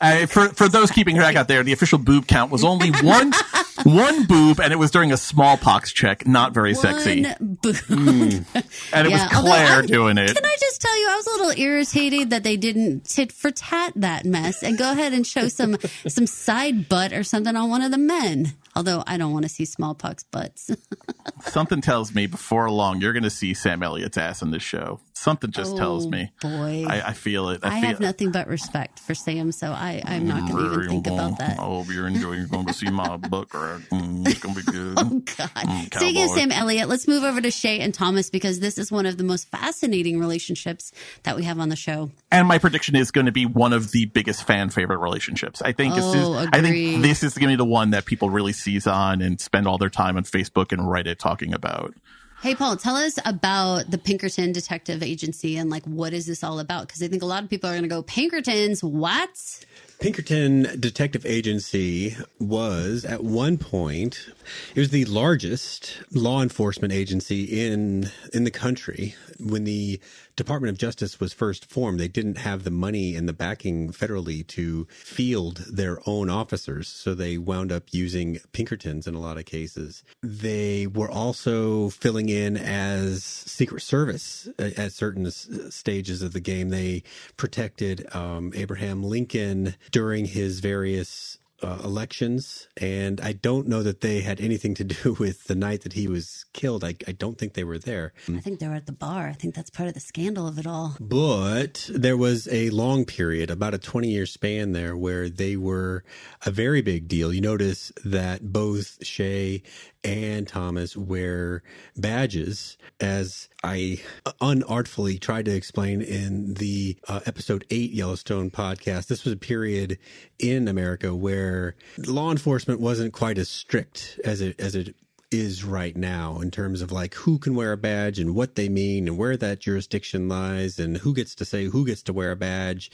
Uh, 0.00 0.26
for 0.26 0.48
for 0.50 0.68
those 0.68 0.90
keeping 0.90 1.16
track 1.16 1.34
out 1.34 1.48
there, 1.48 1.62
the 1.62 1.72
official 1.72 1.96
boob 1.98 2.26
count 2.26 2.50
was 2.52 2.62
only 2.62 2.90
one 3.02 3.32
one 3.84 4.26
boob, 4.26 4.60
and 4.60 4.70
it 4.70 4.76
was 4.76 4.90
during 4.90 5.12
a 5.12 5.16
smallpox 5.16 5.92
check. 5.92 6.26
Not 6.26 6.52
very 6.52 6.74
sexy, 6.74 7.22
One 7.22 7.58
boob. 7.62 8.43
And 8.92 9.06
it 9.06 9.10
Yeah, 9.10 9.24
was 9.28 9.40
Claire 9.40 9.66
I'm- 9.76 9.86
doing 9.86 10.18
it. 10.18 10.34
Can 10.34 10.44
I 10.44 10.56
just 10.60 10.80
tell 10.80 10.98
you, 11.00 11.08
I 11.10 11.16
was 11.16 11.26
a 11.26 11.30
little 11.30 11.50
irritated 11.64 12.30
that 12.30 12.42
they 12.44 12.56
didn't 12.56 13.04
tit 13.04 13.32
for 13.32 13.50
tat 13.50 13.92
that 13.96 14.24
mess 14.24 14.62
and 14.62 14.76
go 14.78 14.92
ahead 14.92 15.12
and 15.12 15.26
show 15.26 15.48
some 15.48 15.76
some 16.06 16.26
side 16.26 16.88
butt 16.88 17.12
or 17.12 17.22
something 17.24 17.54
on 17.56 17.68
one 17.70 17.82
of 17.82 17.90
the 17.90 17.98
men. 17.98 18.52
Although 18.76 19.04
I 19.06 19.16
don't 19.16 19.32
want 19.32 19.44
to 19.44 19.48
see 19.48 19.64
smallpox 19.64 20.24
butts. 20.24 20.70
Something 21.42 21.80
tells 21.80 22.14
me 22.14 22.26
before 22.26 22.70
long 22.70 23.00
you're 23.00 23.12
going 23.12 23.22
to 23.22 23.30
see 23.30 23.54
Sam 23.54 23.82
Elliott's 23.82 24.18
ass 24.18 24.42
in 24.42 24.50
this 24.50 24.62
show. 24.62 25.00
Something 25.14 25.52
just 25.52 25.76
tells 25.76 26.06
Oh, 26.06 26.10
me. 26.10 26.32
boy. 26.42 26.84
I, 26.88 27.00
I 27.08 27.12
feel 27.12 27.48
it. 27.50 27.60
I, 27.62 27.68
I 27.78 27.80
feel 27.80 27.88
have 27.90 28.00
nothing 28.00 28.30
but 28.30 28.46
respect 28.46 28.98
for 28.98 29.14
Sam, 29.14 29.52
so 29.52 29.70
I, 29.70 30.02
I'm 30.04 30.26
not 30.28 30.50
going 30.50 30.64
to 30.64 30.74
even 30.74 30.88
think 30.88 31.06
about 31.06 31.38
that. 31.38 31.58
I 31.58 31.62
hope 31.62 31.86
you're 31.88 32.06
enjoying. 32.08 32.40
You're 32.40 32.48
going 32.48 32.66
to 32.66 32.72
see 32.74 32.90
my 32.90 33.16
butt 33.30 33.48
crack. 33.48 33.80
Mm, 33.90 34.26
it's 34.28 34.40
going 34.40 34.54
to 34.54 34.64
be 34.64 34.72
good. 34.72 34.94
Oh 35.04 35.20
God! 35.36 35.50
Mm, 35.54 35.94
Speaking 35.94 36.22
of. 36.24 36.30
Sam 36.30 36.52
Elliott, 36.52 36.88
let's 36.88 37.06
move 37.08 37.24
over 37.24 37.40
to 37.40 37.50
Shea 37.50 37.80
and 37.80 37.92
Thomas 37.94 38.30
because 38.30 38.60
this 38.60 38.78
is 38.78 38.92
one 38.92 39.06
of 39.06 39.16
the 39.16 39.24
most 39.24 39.48
fascinating 39.48 40.18
relationships 40.20 40.92
that 41.24 41.36
we 41.36 41.44
have 41.44 41.58
on 41.58 41.68
the 41.68 41.76
show. 41.76 42.10
And 42.30 42.46
my 42.48 42.58
prediction 42.58 42.94
is 42.96 43.10
going 43.10 43.26
to 43.26 43.32
be 43.32 43.44
one 43.46 43.72
of 43.72 43.90
the 43.92 44.06
biggest 44.06 44.44
fan 44.44 44.70
favorite 44.70 44.98
relationships. 44.98 45.62
I 45.62 45.72
think 45.72 45.94
this 45.94 46.04
is. 46.04 46.26
Oh, 46.26 46.34
I 46.52 46.60
think 46.60 47.02
this 47.02 47.22
is 47.22 47.34
going 47.34 47.48
to 47.50 47.52
be 47.52 47.56
the 47.56 47.64
one 47.64 47.90
that 47.90 48.04
people 48.04 48.30
really 48.30 48.52
seize 48.64 48.86
on 48.86 49.22
and 49.22 49.40
spend 49.40 49.68
all 49.68 49.78
their 49.78 49.90
time 49.90 50.16
on 50.16 50.24
Facebook 50.24 50.72
and 50.72 50.82
Reddit 50.82 51.18
talking 51.18 51.52
about. 51.52 51.94
Hey, 52.42 52.54
Paul, 52.54 52.76
tell 52.76 52.96
us 52.96 53.18
about 53.24 53.90
the 53.90 53.96
Pinkerton 53.96 54.52
Detective 54.52 55.02
Agency 55.02 55.56
and 55.56 55.70
like 55.70 55.84
what 55.84 56.12
is 56.12 56.26
this 56.26 56.44
all 56.44 56.58
about? 56.58 56.86
Because 56.86 57.02
I 57.02 57.08
think 57.08 57.22
a 57.22 57.26
lot 57.26 57.42
of 57.42 57.48
people 57.48 57.70
are 57.70 57.72
going 57.72 57.84
to 57.84 57.88
go 57.88 58.02
Pinkertons. 58.02 58.84
What? 58.84 59.64
Pinkerton 59.98 60.78
Detective 60.78 61.24
Agency 61.24 62.16
was 62.38 63.06
at 63.06 63.24
one 63.24 63.56
point 63.56 64.28
it 64.74 64.80
was 64.80 64.90
the 64.90 65.04
largest 65.06 65.98
law 66.12 66.42
enforcement 66.42 66.92
agency 66.92 67.44
in 67.44 68.10
in 68.32 68.44
the 68.44 68.50
country. 68.50 69.14
When 69.38 69.64
the 69.64 70.00
Department 70.36 70.70
of 70.70 70.78
Justice 70.78 71.20
was 71.20 71.32
first 71.32 71.70
formed 71.70 72.00
they 72.00 72.08
didn't 72.08 72.38
have 72.38 72.64
the 72.64 72.70
money 72.70 73.14
and 73.14 73.28
the 73.28 73.32
backing 73.32 73.92
federally 73.92 74.46
to 74.48 74.86
field 74.90 75.58
their 75.70 76.00
own 76.06 76.28
officers 76.28 76.88
so 76.88 77.14
they 77.14 77.38
wound 77.38 77.70
up 77.70 77.84
using 77.92 78.40
Pinkertons 78.52 79.06
in 79.06 79.14
a 79.14 79.20
lot 79.20 79.38
of 79.38 79.44
cases. 79.44 80.02
They 80.22 80.86
were 80.86 81.10
also 81.10 81.90
filling 81.90 82.28
in 82.28 82.56
as 82.56 83.24
secret 83.24 83.82
service 83.82 84.48
at 84.58 84.78
at 84.78 84.92
certain 84.92 85.30
stages 85.30 86.22
of 86.22 86.32
the 86.32 86.40
game. 86.40 86.68
They 86.70 87.02
protected 87.36 88.06
um, 88.14 88.52
Abraham 88.54 89.02
Lincoln 89.02 89.74
during 89.90 90.26
his 90.26 90.60
various 90.60 91.38
uh, 91.64 91.78
elections, 91.84 92.68
and 92.76 93.20
I 93.20 93.32
don't 93.32 93.66
know 93.68 93.82
that 93.82 94.00
they 94.00 94.20
had 94.20 94.40
anything 94.40 94.74
to 94.74 94.84
do 95.02 95.16
with 95.18 95.44
the 95.44 95.54
night 95.54 95.82
that 95.82 95.94
he 95.94 96.06
was 96.06 96.44
killed. 96.52 96.84
I, 96.84 96.94
I 97.06 97.12
don't 97.12 97.38
think 97.38 97.54
they 97.54 97.64
were 97.64 97.78
there. 97.78 98.12
I 98.28 98.40
think 98.40 98.60
they 98.60 98.68
were 98.68 98.74
at 98.74 98.86
the 98.86 98.92
bar. 98.92 99.28
I 99.28 99.32
think 99.32 99.54
that's 99.54 99.70
part 99.70 99.88
of 99.88 99.94
the 99.94 100.00
scandal 100.00 100.46
of 100.46 100.58
it 100.58 100.66
all. 100.66 100.96
But 101.00 101.88
there 101.92 102.16
was 102.16 102.48
a 102.50 102.70
long 102.70 103.04
period, 103.04 103.50
about 103.50 103.74
a 103.74 103.78
20 103.78 104.08
year 104.08 104.26
span 104.26 104.72
there, 104.72 104.96
where 104.96 105.28
they 105.28 105.56
were 105.56 106.04
a 106.44 106.50
very 106.50 106.82
big 106.82 107.08
deal. 107.08 107.32
You 107.32 107.40
notice 107.40 107.92
that 108.04 108.52
both 108.52 109.04
Shay 109.04 109.62
and 110.04 110.46
Thomas 110.46 110.96
wear 110.96 111.62
badges, 111.96 112.76
as 113.00 113.48
I 113.62 114.00
unartfully 114.40 115.18
tried 115.18 115.46
to 115.46 115.54
explain 115.54 116.02
in 116.02 116.54
the 116.54 116.96
uh, 117.08 117.20
episode 117.26 117.64
8 117.70 117.92
Yellowstone 117.92 118.50
podcast. 118.50 119.06
This 119.06 119.24
was 119.24 119.32
a 119.32 119.38
period 119.38 119.98
in 120.38 120.68
America 120.68 121.14
where 121.14 121.74
law 121.98 122.30
enforcement 122.30 122.80
wasn't 122.80 123.12
quite 123.12 123.38
as 123.38 123.48
strict 123.48 124.20
as 124.24 124.40
it 124.40 124.60
as 124.60 124.74
it 124.74 124.94
is 125.40 125.64
right 125.64 125.96
now 125.96 126.40
in 126.40 126.50
terms 126.50 126.80
of 126.80 126.92
like 126.92 127.14
who 127.14 127.38
can 127.38 127.54
wear 127.54 127.72
a 127.72 127.76
badge 127.76 128.18
and 128.18 128.34
what 128.34 128.54
they 128.54 128.68
mean 128.68 129.08
and 129.08 129.18
where 129.18 129.36
that 129.36 129.58
jurisdiction 129.58 130.28
lies 130.28 130.78
and 130.78 130.98
who 130.98 131.12
gets 131.12 131.34
to 131.34 131.44
say 131.44 131.64
who 131.64 131.84
gets 131.84 132.02
to 132.02 132.12
wear 132.12 132.30
a 132.30 132.36
badge. 132.36 132.90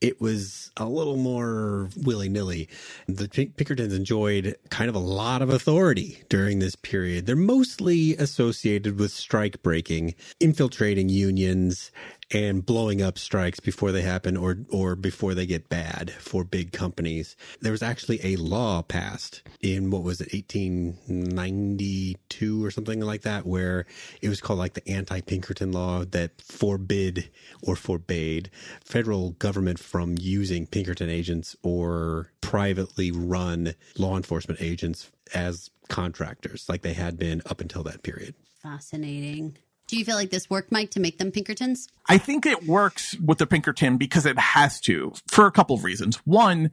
It 0.00 0.20
was 0.20 0.70
a 0.76 0.86
little 0.86 1.16
more 1.16 1.90
willy 1.96 2.28
nilly. 2.28 2.68
The 3.06 3.28
Pink- 3.28 3.56
Pinkertons 3.56 3.94
enjoyed 3.94 4.56
kind 4.70 4.88
of 4.88 4.94
a 4.94 5.00
lot 5.00 5.42
of 5.42 5.50
authority 5.50 6.22
during 6.28 6.58
this 6.58 6.76
period. 6.76 7.26
They're 7.26 7.36
mostly 7.36 8.16
associated 8.16 8.98
with 8.98 9.12
strike 9.12 9.62
breaking, 9.62 10.14
infiltrating 10.40 11.08
unions, 11.08 11.92
and 12.32 12.64
blowing 12.64 13.02
up 13.02 13.18
strikes 13.18 13.60
before 13.60 13.92
they 13.92 14.00
happen 14.02 14.36
or 14.36 14.58
or 14.70 14.96
before 14.96 15.34
they 15.34 15.46
get 15.46 15.68
bad 15.68 16.10
for 16.10 16.42
big 16.44 16.72
companies. 16.72 17.36
There 17.60 17.72
was 17.72 17.82
actually 17.82 18.20
a 18.24 18.36
law 18.36 18.82
passed 18.82 19.42
in 19.60 19.90
what 19.90 20.02
was 20.02 20.20
it 20.20 20.32
1892 20.32 22.64
or 22.64 22.70
something 22.70 23.00
like 23.00 23.22
that 23.22 23.46
where 23.46 23.86
it 24.20 24.28
was 24.28 24.40
called 24.40 24.58
like 24.58 24.74
the 24.74 24.88
anti-Pinkerton 24.88 25.72
law 25.72 26.04
that 26.06 26.40
forbid 26.40 27.30
or 27.62 27.76
forbade 27.76 28.50
federal 28.84 29.30
government 29.32 29.78
from 29.78 30.16
using 30.18 30.66
Pinkerton 30.66 31.10
agents 31.10 31.54
or 31.62 32.32
privately 32.40 33.12
run 33.12 33.74
law 33.98 34.16
enforcement 34.16 34.60
agents 34.60 35.10
as 35.34 35.70
contractors 35.88 36.68
like 36.68 36.82
they 36.82 36.94
had 36.94 37.18
been 37.18 37.42
up 37.46 37.60
until 37.60 37.82
that 37.82 38.02
period. 38.02 38.34
Fascinating. 38.62 39.56
Do 39.92 39.98
you 39.98 40.06
feel 40.06 40.16
like 40.16 40.30
this 40.30 40.48
worked, 40.48 40.72
Mike, 40.72 40.90
to 40.92 41.00
make 41.00 41.18
them 41.18 41.30
Pinkertons? 41.30 41.86
I 42.08 42.16
think 42.16 42.46
it 42.46 42.66
works 42.66 43.14
with 43.20 43.36
the 43.36 43.46
Pinkerton 43.46 43.98
because 43.98 44.24
it 44.24 44.38
has 44.38 44.80
to 44.80 45.12
for 45.28 45.44
a 45.44 45.50
couple 45.50 45.76
of 45.76 45.84
reasons. 45.84 46.16
One, 46.24 46.70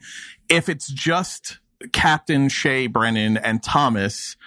if 0.47 0.69
it's 0.69 0.87
just 0.87 1.59
Captain 1.91 2.47
Shea 2.47 2.87
Brennan 2.87 3.35
and 3.35 3.61
Thomas 3.61 4.37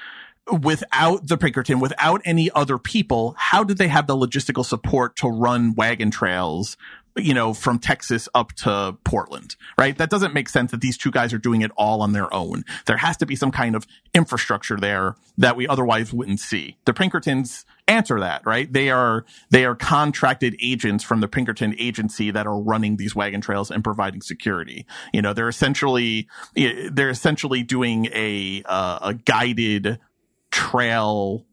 without 0.51 1.29
the 1.29 1.37
Pinkerton, 1.37 1.81
without 1.81 2.23
any 2.25 2.51
other 2.53 2.79
people, 2.79 3.35
how 3.37 3.62
did 3.62 3.77
they 3.77 3.89
have 3.89 4.07
the 4.07 4.16
logistical 4.16 4.64
support 4.64 5.16
to 5.16 5.29
run 5.29 5.75
wagon 5.75 6.11
trails? 6.11 6.79
You 7.14 7.35
know, 7.35 7.53
from 7.53 7.79
Texas 7.79 8.27
up 8.35 8.53
to 8.55 8.97
Portland, 9.05 9.55
right? 9.77 9.99
That 9.99 10.09
doesn't 10.09 10.33
make 10.33 10.49
sense 10.49 10.70
that 10.70 10.81
these 10.81 10.97
two 10.97 11.11
guys 11.11 11.35
are 11.35 11.39
doing 11.39 11.61
it 11.61 11.73
all 11.77 12.01
on 12.01 12.12
their 12.12 12.33
own. 12.33 12.64
There 12.87 12.97
has 12.97 13.18
to 13.18 13.27
be 13.27 13.37
some 13.37 13.51
kind 13.51 13.77
of 13.77 13.87
infrastructure 14.14 14.79
there 14.79 15.16
that 15.37 15.57
we 15.57 15.68
otherwise 15.68 16.14
wouldn't 16.14 16.41
see. 16.41 16.79
The 16.87 16.95
Pinkertons 16.95 17.66
answer 17.89 18.20
that, 18.20 18.43
right? 18.47 18.72
They 18.72 18.91
are, 18.91 19.24
they 19.51 19.64
are 19.64 19.74
contracted 19.74 20.57
agents 20.61 21.05
from 21.05 21.20
the 21.20 21.28
Pinkerton 21.28 21.74
agency 21.78 22.30
that 22.30 22.47
are 22.47 22.59
running 22.59 22.97
these 22.97 23.14
wagon 23.14 23.41
trails 23.41 23.70
and 23.70 23.83
providing 23.83 24.20
security. 24.20 24.87
You 25.12 25.22
know, 25.22 25.33
they're 25.33 25.49
essentially, 25.49 26.28
they're 26.55 27.11
essentially 27.11 27.62
doing 27.62 28.07
a, 28.12 28.62
uh, 28.66 28.99
a 29.03 29.14
guided 29.14 29.99
trail 30.51 31.47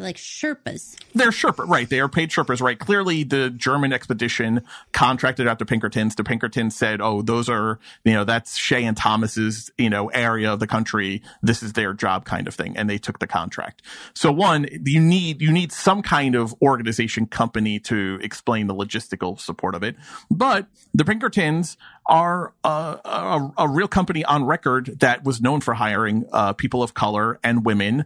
Like 0.00 0.16
Sherpas. 0.16 0.96
they're 1.14 1.30
Sherpa, 1.30 1.68
right? 1.68 1.88
They 1.88 2.00
are 2.00 2.08
paid 2.08 2.30
Sherpas, 2.30 2.60
right? 2.60 2.78
Clearly, 2.78 3.22
the 3.22 3.50
German 3.50 3.92
expedition 3.92 4.62
contracted 4.92 5.46
out 5.46 5.58
to 5.58 5.66
Pinkertons. 5.66 6.14
The 6.14 6.24
Pinkertons 6.24 6.74
said, 6.74 7.00
"Oh, 7.00 7.20
those 7.20 7.48
are 7.48 7.78
you 8.04 8.14
know 8.14 8.24
that's 8.24 8.56
Shea 8.56 8.84
and 8.84 8.96
Thomas's 8.96 9.70
you 9.76 9.90
know 9.90 10.08
area 10.08 10.52
of 10.52 10.58
the 10.58 10.66
country. 10.66 11.22
This 11.42 11.62
is 11.62 11.74
their 11.74 11.92
job, 11.92 12.24
kind 12.24 12.48
of 12.48 12.54
thing." 12.54 12.76
And 12.76 12.88
they 12.88 12.98
took 12.98 13.18
the 13.18 13.26
contract. 13.26 13.82
So 14.14 14.32
one, 14.32 14.66
you 14.84 15.00
need 15.00 15.42
you 15.42 15.52
need 15.52 15.70
some 15.70 16.02
kind 16.02 16.34
of 16.34 16.54
organization 16.62 17.26
company 17.26 17.78
to 17.80 18.18
explain 18.22 18.66
the 18.66 18.74
logistical 18.74 19.38
support 19.38 19.74
of 19.74 19.82
it. 19.82 19.96
But 20.30 20.66
the 20.94 21.04
Pinkertons 21.04 21.76
are 22.06 22.52
a, 22.64 22.68
a, 22.68 23.52
a 23.58 23.68
real 23.68 23.86
company 23.86 24.24
on 24.24 24.44
record 24.44 24.98
that 25.00 25.24
was 25.24 25.40
known 25.40 25.60
for 25.60 25.74
hiring 25.74 26.24
uh, 26.32 26.52
people 26.54 26.82
of 26.82 26.94
color 26.94 27.38
and 27.44 27.64
women 27.64 28.04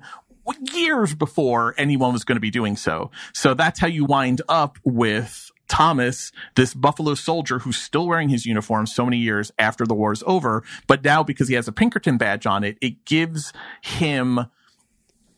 years 0.73 1.15
before 1.15 1.75
anyone 1.79 2.13
was 2.13 2.25
going 2.25 2.37
to 2.37 2.41
be 2.41 2.51
doing 2.51 2.77
so. 2.77 3.11
So 3.33 3.55
that's 3.55 3.81
how 3.81 3.87
you 3.87 4.05
wind 4.05 4.43
up 4.49 4.79
with 4.85 5.51
Thomas, 5.69 6.31
this 6.57 6.75
Buffalo 6.75 7.15
soldier 7.15 7.59
who's 7.61 7.77
still 7.77 8.07
wearing 8.07 8.29
his 8.29 8.47
uniform 8.47 8.87
so 8.87 9.05
many 9.05 9.17
years 9.17 9.51
after 9.59 9.87
the 9.87 9.95
war 9.95 10.13
is 10.13 10.23
over. 10.27 10.63
But 10.87 11.03
now 11.03 11.23
because 11.23 11.49
he 11.49 11.55
has 11.55 11.69
a 11.69 11.73
Pinkerton 11.73 12.19
badge 12.19 12.47
on 12.47 12.65
it, 12.65 12.77
it 12.81 13.05
gives 13.05 13.53
him 13.83 14.47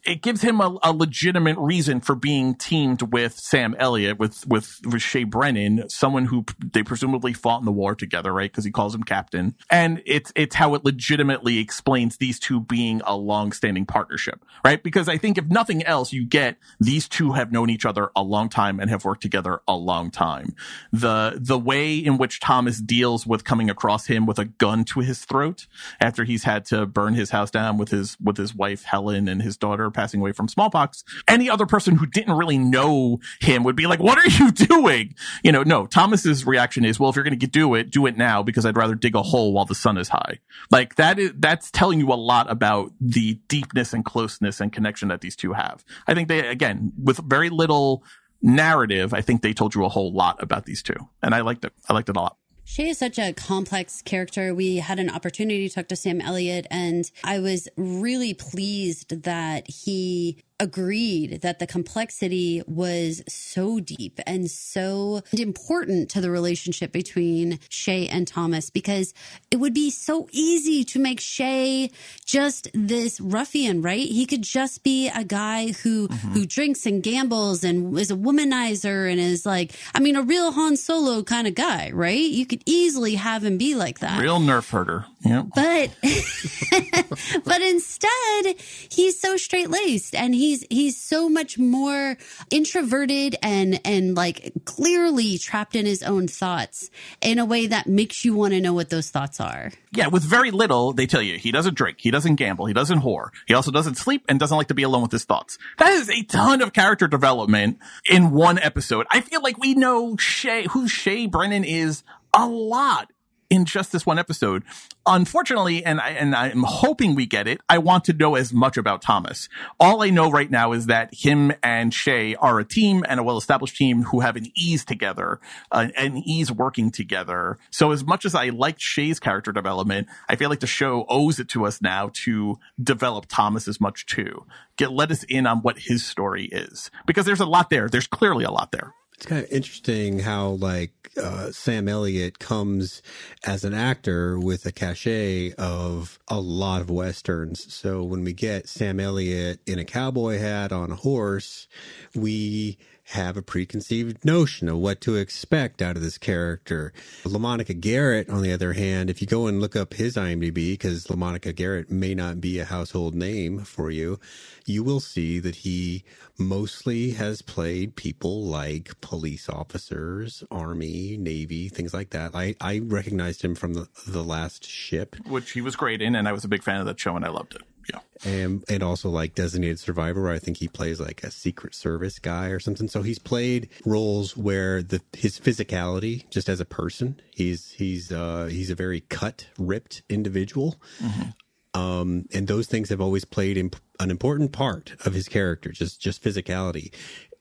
it 0.07 0.23
gives 0.23 0.41
him 0.41 0.61
a, 0.61 0.79
a, 0.83 0.93
legitimate 0.93 1.59
reason 1.59 2.01
for 2.01 2.15
being 2.15 2.55
teamed 2.55 3.03
with 3.13 3.39
Sam 3.39 3.75
Elliott, 3.79 4.19
with, 4.19 4.47
with, 4.47 4.81
with 4.85 5.03
Shea 5.03 5.25
Brennan, 5.25 5.89
someone 5.91 6.27
who 6.27 6.45
they 6.73 6.83
presumably 6.85 7.33
fought 7.33 7.59
in 7.59 7.65
the 7.65 7.73
war 7.73 7.95
together, 7.95 8.33
right? 8.33 8.51
Because 8.51 8.65
he 8.65 8.71
calls 8.71 8.95
him 8.95 9.03
captain. 9.03 9.57
And 9.69 10.03
it's, 10.07 10.33
it's 10.37 10.55
how 10.55 10.75
it 10.75 10.85
legitimately 10.85 11.59
explains 11.59 12.19
these 12.19 12.39
two 12.39 12.61
being 12.61 13.03
a 13.05 13.17
long-standing 13.17 13.85
partnership, 13.85 14.45
right? 14.65 14.81
Because 14.81 15.09
I 15.09 15.19
think 15.19 15.39
if 15.39 15.47
nothing 15.47 15.83
else, 15.83 16.13
you 16.13 16.25
get 16.25 16.57
these 16.79 17.09
two 17.09 17.33
have 17.33 17.51
known 17.51 17.69
each 17.69 17.85
other 17.85 18.11
a 18.15 18.23
long 18.23 18.49
time 18.49 18.79
and 18.79 18.89
have 18.91 19.05
worked 19.05 19.23
together 19.23 19.61
a 19.67 19.75
long 19.75 20.11
time. 20.11 20.55
The, 20.93 21.37
the 21.41 21.59
way 21.59 21.97
in 21.97 22.17
which 22.17 22.39
Thomas 22.39 22.81
deals 22.81 23.27
with 23.27 23.45
coming 23.45 23.69
across 23.69 24.07
him 24.07 24.25
with 24.25 24.39
a 24.39 24.45
gun 24.45 24.85
to 24.85 25.01
his 25.01 25.25
throat 25.25 25.67
after 26.01 26.23
he's 26.23 26.45
had 26.45 26.65
to 26.67 26.87
burn 26.87 27.15
his 27.15 27.31
house 27.31 27.51
down 27.51 27.77
with 27.77 27.91
his, 27.91 28.17
with 28.23 28.37
his 28.37 28.55
wife, 28.55 28.85
Helen, 28.85 29.27
and 29.27 29.43
his 29.43 29.57
daughter 29.57 29.91
passing 29.97 30.21
away 30.21 30.33
from 30.33 30.47
smallpox, 30.47 31.03
any 31.27 31.51
other 31.51 31.67
person 31.67 31.97
who 31.97 32.07
didn't 32.07 32.37
really 32.37 32.59
know 32.59 33.19
him 33.41 33.65
would 33.65 33.75
be 33.75 33.87
like, 33.87 33.99
what 33.99 34.19
are 34.19 34.29
you 34.29 34.53
doing? 34.69 35.15
You 35.43 35.53
know, 35.53 35.63
no, 35.63 35.87
Thomas's 35.87 36.47
reaction 36.47 36.85
is, 36.85 37.01
well, 37.01 37.11
if 37.11 37.17
you're 37.17 37.25
going 37.25 37.39
to 37.39 37.47
do 37.47 37.75
it, 37.75 37.91
do 37.91 38.07
it 38.07 38.17
now 38.17 38.43
because 38.43 38.65
I'd 38.65 38.77
rather 38.77 38.95
dig 38.95 39.17
a 39.17 39.23
hole 39.23 39.53
while 39.53 39.65
the 39.65 39.75
sun 39.75 39.99
is 39.99 40.09
high. 40.09 40.39
Like 40.71 40.97
that 40.97 41.19
is, 41.19 41.33
that's 41.37 41.71
telling 41.71 41.99
you 41.99 42.13
a 42.13 42.15
lot 42.15 42.51
about 42.51 42.93
the 43.01 43.41
deepness 43.49 43.93
and 43.93 44.05
closeness 44.05 44.61
and 44.61 44.73
connection 44.73 45.09
that 45.09 45.23
these 45.23 45.35
two 45.35 45.55
have. 45.55 45.85
I 46.07 46.15
think 46.15 46.29
they, 46.29 46.47
again, 46.47 46.93
with 47.03 47.19
very 47.19 47.51
little 47.51 48.05
narrative, 48.43 49.15
I 49.15 49.23
think 49.23 49.43
they 49.43 49.53
told 49.53 49.75
you 49.75 49.85
a 49.85 49.89
whole 49.89 50.13
lot 50.13 50.43
about 50.43 50.67
these 50.67 50.83
two. 50.83 50.97
And 51.23 51.35
I 51.35 51.41
liked 51.41 51.65
it. 51.65 51.73
I 51.89 51.95
liked 51.95 52.09
it 52.09 52.17
a 52.17 52.21
lot. 52.21 52.37
Shea 52.69 52.89
is 52.89 52.99
such 52.99 53.17
a 53.17 53.33
complex 53.33 54.03
character. 54.03 54.53
We 54.53 54.79
had 54.79 54.99
an 54.99 55.09
opportunity 55.09 55.69
to 55.69 55.75
talk 55.75 55.87
to 55.87 55.95
Sam 55.95 56.21
Elliott, 56.21 56.67
and 56.69 57.09
I 57.23 57.39
was 57.39 57.69
really 57.77 58.35
pleased 58.35 59.23
that 59.23 59.71
he 59.71 60.43
agreed 60.59 61.41
that 61.43 61.59
the 61.59 61.67
complexity 61.67 62.63
was 62.67 63.23
so 63.29 63.81
deep 63.81 64.21
and 64.27 64.51
so 64.51 65.23
important 65.33 66.11
to 66.11 66.21
the 66.21 66.31
relationship 66.31 66.93
between 66.93 67.59
Shea 67.69 68.09
and 68.09 68.27
Thomas 68.27 68.71
because 68.71 69.13
it 69.51 69.57
would 69.57 69.75
be 69.75 69.91
so 69.91 70.29
easy 70.33 70.85
to 70.85 70.99
make 70.99 71.21
Shea 71.21 71.91
just 72.25 72.69
this 72.73 73.21
ruffian, 73.21 73.83
right? 73.83 74.07
He 74.07 74.27
could 74.27 74.43
just 74.43 74.83
be 74.83 75.09
a 75.09 75.25
guy 75.25 75.73
who 75.73 76.09
mm-hmm. 76.09 76.33
who 76.33 76.47
drinks 76.47 76.87
and 76.87 77.03
gambles 77.03 77.63
and 77.63 77.97
is 77.99 78.11
a 78.11 78.17
womanizer 78.17 79.11
and 79.11 79.21
is 79.21 79.45
like, 79.45 79.73
I 79.95 80.01
mean, 80.01 80.17
a 80.17 80.23
real 80.23 80.53
Han 80.53 80.77
Solo 80.77 81.23
kind 81.23 81.47
of 81.47 81.55
guy, 81.55 81.91
right? 81.93 82.19
You 82.19 82.47
could 82.47 82.63
easily 82.67 83.15
have 83.17 83.45
him 83.45 83.59
be 83.59 83.75
like 83.75 83.99
that. 84.01 84.21
Real 84.21 84.41
nerf 84.41 84.71
herder. 84.71 85.07
Yeah. 85.27 85.43
But 85.55 85.91
but 87.45 87.63
instead, 87.63 88.55
he's 88.91 89.21
so 89.21 89.37
straight 89.37 89.71
laced 89.71 90.15
and 90.15 90.35
he's 90.35 90.65
he's 90.71 90.97
so 90.97 91.29
much 91.29 91.59
more 91.59 92.17
introverted 92.51 93.37
and 93.43 93.81
and 93.85 94.17
like 94.17 94.53
clearly 94.65 95.39
trapped 95.39 95.75
in 95.75 95.87
his 95.87 96.03
own 96.03 96.29
thoughts 96.29 96.91
in 97.21 97.39
a 97.39 97.45
way 97.45 97.67
that 97.67 97.87
makes 97.87 98.25
you 98.25 98.35
want 98.35 98.53
to 98.53 98.61
know 98.61 98.73
what 98.73 98.91
those 98.91 99.11
thoughts 99.11 99.41
are. 99.41 99.73
Yeah, 99.93 100.09
with 100.09 100.23
very 100.23 100.51
little, 100.51 100.93
they 100.93 101.07
tell 101.07 101.23
you 101.23 101.39
he 101.39 101.51
doesn't 101.51 101.75
drink, 101.75 101.99
he 102.01 102.11
doesn't 102.11 102.37
gamble, 102.37 102.67
he 102.67 102.75
doesn't 102.75 103.01
whore, 103.01 103.31
he 103.47 103.55
also 103.55 103.71
doesn't 103.71 103.97
sleep 103.97 104.25
and 104.29 104.39
doesn't 104.39 104.57
like 104.57 104.69
to 104.69 104.75
be 104.75 104.83
alone 104.83 105.03
with 105.03 105.13
his 105.13 105.25
thoughts. 105.25 105.59
That 105.79 105.93
is 105.93 106.09
a 106.11 106.23
ton 106.23 106.63
of 106.63 106.73
character 106.73 107.09
development 107.09 107.79
in 108.05 108.31
one 108.31 108.59
episode. 108.59 109.07
I 109.11 109.21
feel 109.21 109.43
like 109.43 109.59
we 109.59 109.75
know 109.75 110.17
Shea, 110.17 110.67
who 110.69 110.89
Shea 110.89 111.27
Brennan 111.27 111.65
is 111.65 112.03
a 112.35 112.47
lot 112.47 113.11
in 113.51 113.65
just 113.65 113.93
this 113.93 114.07
one 114.07 114.19
episode. 114.19 114.63
Unfortunately, 115.07 115.85
and 115.85 116.01
I, 116.01 116.11
and 116.11 116.35
I'm 116.35 116.65
hoping 116.65 117.15
we 117.15 117.27
get 117.27 117.47
it, 117.47 117.61
I 117.69 117.79
want 117.79 118.05
to 118.05 118.13
know 118.13 118.35
as 118.35 118.53
much 118.53 118.77
about 118.77 119.03
Thomas. 119.03 119.49
All 119.79 120.03
I 120.03 120.11
know 120.11 120.31
right 120.31 120.51
now 120.51 120.73
is 120.73 120.87
that 120.87 121.15
him 121.15 121.53
and 121.63 121.95
Shea 121.95 122.35
are 122.37 122.59
a 122.59 122.65
team 122.65 123.05
and 123.09 123.21
a 123.21 123.23
well-established 123.23 123.77
team 123.77 124.03
who 124.05 124.21
have 124.21 124.37
an 124.37 124.47
ease 124.57 124.85
together, 124.85 125.41
uh, 125.71 125.89
an 125.97 126.19
ease 126.19 126.51
working 126.51 126.91
together. 126.91 127.59
So 127.71 127.93
as 127.93 128.05
much 128.05 128.25
as 128.25 128.35
I 128.35 128.49
liked 128.49 128.81
Shea's 128.81 129.21
character 129.21 129.53
development, 129.53 130.09
I 130.29 130.37
feel 130.37 130.51
like 130.51 130.61
the 130.61 130.67
show 130.67 131.07
owes 131.09 131.39
it 131.39 131.49
to 131.51 131.67
us 131.67 131.81
now 131.81 132.11
to 132.25 132.59
develop 132.83 133.27
Thomas 133.29 133.69
as 133.69 133.81
much 133.81 134.07
too. 134.07 134.45
Get, 134.77 134.93
let 134.93 135.11
us 135.11 135.23
in 135.25 135.47
on 135.47 135.59
what 135.59 135.79
his 135.79 136.05
story 136.05 136.47
is. 136.47 136.91
Because 137.07 137.25
there's 137.27 137.41
a 137.41 137.47
lot 137.47 137.71
there. 137.71 137.89
There's 137.89 138.07
clearly 138.07 138.45
a 138.45 138.51
lot 138.51 138.73
there. 138.73 138.93
It's 139.17 139.25
kind 139.25 139.43
of 139.43 139.51
interesting 139.51 140.19
how 140.21 140.51
like 140.51 141.11
uh, 141.17 141.51
Sam 141.51 141.89
Elliott 141.89 142.39
comes 142.39 143.01
as 143.45 143.65
an 143.65 143.73
actor 143.73 144.39
with 144.39 144.67
a 144.67 144.73
cachet 144.73 145.55
of 145.55 146.19
a 146.29 146.39
lot 146.39 146.83
of 146.83 146.91
westerns. 146.91 147.73
So 147.73 148.05
when 148.05 148.25
we 148.25 148.35
get 148.35 148.69
Sam 148.69 149.01
Elliott 149.01 149.61
in 149.67 149.79
a 149.79 149.87
cowboy 149.87 150.39
hat 150.39 150.71
on 150.71 150.93
a 150.93 150.97
horse, 150.97 151.67
we 152.15 152.77
have 153.11 153.37
a 153.37 153.43
preconceived 153.43 154.25
notion 154.25 154.69
of 154.69 154.79
what 154.79 155.01
to 155.01 155.15
expect 155.15 155.81
out 155.81 155.97
of 155.97 156.03
this 156.03 156.19
character. 156.19 156.93
LaMonica 157.23 157.79
Garrett, 157.79 158.29
on 158.29 158.43
the 158.43 158.53
other 158.53 158.73
hand, 158.73 159.09
if 159.09 159.21
you 159.21 159.29
go 159.29 159.47
and 159.47 159.61
look 159.61 159.77
up 159.77 159.95
his 159.95 160.17
IMDb, 160.17 160.73
because 160.73 161.07
LaMonica 161.07 161.55
Garrett 161.55 161.91
may 161.91 162.15
not 162.15 162.41
be 162.41 162.59
a 162.59 162.65
household 162.65 163.15
name 163.15 163.61
for 163.61 163.91
you, 163.91 164.19
you 164.65 164.83
will 164.83 164.99
see 164.99 165.39
that 165.39 165.57
he 165.57 166.03
mostly 166.37 167.13
has 167.13 167.43
played 167.43 167.95
people 167.95 168.45
like 168.45 169.01
police 169.01 169.49
officers, 169.49 170.43
army, 170.51 171.17
navy, 171.17 171.69
things 171.69 171.95
like 171.95 172.11
that. 172.11 172.35
I, 172.35 172.57
I 172.61 172.81
recognized 172.81 173.43
him 173.43 173.55
from 173.55 173.75
the, 173.75 173.89
the 174.07 174.25
last 174.25 174.65
ship, 174.67 175.15
which 175.29 175.53
he 175.53 175.61
was 175.61 175.77
great 175.77 176.03
in, 176.03 176.17
and 176.17 176.27
I 176.29 176.33
was 176.33 176.45
a 176.45 176.49
big 176.49 176.65
fan 176.65 176.81
of 176.81 176.87
that 176.87 176.99
show 176.99 177.15
and 177.15 177.25
I 177.25 177.29
loved 177.29 177.55
it 177.55 177.63
yeah. 177.93 178.01
And 178.25 178.65
and 178.69 178.83
also 178.83 179.09
like 179.09 179.35
Designated 179.35 179.79
Survivor, 179.79 180.23
where 180.23 180.33
I 180.33 180.39
think 180.39 180.59
he 180.59 180.69
plays 180.69 181.01
like 181.01 181.23
a 181.23 181.31
Secret 181.31 181.75
Service 181.75 182.19
guy 182.19 182.49
or 182.49 182.59
something. 182.59 182.89
So 182.89 183.03
he's 183.03 183.19
played 183.19 183.69
roles 183.85 184.37
where 184.37 184.83
the 184.83 185.01
his 185.13 185.39
physicality, 185.39 186.29
just 186.31 186.49
as 186.49 186.61
a 186.61 186.65
person, 186.65 187.21
he's 187.31 187.73
he's 187.73 188.11
uh, 188.11 188.49
he's 188.51 188.71
a 188.71 188.75
very 188.75 189.01
cut, 189.03 189.47
ripped 189.59 190.03
individual. 190.09 190.77
Mm-hmm. 191.03 191.81
Um, 191.81 192.25
and 192.33 192.49
those 192.49 192.67
things 192.67 192.89
have 192.89 193.03
always 193.03 193.27
played 193.27 193.59
imp- 193.59 193.77
an 194.01 194.11
important 194.11 194.53
part 194.53 194.95
of 195.05 195.13
his 195.13 195.29
character, 195.29 195.71
just 195.73 196.01
just 196.01 196.23
physicality 196.23 196.93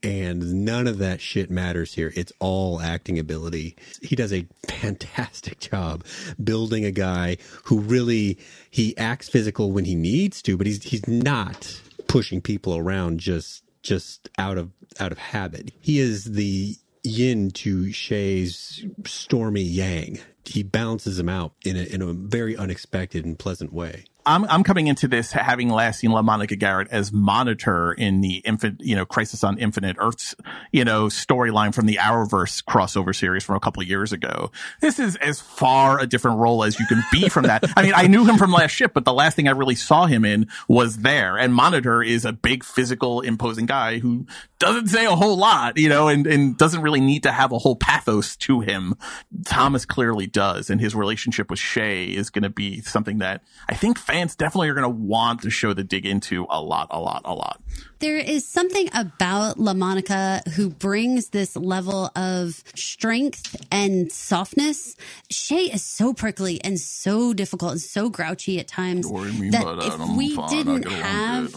and 0.03 0.65
none 0.65 0.87
of 0.87 0.97
that 0.99 1.21
shit 1.21 1.49
matters 1.49 1.93
here. 1.93 2.11
It's 2.15 2.31
all 2.39 2.81
acting 2.81 3.19
ability. 3.19 3.75
He 4.01 4.15
does 4.15 4.33
a 4.33 4.47
fantastic 4.67 5.59
job 5.71 6.03
building 6.43 6.85
a 6.85 6.91
guy 6.91 7.37
who 7.65 7.79
really 7.79 8.37
he 8.69 8.97
acts 8.97 9.29
physical 9.29 9.71
when 9.71 9.85
he 9.85 9.95
needs 9.95 10.41
to, 10.43 10.57
but 10.57 10.67
he's 10.67 10.83
he's 10.83 11.07
not 11.07 11.81
pushing 12.07 12.41
people 12.41 12.75
around 12.77 13.19
just 13.19 13.63
just 13.81 14.29
out 14.37 14.57
of 14.57 14.71
out 14.99 15.11
of 15.11 15.17
habit. 15.17 15.71
He 15.81 15.99
is 15.99 16.25
the 16.25 16.75
yin 17.03 17.51
to 17.51 17.91
Shea's 17.91 18.85
stormy 19.05 19.61
yang. 19.61 20.19
He 20.45 20.63
balances 20.63 21.19
him 21.19 21.29
out 21.29 21.53
in 21.63 21.75
a 21.77 21.83
in 21.83 22.01
a 22.01 22.13
very 22.13 22.57
unexpected 22.57 23.25
and 23.25 23.37
pleasant 23.37 23.71
way. 23.71 24.05
I'm 24.25 24.45
I'm 24.45 24.63
coming 24.63 24.87
into 24.87 25.07
this 25.07 25.31
having 25.31 25.69
last 25.69 25.99
seen 25.99 26.11
LaMonica 26.11 26.57
Garrett 26.57 26.87
as 26.89 27.11
monitor 27.11 27.93
in 27.93 28.21
the 28.21 28.37
infant, 28.37 28.81
you 28.81 28.95
know, 28.95 29.05
Crisis 29.05 29.43
on 29.43 29.57
Infinite 29.57 29.97
Earths, 29.99 30.35
you 30.71 30.83
know, 30.83 31.05
storyline 31.07 31.73
from 31.73 31.85
the 31.85 31.95
Arrowverse 31.95 32.63
crossover 32.63 33.15
series 33.15 33.43
from 33.43 33.55
a 33.55 33.59
couple 33.59 33.83
years 33.83 34.11
ago. 34.11 34.51
This 34.81 34.99
is 34.99 35.15
as 35.17 35.39
far 35.39 35.99
a 35.99 36.07
different 36.07 36.39
role 36.39 36.63
as 36.63 36.79
you 36.79 36.85
can 36.87 37.03
be 37.11 37.29
from 37.29 37.45
that. 37.45 37.63
I 37.77 37.83
mean, 37.83 37.93
I 37.95 38.07
knew 38.07 38.25
him 38.25 38.37
from 38.37 38.51
Last 38.51 38.71
Ship, 38.71 38.91
but 38.93 39.05
the 39.05 39.13
last 39.13 39.35
thing 39.35 39.47
I 39.47 39.51
really 39.51 39.75
saw 39.75 40.05
him 40.05 40.25
in 40.25 40.47
was 40.67 40.97
there. 40.97 41.37
And 41.37 41.53
Monitor 41.53 42.01
is 42.01 42.25
a 42.25 42.33
big, 42.33 42.63
physical, 42.63 43.21
imposing 43.21 43.65
guy 43.65 43.99
who 43.99 44.25
doesn't 44.59 44.87
say 44.87 45.05
a 45.05 45.15
whole 45.15 45.37
lot, 45.37 45.77
you 45.77 45.89
know, 45.89 46.07
and 46.07 46.25
and 46.25 46.57
doesn't 46.57 46.81
really 46.81 47.01
need 47.01 47.23
to 47.23 47.31
have 47.31 47.51
a 47.51 47.59
whole 47.59 47.75
pathos 47.75 48.35
to 48.37 48.61
him. 48.61 48.95
Thomas 49.45 49.85
clearly 49.85 50.27
does, 50.27 50.69
and 50.69 50.81
his 50.81 50.95
relationship 50.95 51.49
with 51.49 51.59
Shea 51.59 52.05
is 52.05 52.29
going 52.29 52.43
to 52.43 52.49
be 52.49 52.81
something 52.81 53.19
that 53.19 53.43
I 53.69 53.75
think 53.75 53.99
fans 54.15 54.35
definitely 54.35 54.69
are 54.69 54.73
going 54.73 54.83
to 54.83 54.89
want 54.89 55.41
the 55.41 55.49
show 55.49 55.73
to 55.73 55.83
dig 55.83 56.05
into 56.05 56.45
a 56.49 56.61
lot, 56.61 56.87
a 56.91 56.99
lot, 56.99 57.21
a 57.25 57.33
lot. 57.33 57.61
There 57.99 58.17
is 58.17 58.47
something 58.47 58.89
about 58.93 59.57
LaMonica 59.57 60.47
who 60.53 60.69
brings 60.69 61.29
this 61.29 61.55
level 61.55 62.09
of 62.15 62.63
strength 62.75 63.65
and 63.71 64.09
softness. 64.11 64.95
Shea 65.29 65.65
is 65.65 65.83
so 65.83 66.13
prickly 66.13 66.61
and 66.63 66.79
so 66.79 67.33
difficult 67.33 67.73
and 67.73 67.81
so 67.81 68.09
grouchy 68.09 68.59
at 68.59 68.67
times 68.67 69.09
that 69.09 69.79
if 69.81 70.17
we 70.17 70.35
didn't 70.47 70.87
have 70.87 71.53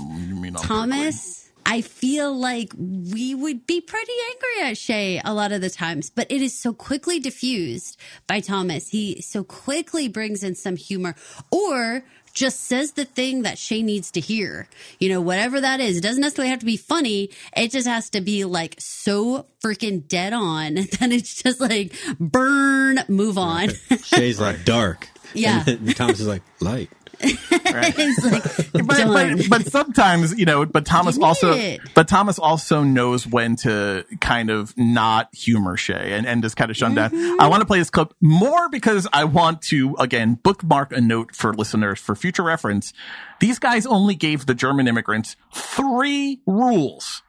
Thomas. 0.56 1.44
I 1.70 1.82
feel 1.82 2.34
like 2.34 2.72
we 2.78 3.34
would 3.34 3.66
be 3.66 3.82
pretty 3.82 4.12
angry 4.30 4.70
at 4.70 4.78
Shea 4.78 5.20
a 5.22 5.34
lot 5.34 5.52
of 5.52 5.61
the 5.61 5.68
times, 5.68 6.09
but 6.09 6.26
it 6.30 6.40
is 6.40 6.59
so 6.59 6.72
quickly 6.72 7.20
diffused 7.20 8.00
by 8.26 8.40
Thomas. 8.40 8.88
He 8.88 9.20
so 9.20 9.44
quickly 9.44 10.09
brings 10.09 10.42
in 10.42 10.54
some 10.54 10.76
humor 10.76 11.14
or 11.50 12.04
just 12.39 12.64
says 12.64 12.93
the 12.93 13.05
thing 13.05 13.43
that 13.43 13.59
Shea 13.59 13.82
needs 13.82 14.12
to 14.12 14.20
hear. 14.20 14.68
You 15.01 15.09
know, 15.09 15.20
whatever 15.20 15.61
that 15.61 15.80
is. 15.80 15.99
It 15.99 16.03
doesn't 16.03 16.20
necessarily 16.20 16.51
have 16.51 16.61
to 16.61 16.66
be 16.66 16.76
funny. 16.76 17.30
It 17.57 17.72
just 17.72 17.89
has 17.89 18.11
to 18.11 18.20
be 18.20 18.45
like 18.45 18.76
so 18.78 19.47
freaking 19.61 20.07
dead 20.07 20.32
on 20.32 20.74
that 21.01 21.11
it's 21.11 21.43
just 21.43 21.61
like 21.61 21.93
burn, 22.20 23.01
move 23.09 23.36
on. 23.36 23.70
Shea's 24.05 24.41
like 24.41 24.64
dark. 24.64 25.09
Yeah. 25.34 25.64
And 25.66 25.95
Thomas 25.97 26.20
is 26.20 26.28
like 26.28 26.43
light. 26.61 26.91
It's 27.21 28.25
like, 28.25 28.43
but, 28.73 28.87
but, 28.87 29.49
but 29.51 29.66
sometimes 29.66 30.39
you 30.39 30.45
know 30.45 30.64
but 30.66 30.87
thomas 30.87 31.19
also 31.19 31.53
it. 31.53 31.81
but 31.95 32.07
thomas 32.09 32.39
also 32.39 32.83
knows 32.83 33.27
when 33.27 33.57
to 33.57 34.05
kind 34.21 34.51
of 34.51 34.73
not 34.77 35.29
humor 35.35 35.77
shea 35.77 36.12
and, 36.12 36.27
and 36.27 36.43
just 36.43 36.57
kind 36.57 36.71
of 36.71 36.77
shun 36.77 36.95
Mm-hmm. 36.95 37.16
down. 37.16 37.41
I 37.41 37.49
want 37.49 37.61
to 37.61 37.66
play 37.66 37.79
this 37.79 37.91
clip 37.91 38.14
more 38.21 38.69
because 38.69 39.07
i 39.12 39.25
want 39.25 39.62
to 39.62 39.95
again 39.99 40.35
bookmark 40.43 40.93
a 40.93 41.01
note 41.01 41.35
for 41.35 41.53
listeners 41.55 41.99
for 41.99 42.14
future 42.14 42.43
reference. 42.43 42.93
These 43.41 43.59
guys 43.59 43.85
only 43.87 44.14
gave 44.14 44.47
the 44.47 44.55
german 44.55 44.87
immigrants 44.89 45.37
three 45.53 46.41
rules. 46.47 47.23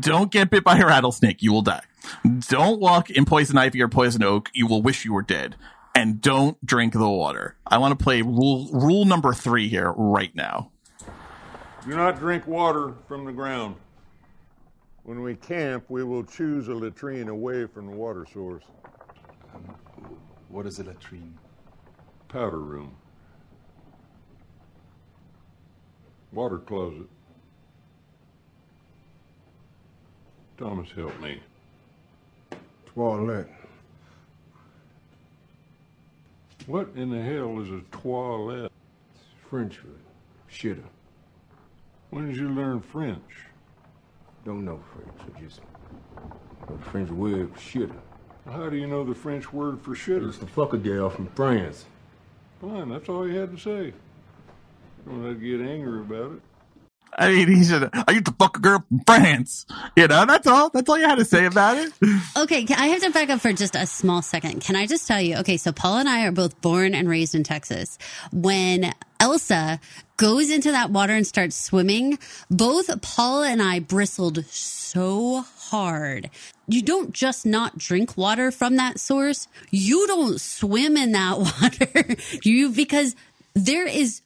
Don't 0.00 0.30
get 0.30 0.50
bit 0.50 0.62
by 0.64 0.78
a 0.78 0.86
rattlesnake 0.86 1.42
you 1.42 1.52
will 1.52 1.62
die. 1.62 1.82
Don't 2.48 2.80
walk 2.80 3.10
in 3.10 3.24
poison 3.24 3.58
ivy 3.58 3.82
or 3.82 3.88
poison 3.88 4.22
oak 4.22 4.50
you 4.54 4.66
will 4.66 4.82
wish 4.82 5.04
you 5.04 5.12
were 5.12 5.22
dead 5.22 5.56
and 5.94 6.20
don't 6.20 6.64
drink 6.64 6.92
the 6.92 7.08
water 7.08 7.56
i 7.66 7.78
want 7.78 7.96
to 7.98 8.02
play 8.02 8.22
rule 8.22 8.68
rule 8.72 9.04
number 9.04 9.32
three 9.32 9.68
here 9.68 9.92
right 9.96 10.34
now 10.34 10.70
Do 11.86 11.96
not 11.96 12.18
drink 12.20 12.46
water 12.46 12.94
from 13.08 13.24
the 13.24 13.32
ground. 13.32 13.74
When 15.02 15.20
we 15.22 15.34
camp, 15.34 15.84
we 15.88 16.04
will 16.04 16.22
choose 16.22 16.68
a 16.68 16.74
latrine 16.74 17.28
away 17.28 17.66
from 17.66 17.86
the 17.86 17.92
water 17.96 18.24
source. 18.32 18.62
What 20.48 20.64
is 20.66 20.78
a 20.78 20.84
latrine? 20.84 21.34
Powder 22.28 22.60
room. 22.60 22.94
Water 26.32 26.58
closet. 26.58 27.08
Thomas, 30.56 30.88
help 30.92 31.18
me. 31.20 31.42
Toilet. 32.94 33.48
What 36.66 36.90
in 36.94 37.10
the 37.10 37.20
hell 37.20 37.60
is 37.60 37.70
a 37.70 37.80
toilet? 37.90 38.70
French 39.48 39.78
food. 39.78 39.98
Shitter. 40.50 40.84
When 42.10 42.28
did 42.28 42.36
you 42.36 42.48
learn 42.48 42.80
French? 42.80 43.46
Don't 44.44 44.64
know 44.64 44.80
French. 44.94 45.34
I 45.36 45.40
just 45.40 45.60
know 45.60 46.76
the 46.76 46.84
French 46.90 47.10
word 47.10 47.52
for 47.52 47.58
shitter. 47.58 47.98
How 48.46 48.68
do 48.68 48.76
you 48.76 48.86
know 48.86 49.04
the 49.04 49.14
French 49.14 49.52
word 49.52 49.80
for 49.80 49.94
shitter? 49.94 50.28
It's 50.28 50.38
the 50.38 50.46
fucker 50.46 50.82
gal 50.82 51.10
from 51.10 51.26
France. 51.28 51.86
Fine, 52.60 52.90
that's 52.90 53.08
all 53.08 53.26
you 53.26 53.38
had 53.38 53.56
to 53.56 53.58
say. 53.58 53.92
Don't 55.06 55.24
have 55.24 55.40
to 55.40 55.58
get 55.58 55.66
angry 55.66 56.00
about 56.00 56.32
it. 56.32 56.40
I 57.18 57.30
mean, 57.30 57.48
he 57.48 57.62
said, 57.64 57.90
"I 57.92 58.12
used 58.12 58.26
to 58.26 58.32
fuck 58.38 58.56
a 58.56 58.60
girl 58.60 58.84
from 58.88 59.00
France." 59.06 59.66
You 59.96 60.08
know, 60.08 60.24
that's 60.24 60.46
all. 60.46 60.70
That's 60.70 60.88
all 60.88 60.98
you 60.98 61.06
had 61.06 61.18
to 61.18 61.24
say 61.24 61.46
about 61.46 61.76
it. 61.78 61.92
Okay, 62.36 62.66
I 62.76 62.86
have 62.88 63.02
to 63.02 63.10
back 63.10 63.28
up 63.30 63.40
for 63.40 63.52
just 63.52 63.76
a 63.76 63.86
small 63.86 64.22
second. 64.22 64.60
Can 64.62 64.74
I 64.74 64.86
just 64.86 65.06
tell 65.06 65.20
you? 65.20 65.36
Okay, 65.38 65.56
so 65.58 65.70
Paul 65.72 65.98
and 65.98 66.08
I 66.08 66.24
are 66.24 66.32
both 66.32 66.60
born 66.62 66.94
and 66.94 67.08
raised 67.08 67.34
in 67.34 67.44
Texas. 67.44 67.98
When 68.32 68.92
Elsa 69.20 69.78
goes 70.16 70.50
into 70.50 70.72
that 70.72 70.90
water 70.90 71.12
and 71.14 71.26
starts 71.26 71.54
swimming, 71.56 72.18
both 72.50 73.02
Paul 73.02 73.42
and 73.42 73.60
I 73.62 73.80
bristled 73.80 74.44
so 74.46 75.44
hard. 75.56 76.30
You 76.66 76.82
don't 76.82 77.12
just 77.12 77.44
not 77.44 77.76
drink 77.76 78.16
water 78.16 78.50
from 78.50 78.76
that 78.76 78.98
source. 78.98 79.46
You 79.70 80.06
don't 80.06 80.40
swim 80.40 80.96
in 80.96 81.12
that 81.12 81.38
water. 81.62 82.16
you 82.42 82.70
because 82.70 83.14
there 83.54 83.86
is 83.86 84.22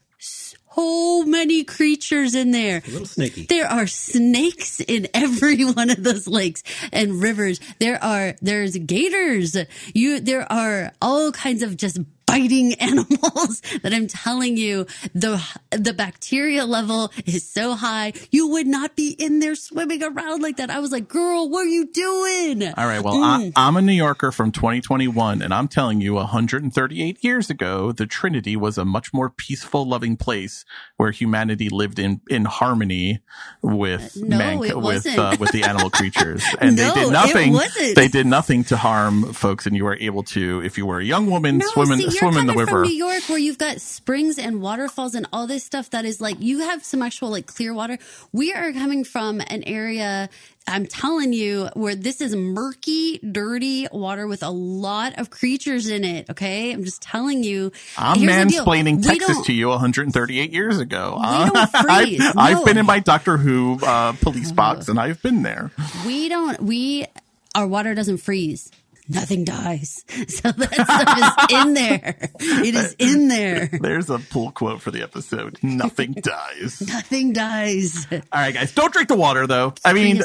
so 0.77 1.25
many 1.25 1.65
creatures 1.65 2.35
in 2.35 2.51
there. 2.51 2.83
A 2.87 2.91
little 2.91 3.07
snaky. 3.07 3.47
There 3.47 3.67
are 3.67 3.87
snakes 3.87 4.81
in 4.81 5.09
every 5.15 5.65
one 5.73 5.91
of 5.91 6.03
those 6.03 6.29
lakes 6.29 6.63
and 6.93 7.23
rivers. 7.23 7.61
There 7.79 8.03
are, 8.03 8.35
there's 8.43 8.77
gators. 8.77 9.57
You, 9.95 10.21
there 10.21 10.51
are 10.51 10.93
all 11.01 11.33
kinds 11.33 11.63
of 11.63 11.77
just 11.77 11.99
biting 12.27 12.75
animals 12.81 13.61
that 13.83 13.93
I'm 13.93 14.07
telling 14.07 14.57
you, 14.57 14.87
the, 15.15 15.43
the 15.71 15.93
bacteria 15.93 16.65
level 16.67 17.13
is 17.25 17.49
so 17.49 17.75
high. 17.75 18.13
You 18.31 18.49
would 18.49 18.67
not 18.67 18.97
be 18.97 19.11
in 19.11 19.39
there 19.39 19.55
swimming 19.55 20.03
around 20.03 20.43
like 20.43 20.57
that. 20.57 20.71
I 20.71 20.81
was 20.81 20.93
like, 20.93 21.09
girl, 21.09 21.49
what 21.49 21.67
are 21.67 21.71
you 21.71 21.87
doing? 21.87 22.63
All 22.65 22.87
right. 22.87 23.03
Well, 23.03 23.23
I, 23.23 23.53
I'm 23.57 23.77
a 23.77 23.83
New 23.83 23.93
Yorker 23.93 24.33
from 24.33 24.53
2021, 24.53 25.43
and 25.43 25.55
I'm 25.55 25.69
telling 25.69 26.01
you, 26.01 26.15
138 26.15 27.23
years 27.23 27.51
ago, 27.51 27.93
the 27.93 28.07
Trinity 28.07 28.57
was 28.57 28.79
a 28.79 28.85
much 28.85 29.13
more 29.13 29.31
peaceful, 29.31 29.87
loving 29.87 30.17
place 30.17 30.65
where 30.97 31.11
humanity 31.11 31.69
lived 31.69 31.99
in 31.99 32.21
in 32.29 32.45
harmony 32.45 33.21
with 33.63 34.17
No, 34.17 34.39
mank- 34.39 34.69
it 34.69 34.77
with 34.77 35.07
uh, 35.07 35.37
with 35.39 35.53
the 35.53 35.63
animal 35.65 35.91
creatures, 35.91 36.45
and 36.61 36.77
No, 36.77 36.93
they 36.93 37.03
did 37.03 37.13
nothing. 37.13 37.59
They 37.95 38.09
did 38.09 38.27
nothing 38.27 38.65
to 38.65 38.77
harm 38.77 39.33
folks, 39.33 39.67
and 39.67 39.77
you 39.77 39.85
were 39.85 39.97
able 39.97 40.23
to, 40.25 40.63
if 40.65 40.77
you 40.79 40.87
were 40.87 40.99
a 40.99 41.05
young 41.05 41.31
woman, 41.31 41.59
No, 41.59 41.67
swim 41.69 41.93
in 41.93 41.99
see, 41.99 42.17
swim 42.33 42.41
in 42.41 42.47
the 42.47 42.55
river. 42.55 42.71
from 42.71 42.83
New 42.83 42.95
York, 42.95 43.29
where 43.29 43.39
you've 43.39 43.59
got 43.59 43.81
springs 43.81 44.39
and 44.39 44.61
waterfalls 44.61 45.15
and 45.15 45.27
all 45.33 45.47
this 45.47 45.65
stuff 45.65 45.91
that 45.91 46.05
is 46.05 46.21
like 46.21 46.41
you 46.41 46.61
have 46.61 46.85
some 46.85 47.03
actual 47.03 47.31
like 47.31 47.47
clear 47.47 47.73
water. 47.73 47.99
We 48.33 48.53
are 48.53 48.73
coming 48.73 49.05
from 49.05 49.41
an 49.41 49.63
area. 49.65 50.29
I'm 50.69 50.87
telling 50.87 51.33
you, 51.33 51.69
where 51.75 51.95
this 51.95 52.21
is 52.21 52.35
murky, 52.35 53.19
dirty 53.19 53.87
water 53.93 54.27
with 54.27 54.43
a 54.43 54.51
lot 54.51 55.17
of 55.19 55.31
creatures 55.31 55.89
in 55.89 56.03
it. 56.03 56.29
Okay, 56.31 56.73
I'm 56.73 56.83
just 56.85 57.03
telling 57.03 57.45
you. 57.45 57.71
I'm 57.97 58.19
Here's 58.19 58.33
mansplaining 58.33 59.07
Texas 59.07 59.47
to 59.47 59.53
you 59.53 59.69
138 59.69 60.53
years 60.53 60.81
ago. 60.81 61.19
We 61.21 61.51
don't. 61.51 61.71
I've, 61.75 62.37
I've 62.37 62.65
been 62.65 62.79
in 62.79 62.87
my 62.87 62.99
Doctor 62.99 63.37
Who 63.37 63.79
uh, 63.81 64.13
police 64.15 64.51
box, 64.51 64.89
and 64.89 64.99
I've 64.99 65.23
been 65.23 65.43
there. 65.43 65.71
We 66.05 66.29
don't. 66.29 66.61
We 66.61 67.07
our 67.55 67.67
water 67.67 67.95
doesn't 67.95 68.19
freeze. 68.19 68.71
Nothing 69.09 69.45
dies. 69.45 70.05
So 70.29 70.51
that 70.51 70.73
stuff 70.75 71.51
is 71.51 71.61
in 71.67 71.75
there. 71.75 72.31
It 72.41 72.75
is 72.75 72.97
in 72.99 73.29
there. 73.29 73.69
There's 73.81 74.11
a 74.11 74.19
pull 74.19 74.51
quote 74.51 74.83
for 74.83 74.91
the 74.91 75.03
episode. 75.03 75.59
Nothing 75.63 76.13
dies. 76.21 76.83
Nothing 76.87 77.33
dies. 77.33 78.07
All 78.11 78.19
right, 78.35 78.53
guys, 78.53 78.75
don't 78.75 78.93
drink 78.93 79.09
the 79.09 79.17
water 79.17 79.47
though. 79.47 79.75
I 79.85 79.93
mean, 79.93 80.21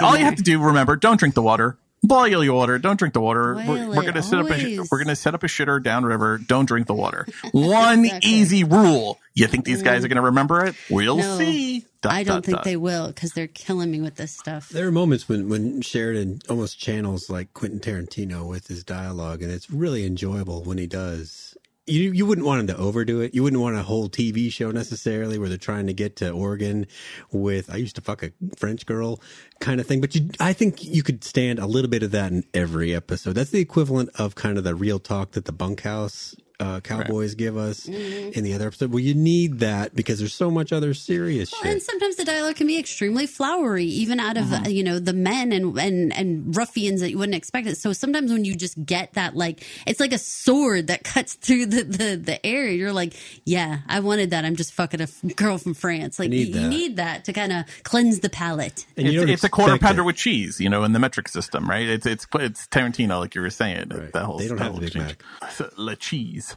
all 0.00 0.14
in 0.14 0.20
you 0.20 0.24
have 0.24 0.36
to 0.36 0.42
do, 0.42 0.60
remember, 0.60 0.96
don't 0.96 1.18
drink 1.18 1.34
the 1.34 1.42
water. 1.42 1.78
Boil 2.06 2.44
your 2.44 2.54
water. 2.54 2.78
Don't 2.78 2.98
drink 2.98 3.14
the 3.14 3.20
water. 3.20 3.54
Boil 3.54 3.66
we're, 3.66 3.96
we're 3.96 4.02
gonna 4.02 4.22
set 4.22 4.38
up 4.38 4.50
a 4.50 4.52
always. 4.52 4.90
we're 4.90 4.98
gonna 4.98 5.16
set 5.16 5.34
up 5.34 5.42
a 5.42 5.46
shitter 5.46 5.82
downriver. 5.82 6.36
Don't 6.36 6.66
drink 6.66 6.86
the 6.86 6.94
water. 6.94 7.26
One 7.52 8.04
Exactly. 8.04 8.30
easy 8.30 8.64
rule. 8.64 9.18
You 9.32 9.46
think 9.46 9.64
these 9.64 9.82
guys 9.82 10.04
are 10.04 10.06
mm. 10.06 10.10
gonna 10.10 10.22
remember 10.22 10.66
it? 10.66 10.74
We'll 10.90 11.16
No, 11.16 11.38
see. 11.38 11.86
Dot, 12.02 12.12
I 12.12 12.22
don't 12.22 12.36
dot, 12.36 12.44
think 12.44 12.56
dot. 12.58 12.64
they 12.64 12.76
will 12.76 13.06
because 13.08 13.32
they're 13.32 13.46
killing 13.46 13.90
me 13.90 14.02
with 14.02 14.16
this 14.16 14.32
stuff. 14.36 14.68
There 14.68 14.86
are 14.86 14.92
moments 14.92 15.26
when, 15.26 15.48
when 15.48 15.80
Sheridan 15.80 16.42
almost 16.50 16.78
channels 16.78 17.30
like 17.30 17.54
Quentin 17.54 17.80
Tarantino 17.80 18.46
with 18.46 18.66
his 18.66 18.84
dialogue, 18.84 19.42
and 19.42 19.50
it's 19.50 19.70
really 19.70 20.04
enjoyable 20.04 20.62
when 20.62 20.76
he 20.76 20.86
does. 20.86 21.56
You 21.86 22.12
you 22.12 22.24
wouldn't 22.24 22.46
want 22.46 22.60
him 22.60 22.66
to 22.68 22.76
overdo 22.76 23.20
it. 23.20 23.34
You 23.34 23.42
wouldn't 23.42 23.60
want 23.60 23.76
a 23.76 23.82
whole 23.82 24.08
TV 24.08 24.50
show 24.50 24.70
necessarily 24.70 25.38
where 25.38 25.50
they're 25.50 25.58
trying 25.58 25.86
to 25.86 25.92
get 25.92 26.16
to 26.16 26.30
Oregon 26.30 26.86
with 27.30 27.70
I 27.70 27.76
used 27.76 27.96
to 27.96 28.00
fuck 28.00 28.22
a 28.22 28.32
French 28.56 28.86
girl 28.86 29.20
kind 29.60 29.80
of 29.80 29.86
thing. 29.86 30.00
But 30.00 30.14
you, 30.14 30.30
I 30.40 30.54
think 30.54 30.82
you 30.82 31.02
could 31.02 31.22
stand 31.24 31.58
a 31.58 31.66
little 31.66 31.90
bit 31.90 32.02
of 32.02 32.10
that 32.12 32.32
in 32.32 32.44
every 32.54 32.94
episode. 32.94 33.34
That's 33.34 33.50
the 33.50 33.60
equivalent 33.60 34.10
of 34.14 34.34
kind 34.34 34.56
of 34.56 34.64
the 34.64 34.74
real 34.74 34.98
talk 34.98 35.32
that 35.32 35.44
the 35.44 35.52
bunkhouse 35.52 36.34
uh, 36.60 36.80
cowboys 36.80 37.34
give 37.34 37.56
us 37.56 37.86
in 37.88 38.44
the 38.44 38.54
other 38.54 38.68
episode. 38.68 38.90
Well, 38.90 39.00
you 39.00 39.14
need 39.14 39.58
that 39.58 39.94
because 39.94 40.20
there's 40.20 40.34
so 40.34 40.50
much 40.50 40.72
other 40.72 40.94
serious 40.94 41.50
Well, 41.52 41.62
shit. 41.62 41.72
and 41.72 41.82
sometimes 41.82 42.16
the 42.16 42.24
dialogue 42.24 42.56
can 42.56 42.66
be 42.68 42.78
extremely 42.78 43.26
flowery, 43.26 43.84
even 43.86 44.20
out 44.20 44.36
of 44.36 44.52
uh, 44.52 44.68
you 44.68 44.84
know 44.84 44.98
the 44.98 45.12
men 45.12 45.50
and 45.52 45.76
and 45.78 46.12
and 46.12 46.56
ruffians 46.56 47.00
that 47.00 47.10
you 47.10 47.18
wouldn't 47.18 47.34
expect 47.34 47.66
it. 47.66 47.76
So 47.76 47.92
sometimes 47.92 48.30
when 48.32 48.44
you 48.44 48.54
just 48.54 48.82
get 48.84 49.14
that, 49.14 49.34
like 49.36 49.64
it's 49.86 49.98
like 50.00 50.12
a 50.12 50.18
sword 50.18 50.86
that 50.86 51.02
cuts 51.04 51.34
through 51.34 51.66
the 51.66 51.82
the, 51.82 52.16
the 52.16 52.46
air. 52.46 52.68
You're 52.68 52.92
like, 52.92 53.14
yeah, 53.44 53.80
I 53.88 54.00
wanted 54.00 54.30
that. 54.30 54.44
I'm 54.44 54.56
just 54.56 54.72
fucking 54.74 55.00
a 55.00 55.04
f- 55.04 55.36
girl 55.36 55.58
from 55.58 55.74
France. 55.74 56.18
Like 56.18 56.30
need 56.30 56.54
you, 56.54 56.60
you 56.60 56.68
need 56.68 56.96
that 56.96 57.24
to 57.24 57.32
kind 57.32 57.52
of 57.52 57.64
cleanse 57.82 58.20
the 58.20 58.30
palate. 58.30 58.86
And 58.96 59.08
It's, 59.08 59.30
it's 59.30 59.44
a 59.44 59.48
quarter 59.48 59.76
pounder 59.78 60.02
it. 60.02 60.04
with 60.04 60.16
cheese, 60.16 60.60
you 60.60 60.68
know, 60.68 60.84
in 60.84 60.92
the 60.92 60.98
metric 61.00 61.28
system, 61.28 61.68
right? 61.68 61.88
It's 61.88 62.06
it's 62.06 62.26
it's 62.34 62.66
Tarantino, 62.68 63.18
like 63.18 63.34
you 63.34 63.40
were 63.40 63.50
saying. 63.50 63.88
Right. 63.90 64.12
That 64.12 64.24
whole 64.24 64.38
They 64.38 64.46
don't 64.48 64.58
have 64.58 64.72
whole 64.72 64.80
the 64.80 64.86
Big 64.90 64.96
exchange. 64.96 65.16
So, 65.52 65.70
La 65.76 65.94
cheese. 65.96 66.53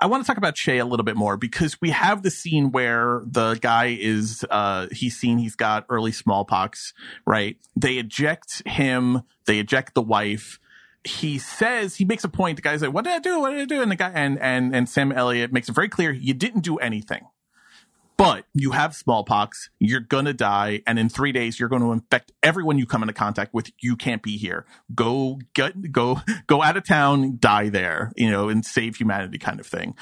I 0.00 0.06
want 0.06 0.22
to 0.22 0.26
talk 0.26 0.36
about 0.36 0.56
Shea 0.56 0.78
a 0.78 0.84
little 0.84 1.04
bit 1.04 1.16
more 1.16 1.36
because 1.36 1.80
we 1.80 1.90
have 1.90 2.22
the 2.22 2.30
scene 2.30 2.70
where 2.70 3.22
the 3.24 3.54
guy 3.54 3.96
is 3.98 4.44
uh 4.50 4.86
he's 4.92 5.18
seen 5.18 5.38
he's 5.38 5.56
got 5.56 5.86
early 5.88 6.12
smallpox, 6.12 6.92
right? 7.26 7.56
They 7.76 7.94
eject 7.94 8.62
him, 8.66 9.22
they 9.46 9.58
eject 9.58 9.94
the 9.94 10.02
wife. 10.02 10.58
He 11.02 11.38
says 11.38 11.96
he 11.96 12.04
makes 12.04 12.24
a 12.24 12.28
point. 12.28 12.56
The 12.56 12.62
guy's 12.62 12.82
like, 12.82 12.92
"What 12.92 13.04
did 13.04 13.14
I 13.14 13.18
do? 13.20 13.40
What 13.40 13.50
did 13.50 13.60
I 13.60 13.64
do?" 13.64 13.80
And 13.80 13.90
the 13.90 13.96
guy 13.96 14.10
and 14.10 14.38
and 14.38 14.74
and 14.76 14.88
Sam 14.88 15.12
Elliott 15.12 15.52
makes 15.52 15.68
it 15.68 15.74
very 15.74 15.88
clear 15.88 16.12
you 16.12 16.34
didn't 16.34 16.60
do 16.60 16.76
anything 16.76 17.22
but 18.20 18.44
you 18.52 18.72
have 18.72 18.94
smallpox, 18.94 19.70
you're 19.78 20.00
gonna 20.00 20.34
die, 20.34 20.82
and 20.86 20.98
in 20.98 21.08
three 21.08 21.32
days 21.32 21.58
you're 21.58 21.70
going 21.70 21.80
to 21.80 21.90
infect 21.90 22.32
everyone 22.42 22.78
you 22.78 22.84
come 22.84 23.02
into 23.02 23.14
contact 23.14 23.54
with. 23.54 23.70
You 23.80 23.96
can't 23.96 24.22
be 24.22 24.36
here. 24.36 24.66
Go 24.94 25.38
get 25.54 25.90
go 25.90 26.20
go 26.46 26.62
out 26.62 26.76
of 26.76 26.86
town, 26.86 27.38
die 27.40 27.70
there, 27.70 28.12
you 28.16 28.30
know, 28.30 28.50
and 28.50 28.62
save 28.62 28.96
humanity, 28.96 29.38
kind 29.38 29.58
of 29.58 29.66
thing. 29.66 29.94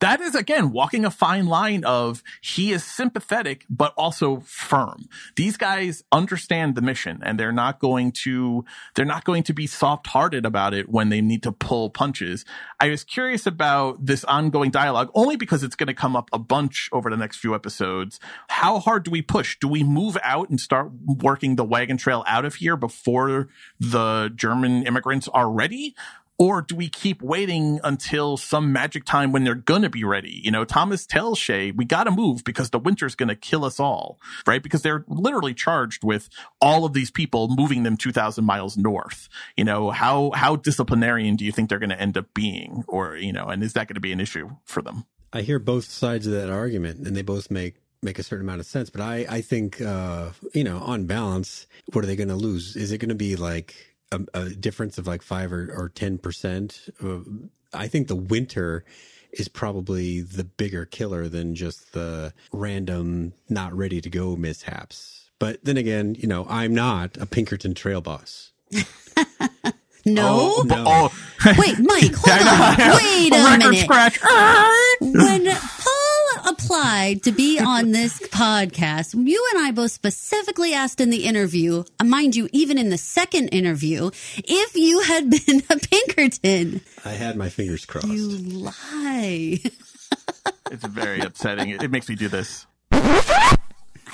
That 0.00 0.20
is 0.20 0.34
again 0.34 0.72
walking 0.72 1.04
a 1.04 1.10
fine 1.10 1.46
line 1.46 1.84
of 1.84 2.22
he 2.40 2.72
is 2.72 2.84
sympathetic 2.84 3.64
but 3.70 3.92
also 3.96 4.40
firm. 4.40 5.08
These 5.36 5.56
guys 5.56 6.04
understand 6.12 6.74
the 6.74 6.82
mission 6.82 7.20
and 7.22 7.38
they're 7.38 7.52
not 7.52 7.78
going 7.78 8.12
to 8.12 8.64
they're 8.94 9.04
not 9.04 9.24
going 9.24 9.42
to 9.44 9.54
be 9.54 9.66
soft-hearted 9.66 10.44
about 10.44 10.74
it 10.74 10.88
when 10.88 11.08
they 11.08 11.20
need 11.20 11.42
to 11.44 11.52
pull 11.52 11.90
punches. 11.90 12.44
I 12.80 12.88
was 12.88 13.04
curious 13.04 13.46
about 13.46 14.04
this 14.04 14.24
ongoing 14.24 14.70
dialogue 14.70 15.10
only 15.14 15.36
because 15.36 15.62
it's 15.62 15.76
going 15.76 15.86
to 15.88 15.94
come 15.94 16.16
up 16.16 16.28
a 16.32 16.38
bunch 16.38 16.88
over 16.92 17.10
the 17.10 17.16
next 17.16 17.36
few 17.36 17.54
episodes. 17.54 18.20
How 18.48 18.78
hard 18.78 19.04
do 19.04 19.10
we 19.10 19.22
push? 19.22 19.58
Do 19.58 19.68
we 19.68 19.82
move 19.82 20.18
out 20.22 20.50
and 20.50 20.60
start 20.60 20.90
working 21.06 21.56
the 21.56 21.64
wagon 21.64 21.96
trail 21.96 22.24
out 22.26 22.44
of 22.44 22.56
here 22.56 22.76
before 22.76 23.48
the 23.80 24.30
German 24.34 24.86
immigrants 24.86 25.28
are 25.28 25.50
ready? 25.50 25.94
Or 26.38 26.60
do 26.60 26.76
we 26.76 26.88
keep 26.88 27.22
waiting 27.22 27.80
until 27.82 28.36
some 28.36 28.72
magic 28.72 29.04
time 29.04 29.32
when 29.32 29.44
they're 29.44 29.54
gonna 29.54 29.88
be 29.88 30.04
ready? 30.04 30.40
You 30.44 30.50
know, 30.50 30.64
Thomas 30.64 31.06
tells 31.06 31.38
Shea, 31.38 31.70
we 31.70 31.84
gotta 31.84 32.10
move 32.10 32.44
because 32.44 32.70
the 32.70 32.78
winter's 32.78 33.14
gonna 33.14 33.34
kill 33.34 33.64
us 33.64 33.80
all, 33.80 34.18
right? 34.46 34.62
Because 34.62 34.82
they're 34.82 35.04
literally 35.08 35.54
charged 35.54 36.04
with 36.04 36.28
all 36.60 36.84
of 36.84 36.92
these 36.92 37.10
people 37.10 37.48
moving 37.48 37.84
them 37.84 37.96
2000 37.96 38.44
miles 38.44 38.76
north. 38.76 39.28
You 39.56 39.64
know, 39.64 39.90
how, 39.90 40.32
how 40.34 40.56
disciplinarian 40.56 41.36
do 41.36 41.44
you 41.44 41.52
think 41.52 41.70
they're 41.70 41.78
gonna 41.78 41.94
end 41.94 42.18
up 42.18 42.34
being? 42.34 42.84
Or, 42.86 43.16
you 43.16 43.32
know, 43.32 43.46
and 43.46 43.62
is 43.62 43.72
that 43.72 43.88
gonna 43.88 44.00
be 44.00 44.12
an 44.12 44.20
issue 44.20 44.50
for 44.64 44.82
them? 44.82 45.06
I 45.32 45.42
hear 45.42 45.58
both 45.58 45.84
sides 45.86 46.26
of 46.26 46.32
that 46.34 46.50
argument 46.50 47.06
and 47.06 47.16
they 47.16 47.22
both 47.22 47.50
make 47.50 47.76
make 48.02 48.18
a 48.18 48.22
certain 48.22 48.46
amount 48.46 48.60
of 48.60 48.66
sense. 48.66 48.90
But 48.90 49.00
I, 49.00 49.26
I 49.28 49.40
think, 49.40 49.80
uh, 49.80 50.30
you 50.52 50.64
know, 50.64 50.78
on 50.78 51.06
balance, 51.06 51.66
what 51.92 52.04
are 52.04 52.06
they 52.06 52.16
going 52.16 52.28
to 52.28 52.36
lose? 52.36 52.76
Is 52.76 52.92
it 52.92 52.98
going 52.98 53.08
to 53.08 53.14
be 53.14 53.36
like 53.36 53.95
a, 54.12 54.20
a, 54.34 54.50
difference 54.50 54.98
of 54.98 55.06
like 55.06 55.22
five 55.22 55.52
or, 55.52 55.70
or 55.72 55.90
10%? 55.90 56.90
Uh, 57.02 57.46
I 57.72 57.88
think 57.88 58.08
the 58.08 58.16
winter 58.16 58.84
is 59.32 59.48
probably 59.48 60.20
the 60.20 60.44
bigger 60.44 60.84
killer 60.84 61.28
than 61.28 61.54
just 61.54 61.92
the 61.92 62.32
random 62.52 63.32
not 63.48 63.74
ready 63.74 64.00
to 64.00 64.08
go 64.08 64.36
mishaps. 64.36 65.30
But 65.38 65.64
then 65.64 65.76
again, 65.76 66.14
you 66.14 66.26
know, 66.26 66.46
I'm 66.48 66.74
not 66.74 67.16
a 67.18 67.26
Pinkerton 67.26 67.74
trail 67.74 68.00
boss. 68.00 68.52
No. 70.06 70.52
Oh, 70.58 70.62
No. 70.64 70.84
oh. 70.86 71.54
Wait, 71.58 71.78
Mike, 71.80 72.14
hold 72.16 72.46
on. 72.46 72.96
Wait 72.96 73.34
a, 73.34 73.58
minute. 73.58 73.80
scratch. 73.82 74.20
When 75.00 75.46
applied 76.46 77.22
to 77.24 77.32
be 77.32 77.58
on 77.64 77.92
this 77.92 78.18
podcast, 78.28 79.14
you 79.14 79.46
and 79.54 79.64
I 79.64 79.70
both 79.72 79.92
specifically 79.92 80.72
asked 80.72 81.00
in 81.00 81.10
the 81.10 81.24
interview, 81.24 81.84
uh, 82.00 82.04
mind 82.04 82.36
you, 82.36 82.48
even 82.52 82.78
in 82.78 82.90
the 82.90 82.98
second 82.98 83.48
interview, 83.48 84.10
if 84.36 84.76
you 84.76 85.00
had 85.00 85.30
been 85.46 85.62
a 85.68 85.78
Pinkerton. 85.78 86.80
I 87.04 87.10
had 87.10 87.36
my 87.36 87.48
fingers 87.48 87.84
crossed. 87.84 88.08
You 88.08 88.28
lie. 88.28 89.58
It's 90.68 90.84
very 90.84 91.20
upsetting. 91.20 91.68
It, 91.68 91.84
it 91.84 91.90
makes 91.92 92.08
me 92.08 92.16
do 92.16 92.26
this. 92.26 92.66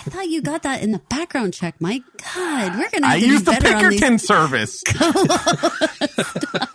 I 0.05 0.11
thought 0.11 0.29
you 0.29 0.43
got 0.43 0.65
that 0.65 0.83
in 0.83 0.91
the 0.91 0.99
background 0.99 1.55
check, 1.55 1.81
Mike. 1.81 2.03
God, 2.35 2.77
we're 2.77 2.91
gonna 2.91 3.07
I 3.07 3.21
to 3.21 3.27
use 3.27 3.43
do 3.43 3.53
the 3.53 3.61
better 3.61 3.77
on 3.77 3.91
these. 3.91 4.01
Pinkerton 4.01 4.19
service. 4.19 4.83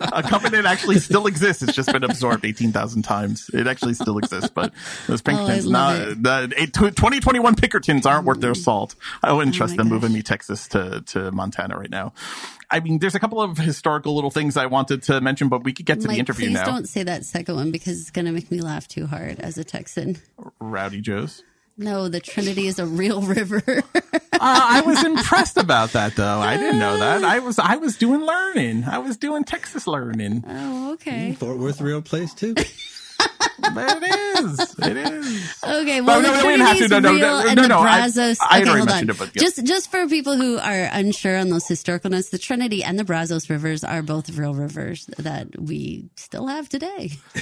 a 0.00 0.22
company 0.22 0.56
that 0.56 0.64
actually 0.64 0.98
still 0.98 1.26
exists. 1.26 1.62
It's 1.62 1.74
just 1.74 1.92
been 1.92 2.04
absorbed 2.04 2.46
18,000 2.46 3.02
times. 3.02 3.50
It 3.52 3.66
actually 3.66 3.92
still 3.94 4.16
exists, 4.16 4.48
but 4.48 4.72
those 5.06 5.20
oh, 5.20 5.24
Pinkertons, 5.24 5.66
Oh, 5.66 5.70
not, 5.70 5.96
the 6.22 6.70
2021 6.72 7.54
Pinkertons 7.56 8.06
aren't 8.06 8.24
worth 8.24 8.40
their 8.40 8.54
mm. 8.54 8.56
salt. 8.56 8.94
Oh, 9.22 9.28
I 9.28 9.32
wouldn't 9.32 9.54
Oh 9.56 9.58
trust 9.58 9.72
my 9.76 9.82
them 9.82 9.88
moving 9.88 10.12
me 10.12 10.22
Texas 10.22 10.66
to, 10.68 11.02
to 11.08 11.30
Montana 11.30 11.76
right 11.76 11.90
now. 11.90 12.14
I 12.70 12.80
mean, 12.80 12.98
there's 12.98 13.14
a 13.14 13.20
couple 13.20 13.42
of 13.42 13.58
historical 13.58 14.14
little 14.14 14.30
things 14.30 14.56
I 14.56 14.66
wanted 14.66 15.02
to 15.04 15.20
mention, 15.20 15.48
but 15.48 15.64
we 15.64 15.74
could 15.74 15.86
get 15.86 16.00
to 16.00 16.06
Mike, 16.06 16.16
the 16.16 16.20
interview 16.20 16.46
please 16.46 16.54
now. 16.54 16.64
don't 16.64 16.88
say 16.88 17.02
that 17.02 17.26
second 17.26 17.56
one 17.56 17.70
because 17.72 18.00
it's 18.00 18.10
gonna 18.10 18.32
make 18.32 18.50
me 18.50 18.60
laugh 18.60 18.88
too 18.88 19.06
hard 19.06 19.38
as 19.40 19.58
a 19.58 19.64
Texan. 19.64 20.18
Rowdy 20.60 21.00
Joe's. 21.00 21.42
No, 21.78 22.08
the 22.08 22.20
Trinity 22.20 22.66
is 22.66 22.78
a 22.78 22.86
real 22.86 23.22
river. 23.22 23.62
Uh, 24.40 24.40
I 24.40 24.82
was 24.82 25.02
impressed 25.04 25.56
about 25.56 25.94
that 25.94 26.14
though. 26.14 26.38
I 26.38 26.56
didn't 26.56 26.78
know 26.78 26.96
that. 26.98 27.24
I 27.24 27.40
was, 27.40 27.58
I 27.58 27.74
was 27.74 27.96
doing 27.96 28.20
learning. 28.20 28.84
I 28.84 28.98
was 28.98 29.16
doing 29.16 29.42
Texas 29.42 29.88
learning. 29.88 30.44
oh, 30.46 30.92
okay. 30.92 31.32
Fort 31.32 31.58
Worth, 31.58 31.80
real 31.80 32.00
place 32.02 32.32
too. 32.34 32.54
But 33.74 34.02
it 34.02 34.38
is. 34.38 34.74
It 34.78 34.96
is. 34.96 35.54
Okay, 35.62 36.00
well, 36.00 36.22
no, 36.22 36.32
no, 36.32 36.46
we 36.46 36.52
didn't 36.56 36.66
have 36.66 36.78
to. 36.78 36.88
No, 36.88 36.98
no, 37.00 37.12
no, 37.12 37.52
no, 37.54 37.66
no, 37.66 37.78
I- 37.80 37.98
Brazos. 37.98 38.38
I 38.40 38.58
had 38.60 38.68
okay, 38.68 38.76
hold 38.78 38.90
on. 38.90 39.10
it, 39.10 39.18
but 39.18 39.30
yeah. 39.34 39.42
Just, 39.42 39.64
just 39.66 39.90
for 39.90 40.06
people 40.08 40.36
who 40.36 40.56
are 40.58 40.88
unsure 40.92 41.36
on 41.36 41.50
those 41.50 41.66
historical 41.68 42.10
notes, 42.10 42.30
the 42.30 42.38
Trinity 42.38 42.82
and 42.82 42.98
the 42.98 43.04
Brazos 43.04 43.50
rivers 43.50 43.84
are 43.84 44.00
both 44.02 44.30
real 44.30 44.54
rivers 44.54 45.06
that 45.18 45.60
we 45.60 46.08
still 46.16 46.46
have 46.46 46.68
today. 46.68 47.10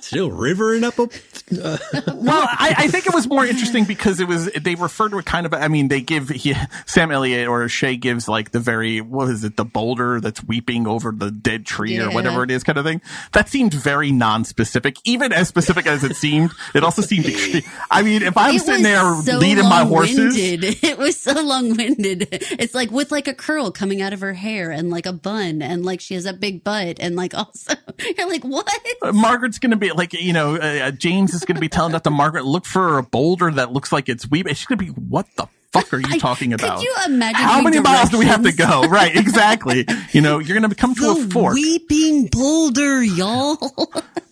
Still 0.00 0.30
rivering 0.30 0.82
up 0.84 0.98
a. 0.98 1.02
Uh, 1.02 1.78
Well, 2.12 2.42
I, 2.50 2.74
I 2.76 2.88
think 2.88 3.06
it 3.06 3.14
was 3.14 3.28
more 3.28 3.46
interesting 3.46 3.84
because 3.84 4.18
it 4.20 4.26
was 4.28 4.46
they 4.52 4.74
refer 4.74 5.08
to 5.08 5.18
it 5.18 5.24
kind 5.26 5.46
of. 5.46 5.54
I 5.54 5.68
mean, 5.68 5.88
they 5.88 6.00
give 6.00 6.28
he, 6.28 6.54
Sam 6.86 7.10
Elliott 7.12 7.46
or 7.48 7.68
Shea 7.68 7.96
gives 7.96 8.28
like 8.28 8.50
the 8.50 8.58
very 8.60 9.00
what 9.00 9.28
is 9.28 9.44
it 9.44 9.56
the 9.56 9.64
boulder 9.64 10.20
that's 10.20 10.42
weeping 10.44 10.86
over 10.88 11.12
the 11.12 11.30
dead 11.30 11.64
tree 11.66 11.98
or 11.98 12.08
Yeah. 12.08 12.14
whatever 12.14 12.42
it 12.42 12.50
is 12.50 12.64
kind 12.64 12.78
of 12.78 12.84
thing. 12.84 13.00
That 13.32 13.48
seemed 13.48 13.74
very 13.74 14.10
non-specific, 14.22 14.98
even 15.04 15.32
as 15.32 15.48
specific 15.48 15.84
as 15.84 16.04
it 16.04 16.14
seemed. 16.14 16.52
It 16.76 16.84
also 16.84 17.02
seemed. 17.02 17.26
Extreme. 17.26 17.64
I 17.90 18.02
mean, 18.02 18.22
if 18.22 18.36
I'm 18.36 18.54
It 18.54 18.60
sitting 18.60 18.84
there 18.84 19.02
so 19.22 19.38
leading 19.38 19.68
my 19.68 19.84
horses. 19.84 20.36
It 20.92 20.96
was 20.96 21.18
so 21.18 21.32
long-winded. 21.32 22.28
It's 22.30 22.72
like 22.72 22.92
with 22.92 23.10
like 23.10 23.26
a 23.26 23.34
curl 23.34 23.72
coming 23.72 24.00
out 24.00 24.12
of 24.12 24.20
her 24.20 24.32
hair 24.32 24.70
and 24.70 24.90
like 24.90 25.06
a 25.06 25.12
bun 25.12 25.60
and 25.60 25.84
like 25.84 26.00
she 26.00 26.14
has 26.14 26.24
a 26.24 26.32
big 26.32 26.62
butt 26.62 26.98
and 27.00 27.16
like 27.16 27.34
also 27.42 27.74
you're 28.16 28.28
like 28.28 28.44
what? 28.44 28.68
uh, 29.02 29.12
Margaret's 29.12 29.58
going 29.58 29.70
to 29.70 29.76
be 29.76 29.90
like, 29.90 30.12
you 30.12 30.32
know, 30.32 30.54
uh, 30.54 30.58
uh, 30.58 30.90
James 30.92 31.34
is 31.34 31.44
going 31.44 31.56
to 31.56 31.60
be 31.60 31.68
telling 31.68 31.92
that 31.92 32.04
to 32.04 32.10
Margaret, 32.10 32.44
look 32.44 32.64
for 32.64 32.98
a 32.98 33.02
boulder 33.02 33.50
that 33.50 33.72
looks 33.72 33.90
like 33.90 34.08
it's 34.08 34.30
weeping. 34.30 34.54
She's 34.54 34.66
going 34.66 34.78
to 34.78 34.84
be, 34.84 34.90
what 34.90 35.26
the 35.36 35.48
fuck 35.72 35.92
are 35.92 35.98
you 36.00 36.18
talking 36.18 36.50
could 36.50 36.60
about? 36.60 36.82
you 36.82 36.94
imagine 37.06 37.40
How 37.40 37.62
many 37.62 37.80
miles 37.80 38.10
do 38.10 38.18
we 38.18 38.26
have 38.26 38.42
to 38.42 38.52
go? 38.52 38.82
Right, 38.82 39.14
exactly. 39.16 39.86
you 40.12 40.20
know, 40.20 40.38
you're 40.38 40.58
going 40.58 40.68
to 40.68 40.76
come 40.76 40.94
to 40.96 41.10
a 41.10 41.14
The 41.14 41.30
fork. 41.30 41.54
weeping 41.54 42.26
boulder, 42.26 43.02
y'all. 43.02 43.58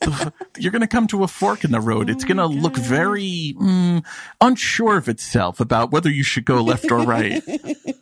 you're 0.58 0.72
going 0.72 0.80
to 0.82 0.86
come 0.86 1.06
to 1.08 1.24
a 1.24 1.28
fork 1.28 1.64
in 1.64 1.70
the 1.72 1.80
road. 1.80 2.10
It's 2.10 2.24
going 2.24 2.36
to 2.38 2.46
look 2.46 2.76
very 2.76 3.54
mm, 3.58 4.04
unsure 4.40 4.96
of 4.96 5.08
itself 5.08 5.60
about 5.60 5.90
whether 5.90 6.10
you 6.10 6.22
should 6.22 6.44
go 6.44 6.60
left 6.62 6.90
or 6.90 6.98
right. 6.98 7.42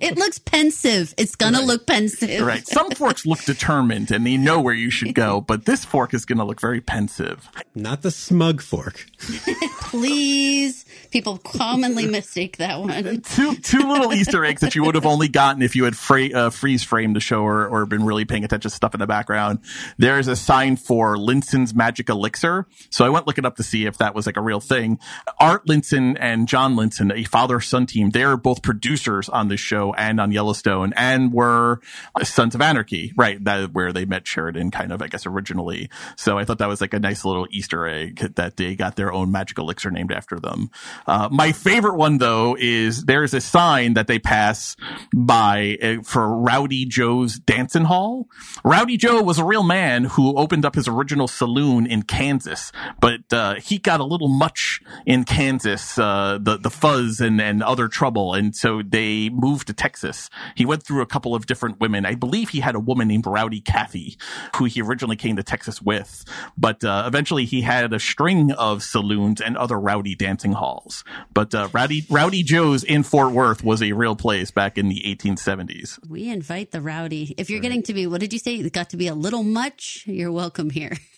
it 0.00 0.16
looks 0.16 0.38
pensive. 0.38 1.14
It's 1.16 1.34
gonna 1.36 1.60
look 1.62 1.86
pensive. 1.86 2.40
right. 2.46 2.66
Some 2.66 2.90
forks 2.92 3.24
look 3.26 3.40
determined 3.44 4.10
and 4.10 4.26
they 4.26 4.36
know 4.36 4.60
where 4.60 4.74
you 4.74 4.90
should 4.90 5.14
go, 5.14 5.40
but 5.40 5.64
this 5.64 5.84
fork 5.84 6.14
is 6.14 6.24
going 6.24 6.38
to 6.38 6.44
look 6.44 6.60
very 6.60 6.80
pensive. 6.80 7.48
not 7.74 8.02
the 8.02 8.10
smug 8.10 8.60
fork. 8.60 9.06
Please. 9.80 10.84
People 11.10 11.38
commonly 11.38 12.06
mistake 12.06 12.56
that 12.58 12.80
one. 12.80 13.20
two 13.22 13.54
two 13.56 13.78
little 13.88 14.12
Easter 14.12 14.44
eggs 14.44 14.60
that 14.62 14.74
you 14.74 14.82
would 14.84 14.94
have 14.94 15.06
only 15.06 15.28
gotten 15.28 15.62
if 15.62 15.76
you 15.76 15.84
had 15.84 15.96
fra- 15.96 16.32
uh, 16.32 16.50
freeze 16.50 16.82
framed 16.82 17.14
the 17.14 17.20
show 17.20 17.42
or, 17.42 17.66
or 17.66 17.86
been 17.86 18.04
really 18.04 18.24
paying 18.24 18.44
attention 18.44 18.70
to 18.70 18.74
stuff 18.74 18.94
in 18.94 19.00
the 19.00 19.06
background. 19.06 19.60
There's 19.98 20.28
a 20.28 20.36
sign 20.36 20.76
for 20.76 21.16
Linson's 21.16 21.74
Magic 21.74 22.08
Elixir. 22.08 22.66
So 22.90 23.04
I 23.04 23.08
went 23.10 23.26
looking 23.26 23.44
up 23.44 23.56
to 23.56 23.62
see 23.62 23.86
if 23.86 23.98
that 23.98 24.14
was 24.14 24.26
like 24.26 24.36
a 24.36 24.40
real 24.40 24.60
thing. 24.60 24.98
Art 25.38 25.66
Linson 25.66 26.16
and 26.18 26.48
John 26.48 26.74
Linson, 26.76 27.12
a 27.14 27.24
father 27.24 27.60
son 27.60 27.86
team, 27.86 28.10
they're 28.10 28.36
both 28.36 28.62
producers 28.62 29.28
on 29.28 29.43
this 29.48 29.60
show 29.60 29.92
and 29.94 30.20
on 30.20 30.32
Yellowstone 30.32 30.92
and 30.96 31.32
were 31.32 31.80
Sons 32.22 32.54
of 32.54 32.60
Anarchy, 32.60 33.12
right? 33.16 33.42
That 33.44 33.72
where 33.72 33.92
they 33.92 34.04
met 34.04 34.26
Sheridan 34.26 34.70
kind 34.70 34.92
of, 34.92 35.02
I 35.02 35.08
guess, 35.08 35.26
originally. 35.26 35.90
So 36.16 36.38
I 36.38 36.44
thought 36.44 36.58
that 36.58 36.68
was 36.68 36.80
like 36.80 36.94
a 36.94 37.00
nice 37.00 37.24
little 37.24 37.46
Easter 37.50 37.86
egg 37.86 38.34
that 38.36 38.56
they 38.56 38.74
got 38.74 38.96
their 38.96 39.12
own 39.12 39.30
magic 39.30 39.58
elixir 39.58 39.90
named 39.90 40.12
after 40.12 40.38
them. 40.38 40.70
Uh, 41.06 41.28
my 41.30 41.52
favorite 41.52 41.96
one 41.96 42.18
though 42.18 42.56
is 42.58 43.04
there's 43.04 43.34
a 43.34 43.40
sign 43.40 43.94
that 43.94 44.06
they 44.06 44.18
pass 44.18 44.76
by 45.14 45.76
uh, 45.82 46.02
for 46.02 46.28
Rowdy 46.38 46.84
Joe's 46.86 47.38
Dancing 47.38 47.84
Hall. 47.84 48.28
Rowdy 48.64 48.96
Joe 48.96 49.22
was 49.22 49.38
a 49.38 49.44
real 49.44 49.62
man 49.62 50.04
who 50.04 50.36
opened 50.36 50.64
up 50.64 50.74
his 50.74 50.88
original 50.88 51.28
saloon 51.28 51.86
in 51.86 52.02
Kansas, 52.02 52.72
but 53.00 53.32
uh, 53.32 53.54
he 53.56 53.78
got 53.78 54.00
a 54.00 54.04
little 54.04 54.28
much 54.28 54.80
in 55.06 55.24
Kansas, 55.24 55.98
uh, 55.98 56.38
the 56.40 56.56
the 56.56 56.70
fuzz 56.70 57.20
and 57.20 57.40
and 57.40 57.62
other 57.62 57.88
trouble, 57.88 58.34
and 58.34 58.54
so 58.54 58.82
they 58.82 59.28
moved 59.34 59.66
to 59.66 59.72
Texas. 59.72 60.30
He 60.54 60.64
went 60.64 60.82
through 60.82 61.02
a 61.02 61.06
couple 61.06 61.34
of 61.34 61.46
different 61.46 61.80
women. 61.80 62.06
I 62.06 62.14
believe 62.14 62.50
he 62.50 62.60
had 62.60 62.74
a 62.74 62.80
woman 62.80 63.08
named 63.08 63.26
Rowdy 63.26 63.60
Cathy, 63.60 64.16
who 64.56 64.64
he 64.64 64.80
originally 64.80 65.16
came 65.16 65.36
to 65.36 65.42
Texas 65.42 65.82
with, 65.82 66.24
but 66.56 66.84
uh, 66.84 67.04
eventually 67.06 67.44
he 67.44 67.60
had 67.60 67.92
a 67.92 67.98
string 67.98 68.52
of 68.52 68.82
saloons 68.82 69.40
and 69.40 69.56
other 69.56 69.78
rowdy 69.78 70.14
dancing 70.14 70.52
halls. 70.52 71.04
But 71.32 71.54
uh, 71.54 71.68
Rowdy 71.72 72.06
Rowdy 72.08 72.42
Joe's 72.42 72.84
in 72.84 73.02
Fort 73.02 73.32
Worth 73.32 73.64
was 73.64 73.82
a 73.82 73.92
real 73.92 74.16
place 74.16 74.50
back 74.50 74.78
in 74.78 74.88
the 74.88 75.02
1870s. 75.04 75.98
We 76.08 76.28
invite 76.28 76.70
the 76.70 76.80
rowdy. 76.80 77.34
If 77.36 77.50
you're 77.50 77.60
getting 77.60 77.82
to 77.84 77.94
be, 77.94 78.06
what 78.06 78.20
did 78.20 78.32
you 78.32 78.38
say? 78.38 78.56
It 78.56 78.72
got 78.72 78.90
to 78.90 78.96
be 78.96 79.08
a 79.08 79.14
little 79.14 79.42
much. 79.42 80.04
You're 80.06 80.32
welcome 80.32 80.70
here. 80.70 80.92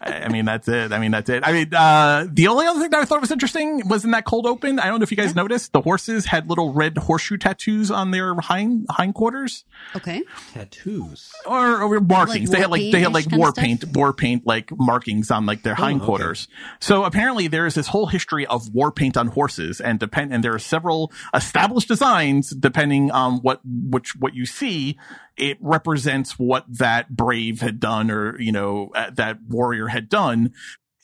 I 0.00 0.28
mean, 0.28 0.44
that's 0.44 0.68
it. 0.68 0.92
I 0.92 0.98
mean, 0.98 1.10
that's 1.10 1.28
it. 1.28 1.42
I 1.46 1.52
mean, 1.52 1.74
uh, 1.74 2.26
the 2.30 2.48
only 2.48 2.66
other 2.66 2.80
thing 2.80 2.90
that 2.90 3.00
I 3.00 3.04
thought 3.04 3.20
was 3.20 3.30
interesting 3.30 3.88
was 3.88 4.04
in 4.04 4.12
that 4.12 4.24
cold 4.24 4.46
open. 4.46 4.78
I 4.78 4.86
don't 4.86 5.00
know 5.00 5.02
if 5.02 5.10
you 5.10 5.16
guys 5.16 5.30
yeah. 5.30 5.42
noticed 5.42 5.72
the 5.72 5.80
horses 5.80 6.26
had 6.26 6.48
little 6.48 6.72
red 6.72 6.96
horseshoe 6.98 7.36
tattoos 7.36 7.90
on 7.90 8.10
their 8.10 8.34
hind 8.36 8.86
hindquarters. 8.90 9.64
Okay. 9.94 10.22
Tattoos 10.52 11.32
or, 11.46 11.82
or 11.82 12.00
markings. 12.00 12.50
Like 12.50 12.56
they 12.56 12.62
had 12.62 12.70
like 12.70 12.92
they 12.92 13.00
had 13.00 13.12
like 13.12 13.30
war 13.32 13.52
paint, 13.52 13.84
war 13.94 14.12
paint 14.12 14.46
like 14.46 14.70
markings 14.76 15.30
on 15.30 15.46
like 15.46 15.62
their 15.62 15.74
oh, 15.78 15.84
hindquarters. 15.84 16.48
Okay. 16.50 16.70
So 16.80 17.04
apparently 17.04 17.48
there 17.48 17.66
is 17.66 17.74
this 17.74 17.88
whole 17.88 18.06
history 18.06 18.46
of 18.46 18.72
war 18.74 18.90
paint 18.92 19.16
on 19.16 19.28
horses, 19.28 19.80
and 19.80 19.98
depend 19.98 20.32
and 20.32 20.42
there 20.42 20.54
are 20.54 20.58
several 20.58 21.12
established 21.34 21.88
designs 21.88 22.50
depending 22.50 23.10
on 23.10 23.38
what 23.38 23.60
which 23.64 24.16
what 24.16 24.34
you 24.34 24.46
see 24.46 24.98
it 25.40 25.56
represents 25.60 26.38
what 26.38 26.64
that 26.68 27.08
brave 27.16 27.60
had 27.60 27.80
done 27.80 28.10
or, 28.10 28.38
you 28.40 28.52
know, 28.52 28.90
uh, 28.94 29.10
that 29.10 29.38
warrior 29.48 29.88
had 29.88 30.08
done. 30.08 30.52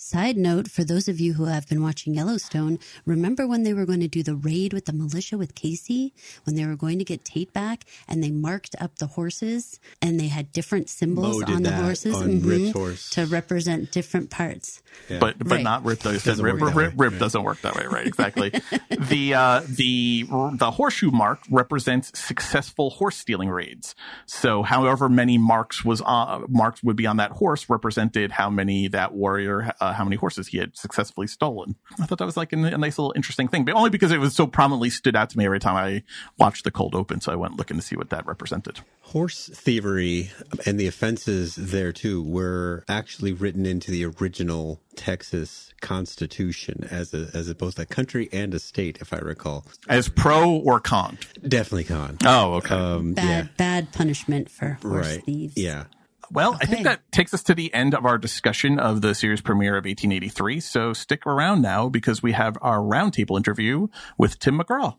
Side 0.06 0.36
note 0.36 0.70
for 0.70 0.84
those 0.84 1.08
of 1.08 1.18
you 1.18 1.32
who 1.32 1.46
have 1.46 1.66
been 1.66 1.82
watching 1.82 2.14
Yellowstone, 2.14 2.78
remember 3.06 3.44
when 3.44 3.64
they 3.64 3.74
were 3.74 3.84
going 3.84 3.98
to 3.98 4.06
do 4.06 4.22
the 4.22 4.36
raid 4.36 4.72
with 4.72 4.84
the 4.84 4.92
militia 4.92 5.36
with 5.36 5.56
Kayce? 5.56 6.12
When 6.44 6.54
they 6.54 6.64
were 6.64 6.76
going 6.76 7.00
to 7.00 7.04
get 7.04 7.24
Tate 7.24 7.52
back 7.52 7.82
and 8.06 8.22
they 8.22 8.30
marked 8.30 8.76
up 8.78 9.00
the 9.00 9.08
horses 9.08 9.80
and 10.00 10.20
they 10.20 10.28
had 10.28 10.52
different 10.52 10.88
symbols 10.88 11.42
on 11.42 11.64
the 11.64 11.72
horses 11.72 12.14
on 12.14 12.40
mm-hmm, 12.40 12.70
horse. 12.70 13.10
to 13.10 13.26
represent 13.26 13.90
different 13.90 14.30
parts. 14.30 14.80
Yeah. 15.08 15.18
But 15.18 15.40
but 15.40 15.50
right. 15.50 15.64
not 15.64 15.84
Rip 15.84 15.98
though. 15.98 16.16
Said 16.18 16.38
Rip, 16.38 16.60
Rip, 16.60 16.76
Rip, 16.76 16.92
Rip 16.96 17.18
doesn't 17.18 17.42
work 17.42 17.60
that 17.62 17.74
way, 17.74 17.86
right? 17.86 18.06
Exactly. 18.06 18.50
the 18.90 19.34
uh, 19.34 19.62
the 19.68 20.24
the 20.52 20.70
horseshoe 20.70 21.10
mark 21.10 21.40
represents 21.50 22.16
successful 22.16 22.90
horse 22.90 23.16
stealing 23.16 23.50
raids. 23.50 23.96
So 24.26 24.62
however 24.62 25.08
many 25.08 25.36
marks 25.36 25.84
was 25.84 26.00
uh, 26.00 26.42
marks 26.48 26.80
would 26.84 26.96
be 26.96 27.08
on 27.08 27.16
that 27.16 27.32
horse 27.32 27.68
represented 27.68 28.30
how 28.30 28.50
many 28.50 28.86
that 28.86 29.12
warrior 29.12 29.72
uh, 29.80 29.95
how 29.96 30.04
many 30.04 30.16
horses 30.16 30.48
he 30.48 30.58
had 30.58 30.76
successfully 30.76 31.26
stolen. 31.26 31.76
I 32.00 32.06
thought 32.06 32.18
that 32.18 32.26
was 32.26 32.36
like 32.36 32.52
a, 32.52 32.56
a, 32.56 32.78
nice 32.78 32.98
little 32.98 33.12
interesting 33.16 33.48
thing, 33.48 33.64
but 33.64 33.74
only 33.74 33.90
because 33.90 34.12
it 34.12 34.18
was 34.18 34.34
so 34.34 34.46
prominently 34.46 34.90
stood 34.90 35.16
out 35.16 35.30
to 35.30 35.38
me 35.38 35.44
every 35.44 35.60
time 35.60 35.76
I 35.76 36.02
watched 36.38 36.64
the 36.64 36.70
cold 36.70 36.94
open. 36.94 37.20
So 37.20 37.32
I 37.32 37.36
went 37.36 37.56
looking 37.56 37.76
to 37.76 37.82
see 37.82 37.96
what 37.96 38.10
that 38.10 38.26
represented. 38.26 38.80
Horse 39.02 39.50
thievery 39.52 40.30
and 40.64 40.78
the 40.78 40.86
offenses 40.86 41.54
there 41.56 41.92
too 41.92 42.22
were 42.22 42.84
actually 42.88 43.32
written 43.32 43.66
into 43.66 43.90
the 43.90 44.04
original 44.04 44.80
Texas 44.96 45.72
Constitution 45.80 46.88
as 46.90 47.14
a 47.14 47.30
as 47.34 47.48
a, 47.48 47.54
both 47.54 47.78
a 47.78 47.86
country 47.86 48.28
and 48.32 48.54
a 48.54 48.58
state, 48.58 48.98
if 49.00 49.12
I 49.12 49.18
recall. 49.18 49.66
As 49.88 50.08
pro 50.08 50.50
or 50.50 50.80
con? 50.80 51.18
Definitely 51.46 51.84
con. 51.84 52.18
Oh, 52.24 52.54
okay. 52.54 52.74
Um, 52.74 53.14
bad 53.14 53.44
yeah. 53.46 53.52
bad 53.56 53.92
punishment 53.92 54.50
for 54.50 54.78
horse 54.82 55.06
right. 55.06 55.24
thieves. 55.24 55.56
Yeah. 55.56 55.84
Well, 56.30 56.54
okay. 56.54 56.58
I 56.62 56.66
think 56.66 56.84
that 56.84 57.10
takes 57.12 57.32
us 57.34 57.42
to 57.44 57.54
the 57.54 57.72
end 57.72 57.94
of 57.94 58.04
our 58.04 58.18
discussion 58.18 58.78
of 58.78 59.00
the 59.00 59.14
series 59.14 59.40
premiere 59.40 59.76
of 59.76 59.84
1883. 59.84 60.60
So 60.60 60.92
stick 60.92 61.26
around 61.26 61.62
now 61.62 61.88
because 61.88 62.22
we 62.22 62.32
have 62.32 62.56
our 62.60 62.78
roundtable 62.78 63.36
interview 63.36 63.88
with 64.18 64.38
Tim 64.38 64.58
McGraw. 64.58 64.96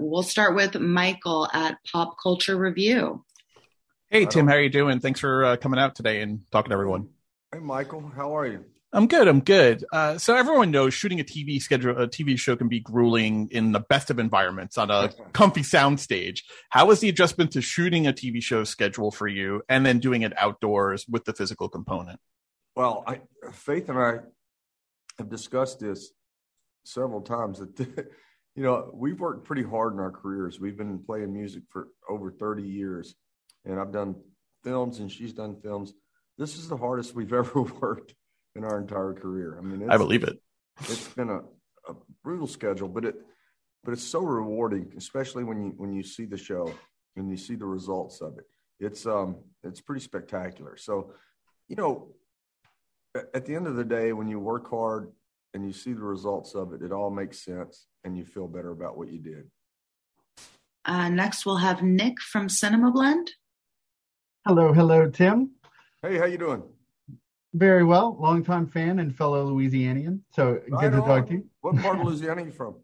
We'll 0.00 0.22
start 0.22 0.54
with 0.54 0.78
Michael 0.78 1.48
at 1.52 1.78
Pop 1.90 2.16
Culture 2.22 2.56
Review. 2.56 3.24
Hey, 4.10 4.26
Tim, 4.26 4.46
how 4.46 4.54
are 4.54 4.60
you 4.60 4.70
doing? 4.70 5.00
Thanks 5.00 5.20
for 5.20 5.44
uh, 5.44 5.56
coming 5.56 5.78
out 5.78 5.94
today 5.94 6.22
and 6.22 6.40
talking 6.50 6.70
to 6.70 6.74
everyone. 6.74 7.08
Hey, 7.52 7.58
Michael, 7.58 8.10
how 8.14 8.36
are 8.36 8.46
you? 8.46 8.64
I'm 8.92 9.06
good. 9.06 9.28
I'm 9.28 9.40
good. 9.40 9.84
Uh, 9.92 10.16
so 10.16 10.34
everyone 10.34 10.70
knows 10.70 10.94
shooting 10.94 11.20
a 11.20 11.24
TV 11.24 11.60
schedule, 11.60 12.00
a 12.00 12.08
TV 12.08 12.38
show 12.38 12.56
can 12.56 12.68
be 12.68 12.80
grueling 12.80 13.48
in 13.50 13.72
the 13.72 13.80
best 13.80 14.08
of 14.08 14.18
environments 14.18 14.78
on 14.78 14.90
a 14.90 15.10
comfy 15.34 15.60
soundstage. 15.60 16.40
How 16.70 16.86
was 16.86 17.00
the 17.00 17.10
adjustment 17.10 17.52
to 17.52 17.60
shooting 17.60 18.06
a 18.06 18.14
TV 18.14 18.42
show 18.42 18.64
schedule 18.64 19.10
for 19.10 19.28
you, 19.28 19.62
and 19.68 19.84
then 19.84 19.98
doing 19.98 20.22
it 20.22 20.32
outdoors 20.38 21.06
with 21.06 21.26
the 21.26 21.34
physical 21.34 21.68
component? 21.68 22.18
Well, 22.76 23.04
I, 23.06 23.20
Faith 23.52 23.90
and 23.90 23.98
I 23.98 24.20
have 25.18 25.28
discussed 25.28 25.80
this 25.80 26.12
several 26.84 27.20
times. 27.20 27.58
That 27.58 27.78
you 28.54 28.62
know 28.62 28.90
we've 28.94 29.20
worked 29.20 29.44
pretty 29.44 29.64
hard 29.64 29.92
in 29.92 29.98
our 29.98 30.12
careers. 30.12 30.58
We've 30.58 30.78
been 30.78 30.98
playing 31.00 31.34
music 31.34 31.64
for 31.68 31.88
over 32.08 32.30
30 32.30 32.62
years, 32.62 33.14
and 33.66 33.78
I've 33.78 33.92
done 33.92 34.14
films, 34.64 35.00
and 35.00 35.12
she's 35.12 35.34
done 35.34 35.60
films. 35.62 35.92
This 36.38 36.56
is 36.56 36.68
the 36.68 36.76
hardest 36.78 37.14
we've 37.14 37.32
ever 37.34 37.60
worked 37.60 38.14
in 38.58 38.64
our 38.64 38.78
entire 38.78 39.14
career. 39.14 39.56
I 39.58 39.62
mean, 39.62 39.88
I 39.88 39.96
believe 39.96 40.24
it. 40.24 40.38
It's 40.80 41.08
been 41.14 41.30
a, 41.30 41.38
a 41.88 41.94
brutal 42.22 42.46
schedule, 42.46 42.88
but 42.88 43.04
it 43.04 43.14
but 43.84 43.92
it's 43.92 44.04
so 44.04 44.20
rewarding, 44.20 44.92
especially 44.98 45.44
when 45.44 45.62
you 45.62 45.72
when 45.76 45.92
you 45.92 46.02
see 46.02 46.26
the 46.26 46.36
show 46.36 46.74
and 47.16 47.30
you 47.30 47.36
see 47.36 47.54
the 47.54 47.64
results 47.64 48.20
of 48.20 48.36
it. 48.36 48.44
It's 48.80 49.06
um 49.06 49.36
it's 49.62 49.80
pretty 49.80 50.02
spectacular. 50.02 50.76
So, 50.76 51.12
you 51.68 51.76
know, 51.76 52.14
at 53.14 53.46
the 53.46 53.54
end 53.54 53.66
of 53.66 53.76
the 53.76 53.84
day, 53.84 54.12
when 54.12 54.28
you 54.28 54.38
work 54.38 54.68
hard 54.68 55.10
and 55.54 55.64
you 55.64 55.72
see 55.72 55.92
the 55.92 56.02
results 56.02 56.54
of 56.54 56.74
it, 56.74 56.82
it 56.82 56.92
all 56.92 57.10
makes 57.10 57.42
sense, 57.42 57.86
and 58.04 58.18
you 58.18 58.24
feel 58.24 58.48
better 58.48 58.70
about 58.70 58.98
what 58.98 59.10
you 59.10 59.18
did. 59.18 59.50
Uh, 60.84 61.08
next, 61.08 61.46
we'll 61.46 61.56
have 61.56 61.82
Nick 61.82 62.20
from 62.20 62.48
Cinema 62.48 62.90
Blend. 62.90 63.30
Hello, 64.46 64.72
hello, 64.72 65.08
Tim. 65.08 65.52
Hey, 66.02 66.18
how 66.18 66.26
you 66.26 66.38
doing? 66.38 66.62
Very 67.54 67.84
well. 67.84 68.16
Longtime 68.20 68.66
fan 68.66 68.98
and 68.98 69.14
fellow 69.14 69.50
Louisianian. 69.50 70.20
So 70.30 70.60
right 70.68 70.80
good 70.80 70.92
to 70.92 70.98
talk 70.98 71.28
to 71.28 71.34
you. 71.34 71.46
What 71.62 71.76
part 71.76 71.98
of 71.98 72.06
Louisiana 72.06 72.42
are 72.42 72.46
you 72.46 72.52
from? 72.52 72.76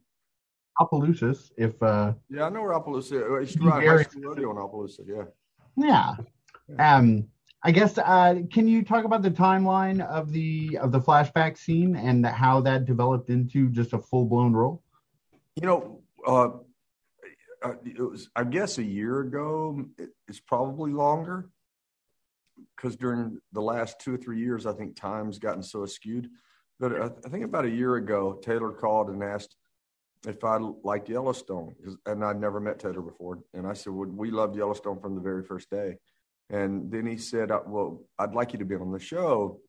Opelousas, 0.80 1.52
if 1.56 1.80
uh 1.82 2.14
Yeah, 2.28 2.44
I 2.46 2.50
know 2.50 2.62
where 2.62 2.72
Opelousas 2.72 3.12
I 3.12 3.40
used 3.40 3.58
to 3.58 3.64
ride 3.64 3.86
high 3.86 4.02
school 4.02 4.22
rodeo 4.22 4.50
in 4.50 4.58
Opelousas, 4.58 5.06
yeah. 5.06 5.24
Yeah. 5.76 6.14
Um 6.78 7.28
I 7.62 7.70
guess 7.70 7.96
uh 7.98 8.40
can 8.52 8.66
you 8.66 8.82
talk 8.82 9.04
about 9.04 9.22
the 9.22 9.30
timeline 9.30 10.04
of 10.04 10.32
the 10.32 10.78
of 10.80 10.90
the 10.92 11.00
flashback 11.00 11.58
scene 11.58 11.94
and 11.94 12.26
how 12.26 12.60
that 12.62 12.86
developed 12.86 13.30
into 13.30 13.68
just 13.68 13.92
a 13.92 13.98
full 13.98 14.24
blown 14.24 14.52
role? 14.52 14.82
You 15.56 15.66
know, 15.66 16.00
uh, 16.26 16.48
uh 17.62 17.74
it 17.84 18.00
was 18.00 18.30
I 18.34 18.44
guess 18.44 18.78
a 18.78 18.82
year 18.82 19.20
ago. 19.20 19.84
It's 20.26 20.40
probably 20.40 20.92
longer 20.92 21.50
because 22.76 22.96
during 22.96 23.38
the 23.52 23.62
last 23.62 23.98
two 24.00 24.14
or 24.14 24.16
three 24.16 24.38
years, 24.38 24.66
I 24.66 24.72
think 24.72 24.96
time's 24.96 25.38
gotten 25.38 25.62
so 25.62 25.86
skewed. 25.86 26.28
But 26.80 27.00
I, 27.00 27.28
think 27.28 27.44
about 27.44 27.64
a 27.64 27.70
year 27.70 27.96
ago, 27.96 28.40
Taylor 28.42 28.72
called 28.72 29.08
and 29.08 29.22
asked 29.22 29.56
if 30.26 30.42
I 30.42 30.56
liked 30.56 31.08
Yellowstone, 31.08 31.74
and 32.06 32.24
I'd 32.24 32.40
never 32.40 32.58
met 32.60 32.78
Taylor 32.78 33.02
before. 33.02 33.40
And 33.52 33.66
I 33.66 33.74
said, 33.74 33.92
"Well, 33.92 34.08
we 34.08 34.30
loved 34.30 34.56
Yellowstone 34.56 35.00
from 35.00 35.14
the 35.14 35.20
very 35.20 35.44
first 35.44 35.70
day." 35.70 35.98
And 36.50 36.90
then 36.90 37.06
he 37.06 37.16
said, 37.16 37.50
"Well, 37.66 38.04
I'd 38.18 38.34
like 38.34 38.52
you 38.52 38.58
to 38.58 38.64
be 38.64 38.74
on 38.74 38.90
the 38.90 38.98
show." 38.98 39.60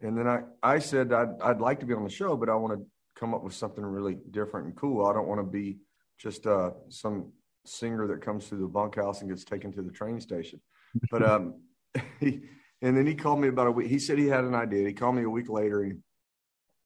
And 0.00 0.16
then 0.16 0.26
I, 0.26 0.42
I 0.62 0.78
said, 0.78 1.12
I'd, 1.12 1.40
I'd 1.42 1.60
like 1.60 1.80
to 1.80 1.86
be 1.86 1.94
on 1.94 2.04
the 2.04 2.10
show, 2.10 2.36
but 2.36 2.48
I 2.48 2.54
want 2.54 2.78
to 2.78 2.84
come 3.18 3.34
up 3.34 3.42
with 3.42 3.54
something 3.54 3.84
really 3.84 4.18
different 4.30 4.66
and 4.66 4.76
cool. 4.76 5.06
I 5.06 5.12
don't 5.12 5.26
want 5.26 5.40
to 5.40 5.46
be 5.46 5.78
just 6.18 6.46
uh, 6.46 6.72
some 6.88 7.32
singer 7.64 8.06
that 8.08 8.20
comes 8.20 8.46
through 8.46 8.60
the 8.60 8.68
bunkhouse 8.68 9.20
and 9.20 9.30
gets 9.30 9.44
taken 9.44 9.72
to 9.72 9.82
the 9.82 9.90
train 9.90 10.20
station. 10.20 10.60
But 11.10 11.22
um, 11.22 11.60
and 12.20 12.96
then 12.96 13.06
he 13.06 13.14
called 13.14 13.40
me 13.40 13.48
about 13.48 13.66
a 13.66 13.72
week. 13.72 13.88
He 13.88 13.98
said 13.98 14.18
he 14.18 14.26
had 14.26 14.44
an 14.44 14.54
idea. 14.54 14.86
He 14.86 14.94
called 14.94 15.16
me 15.16 15.22
a 15.22 15.30
week 15.30 15.48
later 15.48 15.82
and 15.82 16.02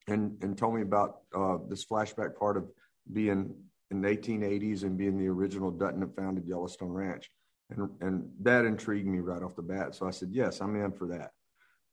and, 0.07 0.37
and 0.41 0.57
told 0.57 0.75
me 0.75 0.81
about 0.81 1.21
uh, 1.35 1.57
this 1.69 1.85
flashback 1.85 2.35
part 2.35 2.57
of 2.57 2.69
being 3.11 3.53
in 3.89 4.01
the 4.01 4.07
1880s 4.07 4.83
and 4.83 4.97
being 4.97 5.17
the 5.17 5.27
original 5.27 5.71
Dutton 5.71 5.99
that 6.01 6.15
founded 6.15 6.45
Yellowstone 6.47 6.91
Ranch. 6.91 7.29
And, 7.69 7.89
and 8.01 8.29
that 8.41 8.65
intrigued 8.65 9.07
me 9.07 9.19
right 9.19 9.43
off 9.43 9.55
the 9.55 9.61
bat. 9.61 9.95
So 9.95 10.07
I 10.07 10.11
said, 10.11 10.29
yes, 10.31 10.61
I'm 10.61 10.75
in 10.75 10.91
for 10.91 11.07
that. 11.07 11.31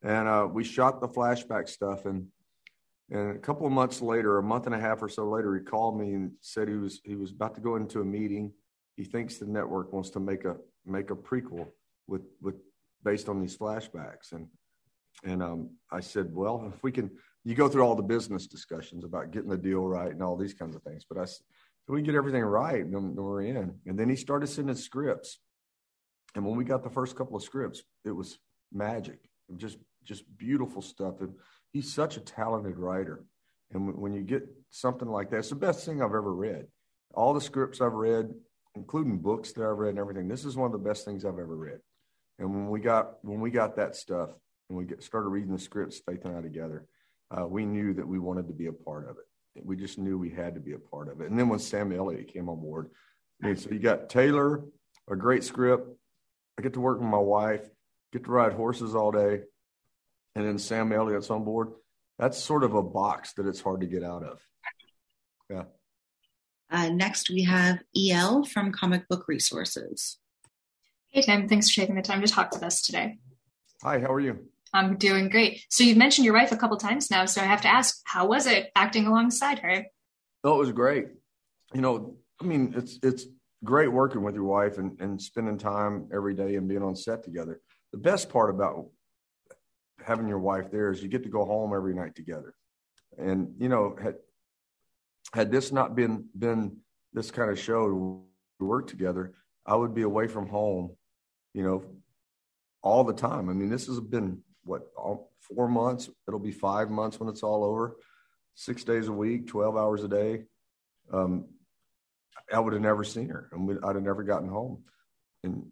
And 0.03 0.29
uh, 0.29 0.49
we 0.51 0.65
shot 0.65 1.01
the 1.01 1.09
flashback 1.09 1.69
stuff. 1.69 2.07
And, 2.07 2.27
and 3.11 3.37
a 3.37 3.39
couple 3.39 3.67
of 3.67 3.73
months 3.73 4.01
later, 4.01 4.39
a 4.39 4.43
month 4.43 4.67
and 4.67 4.75
a 4.75 4.81
half 4.81 5.03
or 5.03 5.09
so 5.09 5.29
later, 5.29 5.55
he 5.57 5.65
called 5.65 5.99
me 5.99 6.15
and 6.15 6.33
said 6.41 6.69
he 6.69 6.75
was, 6.75 7.01
he 7.05 7.15
was 7.15 7.33
about 7.33 7.55
to 7.57 7.61
go 7.61 7.77
into 7.77 8.01
a 8.01 8.05
meeting. 8.05 8.53
He 8.97 9.05
thinks 9.05 9.39
the 9.39 9.47
network 9.47 9.93
wants 9.93 10.11
to 10.11 10.21
make 10.21 10.45
a, 10.45 10.57
make 10.85 11.11
a 11.11 11.17
prequel 11.17 11.69
with, 12.07 12.23
with 12.41 12.57
based 13.05 13.29
on 13.29 13.41
these 13.41 13.57
flashbacks. 13.57 14.33
And 14.33 14.49
and 15.25 15.43
um, 15.43 15.71
I 15.91 16.01
said, 16.01 16.33
well, 16.33 16.71
if 16.73 16.83
we 16.83 16.93
can, 16.93 17.11
you 17.45 17.55
go 17.55 17.69
through 17.69 17.83
all 17.83 17.97
the 17.97 18.03
business 18.03 18.47
discussions 18.47 19.05
about 19.05 19.33
getting 19.33 19.51
the 19.51 19.59
deal 19.59 19.81
right 19.81 20.13
and 20.13 20.23
all 20.23 20.37
these 20.37 20.55
kinds 20.55 20.77
of 20.77 20.83
things. 20.83 21.05
But 21.09 21.19
I 21.19 21.25
said, 21.25 21.45
we 21.89 22.03
get 22.03 22.15
everything 22.15 22.43
right, 22.43 22.85
and 22.85 22.95
then 22.95 23.15
we're 23.17 23.43
in. 23.43 23.75
And 23.87 23.99
then 23.99 24.09
he 24.09 24.17
started 24.17 24.47
sending 24.47 24.77
scripts. 24.77 25.41
And 26.35 26.45
when 26.45 26.57
we 26.57 26.65
got 26.65 26.85
the 26.85 26.91
first 26.91 27.17
couple 27.17 27.37
of 27.37 27.43
scripts, 27.43 27.83
it 28.05 28.11
was 28.11 28.39
magic, 28.73 29.19
just 29.57 29.79
just 30.05 30.25
beautiful 30.37 30.83
stuff. 30.83 31.21
And 31.21 31.35
he's 31.73 31.93
such 31.93 32.17
a 32.17 32.21
talented 32.21 32.79
writer. 32.79 33.25
And 33.73 33.95
when 33.97 34.13
you 34.13 34.23
get 34.23 34.47
something 34.71 35.09
like 35.09 35.31
that, 35.31 35.39
it's 35.39 35.51
the 35.51 35.57
best 35.57 35.85
thing 35.85 36.03
I've 36.03 36.09
ever 36.09 36.35
read. 36.35 36.67
All 37.15 37.35
the 37.35 37.41
scripts 37.41 37.81
I've 37.81 37.93
read, 37.93 38.33
including 38.75 39.19
books 39.19 39.53
that 39.53 39.65
I've 39.65 39.79
read 39.79 39.91
and 39.91 39.99
everything, 39.99 40.29
this 40.29 40.45
is 40.45 40.57
one 40.57 40.67
of 40.67 40.73
the 40.73 40.89
best 40.89 41.05
things 41.05 41.25
I've 41.25 41.39
ever 41.39 41.57
read. 41.57 41.81
And 42.39 42.51
when 42.51 42.69
we 42.69 42.81
got 42.81 43.23
when 43.23 43.41
we 43.41 43.51
got 43.51 43.77
that 43.77 43.97
stuff 43.97 44.31
and 44.69 44.79
we 44.79 44.85
get, 44.85 45.03
started 45.03 45.29
reading 45.29 45.53
the 45.53 45.59
scripts, 45.59 45.99
Faith 45.99 46.25
and 46.25 46.37
I 46.37 46.41
together, 46.41 46.87
uh, 47.31 47.47
we 47.47 47.65
knew 47.65 47.95
that 47.95 48.07
we 48.07 48.19
wanted 48.19 48.47
to 48.49 48.55
be 48.55 48.67
a 48.67 48.73
part 48.73 49.09
of 49.09 49.17
it. 49.17 49.65
We 49.65 49.77
just 49.77 49.99
knew 49.99 50.17
we 50.17 50.31
had 50.31 50.55
to 50.55 50.61
be 50.61 50.73
a 50.73 50.79
part 50.79 51.09
of 51.09 51.21
it. 51.21 51.31
And 51.31 51.39
then 51.39 51.49
when 51.49 51.59
Sam 51.59 51.93
Elliott 51.93 52.33
came 52.33 52.49
on 52.49 52.61
board, 52.61 52.91
I 53.43 53.47
mean, 53.47 53.57
so 53.57 53.71
you 53.71 53.81
got 53.81 54.09
Taylor, 54.09 54.65
a 55.11 55.17
great 55.17 55.43
script. 55.43 55.89
I 56.59 56.63
get 56.63 56.75
to 56.75 56.81
work 56.81 57.01
with 57.01 57.09
my 57.09 57.19
wife, 57.19 57.69
get 58.13 58.25
to 58.25 58.31
ride 58.31 58.53
horses 58.53 58.95
all 58.95 59.11
day, 59.11 59.43
and 60.35 60.47
then 60.47 60.59
Sam 60.59 60.93
Elliott's 60.93 61.31
on 61.31 61.45
board, 61.45 61.69
that's 62.19 62.39
sort 62.39 62.65
of 62.65 62.75
a 62.75 62.83
box 62.83 63.33
that 63.35 63.47
it's 63.47 63.61
hard 63.61 63.81
to 63.81 63.87
get 63.87 64.03
out 64.03 64.23
of. 64.23 64.41
Yeah. 65.51 65.65
Uh, 66.71 66.91
next, 66.91 67.31
we 67.31 67.43
have 67.45 67.81
EL 67.97 68.45
from 68.45 68.73
Comic 68.73 69.09
Book 69.09 69.27
Resources. 69.29 70.19
Hey, 71.19 71.23
Tim. 71.23 71.49
Thanks 71.49 71.69
for 71.69 71.81
taking 71.81 71.97
the 71.97 72.03
time 72.03 72.21
to 72.21 72.29
talk 72.29 72.53
with 72.53 72.63
us 72.63 72.81
today. 72.81 73.19
Hi, 73.83 73.99
how 73.99 74.13
are 74.13 74.21
you? 74.21 74.39
I'm 74.73 74.97
doing 74.97 75.29
great. 75.29 75.65
So 75.69 75.83
you've 75.83 75.97
mentioned 75.97 76.25
your 76.25 76.35
wife 76.35 76.53
a 76.53 76.57
couple 76.57 76.77
times 76.77 77.11
now, 77.11 77.25
so 77.25 77.41
I 77.41 77.45
have 77.45 77.63
to 77.63 77.69
ask, 77.69 78.01
how 78.05 78.29
was 78.29 78.47
it 78.47 78.71
acting 78.77 79.05
alongside 79.05 79.59
her? 79.59 79.85
Oh, 80.45 80.55
it 80.55 80.59
was 80.59 80.71
great. 80.71 81.07
You 81.75 81.81
know, 81.81 82.15
I 82.41 82.45
mean, 82.45 82.73
it's 82.77 83.01
it's 83.03 83.27
great 83.65 83.91
working 83.91 84.23
with 84.23 84.37
your 84.37 84.45
wife 84.45 84.79
and, 84.79 84.97
and 85.01 85.21
spending 85.21 85.59
time 85.59 86.07
every 86.15 86.35
day 86.35 86.55
and 86.55 86.69
being 86.69 86.85
on 86.85 86.95
set 86.95 87.25
together. 87.25 87.63
The 87.91 87.99
best 87.99 88.31
part 88.31 88.51
about 88.51 88.87
having 90.07 90.29
your 90.29 90.39
wife 90.39 90.71
there 90.71 90.93
is 90.93 91.03
you 91.03 91.09
get 91.09 91.25
to 91.25 91.31
go 91.31 91.45
home 91.45 91.75
every 91.75 91.97
night 91.97 92.15
together. 92.15 92.55
And 93.19 93.57
you 93.59 93.69
know, 93.69 93.97
had 94.01 94.15
had 95.33 95.51
this 95.51 95.73
not 95.73 95.97
been 95.97 96.27
been 96.39 96.77
this 97.13 97.33
kind 97.33 97.51
of 97.51 97.59
show 97.59 97.89
to 97.89 98.65
work 98.65 98.87
together, 98.87 99.35
I 99.67 99.75
would 99.75 99.97
be 99.97 100.03
away 100.03 100.29
from 100.29 100.49
home, 100.49 100.93
you 101.59 101.65
know, 101.65 101.83
all 102.83 103.03
the 103.03 103.13
time. 103.13 103.51
I 103.51 103.53
mean, 103.53 103.69
this 103.69 103.89
has 103.89 103.99
been 103.99 104.43
what 104.63 104.83
all, 104.97 105.33
four 105.41 105.67
months. 105.67 106.09
It'll 106.29 106.39
be 106.39 106.53
five 106.53 106.89
months 106.89 107.19
when 107.19 107.29
it's 107.29 107.43
all 107.43 107.65
over. 107.65 107.97
Six 108.55 108.85
days 108.85 109.09
a 109.09 109.13
week, 109.13 109.49
twelve 109.49 109.77
hours 109.77 110.05
a 110.05 110.09
day. 110.09 110.45
Um, 111.13 111.47
I 112.53 112.61
would 112.61 112.75
have 112.75 112.83
never 112.83 113.03
seen 113.03 113.31
her, 113.31 113.49
and 113.51 113.77
I'd 113.85 113.97
have 113.97 114.05
never 114.05 114.23
gotten 114.23 114.49
home. 114.49 114.85
And 115.43 115.67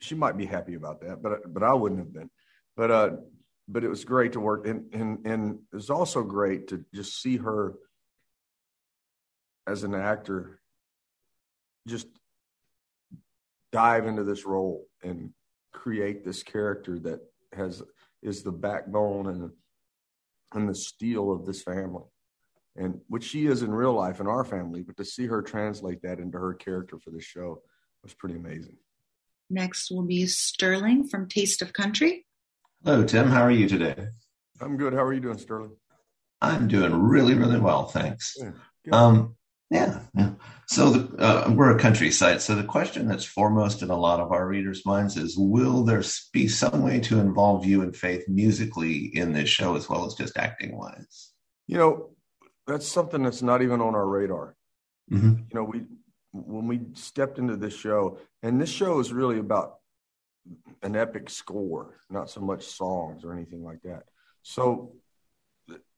she 0.00 0.14
might 0.14 0.36
be 0.36 0.46
happy 0.46 0.74
about 0.74 1.00
that, 1.00 1.20
but 1.20 1.52
but 1.52 1.64
I 1.64 1.74
wouldn't 1.74 2.00
have 2.00 2.12
been. 2.12 2.30
But 2.76 2.90
uh, 2.92 3.10
but 3.66 3.82
it 3.82 3.88
was 3.88 4.04
great 4.04 4.34
to 4.34 4.40
work, 4.40 4.68
and 4.68 4.84
and 4.94 5.26
and 5.26 5.58
it 5.72 5.74
was 5.74 5.90
also 5.90 6.22
great 6.22 6.68
to 6.68 6.84
just 6.94 7.20
see 7.20 7.38
her 7.38 7.74
as 9.66 9.82
an 9.82 9.96
actor, 9.96 10.60
just 11.88 12.06
dive 13.72 14.06
into 14.06 14.22
this 14.22 14.44
role 14.44 14.86
and 15.02 15.30
create 15.72 16.24
this 16.24 16.42
character 16.42 16.98
that 16.98 17.20
has 17.52 17.82
is 18.22 18.42
the 18.42 18.52
backbone 18.52 19.26
and 19.26 19.50
and 20.54 20.68
the 20.68 20.74
steel 20.74 21.32
of 21.32 21.46
this 21.46 21.62
family. 21.62 22.04
And 22.76 23.00
which 23.08 23.24
she 23.24 23.46
is 23.46 23.62
in 23.62 23.70
real 23.70 23.92
life 23.92 24.20
in 24.20 24.26
our 24.26 24.44
family 24.44 24.82
but 24.82 24.96
to 24.96 25.04
see 25.04 25.26
her 25.26 25.42
translate 25.42 26.02
that 26.02 26.18
into 26.18 26.38
her 26.38 26.54
character 26.54 26.98
for 26.98 27.10
this 27.10 27.24
show 27.24 27.62
was 28.02 28.14
pretty 28.14 28.36
amazing. 28.36 28.76
Next 29.50 29.90
will 29.90 30.02
be 30.02 30.26
sterling 30.26 31.08
from 31.08 31.28
taste 31.28 31.62
of 31.62 31.72
country. 31.72 32.26
Hello 32.84 33.04
tim. 33.04 33.28
How 33.28 33.42
are 33.42 33.50
you 33.50 33.68
today? 33.68 34.08
I'm 34.60 34.76
good. 34.76 34.92
How 34.92 35.04
are 35.04 35.12
you 35.12 35.20
doing 35.20 35.38
sterling? 35.38 35.76
I'm 36.40 36.68
doing 36.68 36.94
really 36.94 37.34
really 37.34 37.60
well. 37.60 37.86
Thanks. 37.86 38.36
Yeah, 38.38 38.52
um 38.92 39.36
yeah, 39.72 40.00
yeah. 40.14 40.30
So 40.66 40.90
the, 40.90 41.18
uh, 41.18 41.50
we're 41.50 41.74
a 41.74 41.80
countryside. 41.80 42.42
So 42.42 42.54
the 42.54 42.62
question 42.62 43.08
that's 43.08 43.24
foremost 43.24 43.82
in 43.82 43.88
a 43.90 43.96
lot 43.96 44.20
of 44.20 44.30
our 44.30 44.46
readers' 44.46 44.84
minds 44.84 45.16
is: 45.16 45.34
Will 45.36 45.82
there 45.82 46.02
be 46.32 46.46
some 46.46 46.82
way 46.82 47.00
to 47.00 47.18
involve 47.18 47.64
you 47.64 47.80
and 47.80 47.96
Faith 47.96 48.28
musically 48.28 49.16
in 49.16 49.32
this 49.32 49.48
show 49.48 49.74
as 49.74 49.88
well 49.88 50.04
as 50.04 50.14
just 50.14 50.36
acting 50.36 50.76
wise? 50.76 51.32
You 51.66 51.78
know, 51.78 52.10
that's 52.66 52.86
something 52.86 53.22
that's 53.22 53.40
not 53.40 53.62
even 53.62 53.80
on 53.80 53.94
our 53.94 54.06
radar. 54.06 54.54
Mm-hmm. 55.10 55.28
You 55.28 55.54
know, 55.54 55.64
we 55.64 55.82
when 56.32 56.66
we 56.66 56.80
stepped 56.92 57.38
into 57.38 57.56
this 57.56 57.74
show, 57.74 58.18
and 58.42 58.60
this 58.60 58.70
show 58.70 59.00
is 59.00 59.10
really 59.10 59.38
about 59.38 59.76
an 60.82 60.96
epic 60.96 61.30
score, 61.30 61.98
not 62.10 62.28
so 62.28 62.42
much 62.42 62.66
songs 62.66 63.24
or 63.24 63.32
anything 63.32 63.64
like 63.64 63.80
that. 63.82 64.02
So 64.42 64.96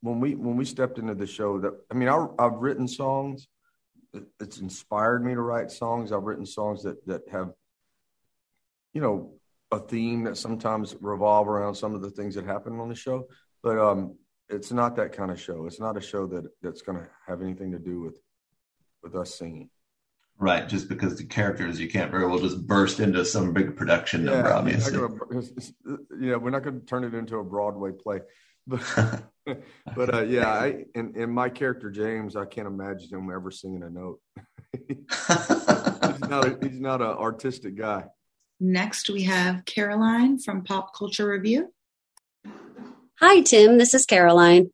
when 0.01 0.21
we 0.21 0.37
when 0.37 0.57
we 0.57 0.65
stepped 0.65 0.99
into 0.99 1.15
the 1.15 1.27
show, 1.27 1.59
that 1.59 1.73
I 1.91 1.95
mean, 1.95 2.09
I, 2.09 2.25
I've 2.39 2.55
written 2.55 2.87
songs 2.87 3.49
it's 4.41 4.59
inspired 4.59 5.25
me 5.25 5.35
to 5.35 5.41
write 5.41 5.71
songs. 5.71 6.13
I've 6.13 6.23
written 6.23 6.47
songs 6.47 6.83
that 6.85 7.05
that 7.07 7.23
have, 7.31 7.53
you 8.93 9.01
know, 9.01 9.35
a 9.71 9.79
theme 9.79 10.25
that 10.25 10.37
sometimes 10.37 10.97
revolve 11.01 11.49
around 11.49 11.75
some 11.75 11.95
of 11.95 12.03
the 12.03 12.11
things 12.11 12.35
that 12.35 12.47
happen 12.47 12.79
on 12.81 12.89
the 12.89 12.95
show. 12.95 13.27
But 13.63 13.79
um, 13.79 14.17
it's 14.49 14.73
not 14.73 14.97
that 14.97 15.13
kind 15.13 15.31
of 15.31 15.41
show. 15.41 15.67
It's 15.67 15.81
not 15.81 15.97
a 15.97 16.01
show 16.01 16.27
that 16.29 16.45
that's 16.63 16.83
going 16.83 16.99
to 16.99 17.09
have 17.27 17.43
anything 17.43 17.73
to 17.73 17.79
do 17.79 18.01
with 18.01 18.19
with 19.03 19.15
us 19.15 19.35
singing. 19.35 19.71
Right, 20.37 20.69
just 20.69 20.89
because 20.89 21.17
the 21.17 21.25
characters, 21.25 21.81
you 21.81 21.89
can't 21.89 22.11
very 22.11 22.27
well 22.27 22.41
just 22.41 22.67
burst 22.67 22.99
into 22.99 23.25
some 23.25 23.53
big 23.53 23.77
production 23.77 24.25
number. 24.25 24.49
Yeah, 24.49 24.57
obviously, 24.57 24.99
gonna, 24.99 25.99
yeah, 26.21 26.37
we're 26.37 26.51
not 26.51 26.65
going 26.65 26.81
to 26.81 26.87
turn 26.87 27.05
it 27.05 27.15
into 27.15 27.39
a 27.39 27.45
Broadway 27.45 27.93
play. 27.93 28.21
But 28.67 28.81
but 29.97 30.15
uh, 30.15 30.23
yeah, 30.23 30.49
I 30.49 30.85
and, 30.95 31.17
and 31.17 31.33
my 31.33 31.49
character 31.49 31.91
James, 31.91 32.37
I 32.37 32.45
can't 32.45 32.67
imagine 32.67 33.11
him 33.11 33.31
ever 33.31 33.51
singing 33.51 33.83
a 33.83 33.91
note. 33.91 34.21
he's 34.89 34.99
not 36.29 36.47
a, 36.47 36.59
he's 36.63 36.81
not 36.81 37.01
an 37.01 37.09
artistic 37.09 37.77
guy. 37.77 38.05
Next, 38.61 39.11
we 39.11 39.25
have 39.25 39.65
Caroline 39.65 40.39
from 40.39 40.65
Pop 40.65 40.95
Culture 40.97 41.29
Review. 41.29 41.73
Hi, 43.21 43.41
Tim. 43.43 43.79
This 43.79 43.95
is 43.95 44.07
Caroline. 44.07 44.71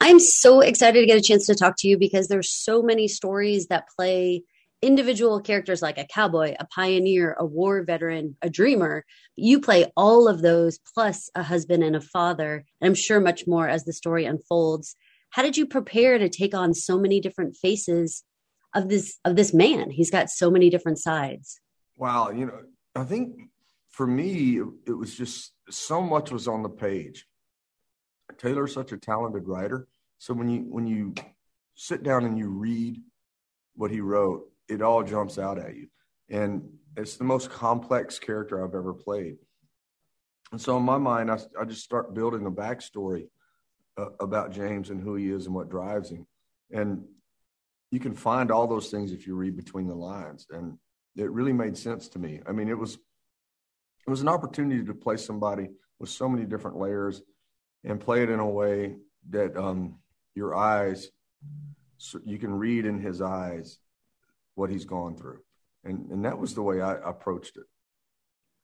I'm 0.00 0.20
so 0.20 0.60
excited 0.60 1.00
to 1.00 1.06
get 1.06 1.18
a 1.18 1.22
chance 1.22 1.46
to 1.46 1.54
talk 1.54 1.76
to 1.78 1.88
you 1.88 1.96
because 1.98 2.28
there's 2.28 2.50
so 2.50 2.82
many 2.82 3.08
stories 3.08 3.68
that 3.68 3.88
play 3.96 4.42
individual 4.82 5.40
characters 5.40 5.82
like 5.82 5.98
a 5.98 6.06
cowboy, 6.06 6.54
a 6.58 6.66
pioneer, 6.66 7.34
a 7.38 7.44
war 7.44 7.82
veteran, 7.82 8.36
a 8.42 8.50
dreamer. 8.50 9.04
You 9.34 9.60
play 9.60 9.90
all 9.96 10.28
of 10.28 10.42
those 10.42 10.78
plus 10.94 11.30
a 11.34 11.42
husband 11.42 11.82
and 11.82 11.96
a 11.96 12.00
father, 12.00 12.64
and 12.80 12.88
I'm 12.88 12.94
sure 12.94 13.20
much 13.20 13.46
more 13.46 13.68
as 13.68 13.84
the 13.84 13.92
story 13.92 14.24
unfolds. 14.24 14.96
How 15.30 15.42
did 15.42 15.56
you 15.56 15.66
prepare 15.66 16.18
to 16.18 16.28
take 16.28 16.54
on 16.54 16.74
so 16.74 16.98
many 16.98 17.20
different 17.20 17.56
faces 17.56 18.24
of 18.74 18.88
this 18.88 19.18
of 19.24 19.36
this 19.36 19.52
man? 19.52 19.90
He's 19.90 20.10
got 20.10 20.30
so 20.30 20.50
many 20.50 20.70
different 20.70 20.98
sides. 20.98 21.60
Wow, 21.96 22.30
you 22.30 22.46
know, 22.46 22.60
I 22.94 23.04
think 23.04 23.34
for 23.90 24.06
me 24.06 24.60
it 24.86 24.92
was 24.92 25.14
just 25.14 25.52
so 25.70 26.02
much 26.02 26.30
was 26.30 26.48
on 26.48 26.62
the 26.62 26.68
page. 26.68 27.26
Taylor's 28.38 28.74
such 28.74 28.92
a 28.92 28.98
talented 28.98 29.46
writer, 29.46 29.88
so 30.18 30.34
when 30.34 30.48
you 30.48 30.60
when 30.68 30.86
you 30.86 31.14
sit 31.74 32.02
down 32.02 32.24
and 32.24 32.38
you 32.38 32.48
read 32.48 33.00
what 33.74 33.90
he 33.90 34.00
wrote, 34.00 34.50
it 34.68 34.82
all 34.82 35.02
jumps 35.02 35.38
out 35.38 35.58
at 35.58 35.76
you. 35.76 35.88
And 36.28 36.68
it's 36.96 37.16
the 37.16 37.24
most 37.24 37.50
complex 37.50 38.18
character 38.18 38.64
I've 38.64 38.74
ever 38.74 38.94
played. 38.94 39.36
And 40.52 40.60
so 40.60 40.76
in 40.76 40.82
my 40.82 40.98
mind, 40.98 41.30
I, 41.30 41.38
I 41.60 41.64
just 41.64 41.82
start 41.82 42.14
building 42.14 42.46
a 42.46 42.50
backstory 42.50 43.28
uh, 43.96 44.10
about 44.20 44.52
James 44.52 44.90
and 44.90 45.00
who 45.00 45.14
he 45.16 45.30
is 45.30 45.46
and 45.46 45.54
what 45.54 45.68
drives 45.68 46.10
him. 46.10 46.26
And 46.70 47.04
you 47.90 48.00
can 48.00 48.14
find 48.14 48.50
all 48.50 48.66
those 48.66 48.90
things 48.90 49.12
if 49.12 49.26
you 49.26 49.34
read 49.36 49.56
between 49.56 49.86
the 49.86 49.94
lines. 49.94 50.46
And 50.50 50.78
it 51.16 51.30
really 51.30 51.52
made 51.52 51.76
sense 51.76 52.08
to 52.08 52.18
me. 52.18 52.40
I 52.46 52.52
mean, 52.52 52.68
it 52.68 52.78
was 52.78 52.94
it 52.94 54.10
was 54.10 54.20
an 54.20 54.28
opportunity 54.28 54.84
to 54.84 54.94
play 54.94 55.16
somebody 55.16 55.68
with 55.98 56.10
so 56.10 56.28
many 56.28 56.44
different 56.44 56.76
layers 56.76 57.22
and 57.82 58.00
play 58.00 58.22
it 58.22 58.30
in 58.30 58.38
a 58.38 58.48
way 58.48 58.96
that 59.30 59.56
um, 59.56 59.96
your 60.34 60.54
eyes 60.54 61.10
so 61.98 62.20
you 62.24 62.38
can 62.38 62.54
read 62.54 62.86
in 62.86 63.00
his 63.00 63.20
eyes 63.20 63.78
what 64.56 64.70
he's 64.70 64.84
gone 64.84 65.16
through. 65.16 65.38
And, 65.84 66.10
and 66.10 66.24
that 66.24 66.38
was 66.38 66.54
the 66.54 66.62
way 66.62 66.80
I 66.80 66.94
approached 66.94 67.56
it. 67.56 67.64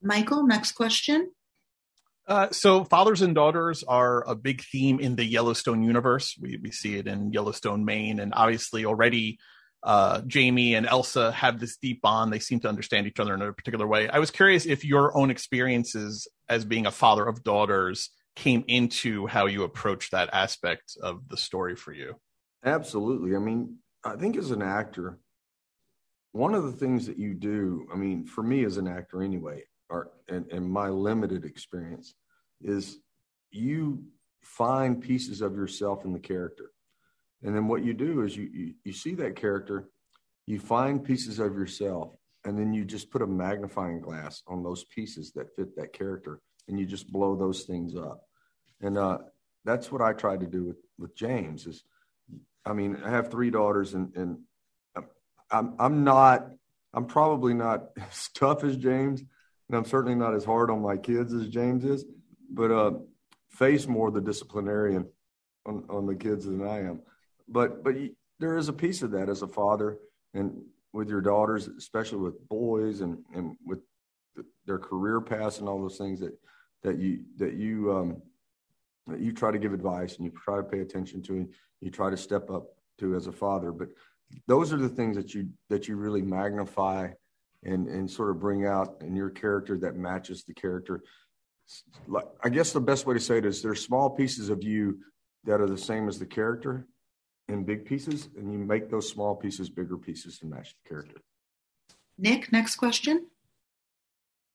Michael, 0.02 0.44
next 0.44 0.72
question. 0.72 1.30
Uh, 2.26 2.48
so 2.50 2.84
fathers 2.84 3.22
and 3.22 3.34
daughters 3.34 3.84
are 3.84 4.28
a 4.28 4.34
big 4.34 4.62
theme 4.62 4.98
in 4.98 5.16
the 5.16 5.24
Yellowstone 5.24 5.82
universe. 5.82 6.36
We, 6.40 6.58
we 6.60 6.70
see 6.72 6.96
it 6.96 7.06
in 7.06 7.32
Yellowstone, 7.32 7.84
Maine, 7.84 8.18
and 8.18 8.32
obviously 8.34 8.84
already 8.84 9.38
uh, 9.82 10.22
Jamie 10.26 10.74
and 10.74 10.86
Elsa 10.86 11.32
have 11.32 11.58
this 11.58 11.76
deep 11.76 12.00
bond. 12.00 12.32
They 12.32 12.38
seem 12.38 12.60
to 12.60 12.68
understand 12.68 13.06
each 13.06 13.18
other 13.18 13.34
in 13.34 13.42
a 13.42 13.52
particular 13.52 13.86
way. 13.86 14.08
I 14.08 14.20
was 14.20 14.30
curious 14.30 14.66
if 14.66 14.84
your 14.84 15.16
own 15.16 15.30
experiences 15.30 16.28
as 16.48 16.64
being 16.64 16.86
a 16.86 16.92
father 16.92 17.26
of 17.26 17.42
daughters 17.42 18.10
came 18.36 18.64
into 18.68 19.26
how 19.26 19.46
you 19.46 19.64
approach 19.64 20.10
that 20.10 20.30
aspect 20.32 20.96
of 21.02 21.28
the 21.28 21.36
story 21.36 21.74
for 21.74 21.92
you. 21.92 22.14
Absolutely. 22.64 23.34
I 23.34 23.40
mean, 23.40 23.78
I 24.04 24.16
think 24.16 24.36
as 24.36 24.52
an 24.52 24.62
actor, 24.62 25.18
one 26.32 26.54
of 26.54 26.64
the 26.64 26.72
things 26.72 27.06
that 27.06 27.18
you 27.18 27.34
do, 27.34 27.86
I 27.92 27.96
mean, 27.96 28.26
for 28.26 28.42
me 28.42 28.64
as 28.64 28.78
an 28.78 28.88
actor 28.88 29.22
anyway, 29.22 29.64
or 29.88 30.10
and, 30.28 30.50
and 30.50 30.68
my 30.68 30.88
limited 30.88 31.44
experience, 31.44 32.14
is 32.62 32.98
you 33.50 34.04
find 34.42 35.00
pieces 35.00 35.42
of 35.42 35.54
yourself 35.54 36.04
in 36.04 36.12
the 36.12 36.18
character. 36.18 36.70
And 37.42 37.54
then 37.54 37.68
what 37.68 37.84
you 37.84 37.92
do 37.92 38.22
is 38.22 38.36
you, 38.36 38.48
you, 38.52 38.74
you 38.84 38.92
see 38.92 39.14
that 39.16 39.36
character, 39.36 39.88
you 40.46 40.58
find 40.58 41.04
pieces 41.04 41.38
of 41.38 41.54
yourself, 41.54 42.14
and 42.44 42.58
then 42.58 42.72
you 42.72 42.84
just 42.84 43.10
put 43.10 43.22
a 43.22 43.26
magnifying 43.26 44.00
glass 44.00 44.42
on 44.46 44.62
those 44.62 44.84
pieces 44.84 45.32
that 45.32 45.54
fit 45.54 45.76
that 45.76 45.92
character, 45.92 46.40
and 46.68 46.78
you 46.78 46.86
just 46.86 47.12
blow 47.12 47.36
those 47.36 47.62
things 47.64 47.94
up. 47.94 48.22
And 48.80 48.96
uh, 48.96 49.18
that's 49.64 49.92
what 49.92 50.02
I 50.02 50.12
tried 50.12 50.40
to 50.40 50.46
do 50.46 50.64
with, 50.64 50.78
with 50.98 51.14
James. 51.14 51.66
Is 51.66 51.84
I 52.64 52.72
mean, 52.72 52.96
I 53.04 53.10
have 53.10 53.30
three 53.30 53.50
daughters, 53.50 53.94
and, 53.94 54.14
and 54.16 54.38
I'm 55.52 55.74
I'm 55.78 56.04
not 56.04 56.50
I'm 56.94 57.06
probably 57.06 57.54
not 57.54 57.90
as 58.10 58.28
tough 58.34 58.64
as 58.64 58.76
James, 58.76 59.20
and 59.68 59.76
I'm 59.76 59.84
certainly 59.84 60.16
not 60.16 60.34
as 60.34 60.44
hard 60.44 60.70
on 60.70 60.82
my 60.82 60.96
kids 60.96 61.32
as 61.32 61.48
James 61.48 61.84
is. 61.84 62.04
But 62.50 62.70
uh, 62.70 62.92
Faye's 63.50 63.86
more 63.86 64.10
the 64.10 64.20
disciplinarian 64.20 65.06
on, 65.66 65.84
on 65.88 66.06
the 66.06 66.14
kids 66.14 66.46
than 66.46 66.66
I 66.66 66.80
am. 66.80 67.00
But 67.48 67.84
but 67.84 67.94
there 68.40 68.56
is 68.56 68.68
a 68.68 68.72
piece 68.72 69.02
of 69.02 69.12
that 69.12 69.28
as 69.28 69.42
a 69.42 69.48
father 69.48 69.98
and 70.34 70.62
with 70.92 71.08
your 71.08 71.20
daughters, 71.20 71.68
especially 71.68 72.18
with 72.18 72.48
boys 72.48 73.00
and, 73.00 73.18
and 73.34 73.56
with 73.64 73.78
their 74.66 74.78
career 74.78 75.20
paths 75.20 75.58
and 75.58 75.68
all 75.68 75.80
those 75.80 75.98
things 75.98 76.20
that 76.20 76.36
that 76.82 76.98
you 76.98 77.20
that 77.36 77.54
you 77.54 77.92
um, 77.92 78.22
that 79.06 79.20
you 79.20 79.32
try 79.32 79.50
to 79.50 79.58
give 79.58 79.72
advice 79.72 80.16
and 80.16 80.24
you 80.24 80.32
try 80.44 80.56
to 80.56 80.62
pay 80.62 80.80
attention 80.80 81.22
to 81.22 81.34
and 81.34 81.48
you 81.80 81.90
try 81.90 82.10
to 82.10 82.16
step 82.16 82.50
up 82.50 82.66
to 82.98 83.14
as 83.14 83.26
a 83.26 83.32
father. 83.32 83.72
But 83.72 83.88
those 84.46 84.72
are 84.72 84.76
the 84.76 84.88
things 84.88 85.16
that 85.16 85.34
you 85.34 85.48
that 85.68 85.88
you 85.88 85.96
really 85.96 86.22
magnify 86.22 87.08
and 87.64 87.88
and 87.88 88.10
sort 88.10 88.30
of 88.30 88.40
bring 88.40 88.66
out 88.66 88.96
in 89.00 89.14
your 89.14 89.30
character 89.30 89.78
that 89.78 89.96
matches 89.96 90.44
the 90.44 90.54
character. 90.54 91.02
I 92.42 92.48
guess 92.48 92.72
the 92.72 92.80
best 92.80 93.06
way 93.06 93.14
to 93.14 93.20
say 93.20 93.38
it 93.38 93.46
is 93.46 93.62
there's 93.62 93.84
small 93.84 94.10
pieces 94.10 94.48
of 94.48 94.62
you 94.62 94.98
that 95.44 95.60
are 95.60 95.68
the 95.68 95.78
same 95.78 96.08
as 96.08 96.18
the 96.18 96.26
character 96.26 96.86
in 97.48 97.64
big 97.64 97.84
pieces, 97.84 98.28
and 98.36 98.52
you 98.52 98.58
make 98.58 98.90
those 98.90 99.08
small 99.08 99.34
pieces 99.34 99.68
bigger 99.68 99.96
pieces 99.96 100.38
to 100.38 100.46
match 100.46 100.74
the 100.82 100.88
character. 100.88 101.20
Nick, 102.18 102.52
next 102.52 102.76
question. 102.76 103.26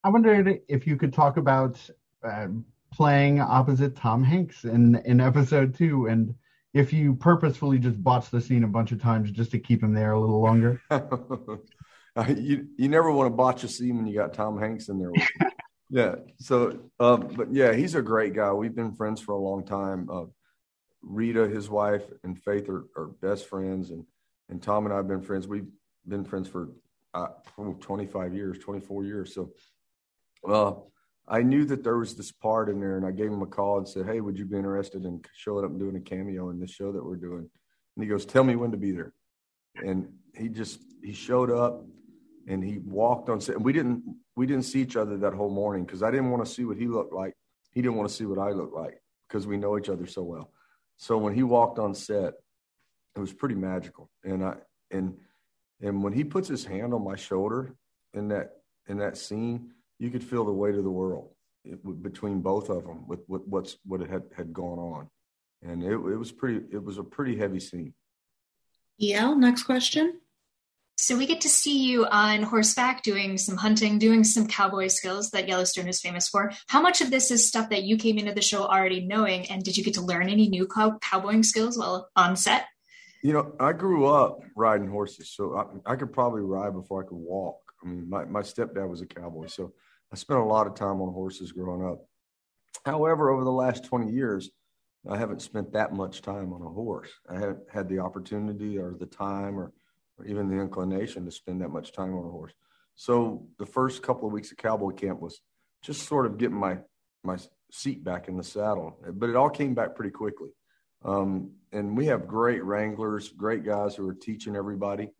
I 0.04 0.10
wondered 0.10 0.62
if 0.68 0.86
you 0.86 0.96
could 0.96 1.14
talk 1.14 1.38
about 1.38 1.80
uh, 2.24 2.48
playing 2.94 3.40
opposite 3.40 3.96
Tom 3.96 4.24
Hanks 4.24 4.64
in 4.64 4.96
in 5.06 5.20
episode 5.20 5.76
two, 5.76 6.08
and 6.08 6.36
if 6.78 6.94
you 6.94 7.16
purposefully 7.16 7.80
just 7.80 8.02
botch 8.04 8.30
the 8.30 8.40
scene 8.40 8.64
a 8.64 8.68
bunch 8.68 8.92
of 8.92 9.02
times 9.02 9.32
just 9.32 9.52
to 9.52 9.60
keep 9.60 9.82
him 9.82 9.94
there 9.94 10.12
a 10.12 10.20
little 10.20 10.42
longer. 10.42 10.82
you 12.28 12.68
you 12.78 12.88
never 12.88 13.12
want 13.12 13.28
to 13.28 13.36
botch 13.36 13.64
a 13.64 13.68
scene 13.68 13.98
when 13.98 14.06
you 14.06 14.16
got 14.16 14.34
Tom 14.34 14.60
Hanks 14.60 14.88
in 14.90 15.00
there. 15.00 15.12
yeah. 15.90 16.16
So, 16.38 16.78
um, 17.00 17.30
but 17.36 17.52
yeah, 17.52 17.74
he's 17.74 17.96
a 17.96 18.02
great 18.02 18.34
guy. 18.34 18.54
We've 18.54 18.76
been 18.76 18.94
friends 18.94 19.20
for 19.20 19.32
a 19.32 19.40
long 19.40 19.66
time. 19.66 20.08
Uh, 20.10 20.26
Rita, 21.02 21.48
his 21.48 21.70
wife, 21.70 22.04
and 22.24 22.38
Faith 22.44 22.70
are, 22.70 22.86
are 22.96 23.08
best 23.22 23.48
friends, 23.48 23.90
and 23.90 24.06
and 24.50 24.62
Tom 24.62 24.86
and 24.86 24.94
I 24.94 24.98
have 24.98 25.08
been 25.08 25.24
friends. 25.24 25.48
We've 25.48 25.68
been 26.08 26.26
friends 26.26 26.48
for 26.48 26.70
uh, 27.14 27.28
25 27.80 28.36
years, 28.36 28.60
24 28.60 29.04
years. 29.04 29.34
So, 29.34 29.52
uh, 30.48 30.74
I 31.28 31.42
knew 31.42 31.66
that 31.66 31.84
there 31.84 31.98
was 31.98 32.16
this 32.16 32.32
part 32.32 32.70
in 32.70 32.80
there, 32.80 32.96
and 32.96 33.06
I 33.06 33.12
gave 33.12 33.32
him 33.32 33.42
a 33.42 33.48
call 33.48 33.78
and 33.78 33.88
said, 33.88 34.06
"Hey, 34.06 34.22
would 34.22 34.38
you 34.38 34.46
be 34.46 34.58
interested 34.58 35.06
in 35.06 35.22
showing 35.34 35.66
up 35.66 35.72
and 35.72 35.80
doing 35.80 35.96
a 35.96 36.00
cameo 36.00 36.50
in 36.50 36.60
this 36.60 36.72
show 36.72 36.92
that 36.92 37.04
we're 37.04 37.18
doing?" 37.18 37.50
And 37.96 38.04
he 38.04 38.08
goes, 38.08 38.26
"Tell 38.26 38.44
me 38.44 38.56
when 38.56 38.72
to 38.72 38.78
be 38.78 38.92
there." 38.92 39.14
And 39.84 40.14
he 40.36 40.48
just 40.48 40.80
he 41.04 41.14
showed 41.14 41.52
up, 41.52 41.86
and 42.48 42.64
he 42.64 42.80
walked 42.80 43.30
on 43.30 43.42
set. 43.42 43.56
And 43.56 43.66
we 43.66 43.74
didn't 43.74 44.04
we 44.36 44.46
didn't 44.46 44.64
see 44.64 44.82
each 44.82 44.96
other 44.96 45.18
that 45.18 45.34
whole 45.34 45.50
morning 45.50 45.84
because 45.84 46.02
I 46.02 46.12
didn't 46.12 46.32
want 46.32 46.46
to 46.46 46.52
see 46.52 46.64
what 46.64 46.78
he 46.78 46.88
looked 46.88 47.14
like. 47.14 47.36
He 47.72 47.82
didn't 47.82 47.98
want 47.98 48.10
to 48.10 48.16
see 48.16 48.26
what 48.26 48.40
I 48.40 48.52
looked 48.52 48.74
like 48.74 49.02
because 49.28 49.46
we 49.46 49.58
know 49.58 49.78
each 49.78 49.90
other 49.90 50.06
so 50.06 50.24
well. 50.24 50.52
So 50.96 51.18
when 51.18 51.34
he 51.34 51.44
walked 51.44 51.78
on 51.78 51.94
set, 51.94 52.36
it 53.16 53.20
was 53.20 53.34
pretty 53.34 53.56
magical. 53.56 54.10
And 54.24 54.46
I 54.46 54.56
and 54.92 55.18
and 55.82 56.04
when 56.04 56.14
he 56.14 56.24
puts 56.24 56.48
his 56.48 56.66
hand 56.66 56.94
on 56.94 57.04
my 57.04 57.16
shoulder 57.16 57.76
in 58.14 58.30
that 58.30 58.54
in 58.88 58.98
that 59.00 59.18
scene, 59.18 59.74
you 60.00 60.10
could 60.10 60.24
feel 60.24 60.46
the 60.46 60.52
weight 60.52 60.76
of 60.76 60.84
the 60.84 60.92
world 60.92 61.32
eh, 61.66 61.74
it, 61.74 62.04
between 62.04 62.42
both 62.42 62.70
of 62.70 62.84
them 62.86 63.08
with, 63.08 63.22
with 63.28 63.44
what's 63.46 63.78
what 63.86 64.02
had 64.02 64.24
had 64.36 64.54
gone 64.54 64.80
on, 64.80 65.10
and 65.64 65.84
it, 65.84 65.94
it 65.94 66.18
was 66.18 66.32
pretty. 66.32 66.66
It 66.72 66.84
was 66.84 66.98
a 66.98 67.04
pretty 67.04 67.38
heavy 67.38 67.60
scene. 67.60 67.94
El, 69.02 69.36
next 69.36 69.64
question. 69.64 70.20
So 71.00 71.16
we 71.16 71.28
get 71.28 71.42
to 71.42 71.50
see 71.50 71.84
you 71.84 72.08
on 72.08 72.42
horseback 72.42 73.04
doing 73.04 73.38
some 73.38 73.56
hunting, 73.56 74.00
doing 74.00 74.24
some 74.24 74.48
cowboy 74.48 74.88
skills 74.88 75.30
that 75.30 75.48
Yellowstone 75.48 75.88
is 75.88 76.02
famous 76.02 76.28
for. 76.28 76.52
How 76.68 76.82
much 76.82 77.02
of 77.02 77.12
this 77.12 77.30
is 77.30 77.48
stuff 77.48 77.70
that 77.70 77.84
you 77.84 77.98
came 77.98 78.18
into 78.18 78.34
the 78.34 78.42
show 78.42 78.64
already 78.64 79.06
knowing, 79.06 79.46
and 79.52 79.64
did 79.64 79.78
you 79.78 79.84
get 79.84 79.94
to 79.94 80.02
learn 80.02 80.28
any 80.28 80.50
new 80.50 80.66
cow- 80.66 80.98
cowboying 81.00 81.44
skills 81.44 81.78
while 81.78 82.10
on 82.16 82.36
set? 82.36 82.66
You 83.22 83.34
know, 83.34 83.54
I 83.60 83.74
grew 83.74 84.08
up 84.08 84.40
riding 84.56 84.90
horses, 84.90 85.30
so 85.30 85.56
I, 85.86 85.94
I, 85.94 85.96
could 85.98 86.12
probably 86.12 86.42
ride 86.42 86.74
before 86.74 87.04
I 87.04 87.08
could 87.08 87.18
walk. 87.18 87.60
I 87.84 87.88
mean, 87.88 88.10
my, 88.10 88.26
my 88.26 88.42
stepdad 88.42 88.90
was 88.90 89.02
a 89.02 89.06
cowboy, 89.06 89.48
so 89.48 89.74
I 90.12 90.16
spent 90.16 90.40
a 90.40 90.44
lot 90.44 90.68
of 90.68 90.76
time 90.76 91.02
on 91.02 91.14
horses 91.14 91.52
growing 91.52 91.86
up. 91.86 92.06
However, 92.86 93.30
over 93.30 93.44
the 93.44 93.52
last 93.52 93.86
20 93.86 94.12
years, 94.12 94.50
I 95.10 95.18
haven't 95.18 95.42
spent 95.42 95.74
that 95.74 95.94
much 95.94 96.22
time 96.22 96.54
on 96.54 96.62
a 96.62 96.70
horse. 96.70 97.10
I 97.30 97.36
haven't 97.36 97.70
had 97.72 97.90
the 97.90 98.00
opportunity 98.00 98.78
or 98.78 98.96
the 98.98 99.06
time 99.06 99.60
or 99.60 99.74
or 100.18 100.26
even 100.26 100.50
the 100.50 100.60
inclination 100.60 101.26
to 101.26 101.32
spend 101.32 101.62
that 101.62 101.70
much 101.70 101.92
time 101.92 102.16
on 102.16 102.26
a 102.26 102.30
horse. 102.30 102.54
So 102.96 103.48
the 103.60 103.66
first 103.66 104.02
couple 104.02 104.28
of 104.28 104.34
weeks 104.34 104.52
of 104.52 104.58
cowboy 104.58 104.92
camp 104.92 105.22
was 105.22 105.42
just 105.84 106.08
sort 106.08 106.26
of 106.26 106.38
getting 106.38 106.58
my 106.58 106.80
my 107.24 107.38
seat 107.72 108.04
back 108.04 108.28
in 108.28 108.38
the 108.38 108.44
saddle, 108.44 108.98
but 109.14 109.30
it 109.30 109.36
all 109.36 109.50
came 109.50 109.74
back 109.74 109.96
pretty 109.96 110.12
quickly. 110.12 110.50
Um, 111.04 111.52
and 111.72 111.96
we 111.98 112.08
have 112.08 112.28
great 112.28 112.64
wranglers, 112.64 113.30
great 113.30 113.64
guys 113.64 113.96
who 113.96 114.08
are 114.08 114.14
teaching 114.14 114.56
everybody. 114.56 115.12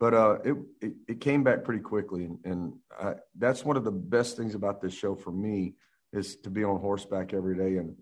But 0.00 0.14
uh, 0.14 0.38
it, 0.44 0.56
it, 0.80 0.92
it 1.06 1.20
came 1.20 1.44
back 1.44 1.62
pretty 1.62 1.82
quickly, 1.82 2.24
and, 2.24 2.38
and 2.44 2.72
I, 2.98 3.14
that's 3.38 3.64
one 3.64 3.76
of 3.76 3.84
the 3.84 3.92
best 3.92 4.36
things 4.36 4.54
about 4.54 4.80
this 4.80 4.94
show 4.94 5.14
for 5.14 5.30
me 5.30 5.74
is 6.12 6.36
to 6.36 6.50
be 6.50 6.64
on 6.64 6.80
horseback 6.80 7.34
every 7.34 7.56
day 7.56 7.76
and 7.76 7.94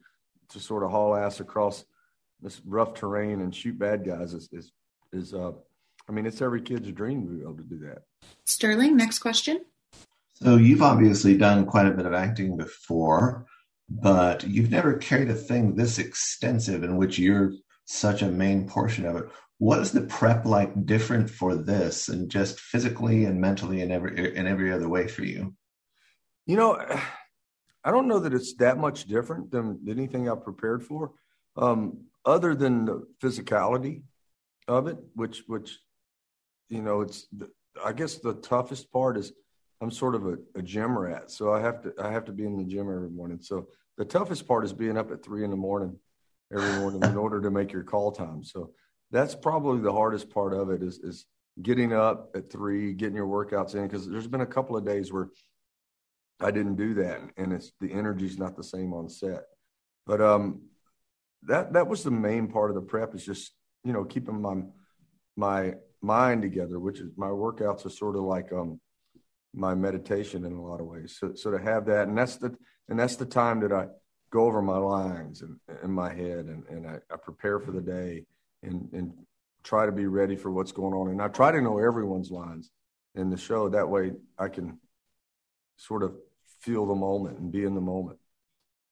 to 0.50 0.60
sort 0.60 0.84
of 0.84 0.90
haul 0.90 1.14
ass 1.14 1.40
across 1.40 1.84
this 2.40 2.62
rough 2.64 2.94
terrain 2.94 3.40
and 3.40 3.54
shoot 3.54 3.78
bad 3.78 4.06
guys 4.06 4.32
is 4.32 4.48
is, 4.52 4.72
is 5.12 5.34
uh, 5.34 5.50
I 6.08 6.12
mean, 6.12 6.24
it's 6.24 6.40
every 6.40 6.62
kid's 6.62 6.90
dream 6.92 7.26
to 7.26 7.32
be 7.32 7.42
able 7.42 7.56
to 7.56 7.62
do 7.64 7.78
that. 7.80 8.02
Sterling, 8.46 8.96
next 8.96 9.18
question. 9.18 9.64
So 10.34 10.56
you've 10.56 10.82
obviously 10.82 11.36
done 11.36 11.66
quite 11.66 11.86
a 11.86 11.90
bit 11.90 12.06
of 12.06 12.14
acting 12.14 12.56
before, 12.56 13.46
but 13.90 14.46
you've 14.46 14.70
never 14.70 14.96
carried 14.96 15.30
a 15.30 15.34
thing 15.34 15.74
this 15.74 15.98
extensive 15.98 16.84
in 16.84 16.96
which 16.96 17.18
you're 17.18 17.52
such 17.84 18.22
a 18.22 18.28
main 18.28 18.66
portion 18.68 19.04
of 19.04 19.16
it. 19.16 19.24
What 19.58 19.80
is 19.80 19.90
the 19.90 20.02
prep 20.02 20.44
like 20.44 20.86
different 20.86 21.28
for 21.28 21.56
this 21.56 22.08
and 22.08 22.30
just 22.30 22.60
physically 22.60 23.24
and 23.24 23.40
mentally 23.40 23.82
and 23.82 23.90
every 23.90 24.36
in 24.36 24.46
every 24.46 24.72
other 24.72 24.88
way 24.88 25.08
for 25.08 25.24
you? 25.24 25.54
You 26.46 26.56
know, 26.56 26.76
I 27.84 27.90
don't 27.90 28.08
know 28.08 28.18
that 28.20 28.34
it's 28.34 28.54
that 28.56 28.78
much 28.78 29.04
different 29.04 29.50
than, 29.50 29.80
anything 29.88 30.28
I've 30.28 30.42
prepared 30.42 30.82
for, 30.82 31.12
um, 31.56 32.04
other 32.24 32.54
than 32.54 32.84
the 32.84 33.06
physicality 33.22 34.02
of 34.66 34.86
it, 34.86 34.98
which 35.14 35.44
which 35.46 35.78
you 36.68 36.82
know, 36.82 37.00
it's 37.00 37.26
I 37.84 37.92
guess 37.92 38.16
the 38.16 38.34
toughest 38.34 38.92
part 38.92 39.16
is 39.16 39.32
I'm 39.80 39.90
sort 39.90 40.14
of 40.14 40.26
a, 40.26 40.38
a 40.56 40.62
gym 40.62 40.98
rat, 40.98 41.30
so 41.30 41.52
I 41.52 41.60
have 41.60 41.82
to 41.82 41.94
I 42.00 42.12
have 42.12 42.24
to 42.26 42.32
be 42.32 42.44
in 42.44 42.56
the 42.56 42.64
gym 42.64 42.92
every 42.92 43.10
morning. 43.10 43.38
So 43.40 43.68
the 43.96 44.04
toughest 44.04 44.46
part 44.46 44.64
is 44.64 44.72
being 44.72 44.96
up 44.96 45.10
at 45.10 45.24
three 45.24 45.44
in 45.44 45.50
the 45.50 45.56
morning 45.56 45.96
every 46.52 46.80
morning 46.80 47.02
in 47.02 47.16
order 47.16 47.40
to 47.40 47.50
make 47.50 47.72
your 47.72 47.82
call 47.82 48.10
time. 48.10 48.42
So 48.42 48.72
that's 49.10 49.34
probably 49.34 49.80
the 49.80 49.92
hardest 49.92 50.30
part 50.30 50.52
of 50.52 50.70
it 50.70 50.82
is 50.82 50.98
is 50.98 51.26
getting 51.60 51.92
up 51.92 52.30
at 52.36 52.50
three, 52.50 52.92
getting 52.92 53.16
your 53.16 53.26
workouts 53.26 53.74
in. 53.74 53.82
Because 53.82 54.08
there's 54.08 54.26
been 54.26 54.42
a 54.42 54.46
couple 54.46 54.76
of 54.76 54.84
days 54.84 55.12
where 55.12 55.28
I 56.40 56.50
didn't 56.50 56.76
do 56.76 56.94
that, 56.94 57.20
and 57.36 57.52
it's 57.52 57.72
the 57.80 57.92
energy's 57.92 58.38
not 58.38 58.56
the 58.56 58.64
same 58.64 58.92
on 58.92 59.08
set. 59.08 59.44
But 60.06 60.20
um, 60.20 60.62
that 61.44 61.72
that 61.72 61.88
was 61.88 62.04
the 62.04 62.10
main 62.10 62.48
part 62.48 62.70
of 62.70 62.74
the 62.74 62.82
prep 62.82 63.14
is 63.14 63.24
just 63.24 63.52
you 63.84 63.92
know 63.92 64.04
keeping 64.04 64.40
my 64.40 64.62
my 65.36 65.74
mind 66.00 66.42
together, 66.42 66.78
which 66.78 67.00
is 67.00 67.10
my 67.16 67.28
workouts 67.28 67.86
are 67.86 67.90
sort 67.90 68.16
of 68.16 68.22
like 68.22 68.52
um 68.52 68.80
my 69.54 69.74
meditation 69.74 70.44
in 70.44 70.52
a 70.52 70.62
lot 70.62 70.80
of 70.80 70.86
ways. 70.86 71.16
So 71.18 71.34
so 71.34 71.50
to 71.50 71.58
have 71.58 71.86
that, 71.86 72.08
and 72.08 72.16
that's 72.16 72.36
the 72.36 72.54
and 72.88 72.98
that's 72.98 73.16
the 73.16 73.26
time 73.26 73.60
that 73.60 73.72
I 73.72 73.86
go 74.30 74.44
over 74.44 74.60
my 74.60 74.76
lines 74.76 75.42
and 75.42 75.56
in 75.82 75.90
my 75.90 76.12
head 76.12 76.46
and, 76.46 76.64
and 76.68 76.86
I, 76.86 76.98
I 77.10 77.16
prepare 77.16 77.58
for 77.58 77.72
the 77.72 77.80
day 77.80 78.26
and 78.62 78.88
and 78.92 79.12
try 79.62 79.86
to 79.86 79.92
be 79.92 80.06
ready 80.06 80.36
for 80.36 80.50
what's 80.50 80.72
going 80.72 80.94
on. 80.94 81.08
And 81.08 81.20
I 81.20 81.28
try 81.28 81.52
to 81.52 81.60
know 81.60 81.78
everyone's 81.78 82.30
lines 82.30 82.70
in 83.14 83.30
the 83.30 83.36
show. 83.36 83.68
That 83.68 83.88
way 83.88 84.12
I 84.38 84.48
can 84.48 84.78
sort 85.76 86.02
of 86.02 86.14
feel 86.60 86.86
the 86.86 86.94
moment 86.94 87.38
and 87.38 87.52
be 87.52 87.64
in 87.64 87.74
the 87.74 87.80
moment. 87.80 88.18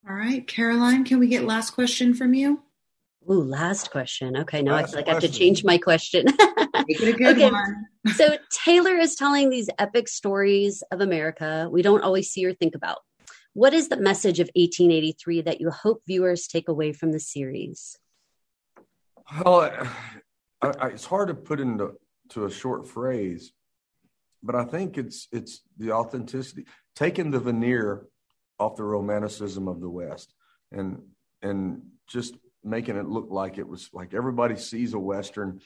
All 0.07 0.15
right. 0.15 0.47
Caroline, 0.47 1.03
can 1.03 1.19
we 1.19 1.27
get 1.27 1.43
last 1.43 1.71
question 1.71 2.13
from 2.13 2.33
you? 2.33 2.61
Ooh, 3.29 3.43
last 3.43 3.91
question. 3.91 4.37
Okay, 4.37 4.61
now 4.61 4.73
last 4.73 4.89
I 4.89 4.91
feel 4.91 4.95
like 4.99 5.05
question. 5.05 5.17
I 5.17 5.25
have 5.25 5.33
to 5.33 5.37
change 5.37 5.63
my 5.65 5.77
question. 5.77 6.25
Make 6.87 7.01
it 7.01 7.15
a 7.15 7.17
good 7.17 7.37
okay. 7.37 7.51
one. 7.51 7.85
so 8.15 8.37
Taylor 8.51 8.95
is 8.95 9.15
telling 9.15 9.49
these 9.49 9.69
epic 9.77 10.07
stories 10.07 10.81
of 10.91 11.01
America 11.01 11.67
we 11.69 11.81
don't 11.81 12.03
always 12.03 12.29
see 12.29 12.45
or 12.45 12.53
think 12.53 12.73
about. 12.73 12.99
What 13.53 13.73
is 13.73 13.89
the 13.89 13.97
message 13.97 14.39
of 14.39 14.49
1883 14.55 15.41
that 15.41 15.59
you 15.59 15.71
hope 15.71 16.03
viewers 16.07 16.47
take 16.47 16.69
away 16.69 16.93
from 16.93 17.11
the 17.11 17.19
series? 17.19 17.97
Well, 19.43 19.61
I, 20.61 20.67
I, 20.67 20.87
it's 20.87 21.05
hard 21.05 21.27
to 21.29 21.33
put 21.35 21.59
into 21.59 21.93
to 22.29 22.45
a 22.45 22.51
short 22.51 22.87
phrase, 22.87 23.51
but 24.41 24.55
I 24.55 24.63
think 24.63 24.97
it's 24.97 25.27
it's 25.31 25.61
the 25.77 25.91
authenticity, 25.91 26.65
taking 26.95 27.31
the 27.31 27.39
veneer 27.39 28.05
off 28.59 28.75
the 28.75 28.83
romanticism 28.83 29.67
of 29.67 29.81
the 29.81 29.89
West, 29.89 30.33
and 30.71 31.01
and 31.41 31.81
just 32.07 32.35
making 32.63 32.97
it 32.97 33.07
look 33.07 33.27
like 33.29 33.57
it 33.57 33.67
was 33.67 33.89
like 33.93 34.13
everybody 34.13 34.55
sees 34.55 34.93
a 34.93 34.99
Western 34.99 35.61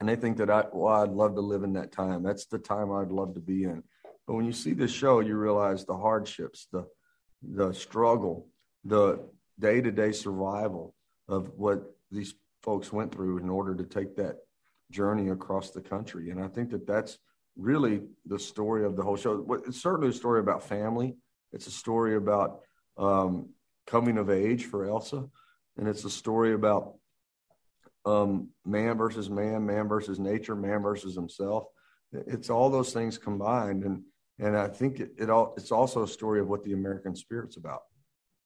and 0.00 0.08
they 0.08 0.16
think 0.16 0.36
that 0.38 0.50
I, 0.50 0.64
well, 0.72 1.02
I'd 1.02 1.10
love 1.10 1.34
to 1.36 1.40
live 1.40 1.62
in 1.62 1.74
that 1.74 1.92
time. 1.92 2.22
That's 2.22 2.46
the 2.46 2.58
time 2.58 2.92
I'd 2.92 3.10
love 3.10 3.34
to 3.34 3.40
be 3.40 3.64
in. 3.64 3.82
But 4.26 4.34
when 4.34 4.44
you 4.44 4.52
see 4.52 4.72
the 4.72 4.88
show, 4.88 5.20
you 5.20 5.36
realize 5.36 5.84
the 5.84 5.96
hardships, 5.96 6.66
the 6.72 6.86
the 7.42 7.72
struggle, 7.72 8.48
the 8.84 9.20
day 9.58 9.80
to 9.80 9.90
day 9.90 10.12
survival 10.12 10.94
of 11.28 11.50
what 11.56 11.84
these 12.10 12.34
folks 12.64 12.92
went 12.92 13.12
through 13.12 13.38
in 13.38 13.50
order 13.50 13.74
to 13.74 13.84
take 13.84 14.16
that 14.16 14.36
journey 14.90 15.28
across 15.28 15.70
the 15.70 15.82
country. 15.82 16.30
And 16.30 16.42
I 16.42 16.48
think 16.48 16.70
that 16.70 16.86
that's 16.86 17.18
really 17.56 18.00
the 18.26 18.38
story 18.38 18.84
of 18.84 18.96
the 18.96 19.02
whole 19.02 19.16
show. 19.16 19.46
It's 19.66 19.82
certainly 19.82 20.08
a 20.08 20.12
story 20.12 20.40
about 20.40 20.66
family. 20.66 21.16
It's 21.52 21.66
a 21.66 21.70
story 21.70 22.16
about 22.16 22.60
um, 22.96 23.50
coming 23.86 24.16
of 24.18 24.30
age 24.30 24.64
for 24.64 24.86
Elsa, 24.86 25.28
and 25.76 25.86
it's 25.86 26.04
a 26.04 26.10
story 26.10 26.54
about 26.54 26.94
um, 28.06 28.48
man 28.64 28.96
versus 28.96 29.28
man, 29.30 29.64
man 29.66 29.86
versus 29.86 30.18
nature, 30.18 30.56
man 30.56 30.82
versus 30.82 31.14
himself. 31.14 31.64
It's 32.12 32.50
all 32.50 32.70
those 32.70 32.92
things 32.92 33.18
combined, 33.18 33.84
and 33.84 34.02
and 34.38 34.56
I 34.56 34.68
think 34.68 35.00
it, 35.00 35.12
it 35.18 35.30
all. 35.30 35.54
It's 35.56 35.72
also 35.72 36.02
a 36.02 36.08
story 36.08 36.40
of 36.40 36.48
what 36.48 36.64
the 36.64 36.72
American 36.72 37.14
spirit's 37.14 37.56
about. 37.56 37.82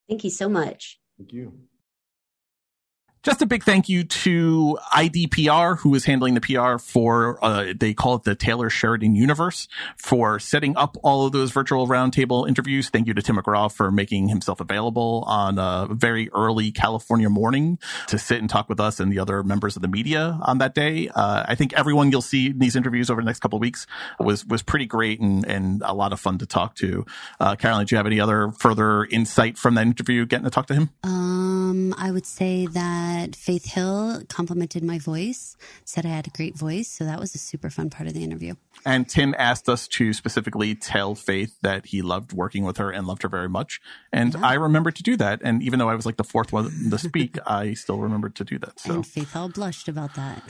Thank 0.09 0.25
you 0.25 0.31
so 0.31 0.49
much. 0.49 1.01
Thank 1.19 1.33
you. 1.33 1.53
Just 3.23 3.43
a 3.43 3.47
big 3.47 3.65
thank 3.65 3.89
you 3.89 4.05
to 4.05 4.79
IDPR, 4.93 5.79
who 5.79 5.95
is 5.95 6.05
handling 6.05 6.35
the 6.35 6.41
PR 6.41 6.79
for, 6.79 7.43
uh, 7.45 7.73
they 7.79 7.93
call 7.93 8.15
it 8.15 8.23
the 8.23 8.35
Taylor 8.35 8.71
Sheridan 8.71 9.17
universe 9.17 9.67
for 9.97 10.39
setting 10.39 10.77
up 10.77 10.97
all 11.03 11.27
of 11.27 11.33
those 11.33 11.51
virtual 11.51 11.89
roundtable 11.89 12.49
interviews. 12.49 12.89
Thank 12.89 13.09
you 13.09 13.15
to 13.15 13.23
Tim 13.23 13.37
McGraw 13.37 13.73
for 13.73 13.91
making 13.91 14.29
himself 14.29 14.61
available 14.61 15.25
on 15.27 15.59
a 15.59 15.89
very 15.91 16.31
early 16.31 16.71
California 16.71 17.29
morning 17.29 17.79
to 18.07 18.19
sit 18.19 18.39
and 18.39 18.49
talk 18.49 18.69
with 18.69 18.79
us 18.79 19.01
and 19.01 19.11
the 19.11 19.19
other 19.19 19.43
members 19.43 19.75
of 19.75 19.83
the 19.83 19.89
media 19.89 20.39
on 20.43 20.59
that 20.59 20.75
day. 20.75 21.09
Uh, 21.09 21.45
I 21.47 21.57
think 21.57 21.73
everyone 21.73 22.13
you'll 22.13 22.23
see 22.23 22.51
in 22.51 22.59
these 22.61 22.77
interviews 22.77 23.11
over 23.11 23.21
the 23.21 23.27
next 23.27 23.41
couple 23.41 23.57
of 23.57 23.61
weeks 23.61 23.87
was, 24.21 24.47
was 24.47 24.63
pretty 24.63 24.87
great 24.87 25.19
and, 25.19 25.45
and 25.45 25.83
a 25.85 25.93
lot 25.93 26.13
of 26.13 26.21
fun 26.21 26.39
to 26.39 26.47
talk 26.47 26.77
to. 26.77 27.05
Uh, 27.41 27.57
Caroline, 27.57 27.87
do 27.87 27.95
you 27.95 27.97
have 27.97 28.07
any 28.07 28.21
other 28.21 28.53
further 28.53 29.05
insight 29.07 29.59
from 29.59 29.75
that 29.75 29.87
interview 29.87 30.25
getting 30.25 30.45
to 30.45 30.51
talk 30.51 30.67
to 30.67 30.75
him? 30.75 30.91
Um, 31.03 31.95
I 31.99 32.13
would 32.13 32.27
say 32.27 32.67
that 32.67 33.08
that 33.09 33.35
Faith 33.35 33.73
Hill 33.73 34.23
complimented 34.29 34.85
my 34.85 34.99
voice, 34.99 35.57
said 35.85 36.05
I 36.05 36.11
had 36.11 36.27
a 36.27 36.31
great 36.31 36.57
voice. 36.57 36.89
So 36.89 37.05
that 37.05 37.19
was 37.19 37.35
a 37.35 37.39
super 37.39 37.71
fun 37.71 37.91
part 37.91 38.07
of 38.07 38.15
the 38.15 38.23
interview. 38.23 38.55
And 38.85 39.09
Tim 39.09 39.35
asked 39.39 39.69
us 39.69 39.89
to 39.89 40.13
specifically 40.13 40.75
tell 40.75 41.15
Faith 41.15 41.57
that 41.63 41.87
he 41.87 42.03
loved 42.03 42.33
working 42.33 42.65
with 42.65 42.77
her 42.77 42.91
and 42.91 43.07
loved 43.07 43.23
her 43.23 43.29
very 43.29 43.49
much. 43.49 43.81
And 44.13 44.35
yeah. 44.35 44.47
I 44.47 44.55
remembered 44.55 44.97
to 44.97 45.03
do 45.03 45.17
that. 45.17 45.41
And 45.43 45.63
even 45.63 45.79
though 45.79 45.89
I 45.89 45.95
was 45.95 46.07
like 46.07 46.17
the 46.17 46.25
fourth 46.25 46.53
one 46.53 46.71
to 46.91 46.99
speak, 46.99 47.39
I 47.47 47.75
still 47.75 47.99
remembered 47.99 48.37
to 48.37 48.45
do 48.45 48.59
that. 48.61 48.79
So 48.79 48.95
and 48.95 49.07
Faith 49.07 49.35
all 49.35 49.49
blushed 49.49 49.89
about 49.89 50.15
that. 50.15 50.43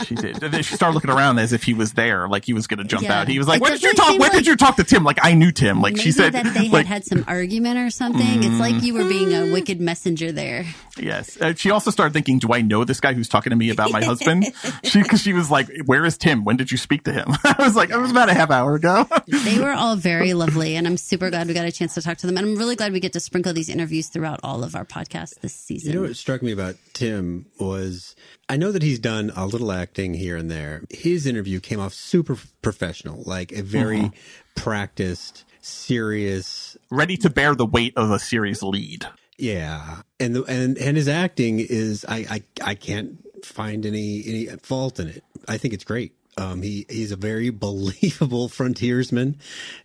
she 0.06 0.14
did. 0.14 0.42
And 0.42 0.52
then 0.52 0.62
she 0.62 0.74
started 0.74 0.94
looking 0.94 1.10
around 1.10 1.38
as 1.38 1.52
if 1.52 1.62
he 1.62 1.74
was 1.74 1.94
there, 1.94 2.28
like 2.28 2.44
he 2.44 2.52
was 2.52 2.66
going 2.66 2.78
to 2.78 2.84
jump 2.84 3.04
yeah. 3.04 3.20
out. 3.20 3.28
He 3.28 3.38
was 3.38 3.48
like, 3.48 3.60
"When 3.62 3.72
did 3.72 3.82
you 3.82 3.94
talk? 3.94 4.10
When 4.10 4.20
like, 4.20 4.32
did 4.32 4.46
you 4.46 4.56
talk 4.56 4.76
to 4.76 4.84
Tim?" 4.84 5.04
Like 5.04 5.18
I 5.22 5.34
knew 5.34 5.52
Tim. 5.52 5.80
Like 5.80 5.96
she 5.96 6.12
said 6.12 6.32
that 6.34 6.52
they 6.54 6.68
like, 6.68 6.86
had 6.86 7.02
had 7.02 7.04
some 7.04 7.24
argument 7.26 7.78
or 7.78 7.90
something. 7.90 8.42
Mm, 8.42 8.44
it's 8.44 8.60
like 8.60 8.82
you 8.82 8.94
were 8.94 9.08
being 9.08 9.32
a 9.34 9.52
wicked 9.52 9.80
messenger 9.80 10.32
there. 10.32 10.66
Yes. 10.98 11.40
Uh, 11.40 11.54
she 11.54 11.70
also 11.70 11.90
started 12.00 12.14
thinking, 12.14 12.38
"Do 12.38 12.52
I 12.52 12.62
know 12.62 12.84
this 12.84 12.98
guy 12.98 13.12
who's 13.12 13.28
talking 13.28 13.50
to 13.50 13.56
me 13.56 13.68
about 13.70 13.92
my 13.92 14.02
husband?" 14.02 14.46
she 14.84 15.02
because 15.02 15.20
she 15.20 15.32
was 15.34 15.50
like, 15.50 15.68
"Where 15.84 16.06
is 16.06 16.16
Tim? 16.16 16.44
When 16.44 16.56
did 16.56 16.72
you 16.72 16.78
speak 16.78 17.04
to 17.04 17.12
him?" 17.12 17.26
I 17.44 17.56
was 17.58 17.76
like, 17.76 17.90
"It 17.90 17.98
was 17.98 18.10
about 18.10 18.30
a 18.30 18.34
half 18.34 18.50
hour 18.50 18.74
ago." 18.74 19.06
they 19.26 19.58
were 19.58 19.72
all 19.72 19.96
very 19.96 20.32
lovely, 20.32 20.76
and 20.76 20.86
I'm 20.86 20.96
super 20.96 21.28
glad 21.28 21.46
we 21.46 21.54
got 21.54 21.66
a 21.66 21.72
chance 21.72 21.94
to 21.94 22.02
talk 22.02 22.16
to 22.18 22.26
them. 22.26 22.38
And 22.38 22.46
I'm 22.46 22.56
really 22.56 22.76
glad 22.76 22.92
we 22.92 23.00
get 23.00 23.12
to 23.12 23.20
sprinkle 23.20 23.52
these 23.52 23.68
interviews 23.68 24.08
throughout 24.08 24.40
all 24.42 24.64
of 24.64 24.74
our 24.74 24.84
podcasts 24.84 25.38
this 25.40 25.54
season. 25.54 25.92
You 25.92 26.00
know 26.00 26.06
what 26.06 26.16
struck 26.16 26.42
me 26.42 26.52
about 26.52 26.76
Tim 26.94 27.46
was 27.58 28.16
I 28.48 28.56
know 28.56 28.72
that 28.72 28.82
he's 28.82 28.98
done 28.98 29.30
a 29.36 29.46
little 29.46 29.72
acting 29.72 30.14
here 30.14 30.36
and 30.36 30.50
there. 30.50 30.84
His 30.90 31.26
interview 31.26 31.60
came 31.60 31.80
off 31.80 31.92
super 31.92 32.36
professional, 32.62 33.22
like 33.26 33.52
a 33.52 33.62
very 33.62 33.98
mm-hmm. 33.98 34.60
practiced, 34.60 35.44
serious, 35.60 36.76
ready 36.90 37.16
to 37.18 37.30
bear 37.30 37.54
the 37.54 37.66
weight 37.66 37.92
of 37.96 38.10
a 38.10 38.18
series 38.18 38.62
lead. 38.62 39.06
Yeah, 39.40 40.02
and 40.18 40.36
the, 40.36 40.44
and 40.44 40.76
and 40.76 40.96
his 40.96 41.08
acting 41.08 41.60
is 41.60 42.04
I 42.06 42.26
I 42.62 42.70
I 42.70 42.74
can't 42.74 43.18
find 43.44 43.86
any 43.86 44.22
any 44.26 44.46
fault 44.58 45.00
in 45.00 45.08
it. 45.08 45.24
I 45.48 45.56
think 45.56 45.72
it's 45.72 45.84
great. 45.84 46.12
Um, 46.36 46.60
he 46.60 46.84
he's 46.90 47.10
a 47.10 47.16
very 47.16 47.48
believable 47.68 48.48
frontiersman 48.48 49.38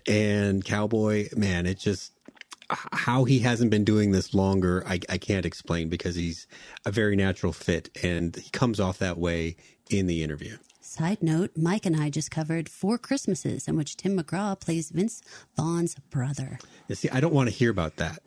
and 0.08 0.64
cowboy. 0.64 1.30
Man, 1.36 1.66
it 1.66 1.80
just 1.80 2.12
how 2.70 3.24
he 3.24 3.40
hasn't 3.40 3.72
been 3.72 3.84
doing 3.84 4.12
this 4.12 4.34
longer, 4.34 4.84
I, 4.88 5.00
I 5.08 5.18
can't 5.18 5.46
explain 5.46 5.88
because 5.88 6.16
he's 6.16 6.48
a 6.84 6.92
very 6.92 7.16
natural 7.16 7.54
fit 7.54 7.90
and 8.04 8.36
he 8.36 8.50
comes 8.50 8.80
off 8.80 8.98
that 8.98 9.18
way 9.18 9.56
in 9.90 10.08
the 10.08 10.24
interview. 10.24 10.58
Side 10.82 11.22
note, 11.22 11.52
Mike 11.56 11.86
and 11.86 11.96
I 11.96 12.10
just 12.10 12.32
covered 12.32 12.68
Four 12.68 12.98
Christmases 12.98 13.68
in 13.68 13.76
which 13.76 13.98
Tim 13.98 14.18
McGraw 14.18 14.60
plays 14.60 14.90
Vince 14.90 15.22
Vaughn's 15.56 15.96
brother. 16.10 16.58
You 16.88 16.96
see, 16.96 17.10
I 17.10 17.20
don't 17.20 17.34
want 17.34 17.50
to 17.50 17.56
hear 17.56 17.70
about 17.70 17.98
that 17.98 18.20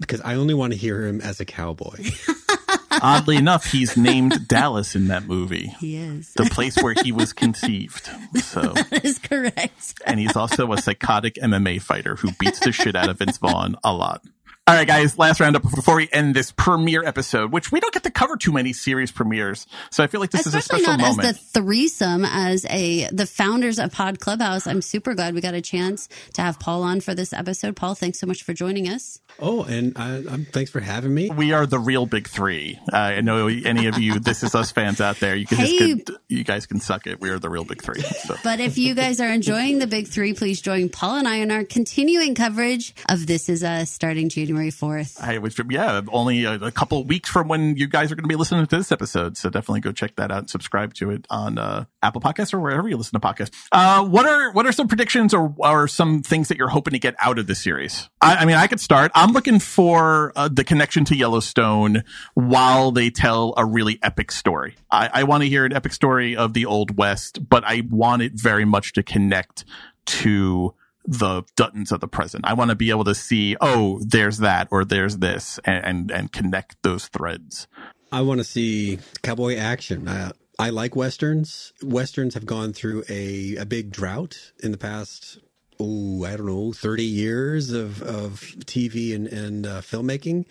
because 0.00 0.20
I 0.22 0.34
only 0.34 0.54
want 0.54 0.72
to 0.72 0.78
hear 0.78 1.06
him 1.06 1.20
as 1.20 1.40
a 1.40 1.44
cowboy. 1.44 2.10
Oddly 3.02 3.36
enough, 3.36 3.64
he's 3.64 3.96
named 3.96 4.48
Dallas 4.48 4.94
in 4.96 5.06
that 5.08 5.24
movie. 5.24 5.68
He 5.78 5.96
is. 5.96 6.34
The 6.34 6.44
place 6.44 6.76
where 6.82 6.94
he 7.04 7.12
was 7.12 7.32
conceived. 7.32 8.10
So 8.42 8.60
that 8.90 9.04
is 9.04 9.18
correct. 9.18 9.94
and 10.04 10.18
he's 10.18 10.36
also 10.36 10.72
a 10.72 10.78
psychotic 10.82 11.34
MMA 11.34 11.80
fighter 11.80 12.16
who 12.16 12.32
beats 12.32 12.58
the 12.60 12.72
shit 12.72 12.96
out 12.96 13.08
of 13.08 13.18
Vince 13.18 13.38
Vaughn 13.38 13.76
a 13.84 13.92
lot. 13.92 14.22
All 14.70 14.76
right, 14.76 14.86
guys, 14.86 15.18
last 15.18 15.40
roundup 15.40 15.62
before 15.62 15.96
we 15.96 16.08
end 16.12 16.32
this 16.36 16.52
premiere 16.52 17.02
episode, 17.04 17.50
which 17.50 17.72
we 17.72 17.80
don't 17.80 17.92
get 17.92 18.04
to 18.04 18.10
cover 18.12 18.36
too 18.36 18.52
many 18.52 18.72
series 18.72 19.10
premieres. 19.10 19.66
So 19.90 20.04
I 20.04 20.06
feel 20.06 20.20
like 20.20 20.30
this 20.30 20.46
Especially 20.46 20.58
is 20.58 20.64
a 20.64 20.68
special 20.68 20.96
not 20.96 21.00
moment. 21.00 21.28
As 21.28 21.50
the 21.50 21.60
threesome, 21.60 22.24
as 22.24 22.64
a 22.66 23.08
the 23.10 23.26
founders 23.26 23.80
of 23.80 23.90
Pod 23.90 24.20
Clubhouse, 24.20 24.68
I'm 24.68 24.80
super 24.80 25.14
glad 25.14 25.34
we 25.34 25.40
got 25.40 25.54
a 25.54 25.60
chance 25.60 26.08
to 26.34 26.42
have 26.42 26.60
Paul 26.60 26.84
on 26.84 27.00
for 27.00 27.16
this 27.16 27.32
episode. 27.32 27.74
Paul, 27.74 27.96
thanks 27.96 28.20
so 28.20 28.28
much 28.28 28.44
for 28.44 28.52
joining 28.54 28.88
us. 28.88 29.18
Oh, 29.40 29.64
and 29.64 29.92
I, 29.98 30.18
am 30.18 30.44
thanks 30.44 30.70
for 30.70 30.78
having 30.78 31.12
me. 31.12 31.30
We 31.30 31.52
are 31.52 31.66
the 31.66 31.80
real 31.80 32.06
big 32.06 32.28
three. 32.28 32.78
Uh, 32.92 32.96
I 32.96 33.20
know 33.22 33.48
any 33.48 33.88
of 33.88 33.98
you, 33.98 34.20
This 34.20 34.44
Is 34.44 34.54
Us 34.54 34.70
fans 34.70 35.00
out 35.00 35.18
there, 35.18 35.34
you 35.34 35.46
can 35.46 35.58
hey, 35.58 35.96
just 35.96 36.12
you 36.28 36.44
guys 36.44 36.66
can 36.66 36.78
suck 36.78 37.08
it. 37.08 37.20
We 37.20 37.30
are 37.30 37.40
the 37.40 37.50
real 37.50 37.64
big 37.64 37.82
three. 37.82 38.02
So. 38.02 38.36
But 38.44 38.60
if 38.60 38.78
you 38.78 38.94
guys 38.94 39.20
are 39.20 39.30
enjoying 39.30 39.80
the 39.80 39.88
big 39.88 40.06
three, 40.06 40.32
please 40.32 40.60
join 40.60 40.90
Paul 40.90 41.16
and 41.16 41.26
I 41.26 41.36
in 41.36 41.50
our 41.50 41.64
continuing 41.64 42.36
coverage 42.36 42.94
of 43.08 43.26
This 43.26 43.48
Is 43.48 43.64
Us 43.64 43.90
starting 43.90 44.28
January 44.28 44.59
4th. 44.68 45.20
I 45.20 45.38
was, 45.38 45.58
yeah, 45.68 46.00
only 46.08 46.44
a, 46.44 46.54
a 46.54 46.70
couple 46.70 47.02
weeks 47.04 47.28
from 47.28 47.48
when 47.48 47.76
you 47.76 47.86
guys 47.86 48.12
are 48.12 48.14
going 48.14 48.24
to 48.24 48.28
be 48.28 48.36
listening 48.36 48.66
to 48.66 48.76
this 48.76 48.92
episode. 48.92 49.36
So 49.36 49.50
definitely 49.50 49.80
go 49.80 49.92
check 49.92 50.16
that 50.16 50.30
out 50.30 50.38
and 50.38 50.50
subscribe 50.50 50.94
to 50.94 51.10
it 51.10 51.26
on 51.30 51.58
uh, 51.58 51.84
Apple 52.02 52.20
Podcasts 52.20 52.54
or 52.54 52.60
wherever 52.60 52.88
you 52.88 52.96
listen 52.96 53.18
to 53.18 53.26
podcasts. 53.26 53.52
Uh, 53.72 54.04
what 54.04 54.26
are 54.26 54.52
what 54.52 54.66
are 54.66 54.72
some 54.72 54.88
predictions 54.88 55.34
or, 55.34 55.54
or 55.58 55.88
some 55.88 56.22
things 56.22 56.48
that 56.48 56.58
you're 56.58 56.68
hoping 56.68 56.92
to 56.92 56.98
get 56.98 57.14
out 57.20 57.38
of 57.38 57.46
this 57.46 57.60
series? 57.60 58.08
I, 58.20 58.36
I 58.36 58.44
mean, 58.44 58.56
I 58.56 58.66
could 58.66 58.80
start. 58.80 59.10
I'm 59.14 59.32
looking 59.32 59.58
for 59.58 60.32
uh, 60.36 60.48
the 60.48 60.64
connection 60.64 61.04
to 61.06 61.16
Yellowstone 61.16 62.04
while 62.34 62.92
they 62.92 63.10
tell 63.10 63.54
a 63.56 63.64
really 63.64 63.98
epic 64.02 64.30
story. 64.32 64.76
I, 64.90 65.10
I 65.12 65.22
want 65.24 65.42
to 65.42 65.48
hear 65.48 65.64
an 65.64 65.72
epic 65.72 65.92
story 65.92 66.36
of 66.36 66.54
the 66.54 66.66
Old 66.66 66.96
West, 66.96 67.48
but 67.48 67.64
I 67.64 67.82
want 67.88 68.22
it 68.22 68.32
very 68.34 68.64
much 68.64 68.92
to 68.94 69.02
connect 69.02 69.64
to 70.06 70.74
the 71.04 71.42
Duttons 71.56 71.92
of 71.92 72.00
the 72.00 72.08
present. 72.08 72.44
I 72.44 72.54
want 72.54 72.70
to 72.70 72.76
be 72.76 72.90
able 72.90 73.04
to 73.04 73.14
see, 73.14 73.56
oh, 73.60 74.00
there's 74.04 74.38
that 74.38 74.68
or 74.70 74.84
there's 74.84 75.18
this 75.18 75.58
and, 75.64 75.84
and, 75.84 76.10
and 76.10 76.32
connect 76.32 76.82
those 76.82 77.08
threads. 77.08 77.66
I 78.12 78.22
want 78.22 78.38
to 78.38 78.44
see 78.44 78.98
cowboy 79.22 79.56
action. 79.56 80.08
I, 80.08 80.32
I 80.58 80.70
like 80.70 80.96
westerns. 80.96 81.72
Westerns 81.82 82.34
have 82.34 82.46
gone 82.46 82.72
through 82.72 83.04
a, 83.08 83.56
a 83.56 83.64
big 83.64 83.92
drought 83.92 84.52
in 84.62 84.72
the 84.72 84.78
past 84.78 85.38
oh, 85.80 86.24
I 86.24 86.36
don't 86.36 86.46
know, 86.46 86.72
30 86.72 87.02
years 87.04 87.70
of, 87.70 88.02
of 88.02 88.40
TV 88.64 89.14
and, 89.14 89.26
and 89.26 89.66
uh, 89.66 89.80
filmmaking. 89.80 90.44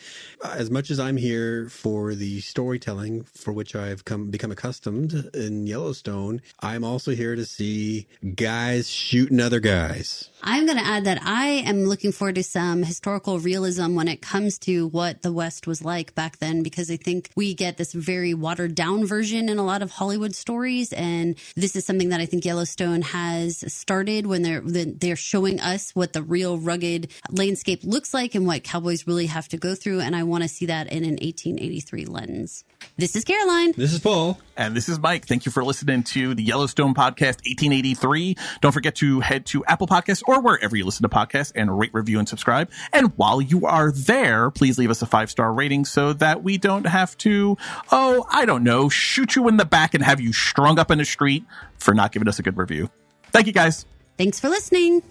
As 0.43 0.71
much 0.71 0.89
as 0.89 0.99
I'm 0.99 1.17
here 1.17 1.69
for 1.69 2.15
the 2.15 2.41
storytelling 2.41 3.23
for 3.23 3.53
which 3.53 3.75
I've 3.75 4.05
come 4.05 4.31
become 4.31 4.51
accustomed 4.51 5.29
in 5.33 5.67
Yellowstone, 5.67 6.41
I'm 6.61 6.83
also 6.83 7.11
here 7.11 7.35
to 7.35 7.45
see 7.45 8.07
guys 8.35 8.89
shooting 8.89 9.39
other 9.39 9.59
guys. 9.59 10.29
I'm 10.41 10.65
going 10.65 10.77
to 10.77 10.85
add 10.85 11.05
that 11.05 11.19
I 11.21 11.47
am 11.65 11.83
looking 11.83 12.11
forward 12.11 12.35
to 12.35 12.43
some 12.43 12.83
historical 12.83 13.39
realism 13.39 13.95
when 13.95 14.07
it 14.07 14.21
comes 14.21 14.57
to 14.59 14.87
what 14.87 15.21
the 15.21 15.33
West 15.33 15.67
was 15.67 15.83
like 15.83 16.15
back 16.15 16.37
then, 16.37 16.63
because 16.63 16.89
I 16.89 16.95
think 16.95 17.29
we 17.35 17.53
get 17.53 17.77
this 17.77 17.91
very 17.91 18.33
watered 18.33 18.73
down 18.73 19.05
version 19.05 19.49
in 19.49 19.57
a 19.57 19.65
lot 19.65 19.81
of 19.81 19.91
Hollywood 19.91 20.33
stories. 20.35 20.93
And 20.93 21.35
this 21.55 21.75
is 21.75 21.85
something 21.85 22.09
that 22.09 22.21
I 22.21 22.25
think 22.25 22.45
Yellowstone 22.45 23.01
has 23.01 23.63
started 23.71 24.27
when 24.27 24.41
they're, 24.41 24.61
they're 24.61 25.15
showing 25.17 25.59
us 25.59 25.93
what 25.93 26.13
the 26.13 26.23
real 26.23 26.57
rugged 26.57 27.11
landscape 27.29 27.81
looks 27.83 28.13
like 28.13 28.33
and 28.33 28.47
what 28.47 28.63
cowboys 28.63 29.05
really 29.07 29.25
have 29.25 29.49
to 29.49 29.57
go 29.57 29.75
through. 29.75 29.99
And 29.99 30.15
I 30.15 30.23
want 30.23 30.43
to 30.43 30.49
see 30.49 30.67
that 30.67 30.87
in 30.87 31.03
an 31.03 31.17
1883 31.21 32.05
lens. 32.05 32.63
This 32.97 33.15
is 33.15 33.23
Caroline. 33.23 33.71
This 33.73 33.93
is 33.93 33.99
Paul. 33.99 34.39
And 34.57 34.75
this 34.75 34.89
is 34.89 34.99
Mike. 34.99 35.25
Thank 35.25 35.45
you 35.45 35.51
for 35.51 35.63
listening 35.63 36.03
to 36.03 36.35
the 36.35 36.43
Yellowstone 36.43 36.93
Podcast 36.93 37.39
1883. 37.45 38.35
Don't 38.61 38.71
forget 38.73 38.95
to 38.95 39.21
head 39.21 39.45
to 39.47 39.63
Apple 39.65 39.87
Podcasts 39.87 40.21
or 40.27 40.41
wherever 40.41 40.75
you 40.75 40.83
listen 40.85 41.03
to 41.03 41.09
podcasts 41.09 41.53
and 41.55 41.79
rate, 41.79 41.93
review, 41.93 42.19
and 42.19 42.27
subscribe. 42.27 42.69
And 42.91 43.15
while 43.17 43.41
you 43.41 43.65
are 43.65 43.91
there, 43.91 44.51
please 44.51 44.77
leave 44.77 44.89
us 44.89 45.01
a 45.01 45.05
five 45.05 45.31
star 45.31 45.53
rating 45.53 45.85
so 45.85 46.11
that 46.13 46.43
we 46.43 46.57
don't 46.57 46.85
have 46.87 47.17
to, 47.19 47.57
oh, 47.91 48.25
I 48.29 48.45
don't 48.45 48.63
know, 48.63 48.89
shoot 48.89 49.35
you 49.35 49.47
in 49.47 49.57
the 49.57 49.65
back 49.65 49.93
and 49.93 50.03
have 50.03 50.19
you 50.19 50.33
strung 50.33 50.77
up 50.77 50.91
in 50.91 50.97
the 50.97 51.05
street 51.05 51.45
for 51.77 51.93
not 51.93 52.11
giving 52.11 52.27
us 52.27 52.37
a 52.39 52.43
good 52.43 52.57
review. 52.57 52.89
Thank 53.31 53.47
you 53.47 53.53
guys. 53.53 53.85
Thanks 54.17 54.39
for 54.41 54.49
listening. 54.49 55.03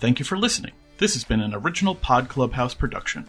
Thank 0.00 0.18
you 0.18 0.24
for 0.24 0.36
listening. 0.36 0.72
This 0.98 1.14
has 1.14 1.22
been 1.24 1.40
an 1.40 1.54
original 1.54 1.94
Pod 1.94 2.28
Clubhouse 2.28 2.74
production. 2.74 3.28